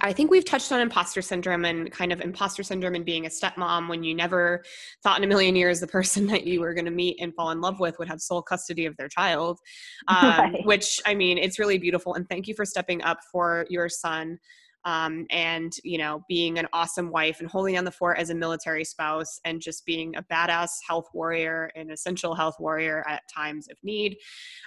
I 0.00 0.14
think 0.14 0.30
we've 0.30 0.44
touched 0.44 0.72
on 0.72 0.80
imposter 0.80 1.20
syndrome 1.20 1.66
and 1.66 1.90
kind 1.92 2.10
of 2.10 2.22
imposter 2.22 2.62
syndrome 2.62 2.94
and 2.94 3.04
being 3.04 3.26
a 3.26 3.28
stepmom 3.28 3.88
when 3.88 4.02
you 4.02 4.14
never 4.14 4.64
thought 5.02 5.18
in 5.18 5.24
a 5.24 5.26
million 5.26 5.54
years 5.54 5.80
the 5.80 5.86
person 5.86 6.26
that 6.28 6.46
you 6.46 6.60
were 6.60 6.72
going 6.72 6.86
to 6.86 6.90
meet 6.90 7.18
and 7.20 7.34
fall 7.34 7.50
in 7.50 7.60
love 7.60 7.80
with 7.80 7.98
would 7.98 8.08
have 8.08 8.20
sole 8.20 8.42
custody 8.42 8.86
of 8.86 8.96
their 8.96 9.08
child. 9.08 9.58
Um, 10.08 10.24
Right. 10.24 10.66
Which 10.66 11.00
I 11.06 11.14
mean, 11.14 11.38
it's 11.38 11.58
really 11.58 11.78
beautiful. 11.78 12.14
And 12.14 12.28
thank 12.28 12.46
you 12.46 12.54
for 12.54 12.64
stepping 12.64 13.02
up 13.02 13.18
for 13.32 13.66
your 13.68 13.88
son 13.88 14.38
um, 14.84 15.26
and 15.30 15.74
you 15.82 15.98
know 15.98 16.22
being 16.28 16.58
an 16.58 16.66
awesome 16.72 17.10
wife 17.10 17.40
and 17.40 17.48
holding 17.48 17.74
down 17.74 17.84
the 17.84 17.90
fort 17.90 18.18
as 18.18 18.30
a 18.30 18.34
military 18.34 18.84
spouse 18.84 19.40
and 19.44 19.60
just 19.60 19.84
being 19.86 20.14
a 20.16 20.22
badass 20.22 20.70
health 20.86 21.08
warrior 21.14 21.70
an 21.74 21.90
essential 21.90 22.34
health 22.34 22.56
warrior 22.58 23.04
at 23.08 23.22
times 23.34 23.68
of 23.70 23.76
need 23.82 24.16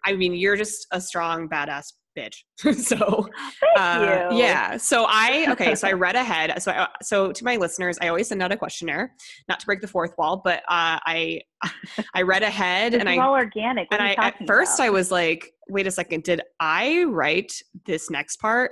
i 0.06 0.14
mean 0.14 0.34
you're 0.34 0.56
just 0.56 0.88
a 0.92 1.00
strong 1.00 1.48
badass 1.48 1.94
bitch 2.18 2.44
so 2.76 3.28
Thank 3.60 3.78
uh, 3.78 4.28
you. 4.32 4.38
yeah 4.38 4.78
so 4.78 5.06
i 5.08 5.46
okay 5.52 5.76
so 5.76 5.88
i 5.88 5.92
read 6.08 6.16
ahead 6.16 6.62
so 6.62 6.72
I, 6.72 6.88
so 7.04 7.32
to 7.32 7.44
my 7.44 7.58
listeners 7.58 7.98
i 8.02 8.08
always 8.08 8.28
send 8.28 8.42
out 8.42 8.52
a 8.52 8.58
questionnaire 8.58 9.14
not 9.48 9.60
to 9.60 9.66
break 9.66 9.82
the 9.82 9.88
fourth 9.88 10.14
wall 10.18 10.42
but 10.44 10.60
uh, 10.70 11.00
i 11.06 11.42
i 12.16 12.22
read 12.24 12.44
ahead 12.44 12.94
This 12.94 13.00
and 13.00 13.10
i 13.10 13.18
all 13.18 13.34
organic. 13.34 13.92
What 13.92 14.00
and 14.00 14.10
I 14.10 14.26
at 14.26 14.36
first 14.48 14.80
about? 14.80 14.86
I 14.86 14.90
was 14.90 15.12
like, 15.12 15.52
wait 15.70 15.88
a 15.88 15.92
second, 15.92 16.24
did 16.24 16.42
I 16.60 17.04
write 17.04 17.54
this 17.86 18.10
next 18.10 18.38
part? 18.38 18.72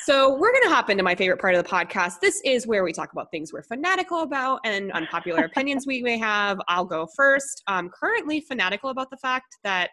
So, 0.00 0.34
we're 0.34 0.50
going 0.50 0.64
to 0.64 0.74
hop 0.74 0.90
into 0.90 1.04
my 1.04 1.14
favorite 1.14 1.40
part 1.40 1.54
of 1.54 1.62
the 1.62 1.70
podcast. 1.70 2.14
This 2.20 2.40
is 2.44 2.66
where 2.66 2.82
we 2.82 2.92
talk 2.92 3.12
about 3.12 3.30
things 3.30 3.52
we're 3.52 3.62
fanatical 3.62 4.22
about 4.22 4.58
and 4.64 4.90
unpopular 4.90 5.44
opinions 5.44 5.86
we 5.86 6.02
may 6.02 6.18
have. 6.18 6.58
I'll 6.66 6.84
go 6.84 7.06
first. 7.14 7.62
I'm 7.68 7.88
currently 7.88 8.40
fanatical 8.40 8.90
about 8.90 9.10
the 9.10 9.16
fact 9.18 9.58
that 9.62 9.90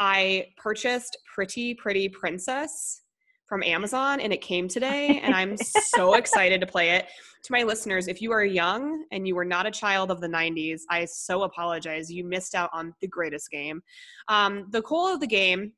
I 0.00 0.48
purchased 0.56 1.16
Pretty 1.34 1.74
Pretty 1.74 2.08
Princess 2.08 3.02
from 3.46 3.62
Amazon 3.62 4.20
and 4.20 4.32
it 4.32 4.40
came 4.40 4.66
today 4.66 5.20
and 5.22 5.34
I'm 5.34 5.56
so 5.56 6.14
excited 6.18 6.60
to 6.60 6.66
play 6.66 6.90
it. 6.90 7.06
To 7.44 7.52
my 7.52 7.62
listeners, 7.62 8.08
if 8.08 8.20
you 8.20 8.32
are 8.32 8.44
young 8.44 9.04
and 9.12 9.26
you 9.26 9.36
were 9.36 9.44
not 9.44 9.66
a 9.66 9.70
child 9.70 10.10
of 10.10 10.20
the 10.20 10.26
90s, 10.26 10.80
I 10.90 11.04
so 11.04 11.44
apologize. 11.44 12.10
You 12.10 12.24
missed 12.24 12.56
out 12.56 12.70
on 12.72 12.92
the 13.00 13.06
greatest 13.06 13.50
game. 13.50 13.82
Um, 14.28 14.66
the 14.70 14.82
goal 14.82 15.06
of 15.06 15.20
the 15.20 15.28
game 15.28 15.72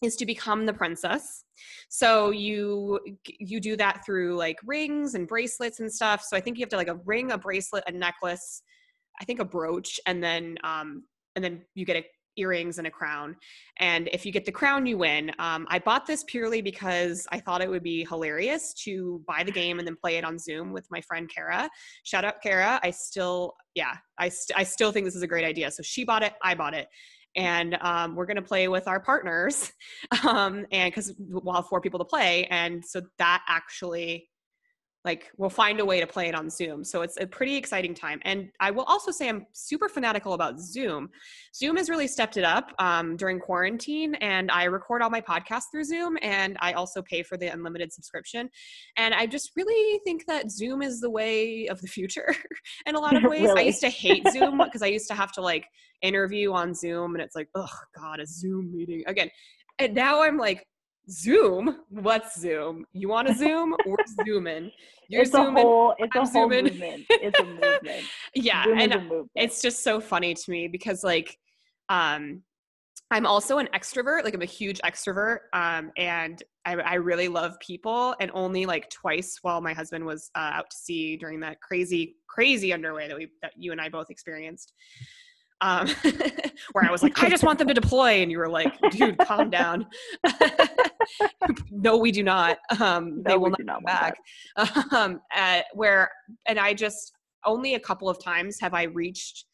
is 0.00 0.14
to 0.14 0.26
become 0.26 0.64
the 0.64 0.72
princess 0.72 1.44
so 1.88 2.30
you 2.30 3.00
you 3.26 3.58
do 3.60 3.76
that 3.76 4.04
through 4.06 4.36
like 4.36 4.56
rings 4.64 5.14
and 5.14 5.26
bracelets 5.26 5.80
and 5.80 5.92
stuff 5.92 6.22
so 6.22 6.36
i 6.36 6.40
think 6.40 6.56
you 6.56 6.62
have 6.62 6.68
to 6.68 6.76
like 6.76 6.88
a 6.88 7.00
ring 7.04 7.32
a 7.32 7.38
bracelet 7.38 7.82
a 7.88 7.90
necklace 7.90 8.62
i 9.20 9.24
think 9.24 9.40
a 9.40 9.44
brooch 9.44 9.98
and 10.06 10.22
then 10.22 10.56
um 10.62 11.02
and 11.34 11.44
then 11.44 11.62
you 11.74 11.84
get 11.84 11.96
a 11.96 12.04
earrings 12.38 12.78
and 12.78 12.86
a 12.86 12.90
crown. 12.90 13.36
And 13.78 14.08
if 14.12 14.24
you 14.24 14.32
get 14.32 14.44
the 14.44 14.52
crown, 14.52 14.86
you 14.86 14.98
win. 14.98 15.30
Um, 15.38 15.66
I 15.68 15.78
bought 15.78 16.06
this 16.06 16.24
purely 16.26 16.62
because 16.62 17.26
I 17.32 17.40
thought 17.40 17.60
it 17.60 17.68
would 17.70 17.82
be 17.82 18.04
hilarious 18.04 18.72
to 18.84 19.22
buy 19.26 19.42
the 19.44 19.52
game 19.52 19.78
and 19.78 19.86
then 19.86 19.96
play 19.96 20.16
it 20.16 20.24
on 20.24 20.38
Zoom 20.38 20.72
with 20.72 20.86
my 20.90 21.00
friend 21.00 21.30
Kara. 21.32 21.68
Shout 22.04 22.24
out 22.24 22.42
Kara. 22.42 22.80
I 22.82 22.90
still, 22.90 23.54
yeah, 23.74 23.94
I, 24.18 24.28
st- 24.28 24.58
I 24.58 24.64
still 24.64 24.92
think 24.92 25.04
this 25.04 25.16
is 25.16 25.22
a 25.22 25.26
great 25.28 25.44
idea. 25.44 25.70
So 25.70 25.82
she 25.82 26.04
bought 26.04 26.22
it, 26.22 26.34
I 26.42 26.54
bought 26.54 26.74
it. 26.74 26.88
And 27.36 27.76
um, 27.82 28.16
we're 28.16 28.26
going 28.26 28.36
to 28.36 28.42
play 28.42 28.68
with 28.68 28.88
our 28.88 28.98
partners, 28.98 29.70
um, 30.26 30.66
and 30.72 30.90
because 30.90 31.14
we'll 31.18 31.54
have 31.54 31.66
four 31.66 31.80
people 31.80 31.98
to 31.98 32.04
play, 32.04 32.46
and 32.46 32.84
so 32.84 33.02
that 33.18 33.44
actually 33.46 34.28
like 35.08 35.30
we'll 35.38 35.48
find 35.64 35.80
a 35.80 35.84
way 35.90 36.00
to 36.00 36.06
play 36.06 36.28
it 36.28 36.34
on 36.34 36.50
zoom. 36.50 36.84
So 36.84 37.00
it's 37.00 37.16
a 37.18 37.26
pretty 37.26 37.56
exciting 37.56 37.94
time. 37.94 38.20
And 38.30 38.50
i 38.60 38.70
will 38.70 38.88
also 38.92 39.10
say 39.10 39.26
i'm 39.30 39.46
super 39.52 39.88
fanatical 39.88 40.34
about 40.34 40.60
zoom. 40.60 41.08
Zoom 41.60 41.76
has 41.78 41.88
really 41.88 42.08
stepped 42.16 42.36
it 42.36 42.44
up 42.44 42.66
um, 42.78 43.16
during 43.16 43.38
quarantine 43.40 44.14
and 44.16 44.50
i 44.50 44.64
record 44.64 45.00
all 45.00 45.12
my 45.18 45.22
podcasts 45.32 45.68
through 45.70 45.84
zoom 45.84 46.18
and 46.20 46.58
i 46.60 46.70
also 46.80 47.00
pay 47.00 47.22
for 47.22 47.36
the 47.38 47.48
unlimited 47.56 47.90
subscription. 47.90 48.50
And 48.98 49.14
i 49.14 49.24
just 49.26 49.52
really 49.56 49.98
think 50.04 50.26
that 50.26 50.50
zoom 50.50 50.82
is 50.82 51.00
the 51.00 51.12
way 51.20 51.68
of 51.68 51.80
the 51.80 51.88
future 51.88 52.30
in 52.86 52.94
a 52.94 53.00
lot 53.00 53.16
of 53.16 53.22
ways. 53.32 53.48
Really? 53.48 53.62
i 53.62 53.64
used 53.72 53.80
to 53.88 53.94
hate 54.04 54.24
zoom 54.30 54.58
because 54.58 54.82
i 54.82 54.92
used 54.98 55.08
to 55.08 55.14
have 55.14 55.32
to 55.32 55.40
like 55.40 55.66
interview 56.02 56.52
on 56.52 56.74
zoom 56.74 57.14
and 57.14 57.22
it's 57.24 57.34
like 57.34 57.48
oh 57.54 57.76
god 57.96 58.20
a 58.20 58.26
zoom 58.26 58.64
meeting. 58.76 59.02
Again 59.06 59.30
and 59.78 59.94
now 59.94 60.22
i'm 60.22 60.36
like 60.36 60.66
Zoom? 61.10 61.80
What's 61.88 62.38
Zoom? 62.38 62.84
You 62.92 63.08
want 63.08 63.28
to 63.28 63.34
Zoom? 63.34 63.74
We're 63.86 63.96
zooming. 64.26 64.70
You're 65.08 65.22
it's 65.22 65.30
zooming. 65.32 65.56
A 65.56 65.60
whole, 65.62 65.94
it's 65.98 66.14
I'm 66.14 66.22
a 66.22 66.26
whole 66.26 66.50
zooming. 66.50 66.64
movement. 66.64 67.06
It's 67.08 67.38
a 67.38 67.44
movement. 67.44 68.04
yeah, 68.34 68.64
Zoom 68.64 68.78
and 68.78 68.92
movement. 69.02 69.30
it's 69.34 69.62
just 69.62 69.82
so 69.82 70.00
funny 70.00 70.34
to 70.34 70.50
me 70.50 70.68
because 70.68 71.02
like, 71.02 71.38
um, 71.88 72.42
I'm 73.10 73.24
also 73.24 73.56
an 73.56 73.68
extrovert. 73.74 74.24
Like 74.24 74.34
I'm 74.34 74.42
a 74.42 74.46
huge 74.46 74.80
extrovert, 74.80 75.38
um, 75.54 75.92
and 75.96 76.42
I, 76.66 76.74
I 76.74 76.94
really 76.94 77.28
love 77.28 77.58
people. 77.60 78.14
And 78.20 78.30
only 78.34 78.66
like 78.66 78.90
twice 78.90 79.38
while 79.40 79.62
my 79.62 79.72
husband 79.72 80.04
was 80.04 80.30
uh, 80.34 80.50
out 80.52 80.70
to 80.70 80.76
sea 80.76 81.16
during 81.16 81.40
that 81.40 81.60
crazy, 81.62 82.16
crazy 82.28 82.72
underway 82.72 83.08
that 83.08 83.16
we 83.16 83.28
that 83.40 83.52
you 83.56 83.72
and 83.72 83.80
I 83.80 83.88
both 83.88 84.10
experienced 84.10 84.74
um, 85.60 85.88
where 86.72 86.84
I 86.84 86.90
was 86.90 87.02
like, 87.02 87.22
I 87.22 87.28
just 87.28 87.42
want 87.42 87.58
them 87.58 87.68
to 87.68 87.74
deploy, 87.74 88.22
and 88.22 88.30
you 88.30 88.38
were 88.38 88.48
like, 88.48 88.72
dude, 88.90 89.18
calm 89.18 89.50
down. 89.50 89.86
no, 91.70 91.96
we 91.96 92.12
do 92.12 92.22
not. 92.22 92.58
Um, 92.80 93.22
no, 93.22 93.30
they 93.30 93.36
will 93.36 93.50
not 93.50 93.66
come 93.66 93.84
back. 93.84 94.18
Um, 94.92 95.20
uh, 95.34 95.60
where, 95.74 96.10
and 96.46 96.58
I 96.58 96.74
just 96.74 97.12
only 97.44 97.74
a 97.74 97.80
couple 97.80 98.08
of 98.08 98.22
times 98.22 98.58
have 98.60 98.74
I 98.74 98.84
reached 98.84 99.44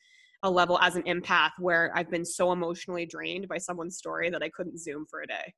a 0.42 0.50
level 0.50 0.78
as 0.80 0.96
an 0.96 1.02
empath 1.02 1.50
where 1.58 1.92
I've 1.94 2.10
been 2.10 2.24
so 2.24 2.52
emotionally 2.52 3.06
drained 3.06 3.48
by 3.48 3.58
someone's 3.58 3.96
story 3.96 4.30
that 4.30 4.42
I 4.42 4.50
couldn't 4.50 4.78
zoom 4.78 5.06
for 5.10 5.22
a 5.22 5.26
day. 5.26 5.52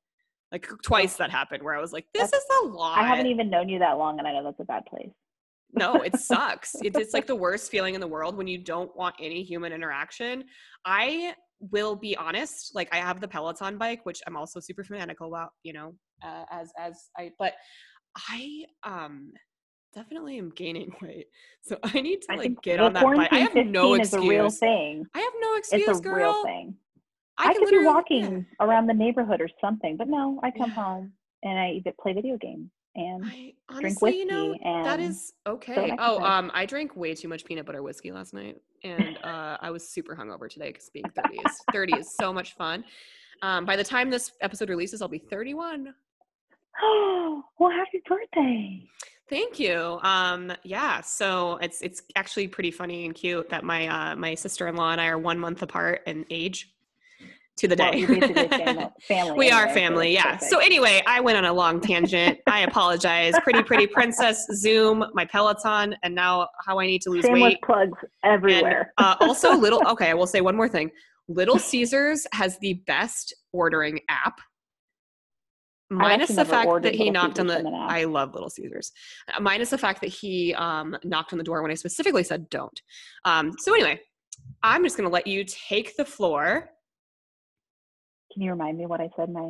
Like 0.51 0.67
twice 0.83 1.15
that 1.17 1.29
happened 1.29 1.63
where 1.63 1.75
I 1.75 1.81
was 1.81 1.91
like, 1.91 2.05
this 2.13 2.31
that's, 2.31 2.43
is 2.43 2.49
a 2.63 2.67
lot. 2.67 2.97
I 2.97 3.05
haven't 3.05 3.27
even 3.27 3.49
known 3.49 3.69
you 3.69 3.79
that 3.79 3.97
long, 3.97 4.19
and 4.19 4.27
I 4.27 4.33
know 4.33 4.43
that's 4.43 4.59
a 4.59 4.65
bad 4.65 4.85
place 4.85 5.11
no, 5.73 5.95
it 5.95 6.15
sucks. 6.19 6.75
it, 6.75 6.95
it's 6.95 7.13
like 7.13 7.27
the 7.27 7.35
worst 7.35 7.71
feeling 7.71 7.95
in 7.95 8.01
the 8.01 8.07
world 8.07 8.35
when 8.35 8.47
you 8.47 8.57
don't 8.57 8.95
want 8.95 9.15
any 9.19 9.43
human 9.43 9.71
interaction. 9.73 10.45
I 10.85 11.33
will 11.59 11.95
be 11.95 12.15
honest, 12.15 12.75
like 12.75 12.89
I 12.93 12.97
have 12.97 13.19
the 13.19 13.27
Peloton 13.27 13.77
bike, 13.77 14.05
which 14.05 14.21
I'm 14.27 14.37
also 14.37 14.59
super 14.59 14.83
fanatical 14.83 15.27
about, 15.27 15.49
you 15.63 15.73
know, 15.73 15.93
uh, 16.23 16.45
as 16.51 16.71
as 16.77 17.09
I 17.17 17.31
but 17.39 17.53
I 18.29 18.65
um 18.83 19.31
definitely 19.93 20.37
am 20.37 20.51
gaining 20.55 20.91
weight. 21.01 21.27
So 21.63 21.77
I 21.83 22.01
need 22.01 22.21
to 22.29 22.37
like 22.37 22.61
get 22.61 22.79
on 22.79 22.93
that 22.93 23.03
bike. 23.03 23.29
I 23.31 23.39
have 23.39 23.55
no 23.55 23.95
excuse. 23.95 24.21
Is 24.21 24.25
a 24.25 24.29
real 24.29 24.49
thing. 24.49 25.05
I 25.13 25.19
have 25.19 25.33
no 25.39 25.55
excuse, 25.55 25.87
it's 25.87 25.99
a 25.99 26.01
girl. 26.01 26.15
real 26.15 26.43
thing. 26.43 26.75
I, 27.39 27.49
I 27.49 27.53
could 27.53 27.69
be 27.69 27.83
walking 27.83 28.47
yeah. 28.59 28.65
around 28.65 28.87
the 28.87 28.95
neighborhood 28.95 29.41
or 29.41 29.49
something, 29.61 29.95
but 29.95 30.07
no, 30.07 30.39
I 30.41 30.49
come 30.49 30.69
yeah. 30.69 30.83
home 30.83 31.13
and 31.43 31.59
I 31.59 31.83
play 32.01 32.13
video 32.13 32.35
games 32.37 32.71
and 32.97 33.23
I, 33.23 33.53
honestly, 33.69 33.81
drink 33.81 34.01
whiskey. 34.01 34.17
You 34.19 34.25
know, 34.25 34.55
that 34.83 34.99
is 34.99 35.33
okay. 35.45 35.93
Oh, 35.99 36.19
um, 36.23 36.51
I 36.53 36.65
drank 36.65 36.95
way 36.95 37.13
too 37.13 37.27
much 37.27 37.45
peanut 37.45 37.65
butter 37.65 37.83
whiskey 37.83 38.11
last 38.11 38.33
night, 38.33 38.57
and 38.83 39.17
uh, 39.23 39.57
I 39.61 39.69
was 39.69 39.87
super 39.87 40.15
hungover 40.15 40.49
today 40.49 40.71
because 40.71 40.89
being 40.89 41.09
30 41.15 41.37
is 41.37 41.61
30 41.71 41.93
is 41.97 42.11
so 42.11 42.33
much 42.33 42.55
fun. 42.55 42.83
Um, 43.43 43.65
by 43.65 43.75
the 43.75 43.83
time 43.83 44.09
this 44.09 44.31
episode 44.41 44.69
releases, 44.69 45.01
I'll 45.01 45.07
be 45.07 45.19
31. 45.19 45.93
Oh, 46.81 47.43
well, 47.59 47.71
happy 47.71 48.01
birthday! 48.07 48.83
Thank 49.29 49.59
you. 49.59 49.99
Um, 50.03 50.53
yeah, 50.63 51.01
so 51.01 51.57
it's 51.57 51.81
it's 51.81 52.01
actually 52.15 52.47
pretty 52.47 52.71
funny 52.71 53.05
and 53.05 53.13
cute 53.13 53.49
that 53.49 53.63
my 53.63 53.87
uh, 53.87 54.15
my 54.15 54.33
sister 54.33 54.67
in 54.67 54.75
law 54.75 54.91
and 54.91 54.99
I 54.99 55.07
are 55.07 55.19
one 55.19 55.37
month 55.37 55.61
apart 55.61 56.01
in 56.07 56.25
age 56.29 56.73
to 57.57 57.67
the 57.67 57.75
day. 57.75 58.05
Well, 58.07 58.93
family, 59.07 59.37
we 59.37 59.51
are 59.51 59.67
family, 59.73 60.13
yeah. 60.13 60.33
Perfect. 60.35 60.51
So 60.51 60.59
anyway, 60.59 61.01
I 61.07 61.19
went 61.19 61.37
on 61.37 61.45
a 61.45 61.53
long 61.53 61.81
tangent. 61.81 62.39
I 62.47 62.61
apologize. 62.61 63.33
Pretty 63.43 63.63
Pretty 63.63 63.87
Princess, 63.87 64.47
Zoom, 64.53 65.05
my 65.13 65.25
Peloton, 65.25 65.95
and 66.03 66.13
now 66.15 66.47
how 66.65 66.79
I 66.79 66.85
need 66.85 67.01
to 67.03 67.09
lose 67.09 67.25
Shameless 67.25 67.41
weight. 67.41 67.61
plugs 67.63 67.97
everywhere. 68.23 68.93
And, 68.97 69.07
uh, 69.07 69.15
also, 69.21 69.53
little. 69.57 69.81
Okay, 69.89 70.09
I 70.09 70.13
will 70.13 70.27
say 70.27 70.41
one 70.41 70.55
more 70.55 70.69
thing. 70.69 70.91
Little 71.27 71.59
Caesars 71.59 72.25
has 72.33 72.57
the 72.59 72.75
best 72.85 73.35
ordering 73.51 73.99
app. 74.09 74.39
Minus 75.89 76.29
the 76.29 76.45
fact 76.45 76.69
that 76.83 76.95
he 76.95 77.09
knocked 77.09 77.37
Caesars 77.37 77.63
on 77.63 77.63
the, 77.63 77.69
I 77.69 78.03
love 78.03 78.33
Little 78.33 78.49
Caesars. 78.49 78.91
Uh, 79.33 79.39
minus 79.39 79.69
the 79.69 79.77
fact 79.77 80.01
that 80.01 80.07
he 80.07 80.53
um, 80.55 80.97
knocked 81.03 81.31
on 81.31 81.37
the 81.37 81.45
door 81.45 81.61
when 81.61 81.71
I 81.71 81.75
specifically 81.75 82.23
said 82.23 82.49
don't. 82.49 82.81
Um, 83.23 83.53
so 83.57 83.73
anyway, 83.73 83.99
I'm 84.63 84.83
just 84.83 84.97
going 84.97 85.09
to 85.09 85.13
let 85.13 85.27
you 85.27 85.45
take 85.45 85.95
the 85.95 86.05
floor 86.05 86.69
can 88.37 88.43
you 88.43 88.51
remind 88.51 88.77
me 88.77 88.85
what 88.85 89.01
I 89.01 89.09
said? 89.17 89.31
My, 89.31 89.49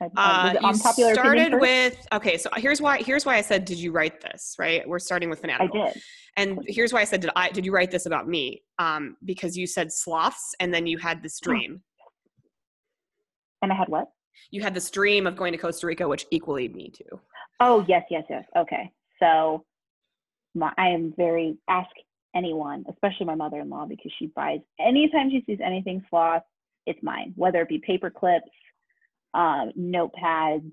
my 0.00 0.08
uh, 0.16 0.54
you 0.62 1.12
started 1.12 1.60
with 1.60 2.06
okay. 2.12 2.38
So 2.38 2.48
here's 2.56 2.80
why. 2.80 2.98
Here's 2.98 3.26
why 3.26 3.34
I 3.34 3.40
said, 3.40 3.64
did 3.64 3.78
you 3.78 3.90
write 3.90 4.20
this? 4.20 4.54
Right. 4.60 4.88
We're 4.88 5.00
starting 5.00 5.28
with 5.28 5.40
fanatical. 5.40 5.82
I 5.82 5.92
did. 5.92 6.02
And 6.36 6.60
here's 6.68 6.92
why 6.92 7.00
I 7.00 7.04
said, 7.04 7.20
did 7.20 7.30
I? 7.34 7.50
Did 7.50 7.66
you 7.66 7.72
write 7.72 7.90
this 7.90 8.06
about 8.06 8.28
me? 8.28 8.62
Um, 8.78 9.16
because 9.24 9.56
you 9.56 9.66
said 9.66 9.90
sloths, 9.90 10.54
and 10.60 10.72
then 10.72 10.86
you 10.86 10.98
had 10.98 11.20
this 11.20 11.40
dream. 11.40 11.82
And 13.60 13.72
I 13.72 13.74
had 13.74 13.88
what? 13.88 14.06
You 14.52 14.62
had 14.62 14.72
this 14.72 14.88
dream 14.88 15.26
of 15.26 15.36
going 15.36 15.50
to 15.50 15.58
Costa 15.58 15.88
Rica, 15.88 16.06
which 16.06 16.26
equally 16.30 16.68
me 16.68 16.92
too. 16.96 17.20
Oh 17.58 17.84
yes, 17.88 18.04
yes, 18.08 18.22
yes. 18.30 18.44
Okay. 18.56 18.92
So 19.20 19.64
my, 20.54 20.72
I 20.78 20.90
am 20.90 21.12
very 21.16 21.58
ask 21.68 21.90
anyone, 22.36 22.84
especially 22.88 23.26
my 23.26 23.34
mother-in-law, 23.34 23.86
because 23.86 24.12
she 24.16 24.26
buys 24.36 24.60
anytime 24.78 25.28
she 25.28 25.42
sees 25.44 25.58
anything 25.60 26.04
sloth, 26.08 26.44
it's 26.88 27.02
mine, 27.02 27.32
whether 27.36 27.60
it 27.62 27.68
be 27.68 27.78
paper 27.78 28.10
clips, 28.10 28.50
um, 29.34 29.72
notepads. 29.78 30.70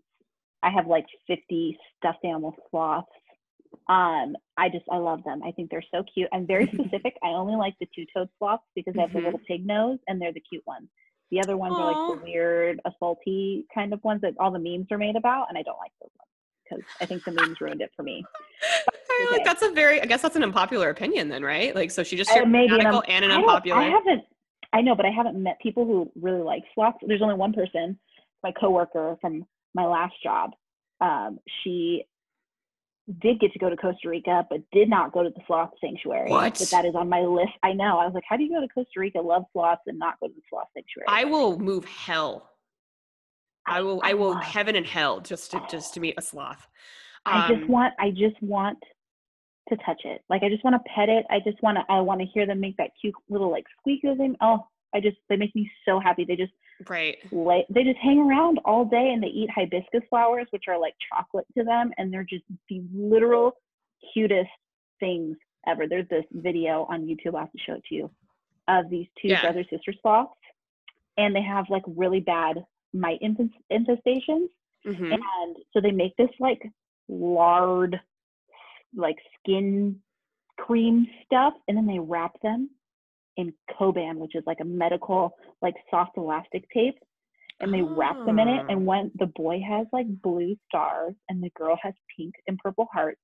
I 0.64 0.70
have 0.72 0.88
like 0.88 1.06
50 1.28 1.78
stuffed 1.98 2.24
animal 2.24 2.56
sloths. 2.72 3.08
Um, 3.90 4.36
I 4.58 4.70
just, 4.70 4.86
I 4.90 4.98
love 4.98 5.24
them. 5.24 5.42
I 5.44 5.52
think 5.52 5.70
they're 5.70 5.84
so 5.94 6.04
cute. 6.12 6.30
I'm 6.34 6.48
very 6.48 6.66
specific. 6.74 7.16
I 7.24 7.28
only 7.28 7.56
like 7.56 7.76
the 7.80 7.88
two 7.94 8.06
toed 8.16 8.30
sloths 8.40 8.64
because 8.76 8.94
they 8.94 9.02
have 9.02 9.10
mm-hmm. 9.10 9.20
the 9.20 9.26
little 9.26 9.42
pig 9.48 9.66
nose 9.66 10.00
and 10.08 10.20
they're 10.20 10.34
the 10.34 10.40
cute 10.40 10.64
ones. 10.66 10.88
The 11.32 11.42
other 11.42 11.58
ones 11.58 11.74
Aww. 11.74 11.80
are 11.80 11.92
like 11.92 12.20
the 12.20 12.26
weird, 12.26 12.82
assaulty 12.88 13.66
kind 13.74 13.94
of 13.94 14.04
ones 14.04 14.22
that 14.22 14.34
all 14.40 14.52
the 14.52 14.60
memes 14.60 14.88
are 14.92 14.98
made 14.98 15.16
about, 15.16 15.48
and 15.50 15.58
I 15.58 15.64
don't 15.64 15.78
like 15.80 15.92
those 16.00 16.12
ones 16.18 16.30
because 16.64 16.84
I 17.02 17.06
think 17.06 17.24
the 17.24 17.32
memes 17.32 17.60
ruined 17.60 17.82
it 17.82 17.92
for 17.96 18.04
me. 18.04 18.24
Okay. 19.22 19.38
Like 19.38 19.46
that's 19.46 19.62
a 19.62 19.72
very, 19.72 20.02
I 20.02 20.06
guess 20.06 20.22
that's 20.22 20.36
an 20.36 20.44
unpopular 20.44 20.90
opinion 20.90 21.30
then, 21.30 21.42
right? 21.42 21.74
Like, 21.74 21.90
so 21.90 22.04
she 22.04 22.18
just 22.18 22.30
shared 22.32 22.48
uh, 22.48 22.50
maybe 22.50 22.78
an, 22.78 22.86
um, 22.86 23.02
and 23.08 23.24
an 23.24 23.32
unpopular. 23.32 23.80
I 23.80 23.86
haven't, 23.86 24.24
I 24.76 24.82
know, 24.82 24.94
but 24.96 25.06
I 25.06 25.10
haven't 25.10 25.42
met 25.42 25.58
people 25.62 25.86
who 25.86 26.12
really 26.22 26.42
like 26.42 26.64
sloths. 26.74 26.98
There's 27.08 27.22
only 27.22 27.36
one 27.36 27.54
person, 27.54 27.98
my 28.44 28.52
coworker 28.52 29.16
from 29.22 29.46
my 29.74 29.86
last 29.86 30.14
job. 30.22 30.52
Um, 31.00 31.40
she 31.64 32.04
did 33.22 33.40
get 33.40 33.54
to 33.54 33.60
go 33.60 33.70
to 33.70 33.78
Costa 33.78 34.10
Rica, 34.10 34.46
but 34.50 34.60
did 34.74 34.90
not 34.90 35.14
go 35.14 35.24
to 35.24 35.30
the 35.30 35.42
sloth 35.48 35.70
sanctuary. 35.80 36.30
What? 36.30 36.58
But 36.60 36.70
that 36.72 36.86
is 36.86 36.96
on 36.96 37.08
my 37.08 37.22
list. 37.22 37.54
I 37.64 37.72
know. 37.72 38.00
I 38.00 38.06
was 38.06 38.14
like, 38.14 38.24
how 38.28 38.36
do 38.36 38.44
you 38.44 38.50
go 38.50 38.60
to 38.62 38.68
Costa 38.68 39.00
Rica, 39.00 39.20
love 39.20 39.44
sloths, 39.54 39.84
and 39.88 39.98
not 39.98 40.20
go 40.20 40.28
to 40.28 40.34
the 40.34 40.42
sloth 40.50 40.68
sanctuary? 40.74 41.06
I 41.08 41.24
will 41.26 41.58
move 41.58 41.86
hell 41.86 42.50
I 43.68 43.82
will 43.82 44.02
I, 44.04 44.12
I 44.12 44.14
will 44.14 44.32
love- 44.32 44.44
heaven 44.44 44.76
and 44.76 44.86
hell 44.86 45.22
just 45.22 45.52
to 45.52 45.62
just 45.70 45.94
to 45.96 46.00
meet 46.00 46.16
a 46.18 46.22
sloth. 46.22 46.68
I 47.26 47.48
just 47.50 47.64
Um, 47.64 47.70
want 47.70 47.94
I 48.00 48.12
just 48.12 48.40
want 48.42 48.78
to 49.70 49.78
touch 49.78 50.02
it. 50.06 50.24
Like 50.30 50.44
I 50.44 50.50
just 50.50 50.64
want 50.64 50.76
to 50.76 50.90
pet 50.94 51.10
it. 51.10 51.26
I 51.30 51.40
just 51.40 51.62
want 51.64 51.78
to 51.78 51.84
I 51.90 52.00
want 52.02 52.22
to 52.22 52.28
hear 52.28 52.46
them 52.46 52.60
make 52.60 52.78
that 52.78 52.92
cute 53.00 53.16
little 53.30 53.50
like 53.52 53.66
squeak 53.80 54.04
of 54.04 54.18
them. 54.18 54.36
Oh, 54.42 54.68
I 54.94 55.00
just 55.00 55.18
they 55.30 55.36
make 55.38 55.56
me 55.56 55.70
so 55.86 56.00
happy. 56.00 56.24
They 56.26 56.36
just 56.36 56.54
right. 56.90 57.18
lay 57.32 57.66
they 57.70 57.84
just 57.84 57.98
hang 57.98 58.20
around 58.20 58.60
all 58.66 58.86
day 58.86 59.12
and 59.14 59.22
they 59.24 59.28
eat 59.28 59.50
hibiscus 59.50 60.04
flowers 60.10 60.48
which 60.52 60.66
are 60.68 60.80
like 60.80 60.94
chocolate 61.12 61.46
to 61.58 61.64
them 61.64 61.92
and 61.98 62.14
they're 62.14 62.24
just 62.24 62.44
the 62.70 62.82
literal 62.94 63.54
cutest 64.14 64.50
things 65.00 65.36
ever. 65.68 65.88
There's 65.88 66.08
this 66.10 66.26
video 66.32 66.86
on 66.90 67.06
YouTube, 67.06 67.34
I'll 67.34 67.42
have 67.42 67.52
to 67.52 67.58
show 67.66 67.74
it 67.74 67.84
to 67.90 67.96
you, 67.96 68.12
of 68.68 68.90
these 68.90 69.08
two 69.20 69.30
Yeah. 69.30 69.42
brother 69.42 69.64
sister 69.70 69.94
sloths 70.02 70.34
and 71.18 71.36
they 71.36 71.42
have 71.42 71.66
like 71.70 71.84
really 71.88 72.20
bad 72.20 72.64
mite 72.94 73.20
infest- 73.22 73.54
infestations 73.72 74.48
Mhm. 74.86 75.12
and 75.14 75.56
so 75.74 75.82
they 75.82 75.92
make 75.92 76.16
this 76.18 76.30
like 76.40 76.62
lard 77.10 78.00
like 78.96 79.18
skin 79.40 80.00
cream 80.58 81.08
stuff 81.26 81.54
and 81.68 81.78
then 81.78 81.86
they 81.86 82.00
wrap 82.00 82.34
them 82.42 82.70
in 83.38 83.54
coban 83.78 84.16
which 84.16 84.36
is 84.36 84.44
like 84.46 84.60
a 84.62 84.66
medical 84.66 85.36
like 85.62 85.76
soft 85.90 86.18
elastic 86.18 86.64
tape 86.74 86.98
and 87.60 87.74
they 87.74 87.82
wrap 87.82 88.18
them 88.26 88.40
in 88.40 88.48
it 88.48 88.62
Ah. 88.62 88.66
and 88.70 88.86
when 88.86 89.12
the 89.16 89.28
boy 89.28 89.60
has 89.68 89.88
like 89.92 90.08
blue 90.22 90.56
stars 90.68 91.14
and 91.30 91.44
the 91.44 91.50
girl 91.58 91.78
has 91.82 91.94
pink 92.16 92.34
and 92.48 92.58
purple 92.60 92.88
hearts 92.94 93.20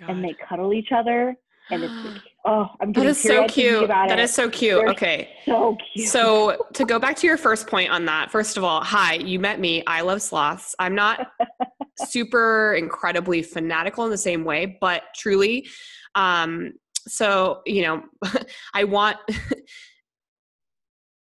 Oh 0.00 0.06
and 0.08 0.24
they 0.24 0.34
cuddle 0.48 0.72
each 0.72 0.92
other 0.94 1.34
and 1.72 1.82
it's 1.84 1.92
like, 2.04 2.22
oh 2.46 2.68
i'm 2.80 2.92
that 2.92 3.06
is 3.06 3.20
so 3.20 3.46
cute. 3.48 3.88
That 3.88 4.10
it. 4.18 4.18
is 4.20 4.32
so 4.32 4.48
cute. 4.48 4.78
They're 4.78 4.88
Okay. 4.90 5.30
so 5.46 5.76
cute 5.94 6.08
So 6.08 6.66
to 6.74 6.84
go 6.84 6.98
back 6.98 7.16
to 7.16 7.26
your 7.26 7.36
first 7.36 7.66
point 7.66 7.90
on 7.90 8.04
that, 8.06 8.30
first 8.30 8.56
of 8.56 8.64
all, 8.64 8.82
hi, 8.82 9.14
you 9.14 9.38
met 9.40 9.58
me. 9.60 9.82
I 9.86 10.02
love 10.02 10.22
sloths. 10.22 10.74
I'm 10.78 10.94
not 10.94 11.28
super 11.98 12.74
incredibly 12.74 13.42
fanatical 13.42 14.04
in 14.04 14.10
the 14.10 14.18
same 14.18 14.44
way, 14.44 14.78
but 14.80 15.02
truly, 15.16 15.66
um, 16.14 16.72
so 17.08 17.62
you 17.66 17.82
know, 17.82 18.02
I 18.74 18.84
want. 18.84 19.16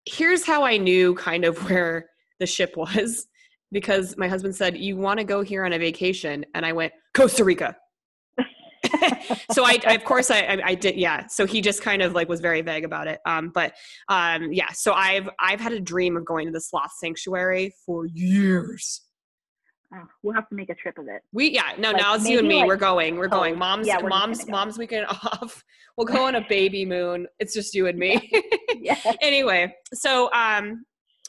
here's 0.08 0.46
how 0.46 0.64
I 0.64 0.78
knew 0.78 1.16
kind 1.16 1.44
of 1.46 1.58
where 1.70 2.10
the 2.40 2.46
ship 2.46 2.76
was 2.78 3.26
because 3.72 4.16
my 4.18 4.28
husband 4.28 4.56
said, 4.56 4.78
"You 4.78 4.98
want 4.98 5.20
to 5.20 5.24
go 5.24 5.42
here 5.42 5.66
on 5.66 5.74
a 5.74 5.80
vacation?" 5.80 6.46
And 6.54 6.66
I 6.66 6.74
went, 6.74 6.94
"Costa 7.14 7.44
Rica." 7.44 7.76
so 9.52 9.66
I, 9.66 9.80
I 9.86 9.94
of 9.94 10.04
course 10.04 10.32
I, 10.32 10.40
I 10.40 10.62
I 10.66 10.76
did 10.76 10.96
yeah. 10.96 11.28
So 11.28 11.46
he 11.46 11.62
just 11.62 11.82
kind 11.82 12.02
of 12.02 12.14
like 12.14 12.30
was 12.30 12.40
very 12.40 12.62
vague 12.62 12.84
about 12.86 13.08
it. 13.08 13.20
Um 13.26 13.52
but 13.54 13.74
um 14.10 14.52
yeah. 14.52 14.72
So 14.74 14.94
I've 14.94 15.30
I've 15.40 15.60
had 15.60 15.74
a 15.74 15.80
dream 15.80 16.18
of 16.18 16.26
going 16.26 16.46
to 16.48 16.52
the 16.52 16.62
sloth 16.62 16.94
sanctuary 16.98 17.74
for 17.86 18.06
years. 18.06 19.02
Oh, 19.94 20.04
we'll 20.24 20.34
have 20.34 20.50
to 20.50 20.56
make 20.56 20.70
a 20.70 20.76
trip 20.76 20.98
of 20.98 21.08
it. 21.08 21.22
We 21.32 21.50
yeah. 21.52 21.74
No 21.78 21.92
Like, 21.92 22.02
now 22.02 22.16
it's 22.16 22.28
you 22.28 22.40
and 22.40 22.48
me. 22.48 22.60
like, 22.60 22.68
we're 22.68 22.76
going 22.76 23.18
we're 23.18 23.28
going. 23.28 23.54
Oh, 23.56 23.58
mom's 23.58 23.88
yeah, 23.88 24.00
mom's 24.00 24.44
go. 24.44 24.52
mom's 24.52 24.78
weekend 24.78 25.06
off. 25.10 25.64
We'll 25.98 26.08
go 26.08 26.24
on 26.28 26.36
a 26.36 26.46
baby 26.48 26.86
moon. 26.86 27.28
It's 27.40 27.54
just 27.54 27.74
you 27.76 27.88
and 27.88 27.98
me. 27.98 28.32
Yeah. 28.80 29.00
Anyway, 29.22 29.74
so 29.94 30.32
um 30.34 30.86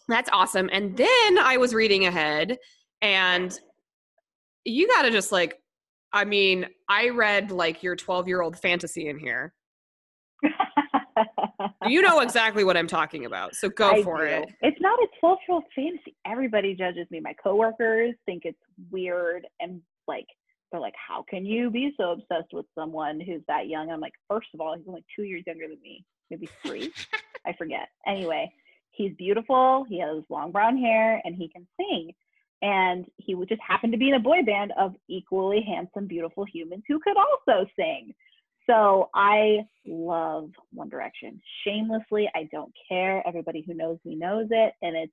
that's 0.08 0.30
awesome. 0.32 0.68
And 0.72 0.96
then 0.96 1.38
I 1.38 1.56
was 1.58 1.74
reading 1.74 2.06
ahead 2.06 2.58
and 3.02 3.58
you 4.64 4.86
got 4.88 5.02
to 5.02 5.10
just 5.10 5.32
like 5.32 5.58
I 6.16 6.24
mean, 6.24 6.66
I 6.88 7.10
read 7.10 7.50
like 7.50 7.82
your 7.82 7.94
12-year-old 7.94 8.58
fantasy 8.58 9.08
in 9.08 9.18
here. 9.18 9.52
You 11.86 12.02
know 12.02 12.18
exactly 12.20 12.64
what 12.64 12.76
I'm 12.76 12.88
talking 12.88 13.26
about. 13.26 13.54
So 13.54 13.68
go 13.68 13.90
I 13.90 14.02
for 14.02 14.18
do. 14.18 14.24
it. 14.32 14.48
It's 14.60 14.80
not 14.80 14.98
a 14.98 15.06
12 15.20 15.38
year 15.48 15.54
old 15.54 15.64
fantasy. 15.74 16.16
Everybody 16.26 16.74
judges 16.74 17.06
me. 17.10 17.20
My 17.20 17.32
coworkers 17.42 18.14
think 18.26 18.42
it's 18.44 18.58
weird 18.90 19.46
and 19.60 19.80
like 20.08 20.26
they're 20.70 20.80
like, 20.80 20.94
How 20.96 21.24
can 21.30 21.46
you 21.46 21.70
be 21.70 21.92
so 21.96 22.10
obsessed 22.10 22.52
with 22.52 22.66
someone 22.76 23.20
who's 23.20 23.42
that 23.48 23.68
young? 23.68 23.90
I'm 23.90 24.00
like, 24.00 24.12
first 24.28 24.48
of 24.52 24.60
all, 24.60 24.76
he's 24.76 24.86
only 24.88 25.04
two 25.14 25.22
years 25.22 25.44
younger 25.46 25.68
than 25.68 25.78
me, 25.80 26.04
maybe 26.28 26.48
three. 26.64 26.92
I 27.46 27.52
forget. 27.56 27.88
Anyway, 28.06 28.50
he's 28.90 29.14
beautiful, 29.16 29.86
he 29.88 30.00
has 30.00 30.24
long 30.28 30.50
brown 30.50 30.76
hair, 30.76 31.22
and 31.24 31.36
he 31.36 31.48
can 31.48 31.66
sing. 31.78 32.10
And 32.62 33.04
he 33.16 33.34
would 33.34 33.48
just 33.48 33.60
happened 33.66 33.92
to 33.92 33.98
be 33.98 34.08
in 34.08 34.14
a 34.14 34.20
boy 34.20 34.42
band 34.44 34.72
of 34.78 34.94
equally 35.08 35.62
handsome, 35.66 36.06
beautiful 36.06 36.44
humans 36.44 36.84
who 36.88 36.98
could 37.00 37.16
also 37.16 37.66
sing. 37.76 38.14
So 38.68 39.10
I 39.14 39.58
love 39.86 40.50
One 40.72 40.88
Direction. 40.88 41.40
Shamelessly, 41.64 42.28
I 42.34 42.48
don't 42.50 42.72
care. 42.88 43.22
Everybody 43.26 43.62
who 43.66 43.74
knows 43.74 43.98
me 44.04 44.16
knows 44.16 44.48
it. 44.50 44.72
And 44.82 44.96
it's, 44.96 45.12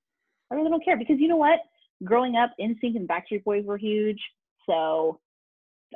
I 0.51 0.55
really 0.55 0.69
don't 0.69 0.83
care 0.83 0.97
because 0.97 1.17
you 1.19 1.27
know 1.27 1.37
what? 1.37 1.59
Growing 2.03 2.35
up, 2.35 2.51
NSYNC 2.59 2.95
and 2.95 3.07
Backstreet 3.07 3.43
Boys 3.43 3.65
were 3.65 3.77
huge. 3.77 4.19
So 4.67 5.19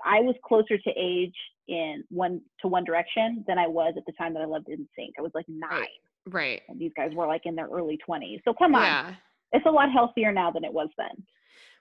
I 0.05 0.19
was 0.21 0.35
closer 0.45 0.77
to 0.77 0.89
age 0.97 1.35
in 1.67 2.03
one 2.09 2.41
to 2.61 2.67
One 2.67 2.83
Direction 2.83 3.43
than 3.47 3.57
I 3.57 3.67
was 3.67 3.93
at 3.97 4.05
the 4.05 4.13
time 4.13 4.33
that 4.33 4.41
I 4.41 4.45
loved 4.45 4.67
NSYNC. 4.67 5.11
I 5.17 5.21
was 5.21 5.31
like 5.33 5.45
nine. 5.47 5.69
Right. 5.71 5.89
Right. 6.29 6.61
And 6.67 6.79
these 6.79 6.91
guys 6.95 7.11
were 7.13 7.27
like 7.27 7.45
in 7.45 7.55
their 7.55 7.67
early 7.67 7.97
20s. 8.07 8.41
So 8.45 8.53
come 8.53 8.75
on. 8.75 8.83
Yeah. 8.83 9.15
It's 9.53 9.65
a 9.65 9.71
lot 9.71 9.91
healthier 9.91 10.31
now 10.31 10.51
than 10.51 10.65
it 10.65 10.73
was 10.73 10.89
then. 10.97 11.23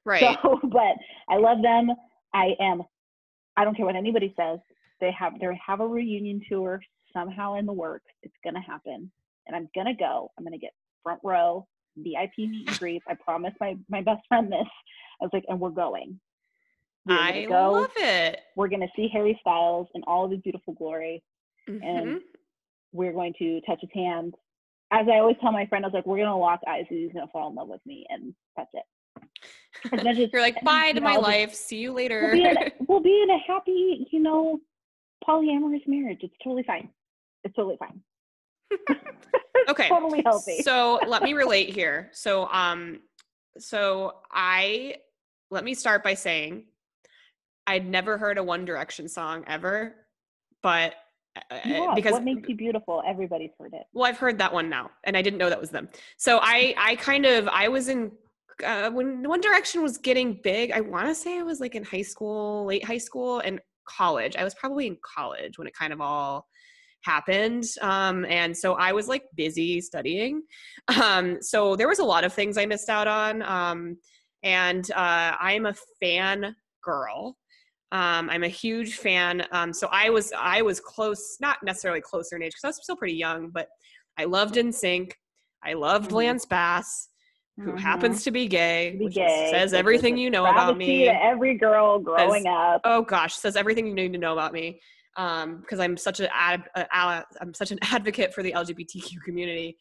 Right. 0.04 0.36
So, 0.42 0.60
but 0.64 0.96
I 1.28 1.36
love 1.36 1.62
them. 1.62 1.90
I 2.34 2.54
am. 2.60 2.82
I 3.56 3.64
don't 3.64 3.76
care 3.76 3.86
what 3.86 3.96
anybody 3.96 4.34
says. 4.38 4.58
They 5.00 5.10
have 5.12 5.38
they 5.40 5.46
have 5.66 5.80
a 5.80 5.86
reunion 5.86 6.40
tour 6.48 6.80
somehow 7.12 7.54
in 7.54 7.66
the 7.66 7.72
works. 7.72 8.06
It's 8.22 8.34
gonna 8.44 8.60
happen, 8.62 9.10
and 9.46 9.56
I'm 9.56 9.68
gonna 9.74 9.94
go. 9.94 10.30
I'm 10.38 10.44
gonna 10.44 10.58
get 10.58 10.72
front 11.02 11.20
row 11.24 11.66
VIP 11.96 12.32
meet 12.38 12.68
and 12.68 12.78
greets. 12.78 13.04
I 13.08 13.14
promised 13.14 13.56
my 13.60 13.76
my 13.88 14.02
best 14.02 14.26
friend 14.28 14.50
this. 14.52 14.66
I 15.20 15.24
was 15.24 15.30
like, 15.32 15.44
and 15.48 15.58
we're 15.60 15.70
going. 15.70 16.20
We're 17.06 17.18
I 17.18 17.44
go. 17.46 17.72
love 17.72 17.90
it. 17.96 18.40
We're 18.56 18.68
gonna 18.68 18.88
see 18.96 19.08
Harry 19.12 19.38
Styles 19.40 19.88
in 19.94 20.02
all 20.06 20.24
of 20.24 20.30
his 20.30 20.40
beautiful 20.40 20.74
glory. 20.74 21.22
Mhm. 21.68 21.82
And 21.82 22.20
we're 22.92 23.12
going 23.12 23.34
to 23.38 23.60
touch 23.62 23.80
his 23.80 23.90
hand. 23.94 24.34
As 24.92 25.06
I 25.08 25.18
always 25.18 25.36
tell 25.40 25.52
my 25.52 25.66
friend, 25.66 25.84
I 25.84 25.88
was 25.88 25.94
like, 25.94 26.06
we're 26.06 26.18
gonna 26.18 26.38
lock 26.38 26.60
eyes. 26.66 26.86
and 26.90 26.98
He's 26.98 27.12
gonna 27.12 27.26
fall 27.28 27.48
in 27.50 27.54
love 27.54 27.68
with 27.68 27.84
me, 27.86 28.06
and 28.08 28.34
that's 28.56 28.70
it. 28.74 28.84
You're 29.92 30.40
like, 30.40 30.62
bye 30.64 30.92
to 30.92 31.00
my 31.00 31.16
life. 31.16 31.54
See 31.54 31.78
you 31.78 31.92
later. 31.92 32.22
we'll 32.22 32.32
be, 32.32 32.44
in, 32.44 32.56
we'll 32.88 33.00
be 33.00 33.22
in 33.22 33.30
a 33.30 33.38
happy, 33.46 34.06
you 34.10 34.20
know, 34.20 34.58
polyamorous 35.28 35.86
marriage. 35.86 36.20
It's 36.22 36.34
totally 36.42 36.62
fine. 36.64 36.88
It's 37.44 37.54
totally 37.54 37.76
fine. 37.78 38.00
Okay, 39.68 39.88
Totally 39.88 40.22
healthy. 40.24 40.58
So 40.62 41.00
let 41.06 41.22
me 41.22 41.32
relate 41.34 41.70
here. 41.70 42.10
So 42.12 42.46
um 42.52 43.00
so 43.58 44.16
I 44.30 44.96
let 45.50 45.64
me 45.64 45.74
start 45.74 46.04
by 46.04 46.14
saying 46.14 46.64
I'd 47.66 47.86
never 47.88 48.16
heard 48.18 48.38
a 48.38 48.44
One 48.44 48.64
Direction 48.64 49.08
song 49.08 49.44
ever, 49.46 49.96
but 50.62 50.94
uh, 51.50 51.58
You 51.64 51.74
have. 51.86 51.96
because 51.96 52.12
what 52.12 52.22
makes 52.24 52.48
you 52.48 52.54
beautiful? 52.56 53.02
Everybody's 53.06 53.50
heard 53.58 53.72
it. 53.72 53.84
well 53.92 54.04
I've 54.04 54.18
heard 54.18 54.38
that 54.38 54.52
one 54.52 54.68
now 54.68 54.90
and 55.04 55.16
I 55.16 55.22
didn't 55.22 55.38
know 55.38 55.48
that 55.48 55.60
was 55.60 55.70
them. 55.70 55.88
So 56.16 56.38
I 56.42 56.74
I 56.78 56.96
kind 56.96 57.26
of 57.26 57.48
I 57.48 57.68
was 57.68 57.88
in 57.88 58.12
uh, 58.64 58.90
when 58.90 59.28
One 59.28 59.40
Direction 59.40 59.82
was 59.82 59.98
getting 59.98 60.40
big, 60.42 60.70
I 60.72 60.80
want 60.80 61.08
to 61.08 61.14
say 61.14 61.38
I 61.38 61.42
was 61.42 61.60
like 61.60 61.74
in 61.74 61.84
high 61.84 62.02
school, 62.02 62.64
late 62.66 62.84
high 62.84 62.98
school 62.98 63.40
and 63.40 63.60
college. 63.88 64.36
I 64.36 64.44
was 64.44 64.54
probably 64.54 64.86
in 64.86 64.96
college 65.02 65.58
when 65.58 65.66
it 65.66 65.74
kind 65.74 65.92
of 65.92 66.00
all 66.00 66.46
happened 67.02 67.64
um, 67.82 68.24
and 68.24 68.56
so 68.56 68.74
i 68.74 68.92
was 68.92 69.06
like 69.06 69.22
busy 69.36 69.80
studying 69.80 70.42
um, 71.00 71.38
so 71.40 71.76
there 71.76 71.86
was 71.86 72.00
a 72.00 72.04
lot 72.04 72.24
of 72.24 72.32
things 72.32 72.58
i 72.58 72.66
missed 72.66 72.88
out 72.88 73.06
on 73.06 73.42
um, 73.42 73.96
and 74.42 74.90
uh, 74.90 75.36
i'm 75.38 75.66
a 75.66 75.74
fan 76.00 76.54
girl 76.82 77.36
um, 77.92 78.28
i'm 78.28 78.42
a 78.42 78.48
huge 78.48 78.94
fan 78.96 79.46
um, 79.52 79.72
so 79.72 79.88
i 79.92 80.10
was 80.10 80.32
i 80.36 80.60
was 80.60 80.80
close 80.80 81.36
not 81.40 81.58
necessarily 81.62 82.00
closer 82.00 82.34
in 82.34 82.42
age 82.42 82.50
because 82.50 82.64
i 82.64 82.68
was 82.68 82.80
still 82.82 82.96
pretty 82.96 83.14
young 83.14 83.50
but 83.50 83.68
i 84.18 84.24
loved 84.24 84.56
NSYNC 84.56 85.12
i 85.64 85.74
loved 85.74 86.10
Mhm. 86.10 86.14
lance 86.14 86.44
bass 86.44 87.08
who 87.58 87.72
Mhm. 87.72 87.78
happens 87.78 88.22
to 88.24 88.30
be 88.30 88.46
gay 88.46 88.96
be 88.98 89.08
gay, 89.08 89.48
says 89.50 89.72
everything 89.72 90.16
you 90.18 90.30
know 90.30 90.46
about 90.46 90.76
me 90.76 91.04
to 91.06 91.24
every 91.24 91.54
girl 91.56 91.98
growing 91.98 92.46
up. 92.46 92.80
oh 92.84 93.02
gosh 93.02 93.34
says 93.34 93.56
everything 93.56 93.86
you 93.86 93.94
need 93.94 94.12
to 94.12 94.18
know 94.18 94.32
about 94.32 94.52
me 94.52 94.80
um, 95.16 95.60
because 95.60 95.80
i'm 95.80 95.96
such 95.96 96.20
an 96.20 96.28
ad, 96.32 96.64
ad, 96.74 97.24
i'm 97.40 97.54
such 97.54 97.70
an 97.70 97.78
advocate 97.82 98.34
for 98.34 98.42
the 98.42 98.52
lgbtq 98.52 99.22
community 99.24 99.78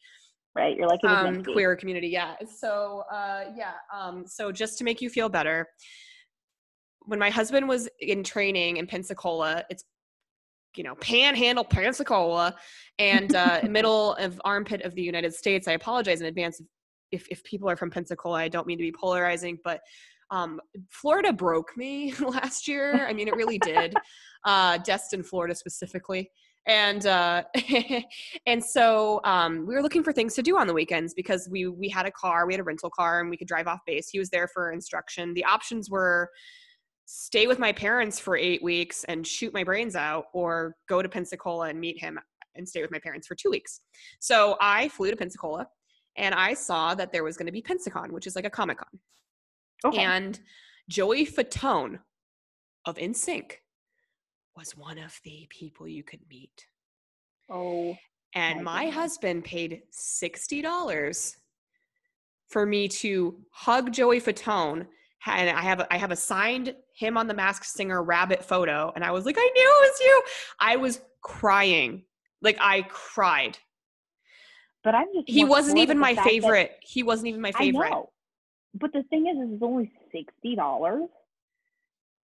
right? 0.54 0.74
You're 0.74 0.88
like 0.88 1.04
um, 1.04 1.44
queer 1.44 1.76
community 1.76 2.08
yeah 2.08 2.34
so 2.46 3.04
uh, 3.12 3.44
yeah 3.54 3.72
um, 3.94 4.24
so 4.26 4.50
just 4.50 4.78
to 4.78 4.84
make 4.84 5.02
you 5.02 5.10
feel 5.10 5.28
better 5.28 5.68
when 7.00 7.18
my 7.18 7.28
husband 7.28 7.68
was 7.68 7.88
in 8.00 8.24
training 8.24 8.78
in 8.78 8.86
pensacola 8.86 9.64
it's 9.68 9.84
you 10.76 10.82
know 10.82 10.94
panhandle 10.96 11.64
pensacola 11.64 12.54
and 12.98 13.34
uh, 13.34 13.60
middle 13.68 14.14
of 14.14 14.40
armpit 14.46 14.80
of 14.82 14.94
the 14.94 15.02
united 15.02 15.34
states 15.34 15.68
i 15.68 15.72
apologize 15.72 16.20
in 16.22 16.26
advance 16.26 16.58
if, 16.60 16.66
if 17.12 17.26
if 17.30 17.42
people 17.44 17.68
are 17.68 17.76
from 17.76 17.90
pensacola 17.90 18.38
i 18.38 18.48
don't 18.48 18.66
mean 18.66 18.78
to 18.78 18.82
be 18.82 18.92
polarizing 18.92 19.58
but 19.64 19.80
um, 20.30 20.60
florida 20.90 21.32
broke 21.32 21.76
me 21.76 22.12
last 22.20 22.66
year. 22.66 23.06
I 23.06 23.12
mean 23.12 23.28
it 23.28 23.36
really 23.36 23.58
did. 23.58 23.94
Uh, 24.44 24.78
destin 24.78 25.24
florida 25.24 25.56
specifically. 25.56 26.30
And 26.68 27.04
uh 27.04 27.42
and 28.46 28.64
so 28.64 29.20
um 29.24 29.66
we 29.66 29.74
were 29.74 29.82
looking 29.82 30.04
for 30.04 30.12
things 30.12 30.34
to 30.34 30.42
do 30.42 30.56
on 30.56 30.68
the 30.68 30.72
weekends 30.72 31.14
because 31.14 31.48
we 31.50 31.66
we 31.66 31.88
had 31.88 32.06
a 32.06 32.12
car 32.12 32.46
we 32.46 32.52
had 32.52 32.60
a 32.60 32.62
rental 32.62 32.88
car 32.88 33.20
and 33.20 33.28
we 33.28 33.36
could 33.36 33.48
drive 33.48 33.66
off 33.66 33.80
base. 33.88 34.08
He 34.08 34.20
was 34.20 34.30
there 34.30 34.46
for 34.46 34.70
instruction. 34.70 35.34
The 35.34 35.44
options 35.44 35.90
were 35.90 36.30
stay 37.06 37.48
with 37.48 37.58
my 37.58 37.72
parents 37.72 38.20
for 38.20 38.36
eight 38.36 38.62
weeks 38.62 39.02
and 39.08 39.26
shoot 39.26 39.52
my 39.52 39.64
brains 39.64 39.96
out 39.96 40.26
or 40.32 40.76
go 40.88 41.02
to 41.02 41.08
pensacola 41.08 41.68
and 41.68 41.80
meet 41.80 42.00
him 42.00 42.20
and 42.54 42.68
stay 42.68 42.82
with 42.82 42.92
my 42.92 43.00
parents 43.00 43.26
for 43.26 43.34
two 43.34 43.50
weeks. 43.50 43.80
So 44.20 44.56
i 44.60 44.88
flew 44.90 45.10
to 45.10 45.16
pensacola 45.16 45.66
and 46.16 46.34
i 46.34 46.54
saw 46.54 46.94
that 46.94 47.12
there 47.12 47.24
was 47.24 47.36
going 47.36 47.46
to 47.46 47.52
be 47.52 47.62
pensacon 47.62 48.10
which 48.10 48.26
is 48.26 48.36
like 48.36 48.46
a 48.46 48.50
comic-con 48.50 48.98
Okay. 49.84 50.02
and 50.02 50.40
joey 50.88 51.26
fatone 51.26 51.98
of 52.86 52.96
NSYNC 52.96 53.52
was 54.56 54.76
one 54.76 54.98
of 54.98 55.20
the 55.24 55.46
people 55.50 55.86
you 55.86 56.02
could 56.02 56.20
meet 56.30 56.66
oh, 57.50 57.96
and 58.34 58.62
My 58.62 58.84
my 58.84 58.90
husband 58.90 59.44
paid 59.44 59.82
$60 59.92 61.36
for 62.48 62.66
me 62.66 62.86
to 62.88 63.38
hug 63.50 63.92
Joey 63.92 64.20
Fatone. 64.20 64.86
And 65.26 65.50
I 65.50 65.62
have 65.62 65.86
I 65.90 65.96
have 65.98 66.12
a 66.12 66.16
signed 66.16 66.74
him 66.94 67.16
on 67.16 67.26
the 67.26 67.34
Masked 67.34 67.66
Singer 67.66 68.02
rabbit 68.02 68.44
photo, 68.44 68.92
and 68.94 69.04
I 69.04 69.10
was 69.10 69.24
like, 69.24 69.36
I 69.36 69.50
knew 69.54 69.74
it 69.82 69.90
was 69.90 70.00
you. 70.00 70.22
I 70.60 70.76
was 70.76 71.00
crying, 71.22 72.04
like 72.42 72.56
I 72.60 72.82
cried. 72.82 73.58
But 74.86 74.94
I'm 74.94 75.06
just. 75.14 75.28
He 75.28 75.44
wasn't 75.44 75.78
even 75.78 75.98
my 75.98 76.14
fact 76.14 76.24
that- 76.24 76.30
favorite. 76.30 76.70
He 76.80 77.02
wasn't 77.02 77.28
even 77.28 77.40
my 77.42 77.52
favorite. 77.52 77.88
I 77.88 77.90
know. 77.90 78.10
But 78.74 78.92
the 78.92 79.02
thing 79.10 79.26
is, 79.26 79.36
is 79.36 79.54
it's 79.54 79.62
only 79.62 79.90
sixty 80.12 80.54
dollars. 80.56 81.08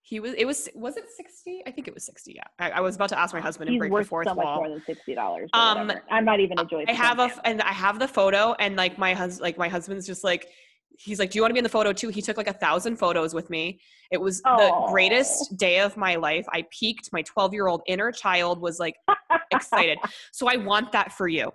He 0.02 0.20
was. 0.20 0.34
It 0.34 0.44
was. 0.44 0.68
Was 0.74 0.96
it 0.96 1.04
sixty? 1.16 1.62
I 1.66 1.70
think 1.70 1.88
it 1.88 1.94
was 1.94 2.04
sixty. 2.04 2.34
Yeah. 2.34 2.44
I, 2.58 2.70
I 2.70 2.80
was 2.80 2.94
about 2.96 3.08
to 3.10 3.18
ask 3.18 3.34
my 3.34 3.40
husband 3.40 3.68
and 3.68 3.74
He's 3.74 3.80
break 3.90 3.92
the 4.04 4.08
fourth 4.08 4.28
so 4.28 4.34
much 4.34 4.44
wall. 4.44 4.56
more 4.58 4.68
than 4.68 4.82
sixty 4.84 5.14
dollars. 5.14 5.50
Um, 5.54 5.92
I'm 6.10 6.24
not 6.24 6.40
even 6.40 6.58
a 6.58 6.64
Joy. 6.64 6.84
I 6.88 6.92
have 6.92 7.18
a 7.18 7.22
Fatone 7.22 7.26
f- 7.26 7.34
fan. 7.34 7.42
and 7.46 7.62
I 7.62 7.72
have 7.72 7.98
the 7.98 8.08
photo 8.08 8.54
and 8.58 8.76
like 8.76 8.96
my 8.98 9.12
husband 9.14 9.42
like 9.42 9.58
my 9.58 9.68
husband's 9.68 10.06
just 10.06 10.22
like 10.24 10.48
he's 10.98 11.18
like 11.18 11.30
do 11.30 11.38
you 11.38 11.42
want 11.42 11.48
to 11.50 11.54
be 11.54 11.58
in 11.58 11.64
the 11.64 11.70
photo 11.70 11.90
too 11.90 12.10
he 12.10 12.20
took 12.20 12.36
like 12.36 12.46
a 12.48 12.52
thousand 12.52 12.96
photos 12.96 13.32
with 13.32 13.48
me 13.48 13.80
it 14.10 14.20
was 14.20 14.42
the 14.42 14.86
greatest 14.90 15.56
day 15.56 15.80
of 15.80 15.96
my 15.96 16.16
life 16.16 16.44
i 16.52 16.62
peaked 16.70 17.08
my 17.14 17.22
12 17.22 17.54
year 17.54 17.66
old 17.66 17.80
inner 17.86 18.12
child 18.12 18.60
was 18.60 18.78
like 18.78 18.94
excited 19.52 19.96
so 20.32 20.46
i 20.48 20.56
want 20.56 20.92
that 20.92 21.10
for 21.10 21.26
you 21.28 21.50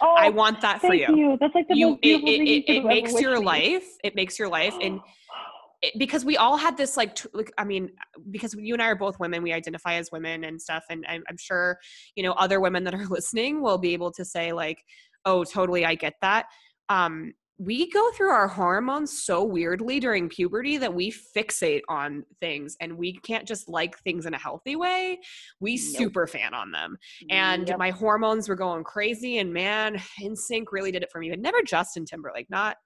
oh, 0.00 0.14
i 0.16 0.28
want 0.28 0.60
that 0.60 0.80
for 0.80 0.88
thank 0.88 1.08
you. 1.08 1.16
you. 1.16 1.38
That's 1.40 1.54
like 1.54 1.68
the 1.68 1.76
you 1.76 1.90
most 1.90 1.98
it, 1.98 2.02
beautiful 2.02 2.28
it, 2.28 2.36
thing 2.38 2.46
it, 2.46 2.64
it 2.68 2.84
makes 2.84 3.20
your 3.20 3.40
life 3.40 3.84
it 4.04 4.14
makes 4.14 4.38
your 4.38 4.48
life 4.48 4.74
and 4.80 5.00
it, 5.82 5.98
because 5.98 6.24
we 6.24 6.36
all 6.36 6.56
had 6.56 6.76
this 6.76 6.96
like, 6.96 7.14
tr- 7.14 7.28
like 7.34 7.52
i 7.58 7.64
mean 7.64 7.90
because 8.30 8.54
you 8.54 8.74
and 8.74 8.82
i 8.82 8.86
are 8.86 8.96
both 8.96 9.18
women 9.20 9.42
we 9.42 9.52
identify 9.52 9.94
as 9.94 10.10
women 10.10 10.44
and 10.44 10.60
stuff 10.60 10.84
and 10.90 11.04
I'm, 11.08 11.22
I'm 11.28 11.36
sure 11.36 11.78
you 12.16 12.22
know 12.22 12.32
other 12.32 12.60
women 12.60 12.84
that 12.84 12.94
are 12.94 13.06
listening 13.10 13.62
will 13.62 13.78
be 13.78 13.92
able 13.92 14.12
to 14.12 14.24
say 14.24 14.52
like 14.52 14.82
oh 15.24 15.44
totally 15.44 15.84
i 15.84 15.94
get 15.94 16.14
that. 16.20 16.46
Um 16.88 17.32
we 17.60 17.90
go 17.90 18.10
through 18.12 18.30
our 18.30 18.46
hormones 18.46 19.24
so 19.24 19.42
weirdly 19.42 19.98
during 19.98 20.28
puberty 20.28 20.76
that 20.76 20.94
we 20.94 21.12
fixate 21.36 21.80
on 21.88 22.24
things 22.40 22.76
and 22.80 22.96
we 22.96 23.12
can't 23.18 23.48
just 23.48 23.68
like 23.68 23.98
things 24.00 24.26
in 24.26 24.34
a 24.34 24.38
healthy 24.38 24.76
way 24.76 25.18
we 25.58 25.72
Nope. 25.74 25.80
super 25.96 26.26
fan 26.28 26.54
on 26.54 26.70
them 26.70 26.96
and 27.30 27.66
Yep. 27.68 27.78
my 27.78 27.90
hormones 27.90 28.48
were 28.48 28.54
going 28.54 28.84
crazy 28.84 29.38
and 29.38 29.52
man 29.52 29.96
NSYNC 30.22 30.66
really 30.70 30.92
did 30.92 31.02
it 31.02 31.10
for 31.10 31.18
me 31.18 31.30
but 31.30 31.40
never 31.40 31.60
justin 31.62 32.04
timberlake 32.04 32.48
not 32.48 32.76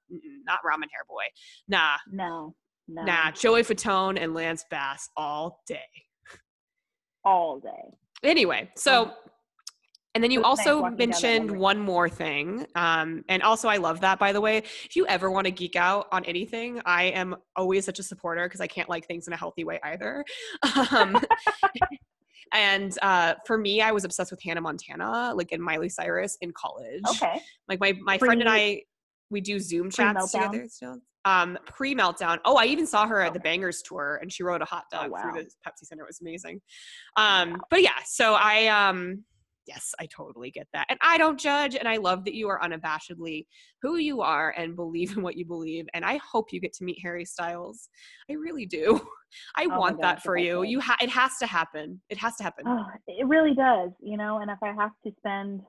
not 0.47 0.61
ramen 0.65 0.89
hair 0.91 1.05
boy 1.07 1.25
nah 1.69 1.97
no, 2.11 2.55
no, 2.89 3.03
nah 3.03 3.31
joey 3.31 3.63
fatone 3.63 4.19
and 4.19 4.33
lance 4.33 4.65
bass 4.71 5.09
all 5.19 5.61
day 5.67 5.81
all 7.25 7.61
day. 7.61 7.97
anyway 8.29 8.71
so 8.77 9.05
Um, 9.05 9.13
and 10.15 10.23
then 10.23 10.31
you 10.31 10.41
it 10.41 10.43
was 10.47 10.59
nice 10.59 10.67
also 10.67 10.83
walking 10.83 10.97
down 10.97 11.09
that 11.09 11.23
mentioned 11.23 11.51
one 11.51 11.79
more 11.79 12.09
thing 12.09 12.67
um, 12.75 13.25
and 13.29 13.43
also 13.43 13.69
i 13.69 13.77
love 13.77 14.01
that 14.01 14.19
by 14.19 14.33
the 14.33 14.41
way. 14.41 14.59
If 14.59 14.95
you 14.97 15.07
ever 15.07 15.31
want 15.31 15.47
to 15.47 15.51
geek 15.51 15.77
out 15.77 16.07
on 16.13 16.25
anything 16.25 16.81
i 16.85 17.05
am 17.05 17.37
always 17.57 17.85
such 17.85 17.99
a 17.99 18.03
supporter 18.03 18.45
because 18.45 18.61
i 18.61 18.67
can't 18.67 18.89
like 18.89 19.07
things 19.07 19.27
in 19.27 19.33
a 19.33 19.37
healthy 19.37 19.65
way 19.65 19.79
either. 19.83 20.25
Um, 20.93 21.17
and 22.53 22.99
uh, 23.03 23.35
for 23.47 23.57
me 23.57 23.81
i 23.81 23.93
was 23.93 24.05
obsessed 24.05 24.31
with 24.31 24.43
hannah 24.43 24.61
montana 24.61 25.33
like 25.35 25.53
and 25.53 25.63
miley 25.63 25.89
cyrus 25.89 26.37
in 26.41 26.53
college. 26.53 27.03
Okay. 27.11 27.41
like 27.69 27.81
my 27.81 27.95
my 28.03 28.19
friend 28.19 28.41
and 28.41 28.51
i 28.51 28.83
we 29.31 29.41
do 29.41 29.59
zoom 29.59 29.91
chats 29.91 30.33
pre-meltdown? 30.33 30.51
together 30.51 30.69
still. 30.69 30.99
Um 31.25 31.57
pre 31.67 31.95
meltdown 31.95 32.39
oh 32.45 32.57
i 32.57 32.65
even 32.67 32.87
saw 32.87 33.07
her 33.07 33.21
at 33.21 33.33
the 33.33 33.41
bangerz 33.41 33.79
tour 33.83 34.19
and 34.21 34.31
she 34.33 34.43
rode 34.43 34.61
a 34.61 34.65
hot 34.67 34.85
Oh, 34.93 35.03
dog 35.03 35.11
wow. 35.13 35.23
through 35.23 35.45
the 35.45 35.51
pepsi 35.67 35.85
center. 35.87 36.03
It 36.03 36.09
was 36.09 36.21
amazing. 36.21 36.61
Um 37.17 37.63
but 37.71 37.81
yeah 37.83 38.01
so 38.05 38.35
i 38.35 38.67
um 38.67 39.25
yes 39.67 39.95
i 40.01 40.07
totally 40.07 40.51
get 40.51 40.67
that 40.73 40.87
and 40.89 40.99
i 41.03 41.17
don't 41.19 41.39
judge 41.39 41.75
and 41.75 41.89
i 41.89 41.97
love 41.97 42.25
that 42.25 42.35
you 42.35 42.49
are 42.49 42.61
unabashedly 42.61 43.47
who 43.81 43.97
you 43.97 44.21
are 44.21 44.55
and 44.57 44.77
believe 44.77 45.17
in 45.17 45.23
what 45.23 45.37
you 45.37 45.45
believe 45.45 45.87
and 45.95 46.05
i 46.05 46.17
hope 46.19 46.53
you 46.53 46.61
get 46.61 46.73
to 46.73 46.85
meet 46.85 46.99
harry 47.01 47.25
styles 47.25 47.89
i 48.31 48.35
really 48.35 48.67
do 48.67 49.01
i 49.57 49.67
Oh 49.67 49.79
want 49.79 50.01
that 50.01 50.23
for 50.23 50.37
you 50.37 50.63
you 50.63 50.81
ha- 50.81 50.97
it 51.01 51.11
has 51.11 51.39
to 51.39 51.47
happen 51.47 52.01
it 52.11 52.19
has 52.19 52.37
to 52.37 52.43
happen 52.43 52.65
Oh, 52.67 52.87
it 53.07 53.27
really 53.27 53.55
does, 53.55 53.91
you 54.01 54.17
know. 54.17 54.39
And 54.39 54.51
if 54.51 54.59
I 54.63 54.73
have 54.73 54.93
to 55.05 55.13
spend 55.19 55.63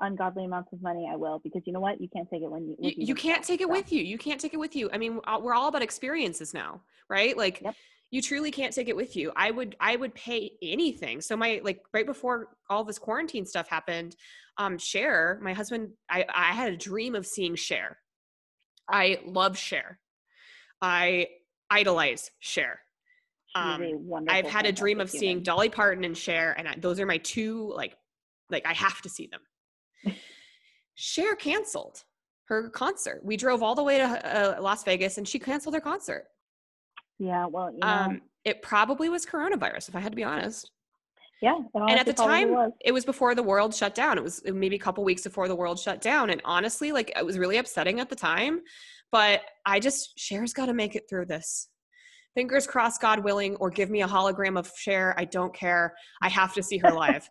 ungodly 0.00 0.44
amounts 0.44 0.72
of 0.72 0.82
money, 0.82 1.08
I 1.10 1.16
will 1.16 1.40
because 1.44 1.62
you 1.66 1.72
know 1.72 1.80
what? 1.80 2.00
You 2.00 2.08
can't 2.08 2.28
take 2.30 2.42
it 2.42 2.50
when 2.50 2.66
you. 2.68 2.76
you, 2.80 2.92
you 2.96 3.14
can't 3.14 3.44
take 3.44 3.60
it 3.60 3.68
so. 3.68 3.70
with 3.70 3.92
you 3.92 4.02
you 4.02 4.18
can't 4.18 4.40
take 4.40 4.54
it 4.54 4.58
with 4.58 4.74
you 4.74 4.90
i 4.92 4.98
mean 4.98 5.20
we're 5.40 5.54
all 5.54 5.68
about 5.68 5.82
experiences 5.82 6.52
now 6.52 6.80
right 7.08 7.36
like 7.36 7.60
Yep. 7.62 7.74
You 8.12 8.22
truly 8.22 8.50
can't 8.52 8.72
take 8.72 8.88
it 8.88 8.94
with 8.94 9.16
you 9.16 9.32
i 9.34 9.50
would 9.50 9.74
i 9.80 9.96
would 9.96 10.14
pay 10.14 10.52
anything 10.62 11.20
so 11.20 11.36
my 11.36 11.60
like 11.64 11.80
right 11.92 12.06
before 12.06 12.48
all 12.70 12.84
this 12.84 12.98
quarantine 12.98 13.44
stuff 13.46 13.68
happened 13.68 14.14
um 14.58 14.78
Cher, 14.78 15.40
my 15.42 15.52
husband 15.54 15.90
i 16.08 16.24
i 16.32 16.52
had 16.52 16.72
a 16.72 16.76
dream 16.76 17.16
of 17.16 17.26
seeing 17.26 17.56
Cher. 17.56 17.98
i 18.88 19.18
love 19.26 19.58
Cher. 19.58 19.98
i 20.80 21.26
idolize 21.70 22.30
Cher. 22.38 22.78
She's 23.46 23.62
Um, 23.62 23.80
i've 24.28 24.46
had 24.46 24.66
a 24.66 24.72
dream 24.72 25.00
of 25.00 25.08
fantastic 25.08 25.20
seeing 25.20 25.36
human. 25.38 25.44
dolly 25.44 25.68
parton 25.70 26.04
and 26.04 26.16
Cher, 26.16 26.54
and 26.56 26.68
I, 26.68 26.74
those 26.78 27.00
are 27.00 27.06
my 27.06 27.18
two 27.18 27.72
like 27.74 27.96
like 28.50 28.64
i 28.66 28.74
have 28.74 29.00
to 29.02 29.08
see 29.08 29.28
them 29.32 30.14
Cher 30.94 31.34
canceled 31.34 32.04
her 32.48 32.68
concert. 32.68 33.22
We 33.24 33.38
drove 33.38 33.62
all 33.62 33.74
the 33.74 33.82
way 33.82 33.96
to 33.98 34.04
uh, 34.04 34.60
Las 34.60 34.84
Vegas 34.84 35.16
and 35.16 35.26
she 35.26 35.38
canceled 35.38 35.74
her 35.74 35.80
concert. 35.80 36.26
Yeah, 37.22 37.46
well, 37.46 37.70
you 37.70 37.78
know, 37.78 37.86
Um, 37.86 38.22
it 38.44 38.62
probably 38.62 39.08
was 39.08 39.24
coronavirus, 39.24 39.88
if 39.88 39.94
I 39.94 40.00
had 40.00 40.10
to 40.10 40.16
be 40.16 40.24
honest. 40.24 40.72
yeah. 41.40 41.56
and 41.74 41.90
at 41.90 42.04
the 42.04 42.12
time, 42.12 42.50
was. 42.50 42.72
it 42.84 42.90
was 42.90 43.04
before 43.04 43.36
the 43.36 43.42
world 43.44 43.72
shut 43.72 43.94
down. 43.94 44.18
It 44.18 44.24
was 44.24 44.42
maybe 44.44 44.74
a 44.74 44.80
couple 44.80 45.04
weeks 45.04 45.22
before 45.22 45.46
the 45.46 45.54
world 45.54 45.78
shut 45.78 46.00
down. 46.00 46.30
And 46.30 46.40
honestly, 46.44 46.90
like 46.90 47.12
it 47.16 47.24
was 47.24 47.38
really 47.38 47.58
upsetting 47.58 48.00
at 48.00 48.08
the 48.08 48.16
time. 48.16 48.60
But 49.12 49.42
I 49.64 49.78
just, 49.78 50.16
Cher's 50.18 50.52
got 50.52 50.66
to 50.66 50.74
make 50.74 50.96
it 50.96 51.04
through 51.08 51.26
this. 51.26 51.68
Fingers 52.34 52.66
crossed, 52.66 53.00
God 53.00 53.22
willing, 53.22 53.54
or 53.56 53.70
give 53.70 53.88
me 53.88 54.02
a 54.02 54.08
hologram 54.08 54.58
of 54.58 54.72
Cher. 54.76 55.14
I 55.16 55.24
don't 55.24 55.54
care. 55.54 55.94
I 56.22 56.28
have 56.28 56.54
to 56.54 56.62
see 56.62 56.78
her 56.78 56.90
live. 56.90 57.28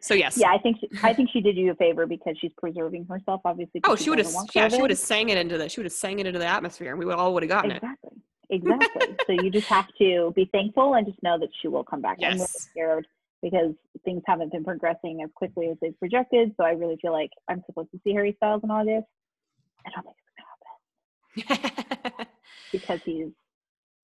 so 0.00 0.14
yes. 0.24 0.38
Yeah, 0.38 0.50
I 0.50 0.58
think 0.58 0.78
she, 0.80 0.88
I 1.04 1.12
think 1.14 1.30
she 1.32 1.40
did 1.40 1.56
you 1.56 1.70
a 1.70 1.74
favor 1.76 2.06
because 2.06 2.36
she's 2.40 2.52
preserving 2.58 3.06
herself, 3.08 3.42
obviously. 3.44 3.80
Oh, 3.84 3.94
she 3.94 4.10
would 4.10 4.18
have. 4.18 4.32
Yeah, 4.54 4.68
she 4.68 4.80
would 4.80 4.90
have 4.90 4.98
sang 4.98 5.28
it 5.28 5.38
into 5.38 5.56
the. 5.56 5.68
She 5.68 5.78
would 5.78 5.86
have 5.86 5.92
sang 5.92 6.18
it 6.18 6.26
into 6.26 6.40
the 6.40 6.46
atmosphere, 6.46 6.90
and 6.90 6.98
we 6.98 7.04
would 7.04 7.14
all 7.14 7.32
would 7.34 7.44
have 7.44 7.50
gotten 7.50 7.70
it. 7.70 7.76
Exactly. 7.76 8.10
Exactly. 8.50 9.16
so 9.26 9.32
you 9.32 9.50
just 9.50 9.66
have 9.68 9.86
to 10.00 10.32
be 10.34 10.48
thankful 10.52 10.94
and 10.94 11.06
just 11.06 11.22
know 11.22 11.38
that 11.38 11.48
she 11.60 11.68
will 11.68 11.84
come 11.84 12.00
back. 12.02 12.18
I'm 12.22 12.32
really 12.34 12.38
Yes. 12.40 12.68
scared 12.70 13.06
because 13.42 13.72
things 14.04 14.22
haven't 14.26 14.52
been 14.52 14.64
progressing 14.64 15.20
as 15.24 15.30
quickly 15.34 15.68
as 15.70 15.76
they've 15.80 15.98
projected. 15.98 16.52
So 16.56 16.64
I 16.64 16.70
really 16.72 16.98
feel 17.00 17.12
like 17.12 17.30
I'm 17.48 17.62
supposed 17.66 17.90
to 17.92 18.00
see 18.04 18.12
Harry 18.12 18.34
Styles 18.36 18.62
in 18.64 18.70
August. 18.70 19.06
I 19.86 19.90
don't 19.94 20.04
think 20.04 20.16
it's 21.36 21.46
gonna 21.48 21.60
happen 21.60 22.26
because 22.72 22.98
he's. 23.04 23.28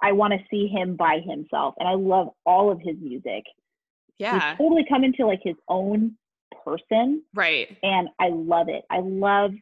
I 0.03 0.12
want 0.12 0.34
to 0.34 0.38
see 0.51 0.68
him 0.68 0.94
by 0.94 1.20
himself, 1.26 1.74
and 1.78 1.88
I 1.88 1.94
love 1.94 2.28
all 2.44 2.70
of 2.70 2.80
his 2.80 2.97
music. 3.01 3.44
yeah. 4.18 4.51
He's 4.51 4.59
totally 4.59 4.84
come 4.88 5.05
into 5.05 5.26
like 5.26 5.40
his 5.42 5.57
own 5.68 6.16
person, 6.64 7.22
Right. 7.34 7.76
and 7.82 8.09
I 8.20 8.28
love 8.28 8.68
it. 8.68 8.84
I 8.90 9.01
love 9.01 9.53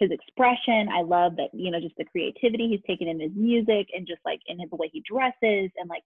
his 0.00 0.10
expression. 0.10 0.88
I 0.88 1.02
love 1.02 1.36
that, 1.36 1.48
you 1.52 1.70
know, 1.70 1.80
just 1.80 1.96
the 1.96 2.04
creativity 2.04 2.68
he's 2.68 2.80
taken 2.86 3.08
in 3.08 3.20
his 3.20 3.32
music 3.34 3.88
and 3.94 4.06
just 4.06 4.20
like 4.24 4.40
in 4.46 4.58
his, 4.58 4.70
the 4.70 4.76
way 4.76 4.90
he 4.92 5.02
dresses 5.08 5.70
and 5.76 5.88
like 5.88 6.02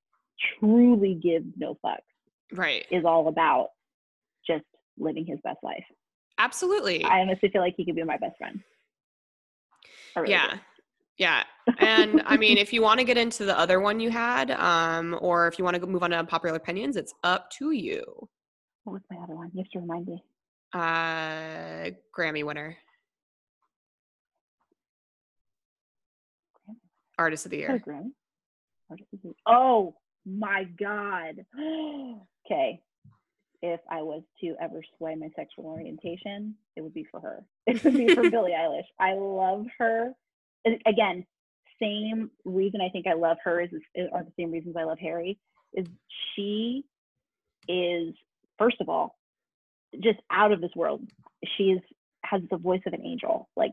truly 0.58 1.14
gives 1.14 1.46
no 1.56 1.78
fucks 1.84 1.98
Right. 2.52 2.86
is 2.90 3.04
all 3.04 3.28
about 3.28 3.68
just 4.46 4.64
living 4.98 5.24
his 5.26 5.38
best 5.44 5.58
life. 5.62 5.84
Absolutely. 6.38 7.04
I 7.04 7.20
honestly 7.20 7.48
feel 7.50 7.60
like 7.60 7.74
he 7.76 7.84
could 7.84 7.96
be 7.96 8.02
my 8.02 8.16
best 8.18 8.36
friend. 8.38 8.60
Really 10.16 10.30
yeah. 10.30 10.58
Yeah. 11.18 11.44
And 11.78 12.22
I 12.26 12.36
mean, 12.36 12.58
if 12.58 12.72
you 12.72 12.82
want 12.82 12.98
to 12.98 13.04
get 13.04 13.16
into 13.16 13.44
the 13.44 13.56
other 13.56 13.80
one 13.80 14.00
you 14.00 14.10
had, 14.10 14.50
um, 14.50 15.16
or 15.20 15.46
if 15.46 15.58
you 15.58 15.64
want 15.64 15.80
to 15.80 15.86
move 15.86 16.02
on 16.02 16.10
to 16.10 16.24
popular 16.24 16.56
opinions, 16.56 16.96
it's 16.96 17.14
up 17.22 17.50
to 17.58 17.70
you. 17.70 18.02
What 18.84 18.94
was 18.94 19.02
my 19.10 19.16
other 19.22 19.34
one? 19.36 19.50
You 19.54 19.62
have 19.62 19.70
to 19.70 19.78
remind 19.80 20.06
me. 20.06 20.22
Uh, 20.74 21.90
Grammy 22.16 22.44
winner, 22.44 22.76
artist 27.22 27.46
of 27.46 27.50
the 27.50 27.58
Is 27.58 27.68
year. 27.68 27.82
Grammy? 27.86 28.12
Artist 28.90 29.08
of 29.12 29.22
the- 29.22 29.34
Oh 29.46 29.94
my 30.26 30.64
God. 30.64 31.44
okay. 32.46 32.80
if 33.62 33.80
I 33.90 34.02
was 34.02 34.22
to 34.40 34.54
ever 34.60 34.82
sway 34.98 35.14
my 35.14 35.28
sexual 35.36 35.66
orientation, 35.66 36.56
it 36.76 36.80
would 36.82 36.94
be 36.94 37.04
for 37.10 37.20
her. 37.20 37.44
It 37.66 37.82
would 37.84 37.96
be 37.96 38.14
for 38.14 38.28
Billie 38.34 38.52
Eilish. 38.52 38.86
I 38.98 39.14
love 39.14 39.66
her. 39.78 40.12
Again, 40.86 41.24
same 41.80 42.30
reason 42.44 42.80
I 42.80 42.88
think 42.90 43.06
I 43.06 43.14
love 43.14 43.38
her 43.44 43.60
is, 43.60 43.70
is 43.94 44.08
are 44.12 44.22
the 44.24 44.32
same 44.38 44.50
reasons 44.52 44.76
I 44.76 44.84
love 44.84 44.98
Harry. 45.00 45.38
Is 45.74 45.86
she 46.34 46.84
is 47.68 48.14
first 48.58 48.80
of 48.80 48.88
all 48.88 49.16
just 50.02 50.18
out 50.30 50.52
of 50.52 50.60
this 50.60 50.74
world. 50.76 51.00
She's 51.56 51.78
has 52.24 52.42
the 52.50 52.56
voice 52.56 52.82
of 52.86 52.92
an 52.92 53.04
angel. 53.04 53.48
Like 53.56 53.72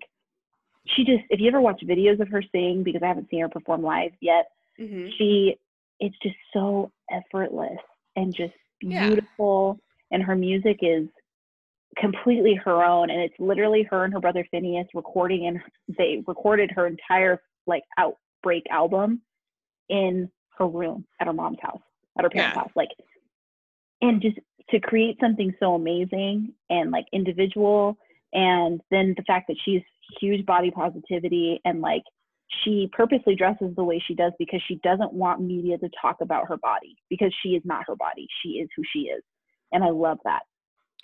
she 0.87 1.03
just 1.03 1.23
if 1.29 1.39
you 1.39 1.47
ever 1.47 1.61
watch 1.61 1.81
videos 1.83 2.19
of 2.19 2.29
her 2.29 2.41
sing 2.51 2.83
because 2.83 3.01
I 3.03 3.07
haven't 3.07 3.29
seen 3.29 3.41
her 3.41 3.49
perform 3.49 3.83
live 3.83 4.11
yet, 4.21 4.47
mm-hmm. 4.79 5.09
she 5.17 5.57
it's 5.99 6.15
just 6.23 6.35
so 6.53 6.91
effortless 7.11 7.79
and 8.15 8.33
just 8.35 8.53
beautiful 8.79 9.77
yeah. 9.77 10.15
and 10.15 10.23
her 10.23 10.35
music 10.35 10.79
is 10.81 11.07
completely 11.97 12.55
her 12.55 12.83
own 12.83 13.09
and 13.09 13.21
it's 13.21 13.33
literally 13.39 13.83
her 13.83 14.05
and 14.05 14.13
her 14.13 14.19
brother 14.19 14.45
Finneas 14.53 14.87
recording 14.93 15.47
and 15.47 15.59
they 15.97 16.23
recorded 16.27 16.71
her 16.71 16.87
entire 16.87 17.41
like 17.67 17.83
outbreak 17.97 18.63
album 18.69 19.21
in 19.89 20.29
her 20.57 20.67
room 20.67 21.05
at 21.19 21.27
her 21.27 21.33
mom's 21.33 21.57
house 21.61 21.81
at 22.17 22.23
her 22.23 22.29
parents' 22.29 22.55
yeah. 22.55 22.61
house 22.61 22.71
like 22.75 22.89
and 24.01 24.21
just 24.21 24.37
to 24.69 24.79
create 24.79 25.17
something 25.19 25.53
so 25.59 25.73
amazing 25.73 26.53
and 26.69 26.91
like 26.91 27.05
individual 27.11 27.97
and 28.33 28.79
then 28.91 29.13
the 29.17 29.23
fact 29.23 29.47
that 29.47 29.57
she's 29.65 29.81
huge 30.19 30.45
body 30.45 30.71
positivity 30.71 31.59
and 31.65 31.81
like 31.81 32.03
she 32.63 32.89
purposely 32.91 33.35
dresses 33.35 33.75
the 33.75 33.83
way 33.83 34.01
she 34.05 34.15
does 34.15 34.31
because 34.39 34.61
she 34.67 34.75
doesn't 34.83 35.13
want 35.13 35.41
media 35.41 35.77
to 35.77 35.89
talk 36.01 36.17
about 36.21 36.47
her 36.47 36.57
body 36.57 36.95
because 37.09 37.33
she 37.43 37.49
is 37.49 37.61
not 37.63 37.83
her 37.87 37.95
body. 37.95 38.27
She 38.41 38.53
is 38.53 38.69
who 38.75 38.83
she 38.91 39.01
is. 39.01 39.23
And 39.71 39.83
i 39.83 39.89
love 39.89 40.17
that. 40.25 40.41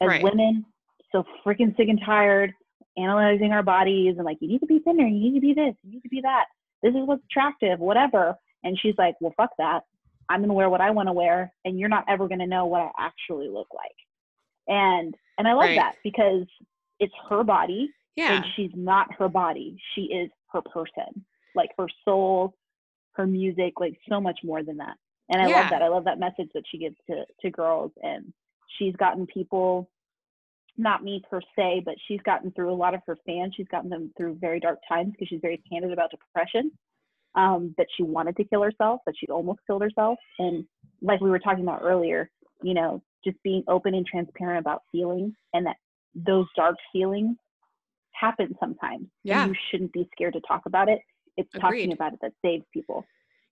As 0.02 0.08
right. 0.08 0.24
women 0.24 0.66
so 1.12 1.24
freaking 1.46 1.76
sick 1.78 1.88
and 1.88 2.02
tired 2.04 2.52
analyzing 2.98 3.52
our 3.52 3.64
bodies 3.64 4.16
and 4.18 4.26
like 4.26 4.38
you 4.42 4.48
need 4.48 4.60
to 4.60 4.66
be 4.66 4.80
thinner. 4.80 5.06
You 5.06 5.20
need 5.20 5.36
to 5.36 5.42
be 5.42 5.54
this. 5.54 5.76
You 5.84 5.92
need 5.92 6.02
to 6.02 6.10
be 6.10 6.22
that. 6.22 6.46
This 6.82 6.96
is 6.96 7.06
what's 7.06 7.24
attractive. 7.30 7.80
Whatever. 7.80 8.36
And 8.64 8.78
she's 8.80 8.96
like 8.98 9.16
well 9.22 9.34
fuck 9.38 9.52
that. 9.60 9.82
I'm 10.28 10.40
going 10.40 10.50
to 10.50 10.56
wear 10.56 10.72
what 10.72 10.82
i 10.82 10.90
want 10.90 11.08
to 11.08 11.14
wear 11.14 11.54
and 11.66 11.80
you're 11.80 11.90
not 11.90 12.06
ever 12.08 12.28
going 12.28 12.40
to 12.40 12.48
know 12.48 12.66
what 12.66 12.82
i 12.82 12.90
actually 12.98 13.50
look 13.50 13.68
like. 13.74 13.96
And 14.68 15.14
and 15.38 15.48
i 15.48 15.54
love 15.54 15.66
right. 15.66 15.76
that 15.76 15.96
because 16.04 16.46
it's 17.00 17.14
her 17.30 17.44
body 17.44 17.92
yeah. 18.16 18.38
and 18.38 18.46
she's 18.56 18.72
not 18.74 19.08
her 19.18 19.28
body 19.30 19.78
she 19.94 20.04
is 20.04 20.30
her 20.52 20.62
person 20.62 21.26
like 21.56 21.70
her 21.78 21.88
soul, 22.04 22.54
her 23.14 23.26
music, 23.26 23.74
like 23.80 23.98
so 24.10 24.20
much 24.20 24.40
more 24.44 24.62
than 24.62 24.78
that. 24.78 24.96
And 25.30 25.42
I 25.42 25.48
yeah. 25.48 25.62
love 25.62 25.70
that. 25.72 25.82
I 25.82 25.88
love 25.88 26.04
that 26.06 26.20
message 26.20 26.50
that 26.54 26.64
she 26.70 26.78
gives 26.78 26.96
to 27.10 27.24
to 27.42 27.50
girls 27.50 27.92
and 28.04 28.32
she's 28.78 28.96
gotten 28.98 29.26
people 29.26 29.90
not 30.78 31.04
me 31.04 31.24
per 31.30 31.40
se, 31.58 31.84
but 31.86 31.96
she's 32.06 32.20
gotten 32.26 32.52
through 32.52 32.72
a 32.72 32.76
lot 32.76 32.94
of 32.94 33.00
her 33.08 33.18
fans. 33.26 33.54
She's 33.56 33.68
gotten 33.70 33.90
them 33.90 34.12
through 34.18 34.38
very 34.42 34.60
dark 34.60 34.80
times 34.88 35.12
because 35.12 35.30
she's 35.30 35.40
very 35.42 35.64
candid 35.72 35.94
about 35.94 36.12
depression. 36.12 36.72
Um, 37.34 37.76
that 37.78 37.88
she 37.98 38.04
wanted 38.04 38.38
to 38.38 38.46
kill 38.46 38.62
herself, 38.62 39.02
that 39.06 39.16
she 39.18 39.28
almost 39.28 39.60
killed 39.68 39.82
herself. 39.82 40.18
And 40.40 40.64
like 41.02 41.20
we 41.20 41.30
were 41.30 41.40
talking 41.40 41.64
about 41.64 41.82
earlier, 41.84 42.30
you 42.64 42.74
know, 42.74 43.02
just 43.26 43.36
being 43.44 43.62
open 43.68 43.94
and 43.94 44.06
transparent 44.06 44.60
about 44.60 44.84
feelings 44.90 45.34
and 45.54 45.66
that 45.66 45.76
those 46.14 46.46
dark 46.56 46.78
feelings 46.94 47.36
happen 48.20 48.56
sometimes. 48.60 49.08
Yeah. 49.24 49.48
you 49.48 49.56
shouldn't 49.70 49.94
be 49.94 50.08
scared 50.14 50.34
to 50.34 50.42
talk 50.48 50.66
about 50.66 50.90
it 50.90 51.00
it's 51.38 51.50
Agreed. 51.54 51.62
talking 51.62 51.92
about 51.94 52.14
it 52.14 52.20
that 52.22 52.34
saves 52.42 52.66
people. 52.74 53.06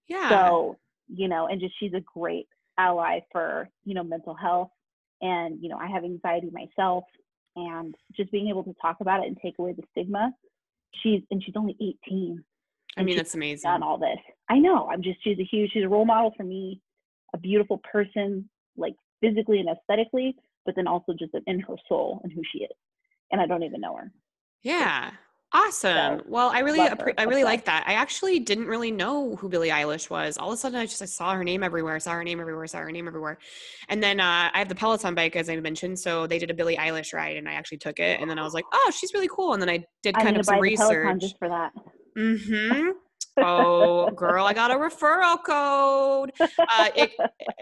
Yeah. 0.08 0.30
So, 0.30 0.78
you 1.08 1.28
know, 1.28 1.48
and 1.48 1.60
just 1.60 1.74
she's 1.80 1.94
a 1.94 2.02
great 2.02 2.48
ally 2.78 3.20
for, 3.32 3.70
you 3.86 3.94
know, 3.94 4.04
mental 4.04 4.34
health. 4.34 4.70
And, 5.22 5.62
you 5.62 5.70
know, 5.70 5.78
I 5.78 5.88
have 5.88 6.04
anxiety 6.04 6.50
myself 6.52 7.06
and 7.56 7.96
just 8.16 8.32
being 8.32 8.50
able 8.50 8.64
to 8.64 8.74
talk 8.82 8.98
about 9.00 9.22
it 9.24 9.28
and 9.28 9.38
take 9.42 9.56
away 9.60 9.74
the 9.74 9.84
stigma. 9.92 10.34
She's 11.02 11.22
and 11.32 11.44
she's 11.44 11.56
only 11.56 11.76
18. 12.08 12.44
I 12.96 13.04
mean, 13.04 13.18
that's 13.18 13.34
amazing. 13.34 13.70
Done 13.70 13.84
all 13.84 13.98
this. 13.98 14.20
I 14.50 14.60
know. 14.60 14.88
I'm 14.92 15.02
just 15.02 15.24
she's 15.24 15.40
a 15.40 15.44
huge 15.44 15.72
she's 15.72 15.84
a 15.84 15.90
role 15.90 16.06
model 16.06 16.34
for 16.38 16.44
me, 16.44 16.82
a 17.34 17.38
beautiful 17.38 17.82
person, 17.92 18.48
like 18.78 18.94
physically 19.22 19.60
and 19.60 19.70
aesthetically, 19.70 20.36
but 20.66 20.76
then 20.76 20.88
also 20.88 21.14
just 21.18 21.34
in 21.48 21.60
her 21.62 21.76
soul 21.90 22.22
and 22.24 22.32
who 22.32 22.42
she 22.52 22.60
is. 22.60 22.76
And 23.32 23.42
I 23.42 23.48
don't 23.48 23.64
even 23.64 23.82
know 23.82 23.96
her. 23.96 24.12
Yeah. 24.64 25.12
Awesome. 25.56 26.20
So, 26.20 26.26
well, 26.28 26.50
I 26.50 26.60
really, 26.60 26.80
appre- 26.80 27.14
I 27.16 27.24
really 27.24 27.44
like 27.44 27.66
that. 27.66 27.84
I 27.86 27.94
actually 27.94 28.40
didn't 28.40 28.66
really 28.66 28.90
know 28.90 29.36
who 29.36 29.50
Billie 29.50 29.70
Eilish 29.70 30.10
was. 30.10 30.36
All 30.36 30.50
of 30.50 30.56
a 30.56 30.58
sudden, 30.58 30.80
I 30.80 30.88
just 30.88 31.02
I 31.02 31.06
saw 31.06 31.36
her 31.36 31.44
name 31.44 31.62
everywhere. 31.62 32.00
Saw 32.00 32.14
her 32.14 32.24
name 32.24 32.40
everywhere. 32.40 32.66
Saw 32.66 32.80
her 32.80 32.92
name 32.92 33.08
everywhere. 33.08 33.38
And 33.88 34.02
then 34.02 34.20
uh, 34.20 34.50
I 34.52 34.58
have 34.58 34.68
the 34.68 34.74
Peloton 34.74 35.14
bike, 35.14 35.36
as 35.36 35.50
I 35.50 35.56
mentioned. 35.58 36.00
So 36.00 36.26
they 36.26 36.40
did 36.40 36.50
a 36.50 36.56
Billie 36.56 36.76
Eilish 36.78 37.14
ride, 37.14 37.38
and 37.38 37.48
I 37.48 37.54
actually 37.54 37.78
took 37.78 38.00
it. 38.00 38.20
And 38.20 38.28
then 38.28 38.40
I 38.40 38.44
was 38.44 38.56
like, 38.56 38.66
oh, 38.74 38.92
she's 38.98 39.14
really 39.14 39.30
cool. 39.32 39.54
And 39.54 39.62
then 39.62 39.70
I 39.70 39.86
did 40.02 40.16
kind 40.16 40.30
I'm 40.30 40.38
of 40.38 40.46
some 40.48 40.60
research 40.60 41.22
just 41.22 41.38
for 41.38 41.50
that. 41.50 41.72
Mm-hmm. 42.18 42.90
oh 43.40 44.12
girl 44.16 44.46
i 44.46 44.54
got 44.54 44.70
a 44.70 44.76
referral 44.76 45.44
code 45.44 46.32
uh, 46.40 46.90
it, 46.96 47.12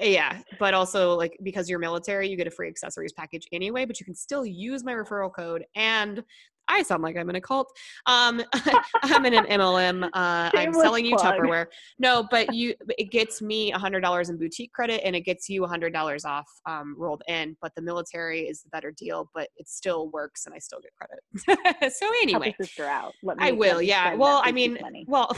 yeah 0.02 0.42
but 0.60 0.74
also 0.74 1.16
like 1.16 1.38
because 1.44 1.70
you're 1.70 1.80
military 1.80 2.28
you 2.28 2.36
get 2.36 2.46
a 2.46 2.52
free 2.52 2.68
accessories 2.68 3.14
package 3.14 3.48
anyway 3.54 3.86
but 3.86 3.98
you 3.98 4.06
can 4.06 4.14
still 4.14 4.46
use 4.46 4.84
my 4.84 4.92
referral 4.92 5.34
code 5.34 5.64
and 5.76 6.24
I 6.68 6.84
sound 6.84 7.04
like 7.04 7.18
I'm 7.18 7.30
in 7.30 7.36
a 7.36 7.42
cult. 7.42 7.72
Um, 8.06 8.42
I'm 9.04 9.26
in 9.26 9.34
an 9.34 9.46
MLM. 9.46 10.10
Uh, 10.22 10.52
I'm 10.54 10.74
selling 10.74 11.06
you 11.06 11.16
plug. 11.16 11.36
Tupperware. 11.36 11.66
No, 11.98 12.28
but 12.30 12.54
you, 12.54 12.76
it 12.98 13.12
gets 13.12 13.42
me 13.42 13.72
a 13.72 13.78
hundred 13.78 14.02
dollars 14.02 14.30
in 14.30 14.38
boutique 14.38 14.72
credit, 14.72 15.02
and 15.04 15.16
it 15.16 15.22
gets 15.22 15.50
you 15.50 15.64
a 15.64 15.68
hundred 15.68 15.94
dollars 15.94 16.26
off 16.26 16.48
um, 16.68 16.96
rolled 16.98 17.24
in. 17.28 17.56
But 17.62 17.72
the 17.76 17.82
military 17.82 18.42
is 18.42 18.62
the 18.62 18.70
better 18.70 18.92
deal, 18.92 19.30
but 19.34 19.50
it 19.58 19.68
still 19.68 20.10
works, 20.10 20.46
and 20.46 20.54
I 20.54 20.60
still 20.60 20.80
get 20.80 20.92
credit. 20.96 21.94
so 21.94 22.06
anyway, 22.22 22.54
sister 22.60 22.86
out. 22.86 23.14
Me, 23.24 23.34
I 23.40 23.52
will. 23.52 23.82
Yeah. 23.82 24.16
Well, 24.16 24.42
I 24.44 24.52
mean, 24.52 24.78
money. 24.82 25.06
well. 25.08 25.36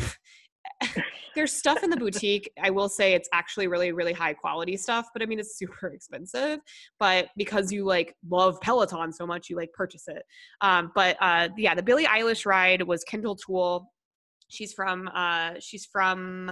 there's 1.35 1.51
stuff 1.51 1.83
in 1.83 1.89
the 1.89 1.97
boutique. 1.97 2.51
I 2.61 2.69
will 2.69 2.89
say 2.89 3.13
it's 3.13 3.29
actually 3.33 3.67
really, 3.67 3.91
really 3.91 4.13
high 4.13 4.33
quality 4.33 4.77
stuff, 4.77 5.07
but 5.13 5.21
I 5.21 5.25
mean, 5.25 5.39
it's 5.39 5.57
super 5.57 5.87
expensive. 5.87 6.59
But 6.99 7.29
because 7.37 7.71
you 7.71 7.85
like 7.85 8.15
love 8.29 8.59
Peloton 8.61 9.11
so 9.11 9.25
much, 9.25 9.49
you 9.49 9.55
like 9.55 9.71
purchase 9.73 10.07
it. 10.07 10.23
Um, 10.61 10.91
but 10.95 11.17
uh, 11.21 11.49
yeah, 11.57 11.75
the 11.75 11.83
Billie 11.83 12.05
Eilish 12.05 12.45
ride 12.45 12.81
was 12.83 13.03
Kendall 13.03 13.35
Toole. 13.35 13.91
She's 14.49 14.73
from 14.73 15.09
uh, 15.13 15.53
she's 15.59 15.85
from 15.85 16.51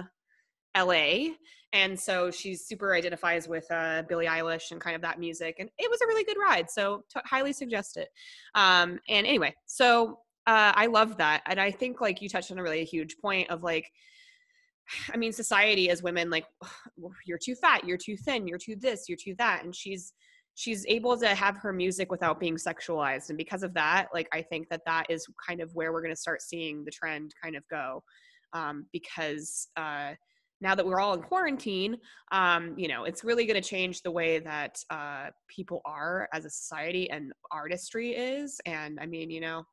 LA. 0.76 1.34
And 1.74 1.98
so 1.98 2.30
she's 2.30 2.66
super 2.66 2.94
identifies 2.94 3.48
with 3.48 3.64
uh, 3.70 4.02
Billie 4.06 4.26
Eilish 4.26 4.72
and 4.72 4.80
kind 4.80 4.94
of 4.94 5.00
that 5.02 5.18
music. 5.18 5.56
And 5.58 5.70
it 5.78 5.90
was 5.90 6.02
a 6.02 6.06
really 6.06 6.24
good 6.24 6.36
ride. 6.38 6.70
So 6.70 7.04
t- 7.12 7.20
highly 7.24 7.54
suggest 7.54 7.96
it. 7.96 8.08
Um, 8.54 9.00
and 9.08 9.26
anyway, 9.26 9.54
so 9.64 10.18
uh, 10.46 10.72
I 10.74 10.86
love 10.86 11.16
that. 11.18 11.42
And 11.46 11.60
I 11.60 11.70
think 11.70 12.00
like 12.00 12.20
you 12.20 12.28
touched 12.28 12.50
on 12.50 12.58
a 12.58 12.62
really 12.62 12.84
huge 12.84 13.16
point 13.18 13.50
of 13.50 13.62
like, 13.62 13.90
I 15.12 15.16
mean, 15.16 15.32
society 15.32 15.90
as 15.90 16.02
women, 16.02 16.30
like 16.30 16.46
you're 17.26 17.38
too 17.38 17.54
fat, 17.54 17.84
you're 17.84 17.98
too 17.98 18.16
thin, 18.16 18.46
you're 18.46 18.58
too 18.58 18.76
this, 18.76 19.08
you're 19.08 19.18
too 19.22 19.34
that. 19.38 19.64
And 19.64 19.74
she's, 19.74 20.12
she's 20.54 20.84
able 20.86 21.16
to 21.18 21.28
have 21.28 21.56
her 21.58 21.72
music 21.72 22.10
without 22.10 22.40
being 22.40 22.56
sexualized. 22.56 23.30
And 23.30 23.38
because 23.38 23.62
of 23.62 23.72
that, 23.74 24.08
like, 24.12 24.28
I 24.32 24.42
think 24.42 24.68
that 24.68 24.82
that 24.86 25.06
is 25.08 25.26
kind 25.46 25.60
of 25.60 25.74
where 25.74 25.92
we're 25.92 26.02
going 26.02 26.14
to 26.14 26.20
start 26.20 26.42
seeing 26.42 26.84
the 26.84 26.90
trend 26.90 27.32
kind 27.42 27.56
of 27.56 27.62
go. 27.70 28.02
Um, 28.52 28.86
because, 28.92 29.68
uh, 29.78 30.12
now 30.60 30.76
that 30.76 30.86
we're 30.86 31.00
all 31.00 31.14
in 31.14 31.22
quarantine, 31.22 31.96
um, 32.30 32.74
you 32.78 32.86
know, 32.86 33.04
it's 33.04 33.24
really 33.24 33.46
going 33.46 33.60
to 33.60 33.68
change 33.68 34.00
the 34.02 34.10
way 34.10 34.38
that 34.38 34.78
uh, 34.90 35.26
people 35.48 35.82
are 35.84 36.28
as 36.32 36.44
a 36.44 36.50
society 36.50 37.10
and 37.10 37.32
artistry 37.50 38.10
is. 38.12 38.60
And 38.64 38.98
I 39.00 39.06
mean, 39.06 39.28
you 39.28 39.40
know, 39.40 39.64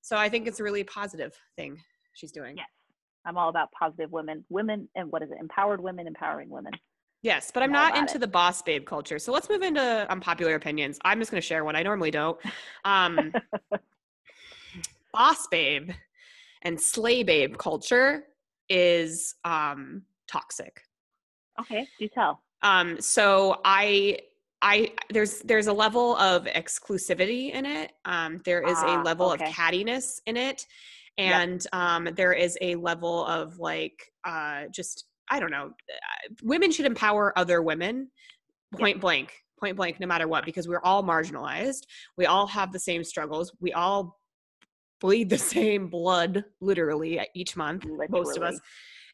so 0.00 0.16
I 0.16 0.28
think 0.28 0.46
it's 0.46 0.60
a 0.60 0.62
really 0.62 0.84
positive 0.84 1.32
thing 1.56 1.78
she's 2.14 2.32
doing. 2.32 2.56
Yes. 2.56 2.66
I'm 3.24 3.36
all 3.36 3.48
about 3.48 3.70
positive 3.72 4.10
women, 4.10 4.44
women, 4.48 4.88
and 4.94 5.10
what 5.12 5.22
is 5.22 5.30
it? 5.30 5.38
Empowered 5.40 5.82
women, 5.82 6.06
empowering 6.06 6.48
women. 6.48 6.72
Yes, 7.22 7.50
but 7.52 7.62
I'm, 7.62 7.70
I'm 7.70 7.72
not 7.72 7.96
into 7.96 8.16
it. 8.16 8.20
the 8.20 8.28
boss 8.28 8.62
babe 8.62 8.86
culture. 8.86 9.18
So 9.18 9.32
let's 9.32 9.48
move 9.48 9.62
into 9.62 10.06
unpopular 10.08 10.54
opinions. 10.54 10.98
I'm 11.04 11.18
just 11.18 11.30
going 11.30 11.40
to 11.40 11.46
share 11.46 11.64
one. 11.64 11.74
I 11.74 11.82
normally 11.82 12.10
don't. 12.10 12.38
Um, 12.84 13.32
boss 15.12 15.46
babe 15.48 15.90
and 16.62 16.80
slay 16.80 17.22
babe 17.22 17.58
culture 17.58 18.24
is 18.68 19.34
um, 19.44 20.02
toxic. 20.30 20.80
Okay, 21.60 21.88
do 21.98 22.08
tell. 22.08 22.40
Um, 22.62 23.00
so 23.00 23.60
I 23.64 24.18
I 24.60 24.92
there's 25.10 25.40
there's 25.40 25.68
a 25.68 25.72
level 25.72 26.16
of 26.16 26.44
exclusivity 26.46 27.52
in 27.52 27.64
it. 27.64 27.92
Um, 28.04 28.40
there 28.44 28.62
is 28.62 28.78
a 28.78 28.86
ah, 28.86 29.02
level 29.02 29.30
okay. 29.32 29.44
of 29.44 29.50
cattiness 29.50 30.20
in 30.26 30.36
it, 30.36 30.66
and 31.16 31.64
yep. 31.64 31.80
um, 31.80 32.08
there 32.16 32.32
is 32.32 32.58
a 32.60 32.74
level 32.74 33.24
of 33.26 33.58
like 33.58 34.12
uh, 34.24 34.64
just 34.72 35.04
I 35.30 35.38
don't 35.38 35.50
know. 35.50 35.66
Uh, 35.66 36.34
women 36.42 36.72
should 36.72 36.86
empower 36.86 37.38
other 37.38 37.62
women, 37.62 38.10
point 38.74 38.96
yep. 38.96 39.00
blank, 39.00 39.32
point 39.60 39.76
blank, 39.76 40.00
no 40.00 40.06
matter 40.06 40.26
what, 40.26 40.44
because 40.44 40.66
we're 40.66 40.82
all 40.82 41.04
marginalized. 41.04 41.82
We 42.16 42.26
all 42.26 42.46
have 42.48 42.72
the 42.72 42.80
same 42.80 43.04
struggles. 43.04 43.52
We 43.60 43.72
all 43.72 44.18
bleed 45.00 45.30
the 45.30 45.38
same 45.56 45.88
blood, 45.88 46.44
literally, 46.60 47.20
each 47.34 47.56
month. 47.56 47.84
Literally. 47.84 48.08
Most 48.10 48.36
of 48.36 48.42
us 48.42 48.58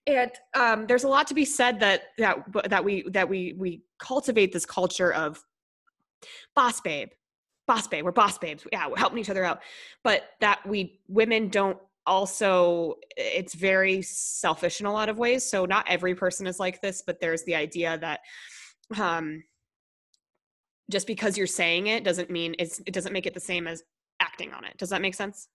and 0.07 0.31
um, 0.55 0.87
there's 0.87 1.05
a 1.05 1.09
lot 1.09 1.27
to 1.29 1.35
be 1.35 1.45
said 1.45 1.81
that 1.81 2.03
that 2.19 2.45
that 2.69 2.85
we 2.85 3.05
that 3.11 3.29
we 3.29 3.55
we 3.57 3.83
cultivate 3.99 4.53
this 4.53 4.67
culture 4.67 5.13
of 5.13 5.43
boss 6.55 6.81
babe, 6.81 7.09
boss 7.67 7.87
babe, 7.87 8.05
we're 8.05 8.13
boss 8.13 8.39
babes. 8.39 8.67
Yeah, 8.73 8.89
we're 8.89 8.99
helping 8.99 9.19
each 9.19 9.31
other 9.31 9.45
out. 9.45 9.61
But 10.03 10.25
that 10.41 10.67
we 10.67 11.01
women 11.09 11.49
don't 11.49 11.79
also 12.07 12.97
it's 13.17 13.55
very 13.55 14.03
selfish 14.03 14.81
in 14.81 14.87
a 14.87 14.93
lot 14.93 15.09
of 15.09 15.19
ways. 15.19 15.49
So 15.49 15.65
not 15.65 15.87
every 15.89 16.15
person 16.15 16.47
is 16.47 16.61
like 16.61 16.83
this, 16.83 17.03
but 17.07 17.19
there's 17.21 17.45
the 17.45 17.55
idea 17.55 17.97
that 17.99 18.21
um 19.01 19.43
just 20.91 21.07
because 21.07 21.39
you're 21.39 21.47
saying 21.47 21.87
it 21.87 22.05
doesn't 22.05 22.29
mean 22.31 22.55
it's 22.59 22.81
it 22.87 22.93
doesn't 22.93 23.15
make 23.15 23.25
it 23.27 23.33
the 23.33 23.41
same 23.41 23.67
as 23.67 23.83
acting 24.21 24.53
on 24.53 24.65
it. 24.67 24.77
Does 24.77 24.91
that 24.91 25.01
make 25.01 25.15
sense? 25.15 25.49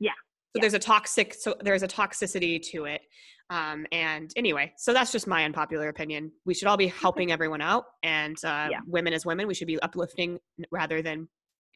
Yeah. 0.00 0.10
So 0.10 0.58
Yeah. 0.58 0.60
there's 0.62 0.74
a 0.74 0.78
toxic 0.80 1.34
so 1.34 1.54
there's 1.60 1.84
a 1.84 1.88
toxicity 1.88 2.60
to 2.72 2.86
it. 2.86 3.02
Um, 3.48 3.86
and 3.92 4.32
anyway, 4.36 4.72
so 4.76 4.92
that's 4.92 5.12
just 5.12 5.26
my 5.26 5.44
unpopular 5.44 5.88
opinion. 5.88 6.32
We 6.44 6.54
should 6.54 6.66
all 6.68 6.76
be 6.76 6.88
helping 6.88 7.30
everyone 7.30 7.60
out, 7.60 7.84
and 8.02 8.36
uh, 8.44 8.68
Yeah. 8.70 8.80
women 8.86 9.12
as 9.12 9.24
women, 9.24 9.46
we 9.46 9.54
should 9.54 9.68
be 9.68 9.80
uplifting 9.80 10.38
rather 10.72 11.00
than, 11.00 11.28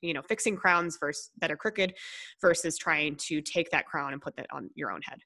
you 0.02 0.12
know, 0.12 0.22
fixing 0.22 0.56
crowns 0.56 0.98
versus 0.98 1.30
that 1.40 1.50
are 1.52 1.56
crooked, 1.56 1.94
versus 2.40 2.76
trying 2.76 3.16
to 3.28 3.40
take 3.40 3.70
that 3.70 3.86
crown 3.86 4.12
and 4.12 4.20
put 4.20 4.34
that 4.36 4.46
on 4.52 4.70
your 4.74 4.90
own 4.90 5.00
head. 5.02 5.20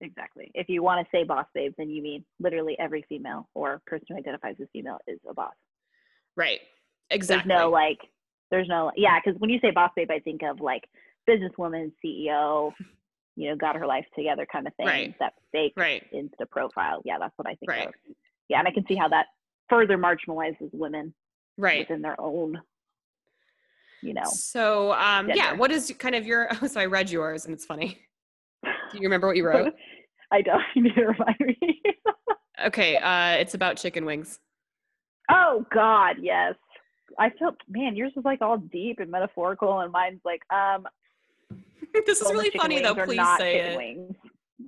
Exactly. 0.00 0.50
If 0.54 0.68
you 0.68 0.82
want 0.82 1.04
to 1.04 1.10
say 1.16 1.24
boss 1.24 1.46
babe, 1.54 1.72
then 1.78 1.90
you 1.90 2.02
mean 2.02 2.24
literally 2.40 2.76
every 2.78 3.04
female 3.08 3.48
or 3.54 3.80
person 3.86 4.06
who 4.08 4.16
identifies 4.16 4.54
as 4.60 4.68
female 4.72 4.98
is 5.06 5.18
a 5.28 5.34
boss. 5.34 5.54
Right. 6.36 6.60
Exactly. 7.10 7.48
There's 7.48 7.60
no 7.60 7.70
like, 7.70 7.98
there's 8.50 8.68
no, 8.68 8.92
yeah, 8.96 9.18
because 9.24 9.38
when 9.40 9.50
you 9.50 9.58
say 9.60 9.70
boss 9.72 9.90
babe, 9.96 10.10
I 10.10 10.20
think 10.20 10.42
of 10.42 10.60
like 10.60 10.84
businesswoman, 11.28 11.92
CEO, 12.04 12.72
you 13.38 13.48
know, 13.48 13.54
got 13.56 13.76
her 13.76 13.86
life 13.86 14.04
together 14.16 14.44
kind 14.50 14.66
of 14.66 14.74
thing. 14.74 14.86
Right. 14.86 15.14
That 15.20 15.34
fake 15.52 15.74
right. 15.76 16.04
Insta 16.12 16.50
profile. 16.50 17.00
Yeah, 17.04 17.18
that's 17.20 17.32
what 17.36 17.46
I 17.46 17.54
think 17.54 17.70
Right. 17.70 17.86
of. 17.86 17.94
Yeah, 18.48 18.58
and 18.58 18.66
I 18.66 18.72
can 18.72 18.84
see 18.88 18.96
how 18.96 19.06
that 19.08 19.26
further 19.68 19.96
marginalizes 19.96 20.70
women 20.72 21.14
Right. 21.56 21.80
within 21.88 22.02
their 22.02 22.20
own, 22.20 22.60
you 24.02 24.12
know. 24.14 24.24
So, 24.24 24.92
um, 24.94 25.30
yeah, 25.32 25.52
what 25.52 25.70
is 25.70 25.94
kind 25.98 26.16
of 26.16 26.26
your? 26.26 26.48
So 26.68 26.80
I 26.80 26.86
read 26.86 27.10
yours, 27.10 27.44
and 27.44 27.54
it's 27.54 27.64
funny. 27.64 27.98
Do 28.64 28.70
you 28.94 29.02
remember 29.02 29.28
what 29.28 29.36
you 29.36 29.46
wrote? 29.46 29.72
I 30.32 30.42
don't. 30.42 30.62
You 30.74 30.82
need 30.82 30.94
to 30.96 31.06
remind 31.06 31.38
me. 31.40 31.80
Okay, 32.66 32.96
uh, 32.96 33.36
it's 33.40 33.54
about 33.54 33.76
chicken 33.76 34.04
wings. 34.04 34.40
oh 35.30 35.64
God, 35.72 36.16
yes. 36.20 36.54
I 37.20 37.30
felt 37.30 37.54
man, 37.68 37.94
yours 37.94 38.12
was 38.16 38.24
like 38.24 38.42
all 38.42 38.58
deep 38.58 38.98
and 38.98 39.10
metaphorical, 39.12 39.78
and 39.80 39.92
mine's 39.92 40.20
like, 40.24 40.42
um, 40.52 40.86
this 42.06 42.20
is 42.20 42.30
really 42.30 42.50
funny 42.50 42.80
though. 42.80 42.94
Please 42.94 43.20
say 43.38 43.54
chicken 43.54 43.72
it. 43.72 43.76
Wings. 43.76 44.16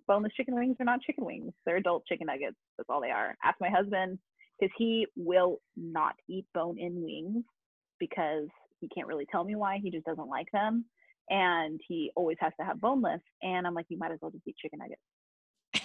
Boneless 0.06 0.32
chicken 0.36 0.54
wings 0.54 0.76
are 0.80 0.84
not 0.84 1.00
chicken 1.02 1.24
wings. 1.24 1.52
They're 1.66 1.76
adult 1.76 2.04
chicken 2.06 2.26
nuggets. 2.26 2.56
That's 2.78 2.88
all 2.88 3.00
they 3.00 3.10
are. 3.10 3.36
Ask 3.42 3.56
my 3.60 3.68
husband 3.68 4.18
because 4.58 4.72
he 4.76 5.06
will 5.16 5.60
not 5.76 6.14
eat 6.28 6.46
bone-in 6.54 7.02
wings 7.02 7.44
because 7.98 8.46
he 8.80 8.88
can't 8.88 9.06
really 9.06 9.26
tell 9.30 9.44
me 9.44 9.56
why. 9.56 9.78
He 9.82 9.90
just 9.90 10.04
doesn't 10.04 10.28
like 10.28 10.46
them, 10.52 10.84
and 11.28 11.80
he 11.86 12.10
always 12.16 12.36
has 12.40 12.52
to 12.60 12.66
have 12.66 12.80
boneless. 12.80 13.20
And 13.42 13.66
I'm 13.66 13.74
like, 13.74 13.86
you 13.88 13.98
might 13.98 14.12
as 14.12 14.18
well 14.22 14.30
just 14.30 14.46
eat 14.46 14.56
chicken 14.60 14.78
nuggets 14.78 15.00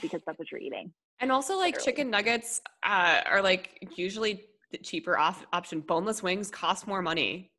because 0.01 0.21
that's 0.25 0.37
what 0.37 0.51
you're 0.51 0.61
eating. 0.61 0.91
And 1.19 1.31
also, 1.31 1.57
like 1.57 1.75
Literally. 1.75 1.85
chicken 1.85 2.09
nuggets 2.09 2.61
uh, 2.83 3.21
are 3.25 3.41
like 3.41 3.87
usually 3.95 4.45
the 4.71 4.77
cheaper 4.77 5.17
off- 5.17 5.45
option. 5.53 5.79
Boneless 5.81 6.21
wings 6.21 6.49
cost 6.49 6.87
more 6.87 7.01
money. 7.01 7.51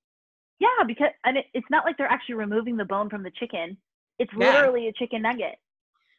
Yeah, 0.58 0.68
because 0.86 1.08
and 1.24 1.36
it, 1.36 1.46
it's 1.54 1.66
not 1.70 1.84
like 1.84 1.96
they're 1.98 2.06
actually 2.10 2.36
removing 2.36 2.76
the 2.76 2.84
bone 2.84 3.10
from 3.10 3.22
the 3.22 3.30
chicken. 3.32 3.76
It's 4.18 4.32
Yeah. 4.38 4.52
literally 4.54 4.88
a 4.88 4.92
chicken 4.92 5.22
nugget. 5.22 5.56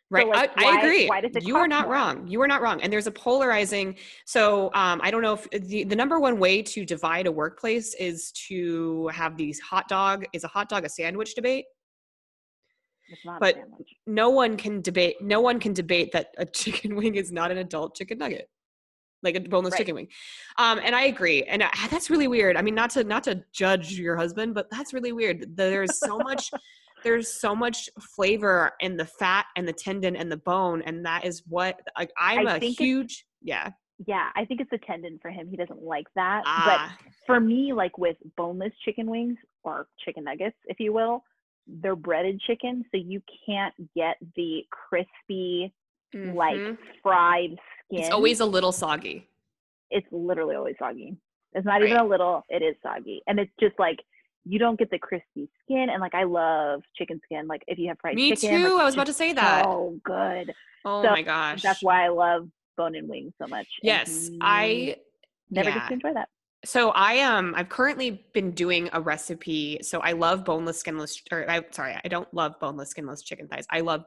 Right. 0.10 0.26
like, 0.28 0.52
I, 0.58 0.64
why- 0.64 0.76
I 0.76 0.80
agree. 0.80 1.08
why 1.10 1.20
does 1.22 1.32
it 1.36 1.44
you 1.44 1.58
are 1.58 1.68
not 1.68 1.86
more? 1.86 1.94
wrong. 1.96 2.28
You 2.28 2.42
are 2.42 2.48
not 2.48 2.62
wrong. 2.62 2.82
And 2.82 2.94
there's 2.94 3.08
a 3.08 3.12
polarizing. 3.12 3.98
So 4.26 4.72
um, 4.74 5.02
I 5.04 5.12
don't 5.12 5.22
know 5.22 5.34
if 5.34 5.50
the, 5.68 5.84
the 5.84 5.96
number 5.98 6.18
one 6.20 6.40
way 6.40 6.62
to 6.62 6.86
divide 6.86 7.28
a 7.28 7.32
workplace 7.32 7.94
is 7.96 8.32
to 8.48 9.08
have 9.10 9.36
these 9.36 9.60
hot 9.60 9.90
dog, 9.90 10.24
is 10.32 10.46
a 10.46 10.48
hot 10.48 10.70
dog 10.70 10.86
a 10.86 10.90
sandwich 10.90 11.36
debate? 11.36 11.66
It's 13.10 13.26
not 13.26 13.42
But- 13.42 13.58
no 14.06 14.30
one 14.30 14.56
can 14.56 14.82
debate 14.82 15.22
no 15.22 15.42
one 15.42 15.60
can 15.60 15.74
debate 15.74 16.12
that 16.14 16.28
a 16.38 16.46
chicken 16.62 16.96
wing 16.96 17.16
is 17.16 17.32
not 17.32 17.52
an 17.52 17.58
adult 17.58 17.96
chicken 17.96 18.18
nugget 18.20 18.50
like 19.24 19.36
a 19.36 19.40
boneless 19.42 19.74
Right. 19.74 19.80
chicken 19.80 19.96
wing 19.96 20.08
um 20.58 20.80
and 20.84 20.96
i 20.96 21.04
agree 21.06 21.44
and 21.44 21.64
uh, 21.64 21.70
that's 21.92 22.10
really 22.10 22.28
weird 22.28 22.58
i 22.58 22.62
mean 22.62 22.76
not 22.76 22.90
to 22.92 23.04
not 23.04 23.24
to 23.24 23.44
judge 23.54 23.94
your 23.98 24.16
husband 24.16 24.54
but 24.54 24.70
that's 24.72 24.94
really 24.94 25.12
weird 25.12 25.56
there's 25.56 25.96
so 26.02 26.20
much 26.20 26.52
there's 27.04 27.40
so 27.40 27.56
much 27.56 27.90
flavor 28.02 28.72
in 28.80 28.98
the 28.98 29.06
fat 29.06 29.46
and 29.56 29.68
the 29.68 29.74
tendon 29.74 30.16
and 30.16 30.32
the 30.32 30.38
bone 30.38 30.82
and 30.84 31.06
that 31.06 31.26
is 31.26 31.44
what 31.48 31.80
like 31.98 32.12
i'm 32.20 32.48
I 32.48 32.56
a 32.56 32.60
huge 32.60 33.26
yeah 33.42 33.70
Yeah, 34.06 34.30
I 34.36 34.46
think 34.46 34.62
it's 34.62 34.70
the 34.70 34.78
tendon 34.80 35.20
for 35.22 35.32
him. 35.32 35.48
He 35.50 35.58
doesn't 35.58 35.82
like 35.82 36.08
that. 36.16 36.44
ah 36.46 36.96
But 36.98 37.08
for 37.26 37.40
me, 37.40 37.74
like 37.74 37.98
with 37.98 38.18
boneless 38.36 38.74
chicken 38.86 39.10
wings 39.10 39.38
or 39.64 39.88
chicken 40.06 40.24
nuggets, 40.24 40.58
if 40.66 40.80
you 40.80 40.94
will, 40.94 41.24
they're 41.68 41.96
breaded 41.96 42.40
chicken, 42.42 42.84
so 42.92 42.98
you 42.98 43.22
can't 43.46 43.74
get 43.96 44.18
the 44.36 44.62
crispy, 44.72 45.74
like 46.14 46.58
mhm. 46.58 46.78
fried 47.02 47.58
skin. 47.88 48.00
it's 48.02 48.10
always 48.10 48.40
a 48.40 48.46
little 48.46 48.72
soggy 48.72 49.28
it's 49.90 50.08
literally 50.12 50.56
always 50.56 50.76
soggy. 50.80 51.16
It's 51.54 51.66
not 51.66 51.82
even 51.84 51.98
a 51.98 52.06
little, 52.06 52.44
it 52.50 52.62
is 52.62 52.76
soggy. 52.84 53.22
And 53.28 53.40
it's 53.40 53.52
just 53.60 53.78
like 53.80 54.00
you 54.46 54.60
don't 54.60 54.78
get 54.78 54.90
the 54.92 55.00
crispy 55.00 55.50
skin. 55.64 55.88
And 55.90 56.02
like 56.02 56.14
I 56.14 56.24
love 56.24 56.82
chicken 56.98 57.20
skin. 57.26 57.48
Like 57.48 57.64
if 57.68 57.78
you 57.78 57.88
have 57.90 57.98
fried 58.00 58.16
me 58.16 58.36
chicken. 58.36 58.62
too 58.62 58.74
like, 58.74 58.82
i 58.82 58.86
was 58.86 58.94
about 58.94 59.08
to 59.08 59.14
say 59.14 59.34
that 59.34 59.64
So 59.64 60.00
good. 60.04 60.54
oh 60.86 61.04
so 61.04 61.12
my 61.12 61.22
gosh 61.22 61.62
That's 61.62 61.82
why 61.82 62.06
I 62.06 62.10
love 62.10 62.48
bone-in 62.78 63.08
wings 63.08 63.34
so 63.42 63.48
much. 63.48 63.68
yes 63.82 64.30
i 64.40 64.96
never 65.50 65.70
yeah. 65.70 65.76
gets 65.76 65.88
to 65.88 65.94
enjoy 65.94 66.14
that. 66.14 66.30
So 66.66 66.90
I 66.92 67.20
um 67.22 67.54
I've 67.56 67.70
currently 67.70 68.26
been 68.34 68.52
doing 68.52 68.90
a 68.94 69.00
recipe. 69.00 69.80
So 69.84 70.00
I 70.00 70.12
love 70.12 70.44
boneless, 70.44 70.80
skinless, 70.80 71.22
or 71.32 71.50
I 71.50 71.62
sorry, 71.72 71.96
I 72.04 72.08
don't 72.08 72.32
love 72.34 72.60
boneless, 72.60 72.90
skinless 72.90 73.22
chicken 73.22 73.48
thighs. 73.48 73.66
I 73.70 73.82
love. 73.82 74.04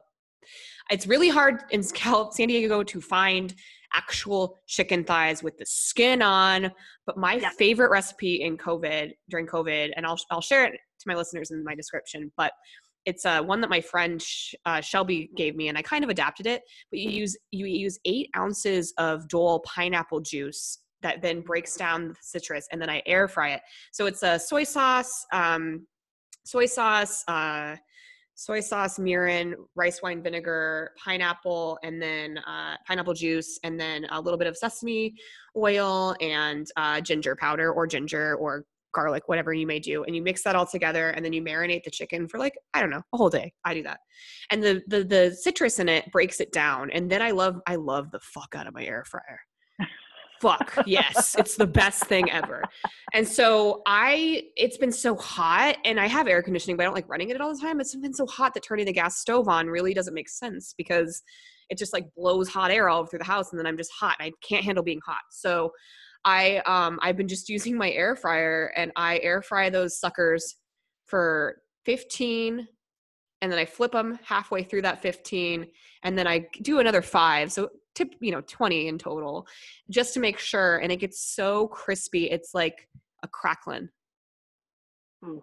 It's 0.89 1.07
really 1.07 1.29
hard 1.29 1.63
in 1.71 1.83
San 1.83 2.47
Diego 2.47 2.83
to 2.83 3.01
find 3.01 3.53
actual 3.93 4.59
chicken 4.67 5.03
thighs 5.03 5.43
with 5.43 5.57
the 5.57 5.65
skin 5.65 6.21
on. 6.21 6.71
But 7.05 7.17
my 7.17 7.35
Yeah. 7.35 7.49
favorite 7.57 7.89
recipe 7.91 8.41
in 8.41 8.57
COVID 8.57 9.11
during 9.29 9.47
COVID, 9.47 9.91
and 9.95 10.05
I'll 10.05 10.19
I'll 10.29 10.41
share 10.41 10.65
it 10.65 10.71
to 10.71 11.07
my 11.07 11.15
listeners 11.15 11.51
in 11.51 11.63
my 11.63 11.75
description. 11.75 12.31
But 12.37 12.53
it's 13.05 13.25
uh, 13.25 13.41
one 13.41 13.61
that 13.61 13.69
my 13.69 13.81
friend 13.81 14.23
uh, 14.65 14.79
Shelby 14.81 15.31
gave 15.35 15.55
me, 15.55 15.67
and 15.69 15.77
I 15.77 15.81
kind 15.81 16.03
of 16.03 16.09
adapted 16.09 16.45
it. 16.45 16.61
But 16.91 16.99
you 16.99 17.09
use 17.09 17.37
you 17.51 17.65
use 17.65 17.99
eight 18.05 18.29
ounces 18.37 18.93
of 18.97 19.27
Dole 19.27 19.59
pineapple 19.61 20.21
juice 20.21 20.79
that 21.01 21.21
then 21.21 21.41
breaks 21.41 21.75
down 21.75 22.09
the 22.09 22.15
citrus, 22.21 22.67
and 22.71 22.81
then 22.81 22.89
I 22.89 23.01
air 23.05 23.27
fry 23.27 23.51
it. 23.53 23.61
So 23.91 24.05
it's 24.05 24.23
a 24.23 24.37
soy 24.37 24.63
sauce, 24.63 25.25
um, 25.33 25.87
soy 26.45 26.67
sauce, 26.67 27.23
uh, 27.27 27.75
soy 28.41 28.59
sauce, 28.59 28.97
mirin, 28.97 29.53
rice 29.75 30.01
wine 30.01 30.23
vinegar, 30.23 30.93
pineapple, 30.97 31.77
and 31.83 32.01
then 32.01 32.39
uh, 32.39 32.75
pineapple 32.87 33.13
juice, 33.13 33.59
and 33.63 33.79
then 33.79 34.07
a 34.09 34.19
little 34.19 34.37
bit 34.37 34.47
of 34.47 34.57
sesame 34.57 35.13
oil 35.55 36.15
and 36.21 36.65
uh, 36.75 36.99
ginger 36.99 37.35
powder 37.35 37.71
or 37.71 37.85
ginger 37.85 38.35
or 38.37 38.65
garlic, 38.95 39.27
whatever 39.27 39.53
you 39.53 39.67
may 39.67 39.77
do, 39.77 40.03
and 40.05 40.15
you 40.15 40.23
mix 40.23 40.41
that 40.41 40.55
all 40.55 40.65
together, 40.65 41.11
and 41.11 41.23
then 41.23 41.33
you 41.33 41.43
marinate 41.43 41.83
the 41.83 41.91
chicken 41.91 42.27
for 42.27 42.39
like 42.39 42.57
I 42.73 42.81
don't 42.81 42.89
know 42.89 43.03
a 43.13 43.17
whole 43.17 43.29
day. 43.29 43.53
I 43.63 43.75
do 43.75 43.83
that, 43.83 43.99
and 44.49 44.63
the 44.63 44.81
the 44.87 45.03
the 45.03 45.37
citrus 45.39 45.77
in 45.77 45.87
it 45.87 46.11
breaks 46.11 46.39
it 46.39 46.51
down, 46.51 46.89
and 46.89 47.11
then 47.11 47.21
I 47.21 47.29
love 47.29 47.61
I 47.67 47.75
love 47.75 48.09
the 48.09 48.19
fuck 48.21 48.55
out 48.57 48.65
of 48.65 48.73
my 48.73 48.83
air 48.83 49.03
fryer. 49.05 49.39
Fuck 50.41 50.83
yes, 50.87 51.35
it's 51.37 51.55
the 51.55 51.67
best 51.67 52.05
thing 52.05 52.31
ever. 52.31 52.63
And 53.13 53.27
so 53.27 53.83
I, 53.85 54.43
it's 54.55 54.77
been 54.77 54.91
so 54.91 55.15
hot, 55.15 55.77
and 55.85 55.99
I 55.99 56.07
have 56.07 56.27
air 56.27 56.41
conditioning, 56.41 56.77
but 56.77 56.83
I 56.83 56.85
don't 56.85 56.95
like 56.95 57.07
running 57.07 57.29
it 57.29 57.39
all 57.39 57.53
the 57.53 57.61
time. 57.61 57.79
It's 57.79 57.95
been 57.95 58.13
so 58.13 58.25
hot 58.25 58.55
that 58.55 58.63
turning 58.63 58.85
the 58.85 58.93
gas 58.93 59.19
stove 59.19 59.47
on 59.47 59.67
really 59.67 59.93
doesn't 59.93 60.15
make 60.15 60.29
sense 60.29 60.73
because 60.75 61.21
it 61.69 61.77
just 61.77 61.93
like 61.93 62.07
blows 62.15 62.49
hot 62.49 62.71
air 62.71 62.89
all 62.89 63.05
through 63.05 63.19
the 63.19 63.25
house, 63.25 63.51
and 63.51 63.59
then 63.59 63.67
I'm 63.67 63.77
just 63.77 63.91
hot. 63.91 64.17
I 64.19 64.31
can't 64.41 64.65
handle 64.65 64.83
being 64.83 65.01
hot. 65.05 65.21
So 65.29 65.71
I, 66.25 66.57
um, 66.65 66.99
I've 67.01 67.17
been 67.17 67.27
just 67.27 67.47
using 67.47 67.77
my 67.77 67.91
air 67.91 68.15
fryer, 68.15 68.73
and 68.75 68.91
I 68.95 69.19
air 69.19 69.43
fry 69.43 69.69
those 69.69 69.99
suckers 69.99 70.55
for 71.05 71.57
15 71.85 72.67
and 73.41 73.51
then 73.51 73.59
I 73.59 73.65
flip 73.65 73.91
them 73.91 74.19
halfway 74.23 74.63
through 74.63 74.83
that 74.83 75.01
15 75.01 75.67
and 76.03 76.17
then 76.17 76.27
I 76.27 76.47
do 76.61 76.79
another 76.79 77.01
5 77.01 77.51
so 77.51 77.69
tip 77.95 78.13
you 78.19 78.31
know 78.31 78.41
20 78.41 78.87
in 78.87 78.97
total 78.97 79.47
just 79.89 80.13
to 80.13 80.19
make 80.19 80.39
sure 80.39 80.77
and 80.77 80.91
it 80.91 80.97
gets 80.97 81.19
so 81.19 81.67
crispy 81.67 82.29
it's 82.29 82.53
like 82.53 82.87
a 83.23 83.27
crackling 83.27 83.89
Ooh. 85.25 85.27
Hmm. 85.27 85.37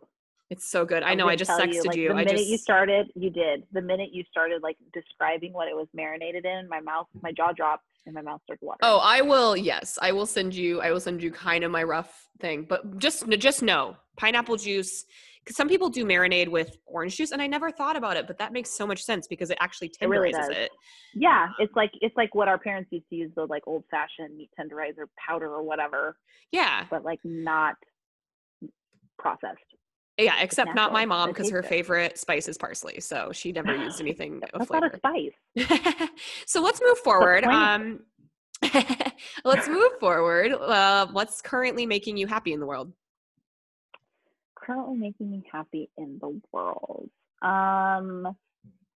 it's 0.51 0.69
so 0.69 0.85
good 0.85 1.03
I 1.03 1.15
know 1.15 1.29
I 1.29 1.37
just 1.37 1.51
tell 1.51 1.61
texted 1.61 1.87
like, 1.87 1.97
you, 1.97 2.09
The 2.09 2.15
I 2.15 2.25
minute 2.25 2.39
just 2.39 2.49
you 2.49 2.59
started, 2.59 3.11
you 3.15 3.31
did. 3.31 3.65
The 3.73 3.83
minute 3.83 4.11
you 4.13 4.25
started 4.31 4.63
like 4.63 4.77
describing 4.93 5.53
what 5.53 5.69
it 5.69 5.77
was 5.77 5.87
marinated 5.95 6.45
in, 6.45 6.69
my 6.69 6.81
mouth, 6.81 7.07
my 7.23 7.33
jaw 7.33 7.53
dropped, 7.53 7.85
and 8.09 8.15
my 8.15 8.23
mouth 8.23 8.41
started 8.45 8.65
watering. 8.65 8.79
Oh, 8.83 8.99
I 8.99 9.21
will. 9.21 9.57
Yes, 9.57 9.99
I 10.01 10.13
will 10.13 10.27
send 10.27 10.55
you. 10.55 10.81
I 10.81 10.91
will 10.91 11.01
send 11.01 11.23
you 11.23 11.31
kind 11.31 11.63
of 11.63 11.71
my 11.71 11.83
rough 11.85 12.29
thing, 12.41 12.67
but 12.69 12.99
just 12.99 13.29
just 13.39 13.63
know 13.63 13.97
pineapple 14.17 14.57
juice. 14.57 15.05
Because 15.49 15.57
some 15.57 15.69
people 15.69 15.89
do 15.89 16.05
marinade 16.05 16.49
with 16.49 16.77
orange 16.85 17.17
juice, 17.17 17.31
and 17.31 17.41
I 17.41 17.47
never 17.47 17.71
thought 17.71 17.97
about 17.97 18.19
it, 18.19 18.27
but 18.27 18.37
that 18.37 18.53
makes 18.53 18.69
so 18.69 18.87
much 18.87 19.03
sense 19.03 19.27
because 19.27 19.49
it 19.49 19.57
actually 19.61 19.91
It 19.99 20.07
really 20.07 20.31
tenderizes 20.31 20.51
it. 20.51 20.71
yeah, 21.15 21.49
it's 21.59 21.75
like 21.75 21.91
it's 22.03 22.15
like 22.19 22.35
what 22.35 22.49
our 22.49 22.59
parents 22.59 22.93
used 22.93 23.09
to 23.09 23.17
use 23.17 23.31
the 23.35 23.47
like 23.47 23.63
old 23.67 23.85
fashioned 23.91 24.37
meat 24.37 24.51
tenderizer 24.61 25.07
powder 25.27 25.47
or 25.47 25.63
whatever, 25.63 26.19
Yeah, 26.53 26.85
but 26.91 27.03
like 27.03 27.19
not 27.25 27.77
processed. 29.19 29.57
Yeah, 30.19 30.39
except 30.43 30.75
not 30.75 30.93
my 30.93 31.07
mom 31.07 31.31
because 31.31 31.49
her 31.51 31.63
favorite 31.63 32.19
spice 32.19 32.47
is 32.47 32.59
parsley, 32.59 33.01
so 33.01 33.31
she 33.33 33.51
never 33.51 33.75
used 33.75 34.01
anything 34.03 34.43
of 34.53 34.69
That's 34.69 34.71
not 34.71 34.85
a 34.85 34.99
flavor. 34.99 35.33
spice. 35.57 36.09
so 36.47 36.61
let's 36.61 36.83
move 36.85 36.99
forward. 36.99 37.45
Um, 37.45 38.01
let's 39.47 39.67
move 39.67 39.93
forward. 39.99 40.53
Uh, 40.53 41.07
what's 41.13 41.41
currently 41.41 41.87
making 41.87 42.19
you 42.19 42.27
happy 42.27 42.53
in 42.53 42.61
the 42.61 42.67
world? 42.67 42.93
Currently 44.69 44.99
making 44.99 45.31
me 45.31 45.43
happy 45.51 45.89
in 45.97 46.19
the 46.21 46.39
world. 46.53 47.09
Um, 47.41 48.37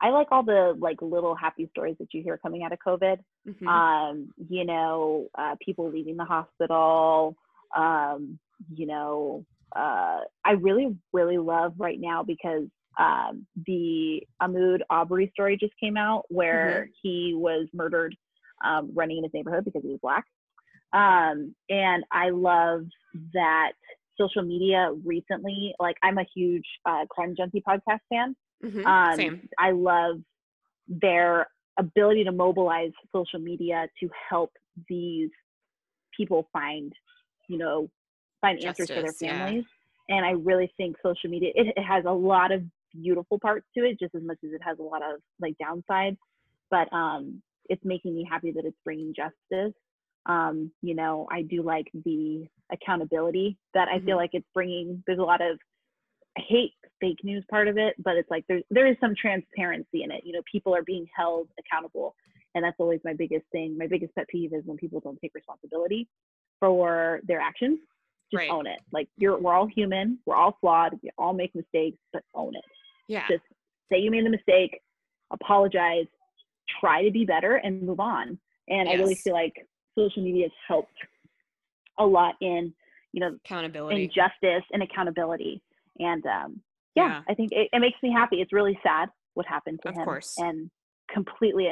I 0.03 0.11
like 0.11 0.29
all 0.31 0.43
the 0.43 0.77
like 0.79 1.01
little 1.01 1.35
happy 1.35 1.69
stories 1.71 1.97
that 1.99 2.13
you 2.13 2.23
hear 2.23 2.37
coming 2.37 2.63
out 2.63 2.73
of 2.73 2.79
COVID. 2.87 3.19
Mhm. 3.49 3.67
um, 3.67 4.35
you 4.49 4.65
know, 4.67 5.29
uh, 5.37 5.57
people 5.65 5.89
leaving 5.91 6.17
the 6.17 6.25
hospital, 6.25 7.35
um, 7.75 8.39
you 8.73 8.87
know, 8.87 9.47
uh, 9.75 10.21
I 10.45 10.53
really, 10.61 10.97
really 11.13 11.39
love 11.39 11.75
right 11.79 11.99
now 11.99 12.23
because 12.23 12.69
um, 12.99 13.47
the 13.67 14.23
Ahmaud 14.43 14.81
Arbery 14.91 15.31
story 15.33 15.57
just 15.57 15.73
came 15.79 15.97
out 15.97 16.25
where 16.29 16.89
he 17.03 17.35
was 17.35 17.67
murdered 17.73 18.15
um, 18.63 18.91
running 18.95 19.17
in 19.19 19.25
his 19.25 19.33
neighborhood 19.33 19.65
because 19.65 19.83
he 19.83 19.89
was 19.89 20.01
black. 20.03 20.27
Um, 20.93 21.55
and 21.71 22.05
I 22.13 22.29
love 22.31 22.85
that 23.33 23.73
social 24.19 24.43
media 24.43 24.91
recently, 25.05 25.75
like 25.81 25.97
I'm 26.03 26.19
a 26.19 26.27
huge 26.35 26.67
uh, 26.87 27.05
Crime 27.11 27.35
Junkie 27.37 27.63
podcast 27.67 28.01
fan. 28.09 28.37
Mhm. 28.63 28.85
Um, 28.87 29.17
Same. 29.17 29.49
I 29.59 29.73
love 29.73 30.17
their 30.89 31.47
ability 31.79 32.25
to 32.25 32.33
mobilize 32.33 32.93
social 33.15 33.41
media 33.41 33.89
to 34.01 34.09
help 34.29 34.51
these 34.89 35.31
people 36.17 36.49
find, 36.53 36.93
you 37.49 37.59
know, 37.59 37.89
find 38.41 38.63
answers 38.63 38.89
for 38.89 38.95
their 38.95 39.05
Justice, 39.05 39.23
yeah. 39.23 39.47
families. 39.47 39.65
And 40.09 40.25
I 40.27 40.33
really 40.33 40.73
think 40.77 40.97
social 41.03 41.31
media 41.31 41.51
it, 41.55 41.75
it 41.77 41.83
has 41.83 42.05
a 42.07 42.13
lot 42.13 42.53
of 42.53 42.63
beautiful 42.93 43.39
parts 43.39 43.67
to 43.77 43.85
it, 43.85 43.99
just 43.99 44.15
as 44.15 44.23
much 44.23 44.39
as 44.45 44.53
it 44.53 44.61
has 44.63 44.79
a 44.79 44.83
lot 44.83 45.03
of 45.03 45.21
like 45.41 45.55
downsides. 45.63 46.19
But 46.71 46.93
um, 46.93 47.43
it's 47.69 47.85
making 47.85 48.15
me 48.15 48.27
happy 48.29 48.53
that 48.53 48.65
it's 48.65 48.77
bringing 48.85 49.15
justice. 49.15 49.75
Um, 50.27 50.71
you 50.83 50.95
know, 50.95 51.27
I 51.31 51.43
do 51.43 51.63
like 51.63 51.91
the 52.05 52.47
accountability 52.71 53.59
that 53.75 53.89
I 53.89 53.99
feel 54.01 54.17
Mhm. 54.17 54.21
like 54.21 54.31
it's 54.35 54.49
bringing. 54.55 55.03
There's 55.07 55.19
a 55.19 55.25
lot 55.25 55.41
of 55.41 55.59
I 56.39 56.41
hate 56.41 56.73
fake 56.99 57.23
news 57.25 57.45
part 57.51 57.69
of 57.69 57.77
it, 57.77 57.95
but 58.03 58.17
it's 58.17 58.31
like 58.31 58.47
there 58.47 58.63
there 58.71 58.87
is 58.87 58.97
some 59.01 59.15
transparency 59.15 60.03
in 60.03 60.11
it. 60.11 60.25
You 60.25 60.33
know, 60.33 60.41
people 60.51 60.75
are 60.75 60.83
being 60.83 61.07
held 61.15 61.51
accountable, 61.59 62.15
and 62.55 62.65
that's 62.65 62.81
always 62.81 63.01
my 63.05 63.13
biggest 63.13 63.45
thing. 63.53 63.77
My 63.77 63.87
biggest 63.87 64.15
pet 64.15 64.27
peeve 64.29 64.55
is 64.55 64.65
when 64.65 64.79
people 64.79 65.01
don't 65.01 65.19
take 65.21 65.35
responsibility 65.35 66.09
for 66.59 67.21
their 67.25 67.41
actions. 67.41 67.81
Just 68.31 68.39
Right. 68.39 68.51
own 68.51 68.67
it. 68.67 68.81
Like 68.93 69.11
you're, 69.19 69.39
we're 69.39 69.53
all 69.53 69.67
human. 69.67 70.21
We're 70.25 70.37
all 70.37 70.57
flawed. 70.61 70.99
We 71.03 71.11
all 71.19 71.35
make 71.35 71.55
mistakes, 71.55 71.99
but 72.15 72.25
own 72.35 72.55
it. 72.55 72.65
Yeah. 73.09 73.29
Just 73.29 73.45
say 73.91 73.99
you 73.99 74.11
made 74.11 74.25
the 74.25 74.31
mistake, 74.31 74.81
apologize, 75.33 76.07
try 76.81 77.03
to 77.05 77.11
be 77.11 77.27
better, 77.27 77.57
and 77.57 77.83
move 77.83 78.01
on. 78.01 78.39
And 78.69 78.89
I 78.89 78.95
really 78.95 79.17
feel 79.17 79.35
like 79.35 79.67
social 79.99 80.23
media 80.23 80.45
has 80.45 80.53
helped 80.67 80.93
a 81.99 82.05
lot 82.07 82.35
in, 82.41 82.73
you 83.13 83.21
know, 83.21 83.37
Accountability. 83.45 84.09
justice 84.09 84.65
and 84.73 84.83
accountability. 84.83 85.63
And 85.99 86.25
um, 86.27 86.61
yeah, 86.95 87.07
Yeah. 87.09 87.23
I 87.29 87.35
think 87.35 87.53
it, 87.53 87.69
it 87.73 87.79
makes 87.81 87.99
me 88.03 88.11
happy. 88.13 88.41
It's 88.41 88.53
really 88.53 88.79
sad 88.83 89.09
what 89.35 89.47
happened 89.47 89.81
to 89.83 89.91
Of 89.91 89.95
him, 89.97 90.05
course. 90.05 90.35
and 90.39 90.71
completely, 91.13 91.69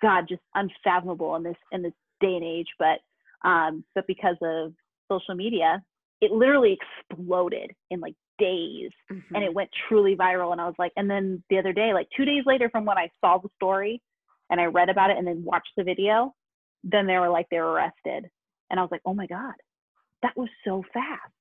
God, 0.00 0.26
just 0.28 0.42
unfathomable 0.54 1.34
in 1.36 1.42
this 1.42 1.56
in 1.72 1.82
this 1.82 1.92
day 2.20 2.34
and 2.34 2.44
age. 2.44 2.68
But 2.78 3.00
um, 3.48 3.84
but 3.94 4.06
because 4.06 4.36
of 4.42 4.72
social 5.10 5.34
media, 5.34 5.82
it 6.20 6.30
literally 6.30 6.76
exploded 7.10 7.72
in 7.90 8.00
like 8.00 8.14
days, 8.38 8.90
Mhm. 9.10 9.24
and 9.34 9.42
it 9.44 9.52
went 9.52 9.70
truly 9.88 10.14
viral. 10.16 10.52
And 10.52 10.60
I 10.60 10.66
was 10.66 10.74
like, 10.78 10.92
and 10.96 11.10
then 11.10 11.42
the 11.50 11.58
other 11.58 11.72
day, 11.72 11.92
like 11.92 12.08
two 12.16 12.24
days 12.24 12.44
later 12.46 12.68
from 12.70 12.84
when 12.84 12.98
I 12.98 13.10
saw 13.20 13.38
the 13.38 13.48
story, 13.56 14.00
and 14.50 14.60
I 14.60 14.66
read 14.66 14.88
about 14.88 15.10
it, 15.10 15.18
and 15.18 15.26
then 15.26 15.44
watched 15.44 15.72
the 15.76 15.82
video, 15.84 16.34
then 16.90 17.06
they 17.06 17.18
were 17.18 17.28
like 17.28 17.46
they 17.50 17.58
were 17.58 17.72
arrested, 17.72 18.30
and 18.70 18.78
I 18.78 18.82
was 18.82 18.90
like, 18.90 19.02
oh 19.04 19.14
my 19.14 19.26
God, 19.26 19.54
that 20.22 20.36
was 20.36 20.48
so 20.64 20.82
fast. 20.92 21.32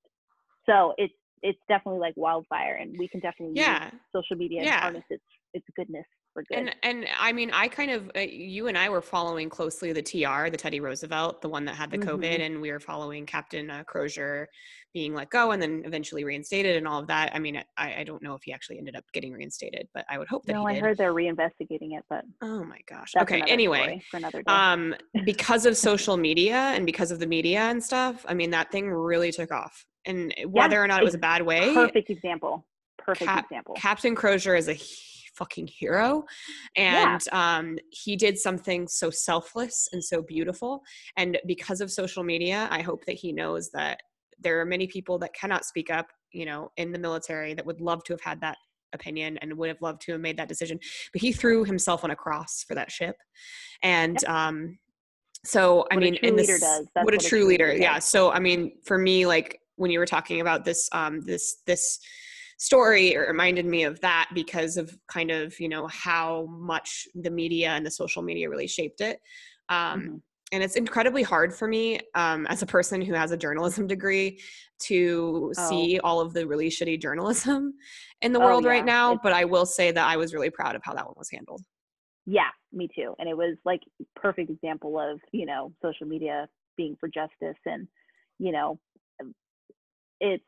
So 0.65 0.93
it's 0.97 1.13
it's 1.41 1.59
definitely 1.67 1.99
like 1.99 2.13
wildfire, 2.17 2.75
and 2.75 2.97
we 2.97 3.07
can 3.07 3.19
definitely 3.19 3.59
yeah. 3.59 3.85
use 3.85 4.01
social 4.15 4.35
media 4.37 4.59
and 4.61 4.67
Yeah. 4.67 4.81
harness 4.81 5.03
its 5.09 5.23
its 5.53 5.65
goodness 5.75 6.05
for 6.37 6.43
good. 6.43 6.57
And 6.59 6.75
and 6.83 7.07
I 7.19 7.33
mean, 7.33 7.49
I 7.51 7.67
kind 7.67 7.89
of 7.89 8.11
uh, 8.15 8.19
you 8.19 8.67
and 8.67 8.77
I 8.77 8.89
were 8.89 9.01
following 9.01 9.49
closely 9.49 9.91
the 9.91 10.03
TR, 10.03 10.49
the 10.51 10.57
Teddy 10.57 10.79
Roosevelt, 10.79 11.41
the 11.41 11.49
one 11.49 11.65
that 11.65 11.75
had 11.75 11.89
the 11.89 11.97
COVID, 11.97 12.37
Mhm. 12.37 12.45
and 12.45 12.61
we 12.61 12.71
were 12.71 12.79
following 12.79 13.25
Captain 13.25 13.69
uh, 13.71 13.83
Crozier 13.85 14.47
being 14.93 15.13
let 15.15 15.29
go 15.31 15.51
and 15.51 15.61
then 15.61 15.81
eventually 15.85 16.23
reinstated 16.23 16.75
and 16.77 16.87
all 16.87 16.99
of 16.99 17.07
that. 17.07 17.31
I 17.35 17.39
mean, 17.39 17.61
I, 17.77 17.95
I 17.99 18.03
don't 18.03 18.21
know 18.23 18.33
if 18.35 18.41
he 18.43 18.53
actually 18.53 18.77
ended 18.77 18.95
up 18.95 19.03
getting 19.13 19.31
reinstated, 19.33 19.87
but 19.93 20.05
I 20.09 20.17
would 20.17 20.27
hope 20.27 20.45
that 20.45 20.53
no, 20.53 20.65
I 20.67 20.75
heard 20.79 20.97
they're 20.97 21.13
reinvestigating 21.13 21.97
it, 21.97 22.03
but 22.09 22.23
oh 22.41 22.63
my 22.63 22.79
gosh. 22.87 23.13
okay. 23.19 23.41
Anyway, 23.47 24.01
for 24.11 24.17
another 24.17 24.43
day. 24.43 24.53
um, 24.53 24.95
because 25.25 25.65
of 25.65 25.75
social 25.89 26.17
media 26.17 26.55
and 26.55 26.85
because 26.85 27.09
of 27.11 27.19
the 27.19 27.27
media 27.27 27.61
and 27.61 27.83
stuff, 27.83 28.25
I 28.27 28.33
mean, 28.35 28.51
that 28.51 28.71
thing 28.71 28.89
really 28.89 29.31
took 29.31 29.51
off. 29.51 29.85
And 30.05 30.33
whether 30.45 30.81
or 30.81 30.87
not 30.87 31.01
it 31.01 31.03
was 31.05 31.15
a 31.15 31.19
bad 31.19 31.41
way, 31.41 31.73
Perfect 31.73 32.09
example. 32.09 32.65
Perfect 32.97 33.27
Cap- 33.29 33.43
example. 33.45 33.75
Captain 33.75 34.15
Crozier 34.15 34.55
is 34.55 34.67
a 34.69 34.77
fucking 35.37 35.67
hero. 35.67 36.23
And 36.75 37.21
um, 37.31 37.77
he 37.91 38.15
did 38.15 38.37
something 38.37 38.87
so 38.87 39.09
selfless 39.09 39.87
and 39.93 40.03
so 40.03 40.21
beautiful. 40.21 40.81
And 41.15 41.37
because 41.45 41.81
of 41.81 41.91
social 41.91 42.23
media, 42.23 42.67
I 42.71 42.81
hope 42.81 43.05
that 43.05 43.15
he 43.15 43.31
knows 43.31 43.69
that 43.71 44.01
there 44.39 44.59
are 44.59 44.65
many 44.65 44.87
people 44.87 45.17
that 45.19 45.33
cannot 45.33 45.65
speak 45.65 45.89
up, 45.89 46.07
you 46.31 46.45
know, 46.45 46.71
in 46.77 46.91
the 46.91 46.99
military 46.99 47.53
that 47.53 47.65
would 47.65 47.81
love 47.81 48.03
to 48.05 48.13
have 48.13 48.21
had 48.21 48.41
that 48.41 48.57
opinion 48.93 49.37
and 49.39 49.57
would 49.57 49.69
have 49.69 49.81
loved 49.81 50.01
to 50.01 50.11
have 50.13 50.21
made 50.21 50.37
that 50.37 50.47
decision. 50.47 50.79
But 51.11 51.21
he 51.21 51.31
threw 51.31 51.63
himself 51.63 52.03
on 52.03 52.11
a 52.11 52.15
cross 52.15 52.63
for 52.67 52.75
that 52.75 52.91
ship. 52.91 53.15
And 53.83 54.23
um, 54.25 54.77
so, 55.43 55.85
I 55.91 55.95
What 55.95 56.03
a 56.03 56.11
mean, 56.11 56.19
true 56.19 56.29
in 56.29 56.35
leader 56.35 56.53
this. 56.53 56.81
That's 56.95 57.05
what 57.05 57.13
a 57.13 57.17
true 57.17 57.45
leader, 57.45 57.71
does. 57.71 57.79
yeah. 57.81 57.99
So, 57.99 58.31
I 58.31 58.39
mean, 58.39 58.73
for 58.85 58.97
me, 58.97 59.25
like 59.25 59.59
when 59.75 59.91
you 59.91 59.99
were 59.99 60.05
talking 60.05 60.41
about 60.41 60.65
this, 60.65 60.89
um, 60.91 61.21
this, 61.21 61.57
this 61.65 61.99
story, 62.57 63.13
it 63.13 63.17
reminded 63.19 63.65
me 63.65 63.83
of 63.83 63.99
that 64.01 64.29
because 64.33 64.77
of 64.77 64.95
kind 65.07 65.31
of, 65.31 65.57
you 65.59 65.69
know, 65.69 65.87
how 65.87 66.45
much 66.49 67.07
the 67.15 67.29
media 67.31 67.69
and 67.69 67.85
the 67.85 67.91
social 67.91 68.21
media 68.21 68.49
really 68.49 68.67
shaped 68.67 69.01
it. 69.01 69.19
Um, 69.69 70.01
Mhm. 70.01 70.21
And 70.53 70.63
it's 70.63 70.77
incredibly 70.77 71.23
hard 71.23 71.53
for 71.53 71.67
me 71.67 71.99
um, 72.15 72.47
as 72.47 72.61
a 72.61 72.65
person 72.65 73.01
who 73.01 73.13
has 73.13 73.31
a 73.31 73.37
journalism 73.37 73.85
degree 73.85 74.39
to 74.79 75.53
Oh. 75.57 75.67
see 75.69 75.99
all 76.05 76.21
of 76.21 76.31
the 76.33 76.47
really 76.47 76.69
shitty 76.69 77.01
journalism 77.01 77.73
in 78.21 78.31
the 78.31 78.39
Oh, 78.39 78.45
world 78.45 78.63
right 78.63 78.85
now. 78.85 79.11
It's- 79.11 79.19
But 79.23 79.33
I 79.33 79.43
will 79.43 79.65
say 79.65 79.91
that 79.91 80.07
I 80.07 80.15
was 80.15 80.33
really 80.33 80.49
proud 80.49 80.75
of 80.77 80.81
how 80.85 80.93
that 80.93 81.05
one 81.05 81.15
was 81.17 81.29
handled. 81.29 81.63
Yeah, 82.25 82.49
me 82.71 82.87
too. 82.95 83.13
And 83.19 83.27
it 83.27 83.35
was 83.35 83.57
like 83.65 83.81
perfect 84.15 84.49
example 84.49 84.97
of, 84.97 85.19
you 85.33 85.45
know, 85.45 85.73
social 85.81 86.07
media 86.07 86.47
being 86.77 86.95
for 86.97 87.09
justice 87.09 87.59
and, 87.65 87.85
you 88.39 88.53
know, 88.53 88.79
um, 89.21 89.35
it's 90.21 90.43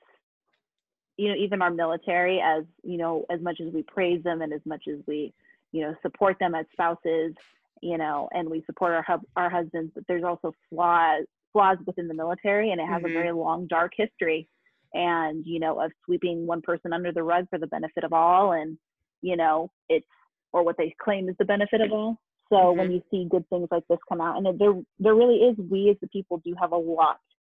you 1.19 1.27
know, 1.27 1.35
even 1.35 1.61
our 1.61 1.69
military 1.69 2.39
as, 2.39 2.63
you 2.81 2.97
know, 2.97 3.25
as 3.29 3.41
much 3.41 3.59
as 3.59 3.73
we 3.73 3.83
praise 3.83 4.23
them 4.23 4.41
and 4.41 4.53
as 4.53 4.61
much 4.65 4.83
as 4.87 4.99
we, 5.05 5.33
you 5.73 5.81
know, 5.81 5.93
support 6.01 6.37
them 6.39 6.55
as 6.55 6.65
spouses, 6.71 7.33
you 7.81 7.97
know, 7.97 8.29
and 8.31 8.49
we 8.49 8.63
support 8.65 8.93
our 8.93 9.01
hub, 9.01 9.21
our 9.35 9.49
husbands, 9.49 9.91
but 9.93 10.05
there's 10.07 10.23
also 10.23 10.53
flaws 10.69 11.25
flaws 11.51 11.77
within 11.85 12.07
the 12.07 12.13
military 12.13 12.71
and 12.71 12.79
it 12.79 12.87
has 12.87 13.01
Mhm. 13.01 13.09
a 13.09 13.13
very 13.13 13.31
long 13.33 13.67
dark 13.67 13.91
history 13.97 14.47
and, 14.93 15.45
you 15.45 15.59
know, 15.59 15.81
of 15.81 15.91
sweeping 16.05 16.47
one 16.47 16.61
person 16.61 16.93
under 16.93 17.11
the 17.11 17.23
rug 17.23 17.49
for 17.49 17.57
the 17.57 17.67
benefit 17.67 18.03
of 18.05 18.13
all 18.13 18.53
and, 18.53 18.77
you 19.21 19.35
know, 19.35 19.69
it's 19.89 20.07
or 20.53 20.63
what 20.63 20.77
they 20.77 20.95
claim 21.03 21.27
is 21.27 21.35
the 21.37 21.45
benefit 21.45 21.81
of 21.81 21.91
all. 21.91 22.17
So 22.49 22.71
when 22.71 22.91
you 22.91 23.03
see 23.11 23.27
good 23.29 23.47
things 23.49 23.67
like 23.71 23.85
this 23.89 23.99
come 24.07 24.21
out, 24.21 24.37
and 24.37 24.57
there 24.57 24.81
there 24.99 25.15
really 25.15 25.39
is, 25.49 25.57
we 25.57 25.89
as 25.89 25.97
the 25.99 26.07
people 26.07 26.37
do 26.45 26.55
have 26.61 26.71
a 26.71 26.77
lot 26.77 27.19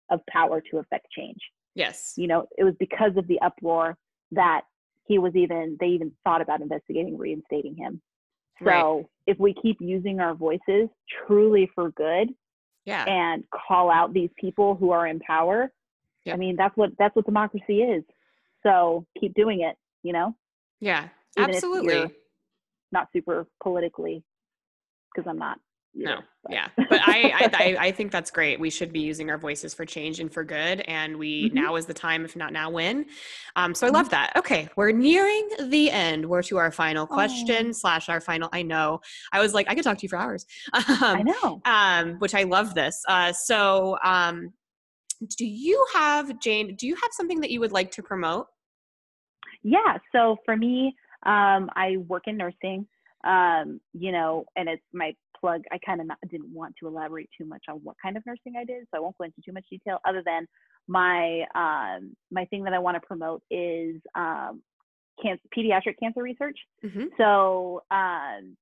of 0.10 0.26
power 0.28 0.62
to 0.62 0.78
affect 0.78 1.12
change. 1.12 1.42
Yes. 1.76 2.14
You 2.18 2.28
know, 2.28 2.48
it 2.58 2.64
was 2.64 2.76
because 2.80 3.16
of 3.18 3.28
the 3.28 3.40
uproar 3.42 3.98
that 4.32 4.62
he 5.06 5.18
was 5.20 5.36
even 5.36 5.78
they 5.80 5.88
even 5.88 6.12
thought 6.24 6.42
about 6.42 6.62
investigating 6.62 7.18
reinstating 7.18 7.76
him. 7.76 8.02
So 8.60 8.66
Right. 8.66 9.06
if 9.28 9.40
we 9.40 9.54
keep 9.62 9.78
using 9.80 10.20
our 10.20 10.34
voices 10.36 10.90
truly 11.26 11.68
for 11.74 11.92
good 11.92 12.30
Yeah. 12.86 13.06
and 13.06 13.44
call 13.52 13.90
out 13.90 14.14
these 14.14 14.30
people 14.36 14.76
who 14.76 14.92
are 14.92 15.08
in 15.08 15.20
power, 15.22 15.72
Yep. 16.26 16.34
I 16.36 16.38
mean 16.38 16.56
that's 16.56 16.76
what 16.78 16.98
that's 16.98 17.16
what 17.16 17.26
democracy 17.26 17.82
is. 17.82 18.04
So 18.64 19.06
keep 19.20 19.34
doing 19.34 19.62
it. 19.62 19.78
You 20.04 20.14
know, 20.14 20.36
Yeah. 20.80 21.10
Even 21.38 21.56
Absolutely. 21.56 22.14
not 22.92 23.08
super 23.14 23.48
politically, 23.62 24.24
because 25.14 25.28
I'm 25.30 25.38
not. 25.38 25.60
No, 26.06 26.20
but- 26.44 26.52
yeah, 26.54 26.68
but 26.78 27.02
I, 27.06 27.32
I 27.34 27.50
I 27.54 27.78
I 27.88 27.92
think 27.92 28.12
that's 28.12 28.32
great. 28.32 28.60
We 28.60 28.70
should 28.70 28.94
be 28.94 29.02
using 29.02 29.30
our 29.30 29.38
voices 29.38 29.74
for 29.74 29.86
change 29.86 30.20
and 30.20 30.32
for 30.34 30.44
good, 30.44 30.82
and 30.82 31.18
we 31.18 31.50
Mhm. 31.50 31.54
now 31.54 31.76
is 31.76 31.86
the 31.86 31.94
time, 31.94 32.24
if 32.26 32.36
not 32.36 32.54
now, 32.54 32.70
when. 32.70 33.06
Um, 33.56 33.76
so 33.76 33.86
I 33.86 33.90
Mhm. 33.90 33.94
love 33.94 34.10
that. 34.12 34.36
Okay, 34.38 34.70
we're 34.78 34.92
nearing 34.92 35.50
the 35.70 35.92
end. 35.92 36.26
We're 36.26 36.44
to 36.44 36.58
our 36.58 36.72
final 36.72 37.06
question 37.06 37.68
Oh. 37.70 37.72
slash 37.74 38.08
our 38.10 38.22
final. 38.22 38.50
I 38.54 38.62
know. 38.62 39.02
I 39.34 39.42
was 39.42 39.54
like, 39.54 39.70
I 39.70 39.76
could 39.76 39.84
talk 39.84 39.98
to 39.98 40.04
you 40.04 40.10
for 40.10 40.18
hours. 40.18 40.46
I 40.74 41.20
Um, 41.20 41.26
know. 41.26 41.62
um, 41.66 42.16
which 42.20 42.34
I 42.34 42.44
love 42.44 42.74
this. 42.76 43.04
Uh, 43.08 43.34
so 43.34 43.98
um, 44.04 44.54
do 45.38 45.46
you 45.46 45.86
have 45.94 46.40
Jane? 46.40 46.76
Do 46.78 46.88
you 46.88 46.96
have 46.96 47.12
something 47.12 47.42
that 47.42 47.52
you 47.52 47.60
would 47.60 47.74
like 47.74 47.92
to 47.92 48.02
promote? 48.04 48.48
Yeah. 49.64 49.98
So 50.14 50.38
for 50.46 50.56
me, 50.56 50.96
um, 51.26 51.70
I 51.76 51.98
work 52.08 52.24
in 52.28 52.38
nursing. 52.38 52.88
Um, 53.26 53.82
you 53.94 54.14
know, 54.14 54.46
and 54.56 54.70
it's 54.70 54.82
my 54.94 55.14
plug. 55.40 55.64
I 55.72 55.80
kind 55.86 56.02
of 56.02 56.08
didn't 56.30 56.54
want 56.54 56.76
to 56.80 56.88
elaborate 56.88 57.30
too 57.38 57.46
much 57.46 57.64
on 57.70 57.78
what 57.84 57.96
kind 58.02 58.18
of 58.18 58.26
nursing 58.26 58.54
I 58.60 58.66
did, 58.66 58.84
so 58.84 58.98
I 58.98 59.00
won't 59.00 59.18
go 59.18 59.26
into 59.26 59.42
too 59.46 59.54
much 59.54 59.66
detail. 59.70 60.00
Other 60.06 60.24
than 60.26 60.48
my 60.88 61.44
um, 61.56 62.16
my 62.32 62.46
thing 62.46 62.64
that 62.64 62.74
I 62.74 62.80
want 62.80 62.96
to 62.96 63.08
promote 63.08 63.42
is 63.50 64.02
um, 64.16 64.62
cancer, 65.22 65.44
pediatric 65.56 66.00
cancer 66.02 66.24
research. 66.24 66.58
Mm-hmm. 66.84 67.06
So 67.18 67.84
um, 67.92 68.58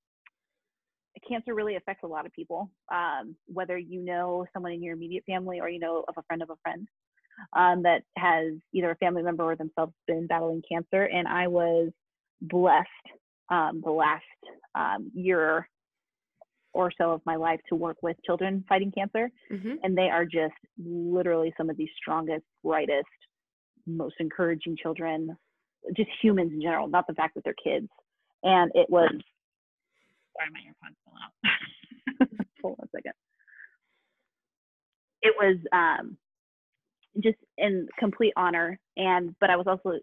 cancer 1.28 1.54
really 1.54 1.76
affects 1.76 2.04
a 2.04 2.08
lot 2.08 2.26
of 2.26 2.34
people, 2.34 2.70
um, 2.91 3.36
whether 3.48 3.78
you 3.78 4.04
know 4.04 4.45
someone 4.54 4.72
in 4.72 4.84
your 4.84 4.95
immediate 4.95 5.24
family 5.26 5.60
or 5.60 5.70
you 5.70 5.80
know 5.80 6.04
of 6.08 6.16
a 6.18 6.24
friend 6.24 6.41
of 6.41 6.49
a 6.49 6.56
friend 6.64 6.88
um, 7.56 7.84
that 7.84 8.04
has 8.18 8.54
either 8.74 8.91
a 8.91 8.95
family 8.95 9.24
member 9.24 9.44
or 9.44 9.56
themselves 9.56 9.94
been 10.08 10.28
battling 10.28 10.62
cancer. 10.70 11.04
And 11.04 11.28
I 11.28 11.48
was 11.48 11.91
blessed 12.41 12.88
um, 13.49 13.82
the 13.84 13.91
last 13.91 14.24
um, 14.76 15.12
year 15.14 15.68
or 16.78 16.91
so 16.95 17.12
of 17.12 17.22
my 17.26 17.36
life 17.36 17.60
to 17.70 17.76
work 17.76 17.98
with 18.04 18.16
children 18.24 18.64
fighting 18.70 18.91
cancer. 18.91 19.32
Mm-hmm. 19.52 19.74
And 19.82 19.98
they 19.98 20.10
are 20.10 20.26
just 20.26 20.54
literally 20.78 21.52
some 21.58 21.72
of 21.72 21.78
the 21.78 21.90
strongest, 21.99 22.45
brightest, 22.64 23.08
most 23.88 24.16
encouraging 24.20 24.78
children, 24.82 25.36
just 25.95 26.10
humans 26.22 26.52
in 26.54 26.62
general, 26.62 26.88
not 26.88 27.08
the 27.08 27.16
fact 27.16 27.34
that 27.34 27.44
they're 27.44 27.56
kids. 27.64 27.88
And 28.44 28.72
it 28.76 28.88
was 28.90 29.12
Sorry, 30.38 30.49
my 30.54 30.60
earpods 30.70 30.95
fell 31.04 31.16
out. 31.24 32.48
Hold 32.62 32.76
on 32.80 32.86
a 32.86 32.90
second. 32.95 33.14
It 35.24 35.34
was 35.36 35.58
um, 35.74 36.18
just 37.24 37.40
in 37.58 37.88
complete 37.98 38.34
honor, 38.38 38.80
and 38.95 39.36
but 39.41 39.49
I 39.49 39.56
was 39.56 39.66
also 39.66 39.98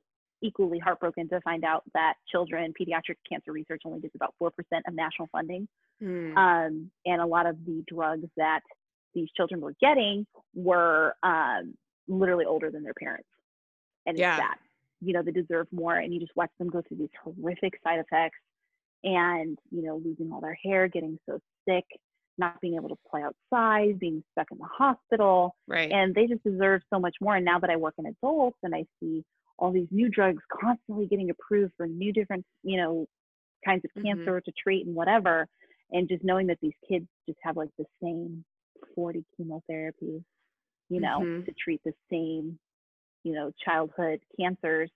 equally 0.44 0.78
heartbroken 0.78 1.28
to 1.28 1.40
find 1.40 1.64
out 1.64 1.82
that 1.94 2.14
children 2.30 2.72
pediatric 2.78 3.16
cancer 3.28 3.52
research 3.52 3.82
only 3.84 4.00
gets 4.00 4.14
about 4.14 4.34
four 4.38 4.50
percent 4.50 4.84
of 4.86 4.94
national 4.94 5.28
funding, 5.32 5.66
mm. 6.02 6.36
um, 6.36 6.90
and 7.06 7.20
a 7.20 7.26
lot 7.26 7.46
of 7.46 7.56
the 7.64 7.82
drugs 7.88 8.28
that 8.36 8.60
these 9.14 9.28
children 9.36 9.60
were 9.60 9.74
getting 9.80 10.26
were 10.54 11.14
um, 11.22 11.74
literally 12.08 12.44
older 12.44 12.70
than 12.70 12.82
their 12.82 12.94
parents, 12.94 13.28
and 14.06 14.18
yeah. 14.18 14.36
it's 14.36 14.42
sad. 14.42 14.56
You 15.00 15.12
know, 15.12 15.22
they 15.22 15.32
deserve 15.32 15.66
more, 15.72 15.96
and 15.96 16.14
you 16.14 16.20
just 16.20 16.34
watch 16.36 16.50
them 16.58 16.68
go 16.68 16.82
through 16.86 16.98
these 16.98 17.08
horrific 17.22 17.74
side 17.82 17.98
effects 17.98 18.38
and 19.04 19.58
you 19.70 19.82
know 19.82 20.00
losing 20.04 20.32
all 20.32 20.40
their 20.40 20.58
hair 20.64 20.88
getting 20.88 21.18
so 21.28 21.38
sick 21.68 21.84
not 22.36 22.60
being 22.60 22.74
able 22.74 22.88
to 22.88 22.96
play 23.08 23.22
outside 23.22 23.98
being 23.98 24.24
stuck 24.32 24.46
in 24.50 24.58
the 24.58 24.64
hospital 24.64 25.54
right 25.68 25.92
and 25.92 26.14
they 26.14 26.26
just 26.26 26.42
deserve 26.42 26.80
so 26.90 26.98
much 26.98 27.14
more 27.20 27.36
and 27.36 27.44
now 27.44 27.58
that 27.58 27.70
i 27.70 27.76
work 27.76 27.94
in 27.98 28.06
adults 28.06 28.58
and 28.62 28.74
i 28.74 28.84
see 28.98 29.22
all 29.58 29.72
these 29.72 29.88
new 29.90 30.08
drugs 30.08 30.42
constantly 30.60 31.06
getting 31.06 31.30
approved 31.30 31.72
for 31.76 31.86
new 31.86 32.12
different 32.12 32.44
you 32.62 32.76
know 32.76 33.06
kinds 33.64 33.84
of 33.84 33.90
mm-hmm. 33.96 34.08
cancer 34.08 34.40
to 34.40 34.52
treat 34.62 34.86
and 34.86 34.94
whatever 34.94 35.46
and 35.92 36.08
just 36.08 36.24
knowing 36.24 36.46
that 36.46 36.58
these 36.60 36.72
kids 36.88 37.06
just 37.26 37.38
have 37.42 37.56
like 37.56 37.70
the 37.78 37.84
same 38.02 38.44
40 38.94 39.24
chemotherapies 39.38 40.22
you 40.88 41.00
know 41.00 41.20
mm-hmm. 41.20 41.44
to 41.44 41.52
treat 41.52 41.80
the 41.84 41.92
same 42.10 42.58
you 43.22 43.32
know 43.32 43.50
childhood 43.64 44.20
cancers 44.38 44.90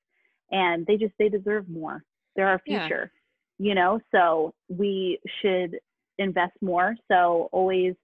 and 0.50 0.86
they 0.86 0.96
just 0.96 1.14
they 1.18 1.28
deserve 1.28 1.68
more 1.68 2.02
they're 2.36 2.48
our 2.48 2.60
future 2.64 3.10
you 3.58 3.74
know, 3.74 4.00
so 4.12 4.54
we 4.68 5.18
should 5.42 5.78
invest 6.18 6.52
more. 6.62 6.94
So 7.10 7.48
always, 7.52 7.94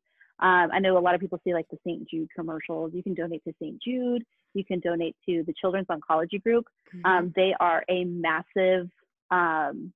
um, 0.40 0.68
I 0.72 0.80
know 0.80 0.98
a 0.98 1.00
lot 1.00 1.14
of 1.14 1.20
people 1.20 1.40
see 1.44 1.54
like 1.54 1.68
the 1.70 1.78
St. 1.86 2.08
Jude 2.08 2.28
commercials. 2.36 2.92
You 2.92 3.02
can 3.02 3.14
donate 3.14 3.44
to 3.44 3.54
St. 3.62 3.80
Jude. 3.80 4.24
You 4.54 4.64
can 4.64 4.80
donate 4.80 5.16
to 5.28 5.42
the 5.46 5.54
Children's 5.60 5.88
Oncology 5.88 6.42
Group. 6.42 6.66
Mm-hmm. 6.94 7.06
Um, 7.06 7.32
they 7.36 7.54
are 7.60 7.84
a 7.88 8.04
massive 8.04 8.88
um, 9.30 9.92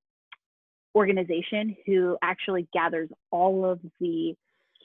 organization 0.95 1.77
who 1.87 2.17
actually 2.23 2.69
gathers 2.73 3.09
all 3.31 3.65
of 3.65 3.81
the 4.01 4.35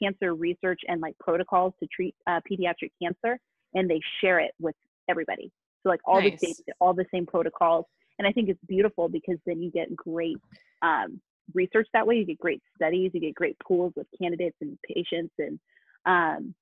cancer 0.01 0.33
research 0.33 0.81
and 0.87 1.01
like 1.01 1.17
protocols 1.19 1.73
to 1.81 1.87
treat 1.93 2.15
uh, 2.27 2.39
pediatric 2.49 2.91
cancer, 3.01 3.39
and 3.73 3.89
they 3.89 3.99
share 4.21 4.39
it 4.39 4.51
with 4.59 4.75
everybody. 5.09 5.51
So 5.83 5.89
like 5.89 6.01
all 6.05 6.21
nice. 6.21 6.39
the 6.39 6.47
same, 6.47 6.55
all 6.79 6.93
the 6.93 7.05
same 7.11 7.25
protocols 7.25 7.85
and 8.19 8.27
i 8.27 8.31
think 8.31 8.49
it's 8.49 8.59
beautiful 8.67 9.09
because 9.09 9.37
then 9.45 9.61
you 9.61 9.71
get 9.71 9.95
great 9.95 10.37
um, 10.81 11.19
research 11.53 11.87
that 11.93 12.05
way 12.05 12.15
you 12.15 12.25
get 12.25 12.39
great 12.39 12.61
studies 12.75 13.11
you 13.13 13.19
get 13.19 13.35
great 13.35 13.57
pools 13.59 13.93
of 13.97 14.05
candidates 14.19 14.55
and 14.61 14.77
patients 14.87 15.33
and 15.39 15.59
um, 16.05 16.53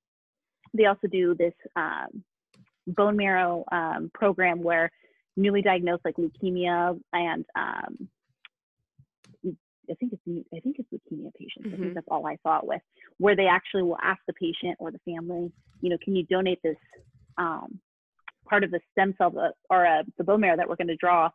they 0.74 0.86
also 0.86 1.06
do 1.08 1.34
this 1.38 1.54
um, 1.76 2.22
bone 2.86 3.16
marrow 3.16 3.64
um, 3.72 4.10
program 4.14 4.62
where 4.62 4.90
newly 5.36 5.62
diagnosed 5.62 6.02
like 6.04 6.16
leukemia 6.16 6.98
and 7.12 7.44
um, 7.56 8.08
I 9.90 9.94
think 9.94 10.12
it's 10.12 10.46
I 10.54 10.60
think 10.60 10.76
it's 10.78 10.88
leukemia 10.92 11.34
patients. 11.34 11.58
Mm-hmm. 11.58 11.66
I 11.66 11.70
think 11.70 11.80
mm-hmm. 11.80 11.94
that's 11.94 12.06
all 12.08 12.26
I 12.26 12.36
saw 12.42 12.58
it 12.58 12.66
with, 12.66 12.82
where 13.18 13.36
they 13.36 13.46
actually 13.46 13.82
will 13.82 13.98
ask 14.02 14.20
the 14.26 14.32
patient 14.34 14.76
or 14.78 14.90
the 14.90 15.00
family, 15.04 15.52
you 15.80 15.90
know, 15.90 15.98
can 16.02 16.14
you 16.14 16.24
donate 16.24 16.60
this 16.62 16.76
um, 17.36 17.80
part 18.48 18.64
of 18.64 18.70
the 18.70 18.80
stem 18.92 19.14
cell 19.18 19.34
or 19.70 19.86
uh, 19.86 20.02
the 20.18 20.24
bone 20.24 20.40
marrow 20.40 20.56
that 20.56 20.68
we're 20.68 20.76
going 20.76 20.88
to 20.88 20.96
draw 20.96 21.30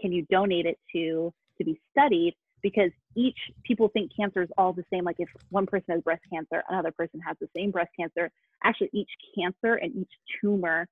can 0.00 0.12
you 0.12 0.24
donate 0.30 0.66
it 0.66 0.78
to 0.92 1.32
to 1.58 1.64
be 1.64 1.80
studied 1.90 2.34
because 2.62 2.90
each 3.16 3.38
people 3.64 3.88
think 3.88 4.10
cancer 4.18 4.42
is 4.42 4.48
all 4.56 4.72
the 4.72 4.84
same 4.92 5.04
like 5.04 5.16
if 5.18 5.28
one 5.50 5.66
person 5.66 5.86
has 5.90 6.02
breast 6.02 6.22
cancer 6.32 6.62
another 6.68 6.92
person 6.92 7.20
has 7.26 7.36
the 7.40 7.48
same 7.56 7.70
breast 7.70 7.90
cancer 7.98 8.30
actually 8.64 8.90
each 8.92 9.10
cancer 9.36 9.74
and 9.74 9.94
each 9.96 10.10
tumor 10.40 10.86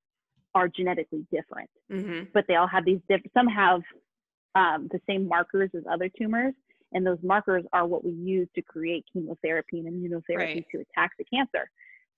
are 0.54 0.68
genetically 0.68 1.26
different 1.32 1.70
mm-hmm. 1.90 2.24
but 2.32 2.44
they 2.48 2.56
all 2.56 2.66
have 2.66 2.84
these 2.84 3.00
different 3.08 3.30
some 3.34 3.46
have 3.46 3.80
um, 4.54 4.88
the 4.90 5.00
same 5.08 5.28
markers 5.28 5.70
as 5.76 5.82
other 5.90 6.08
tumors 6.08 6.54
and 6.92 7.06
those 7.06 7.18
markers 7.22 7.64
are 7.72 7.86
what 7.86 8.04
we 8.04 8.12
use 8.12 8.48
to 8.54 8.62
create 8.62 9.04
chemotherapy 9.12 9.80
and 9.80 9.86
immunotherapy 9.86 10.38
right. 10.38 10.66
to 10.72 10.78
attack 10.78 11.10
the 11.18 11.24
cancer 11.24 11.70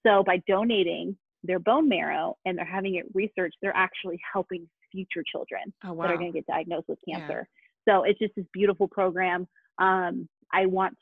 so 0.07 0.23
by 0.25 0.41
donating 0.47 1.17
their 1.45 1.59
bone 1.59 1.89
marrow 1.89 2.37
and 2.45 2.59
they're 2.59 2.65
having 2.65 2.97
it 2.97 3.07
researched 3.15 3.57
they're 3.63 3.77
actually 3.77 4.21
helping 4.33 4.69
future 4.93 5.25
children 5.31 5.73
oh, 5.85 5.93
wow. 5.93 6.05
that 6.05 6.13
are 6.13 6.17
going 6.17 6.33
to 6.33 6.39
get 6.39 6.47
diagnosed 6.47 6.89
with 6.89 6.99
cancer. 7.09 7.49
So 7.89 8.05
it's 8.05 8.19
just 8.19 8.35
this 8.37 8.45
beautiful 8.53 8.89
program. 8.89 9.49
Um, 9.79 10.29
I 10.53 10.67
want 10.67 10.97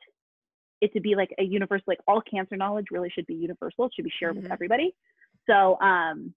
it 0.81 0.93
to 0.93 1.01
be 1.01 1.15
like 1.15 1.31
a 1.39 1.43
universal, 1.43 1.85
like 1.87 2.01
all 2.07 2.21
cancer 2.21 2.57
knowledge 2.57 2.87
really 2.91 3.11
should 3.11 3.27
be 3.27 3.35
universal. 3.35 3.87
It 3.87 3.93
should 3.95 4.05
be 4.05 4.13
shared 4.19 4.35
mm-hmm. 4.35 4.45
with 4.45 4.53
everybody. 4.53 4.95
So 5.49 5.79
um, 5.81 6.35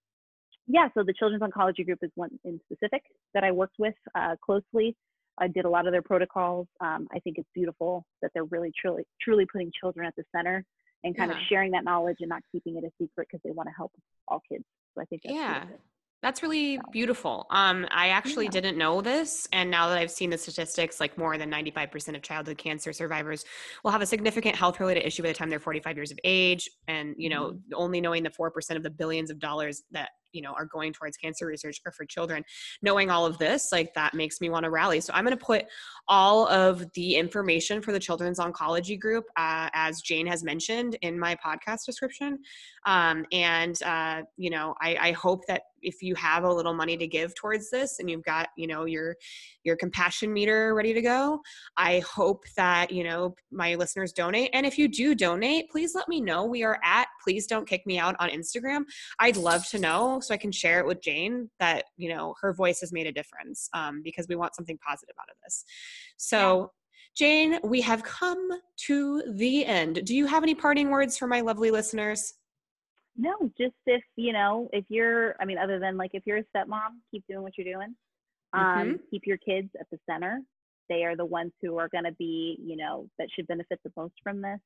yeah, 0.66 0.88
so 0.94 1.02
the 1.02 1.12
Children's 1.12 1.42
Oncology 1.42 1.84
Group 1.84 1.98
is 2.02 2.10
one 2.14 2.30
in 2.44 2.60
specific 2.64 3.02
that 3.34 3.44
I 3.44 3.50
worked 3.50 3.76
with 3.78 3.94
uh, 4.14 4.36
closely. 4.44 4.96
I 5.38 5.48
did 5.48 5.64
a 5.64 5.70
lot 5.70 5.86
of 5.86 5.92
their 5.92 6.02
protocols. 6.02 6.66
Um, 6.80 7.08
I 7.14 7.18
think 7.20 7.38
it's 7.38 7.48
beautiful 7.54 8.04
that 8.22 8.30
they're 8.34 8.44
really 8.44 8.72
truly 8.78 9.04
truly 9.20 9.46
putting 9.50 9.70
children 9.80 10.06
at 10.06 10.14
the 10.16 10.24
center 10.34 10.64
and 11.02 11.16
kind 11.16 11.30
yeah. 11.30 11.36
of 11.36 11.42
sharing 11.48 11.72
that 11.72 11.84
knowledge 11.84 12.18
and 12.20 12.28
not 12.28 12.42
keeping 12.52 12.76
it 12.76 12.84
a 12.84 12.90
secret 13.00 13.28
because 13.30 13.40
they 13.44 13.50
want 13.50 13.68
to 13.68 13.74
help 13.74 13.92
all 14.28 14.42
kids. 14.50 14.64
So 14.94 15.02
I 15.02 15.04
think 15.06 15.22
yeah, 15.24 15.64
that's 16.22 16.42
really 16.42 16.78
beautiful. 16.92 17.46
Um, 17.50 17.86
I 17.90 18.08
actually 18.08 18.44
yeah. 18.46 18.50
didn't 18.50 18.76
know 18.76 19.00
this. 19.00 19.48
And 19.52 19.70
now 19.70 19.88
that 19.88 19.96
I've 19.96 20.10
seen 20.10 20.28
the 20.28 20.36
statistics, 20.36 21.00
like 21.00 21.16
more 21.16 21.38
than 21.38 21.50
95% 21.50 22.14
of 22.14 22.22
childhood 22.22 22.58
cancer 22.58 22.92
survivors 22.92 23.44
will 23.84 23.90
have 23.90 24.02
a 24.02 24.06
significant 24.06 24.54
health 24.54 24.80
related 24.80 25.06
issue 25.06 25.22
by 25.22 25.28
the 25.28 25.34
time 25.34 25.48
they're 25.48 25.58
45 25.58 25.96
years 25.96 26.10
of 26.10 26.18
age. 26.24 26.68
And, 26.88 27.14
you 27.16 27.30
know, 27.30 27.52
mm-hmm. 27.52 27.72
only 27.74 28.00
knowing 28.00 28.22
the 28.22 28.30
4% 28.30 28.76
of 28.76 28.82
the 28.82 28.90
billions 28.90 29.30
of 29.30 29.38
dollars 29.38 29.82
that 29.92 30.10
you 30.32 30.42
know 30.42 30.52
are 30.52 30.64
going 30.64 30.92
towards 30.92 31.16
cancer 31.16 31.44
research 31.44 31.80
or 31.84 31.90
for 31.90 32.04
children 32.04 32.44
knowing 32.82 33.10
all 33.10 33.26
of 33.26 33.36
this 33.38 33.70
like 33.72 33.92
that 33.94 34.14
makes 34.14 34.40
me 34.40 34.48
want 34.48 34.62
to 34.62 34.70
rally 34.70 35.00
so 35.00 35.12
i'm 35.12 35.24
going 35.24 35.36
to 35.36 35.44
put 35.44 35.64
all 36.06 36.46
of 36.46 36.84
the 36.94 37.16
information 37.16 37.82
for 37.82 37.90
the 37.90 37.98
children's 37.98 38.38
oncology 38.38 38.96
group 38.96 39.24
uh, 39.36 39.68
as 39.72 40.00
jane 40.02 40.28
has 40.28 40.44
mentioned 40.44 40.96
in 41.02 41.18
my 41.18 41.36
podcast 41.44 41.84
description 41.84 42.38
um, 42.86 43.26
and 43.32 43.82
uh, 43.82 44.22
you 44.36 44.50
know 44.50 44.74
I, 44.80 44.96
I 45.00 45.12
hope 45.12 45.40
that 45.48 45.62
if 45.82 46.02
you 46.02 46.14
have 46.14 46.44
a 46.44 46.52
little 46.52 46.74
money 46.74 46.96
to 46.96 47.06
give 47.06 47.34
towards 47.34 47.70
this 47.70 47.98
and 47.98 48.10
you've 48.10 48.24
got 48.24 48.48
you 48.56 48.66
know 48.66 48.84
your 48.84 49.16
your 49.64 49.76
compassion 49.76 50.32
meter 50.32 50.74
ready 50.74 50.92
to 50.92 51.02
go 51.02 51.40
i 51.76 52.00
hope 52.00 52.44
that 52.56 52.90
you 52.90 53.04
know 53.04 53.34
my 53.50 53.74
listeners 53.74 54.12
donate 54.12 54.50
and 54.52 54.66
if 54.66 54.78
you 54.78 54.88
do 54.88 55.14
donate 55.14 55.70
please 55.70 55.94
let 55.94 56.08
me 56.08 56.20
know 56.20 56.44
we 56.44 56.62
are 56.62 56.78
at 56.84 57.08
please 57.22 57.46
don't 57.46 57.68
kick 57.68 57.86
me 57.86 57.98
out 57.98 58.16
on 58.20 58.28
instagram 58.30 58.82
i'd 59.20 59.36
love 59.36 59.66
to 59.66 59.78
know 59.78 60.20
so 60.20 60.34
i 60.34 60.36
can 60.36 60.52
share 60.52 60.80
it 60.80 60.86
with 60.86 61.02
jane 61.02 61.48
that 61.58 61.84
you 61.96 62.08
know 62.08 62.34
her 62.40 62.52
voice 62.52 62.80
has 62.80 62.92
made 62.92 63.06
a 63.06 63.12
difference 63.12 63.68
um, 63.74 64.00
because 64.02 64.26
we 64.28 64.36
want 64.36 64.54
something 64.54 64.78
positive 64.86 65.14
out 65.20 65.30
of 65.30 65.36
this 65.44 65.64
so 66.16 66.70
Jane, 67.16 67.58
we 67.64 67.80
have 67.80 68.02
come 68.04 68.48
to 68.86 69.22
the 69.34 69.66
end. 69.66 70.04
Do 70.04 70.14
you 70.14 70.26
have 70.26 70.42
any 70.42 70.54
parting 70.54 70.90
words 70.90 71.18
for 71.18 71.26
my 71.26 71.40
lovely 71.40 71.70
listeners? 71.70 72.34
No, 73.16 73.34
just 73.58 73.74
if, 73.86 74.02
you 74.16 74.32
know, 74.32 74.68
if 74.72 74.84
you're, 74.88 75.34
I 75.40 75.44
mean, 75.44 75.58
other 75.58 75.78
than 75.78 75.96
like 75.96 76.10
if 76.14 76.22
you're 76.26 76.38
a 76.38 76.44
stepmom, 76.56 77.00
keep 77.10 77.24
doing 77.28 77.42
what 77.42 77.52
you're 77.58 77.72
doing. 77.72 77.94
Um, 78.52 78.62
mm-hmm. 78.62 78.96
Keep 79.10 79.22
your 79.26 79.36
kids 79.38 79.68
at 79.78 79.86
the 79.90 79.98
center. 80.08 80.40
They 80.88 81.04
are 81.04 81.16
the 81.16 81.24
ones 81.24 81.52
who 81.62 81.78
are 81.78 81.88
going 81.88 82.04
to 82.04 82.12
be, 82.12 82.58
you 82.60 82.76
know, 82.76 83.06
that 83.18 83.28
should 83.34 83.46
benefit 83.46 83.80
the 83.84 83.92
most 83.96 84.14
from 84.22 84.42
this. 84.42 84.58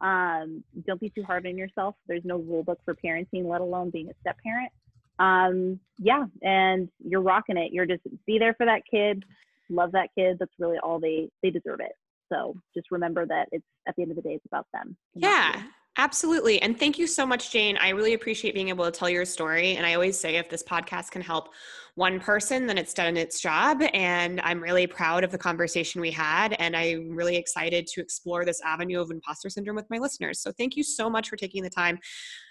Um, 0.00 0.62
don't 0.86 1.00
be 1.00 1.10
too 1.10 1.22
hard 1.22 1.46
on 1.46 1.56
yourself. 1.56 1.94
There's 2.06 2.24
no 2.24 2.36
rule 2.36 2.62
book 2.62 2.78
for 2.84 2.94
parenting, 2.94 3.46
let 3.46 3.62
alone 3.62 3.90
being 3.90 4.08
a 4.08 4.14
step 4.20 4.36
parent. 4.42 4.70
Um, 5.18 5.80
yeah, 5.98 6.24
and 6.42 6.90
you're 7.02 7.22
rocking 7.22 7.56
it. 7.56 7.72
You're 7.72 7.86
just 7.86 8.02
be 8.26 8.38
there 8.38 8.52
for 8.54 8.66
that 8.66 8.82
kid, 8.90 9.24
love 9.70 9.92
that 9.92 10.10
kid. 10.16 10.36
That's 10.38 10.52
really 10.58 10.76
all 10.78 11.00
they 11.00 11.30
they 11.42 11.48
deserve 11.48 11.80
it. 11.80 11.92
So 12.30 12.54
just 12.74 12.90
remember 12.90 13.24
that 13.24 13.48
it's 13.52 13.64
at 13.88 13.94
the 13.96 14.02
end 14.02 14.10
of 14.10 14.16
the 14.16 14.22
day, 14.22 14.34
it's 14.34 14.46
about 14.46 14.66
them. 14.74 14.96
Yeah. 15.14 15.62
Absolutely. 15.98 16.60
And 16.60 16.78
thank 16.78 16.98
you 16.98 17.06
so 17.06 17.24
much, 17.24 17.50
Jane. 17.50 17.78
I 17.78 17.90
really 17.90 18.12
appreciate 18.12 18.52
being 18.52 18.68
able 18.68 18.84
to 18.84 18.90
tell 18.90 19.08
your 19.08 19.24
story. 19.24 19.76
And 19.76 19.86
I 19.86 19.94
always 19.94 20.18
say 20.18 20.36
if 20.36 20.50
this 20.50 20.62
podcast 20.62 21.10
can 21.10 21.22
help 21.22 21.48
one 21.94 22.20
person, 22.20 22.66
then 22.66 22.76
it's 22.76 22.92
done 22.92 23.16
its 23.16 23.40
job. 23.40 23.82
And 23.94 24.38
I'm 24.42 24.60
really 24.62 24.86
proud 24.86 25.24
of 25.24 25.30
the 25.30 25.38
conversation 25.38 26.02
we 26.02 26.10
had. 26.10 26.52
And 26.58 26.76
I'm 26.76 27.16
really 27.16 27.36
excited 27.36 27.86
to 27.86 28.02
explore 28.02 28.44
this 28.44 28.60
avenue 28.60 29.00
of 29.00 29.10
imposter 29.10 29.48
syndrome 29.48 29.76
with 29.76 29.88
my 29.88 29.96
listeners. 29.96 30.38
So 30.40 30.52
thank 30.52 30.76
you 30.76 30.82
so 30.82 31.08
much 31.08 31.30
for 31.30 31.36
taking 31.36 31.62
the 31.62 31.70
time. 31.70 31.98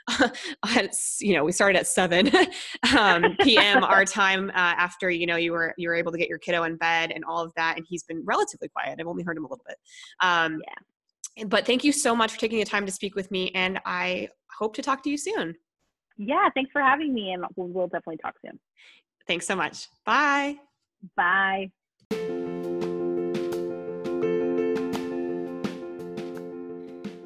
you 1.19 1.35
know, 1.35 1.43
we 1.43 1.51
started 1.51 1.77
at 1.77 1.85
7 1.85 2.31
um, 2.97 3.38
p.m. 3.41 3.84
our 3.84 4.05
time 4.05 4.49
uh, 4.49 4.53
after, 4.55 5.11
you 5.11 5.27
know, 5.27 5.35
you 5.35 5.51
were, 5.51 5.76
you 5.77 5.89
were 5.89 5.95
able 5.95 6.11
to 6.11 6.17
get 6.17 6.30
your 6.30 6.39
kiddo 6.39 6.63
in 6.63 6.77
bed 6.77 7.11
and 7.13 7.23
all 7.23 7.43
of 7.43 7.53
that. 7.55 7.77
And 7.77 7.85
he's 7.88 8.01
been 8.01 8.23
relatively 8.26 8.69
quiet. 8.69 8.97
I've 8.99 9.05
only 9.05 9.23
heard 9.23 9.38
him 9.38 9.45
a 9.45 9.47
little 9.47 9.65
bit. 9.67 9.77
Um, 10.19 10.59
yeah 10.67 10.73
but 11.48 11.66
thank 11.66 11.84
you 11.84 11.91
so 11.91 12.16
much 12.16 12.34
for 12.34 12.40
taking 12.40 12.60
the 12.60 12.66
time 12.66 12.86
to 12.86 12.91
speak 12.91 13.16
with 13.16 13.30
me, 13.32 13.52
and 13.53 13.80
I 13.86 14.30
hope 14.57 14.76
to 14.76 14.82
talk 14.82 15.03
to 15.03 15.10
you 15.10 15.18
soon. 15.18 15.56
Yeah, 16.18 16.49
thanks 16.53 16.72
for 16.72 16.82
having 16.82 17.14
me, 17.14 17.32
and 17.32 17.44
we'll, 17.56 17.88
definitely 17.88 18.18
talk 18.18 18.36
soon. 18.44 18.60
Thanks 19.28 19.45
so 19.45 19.56
much. 19.56 19.88
Bye. 20.06 20.57
Bye. 21.18 21.72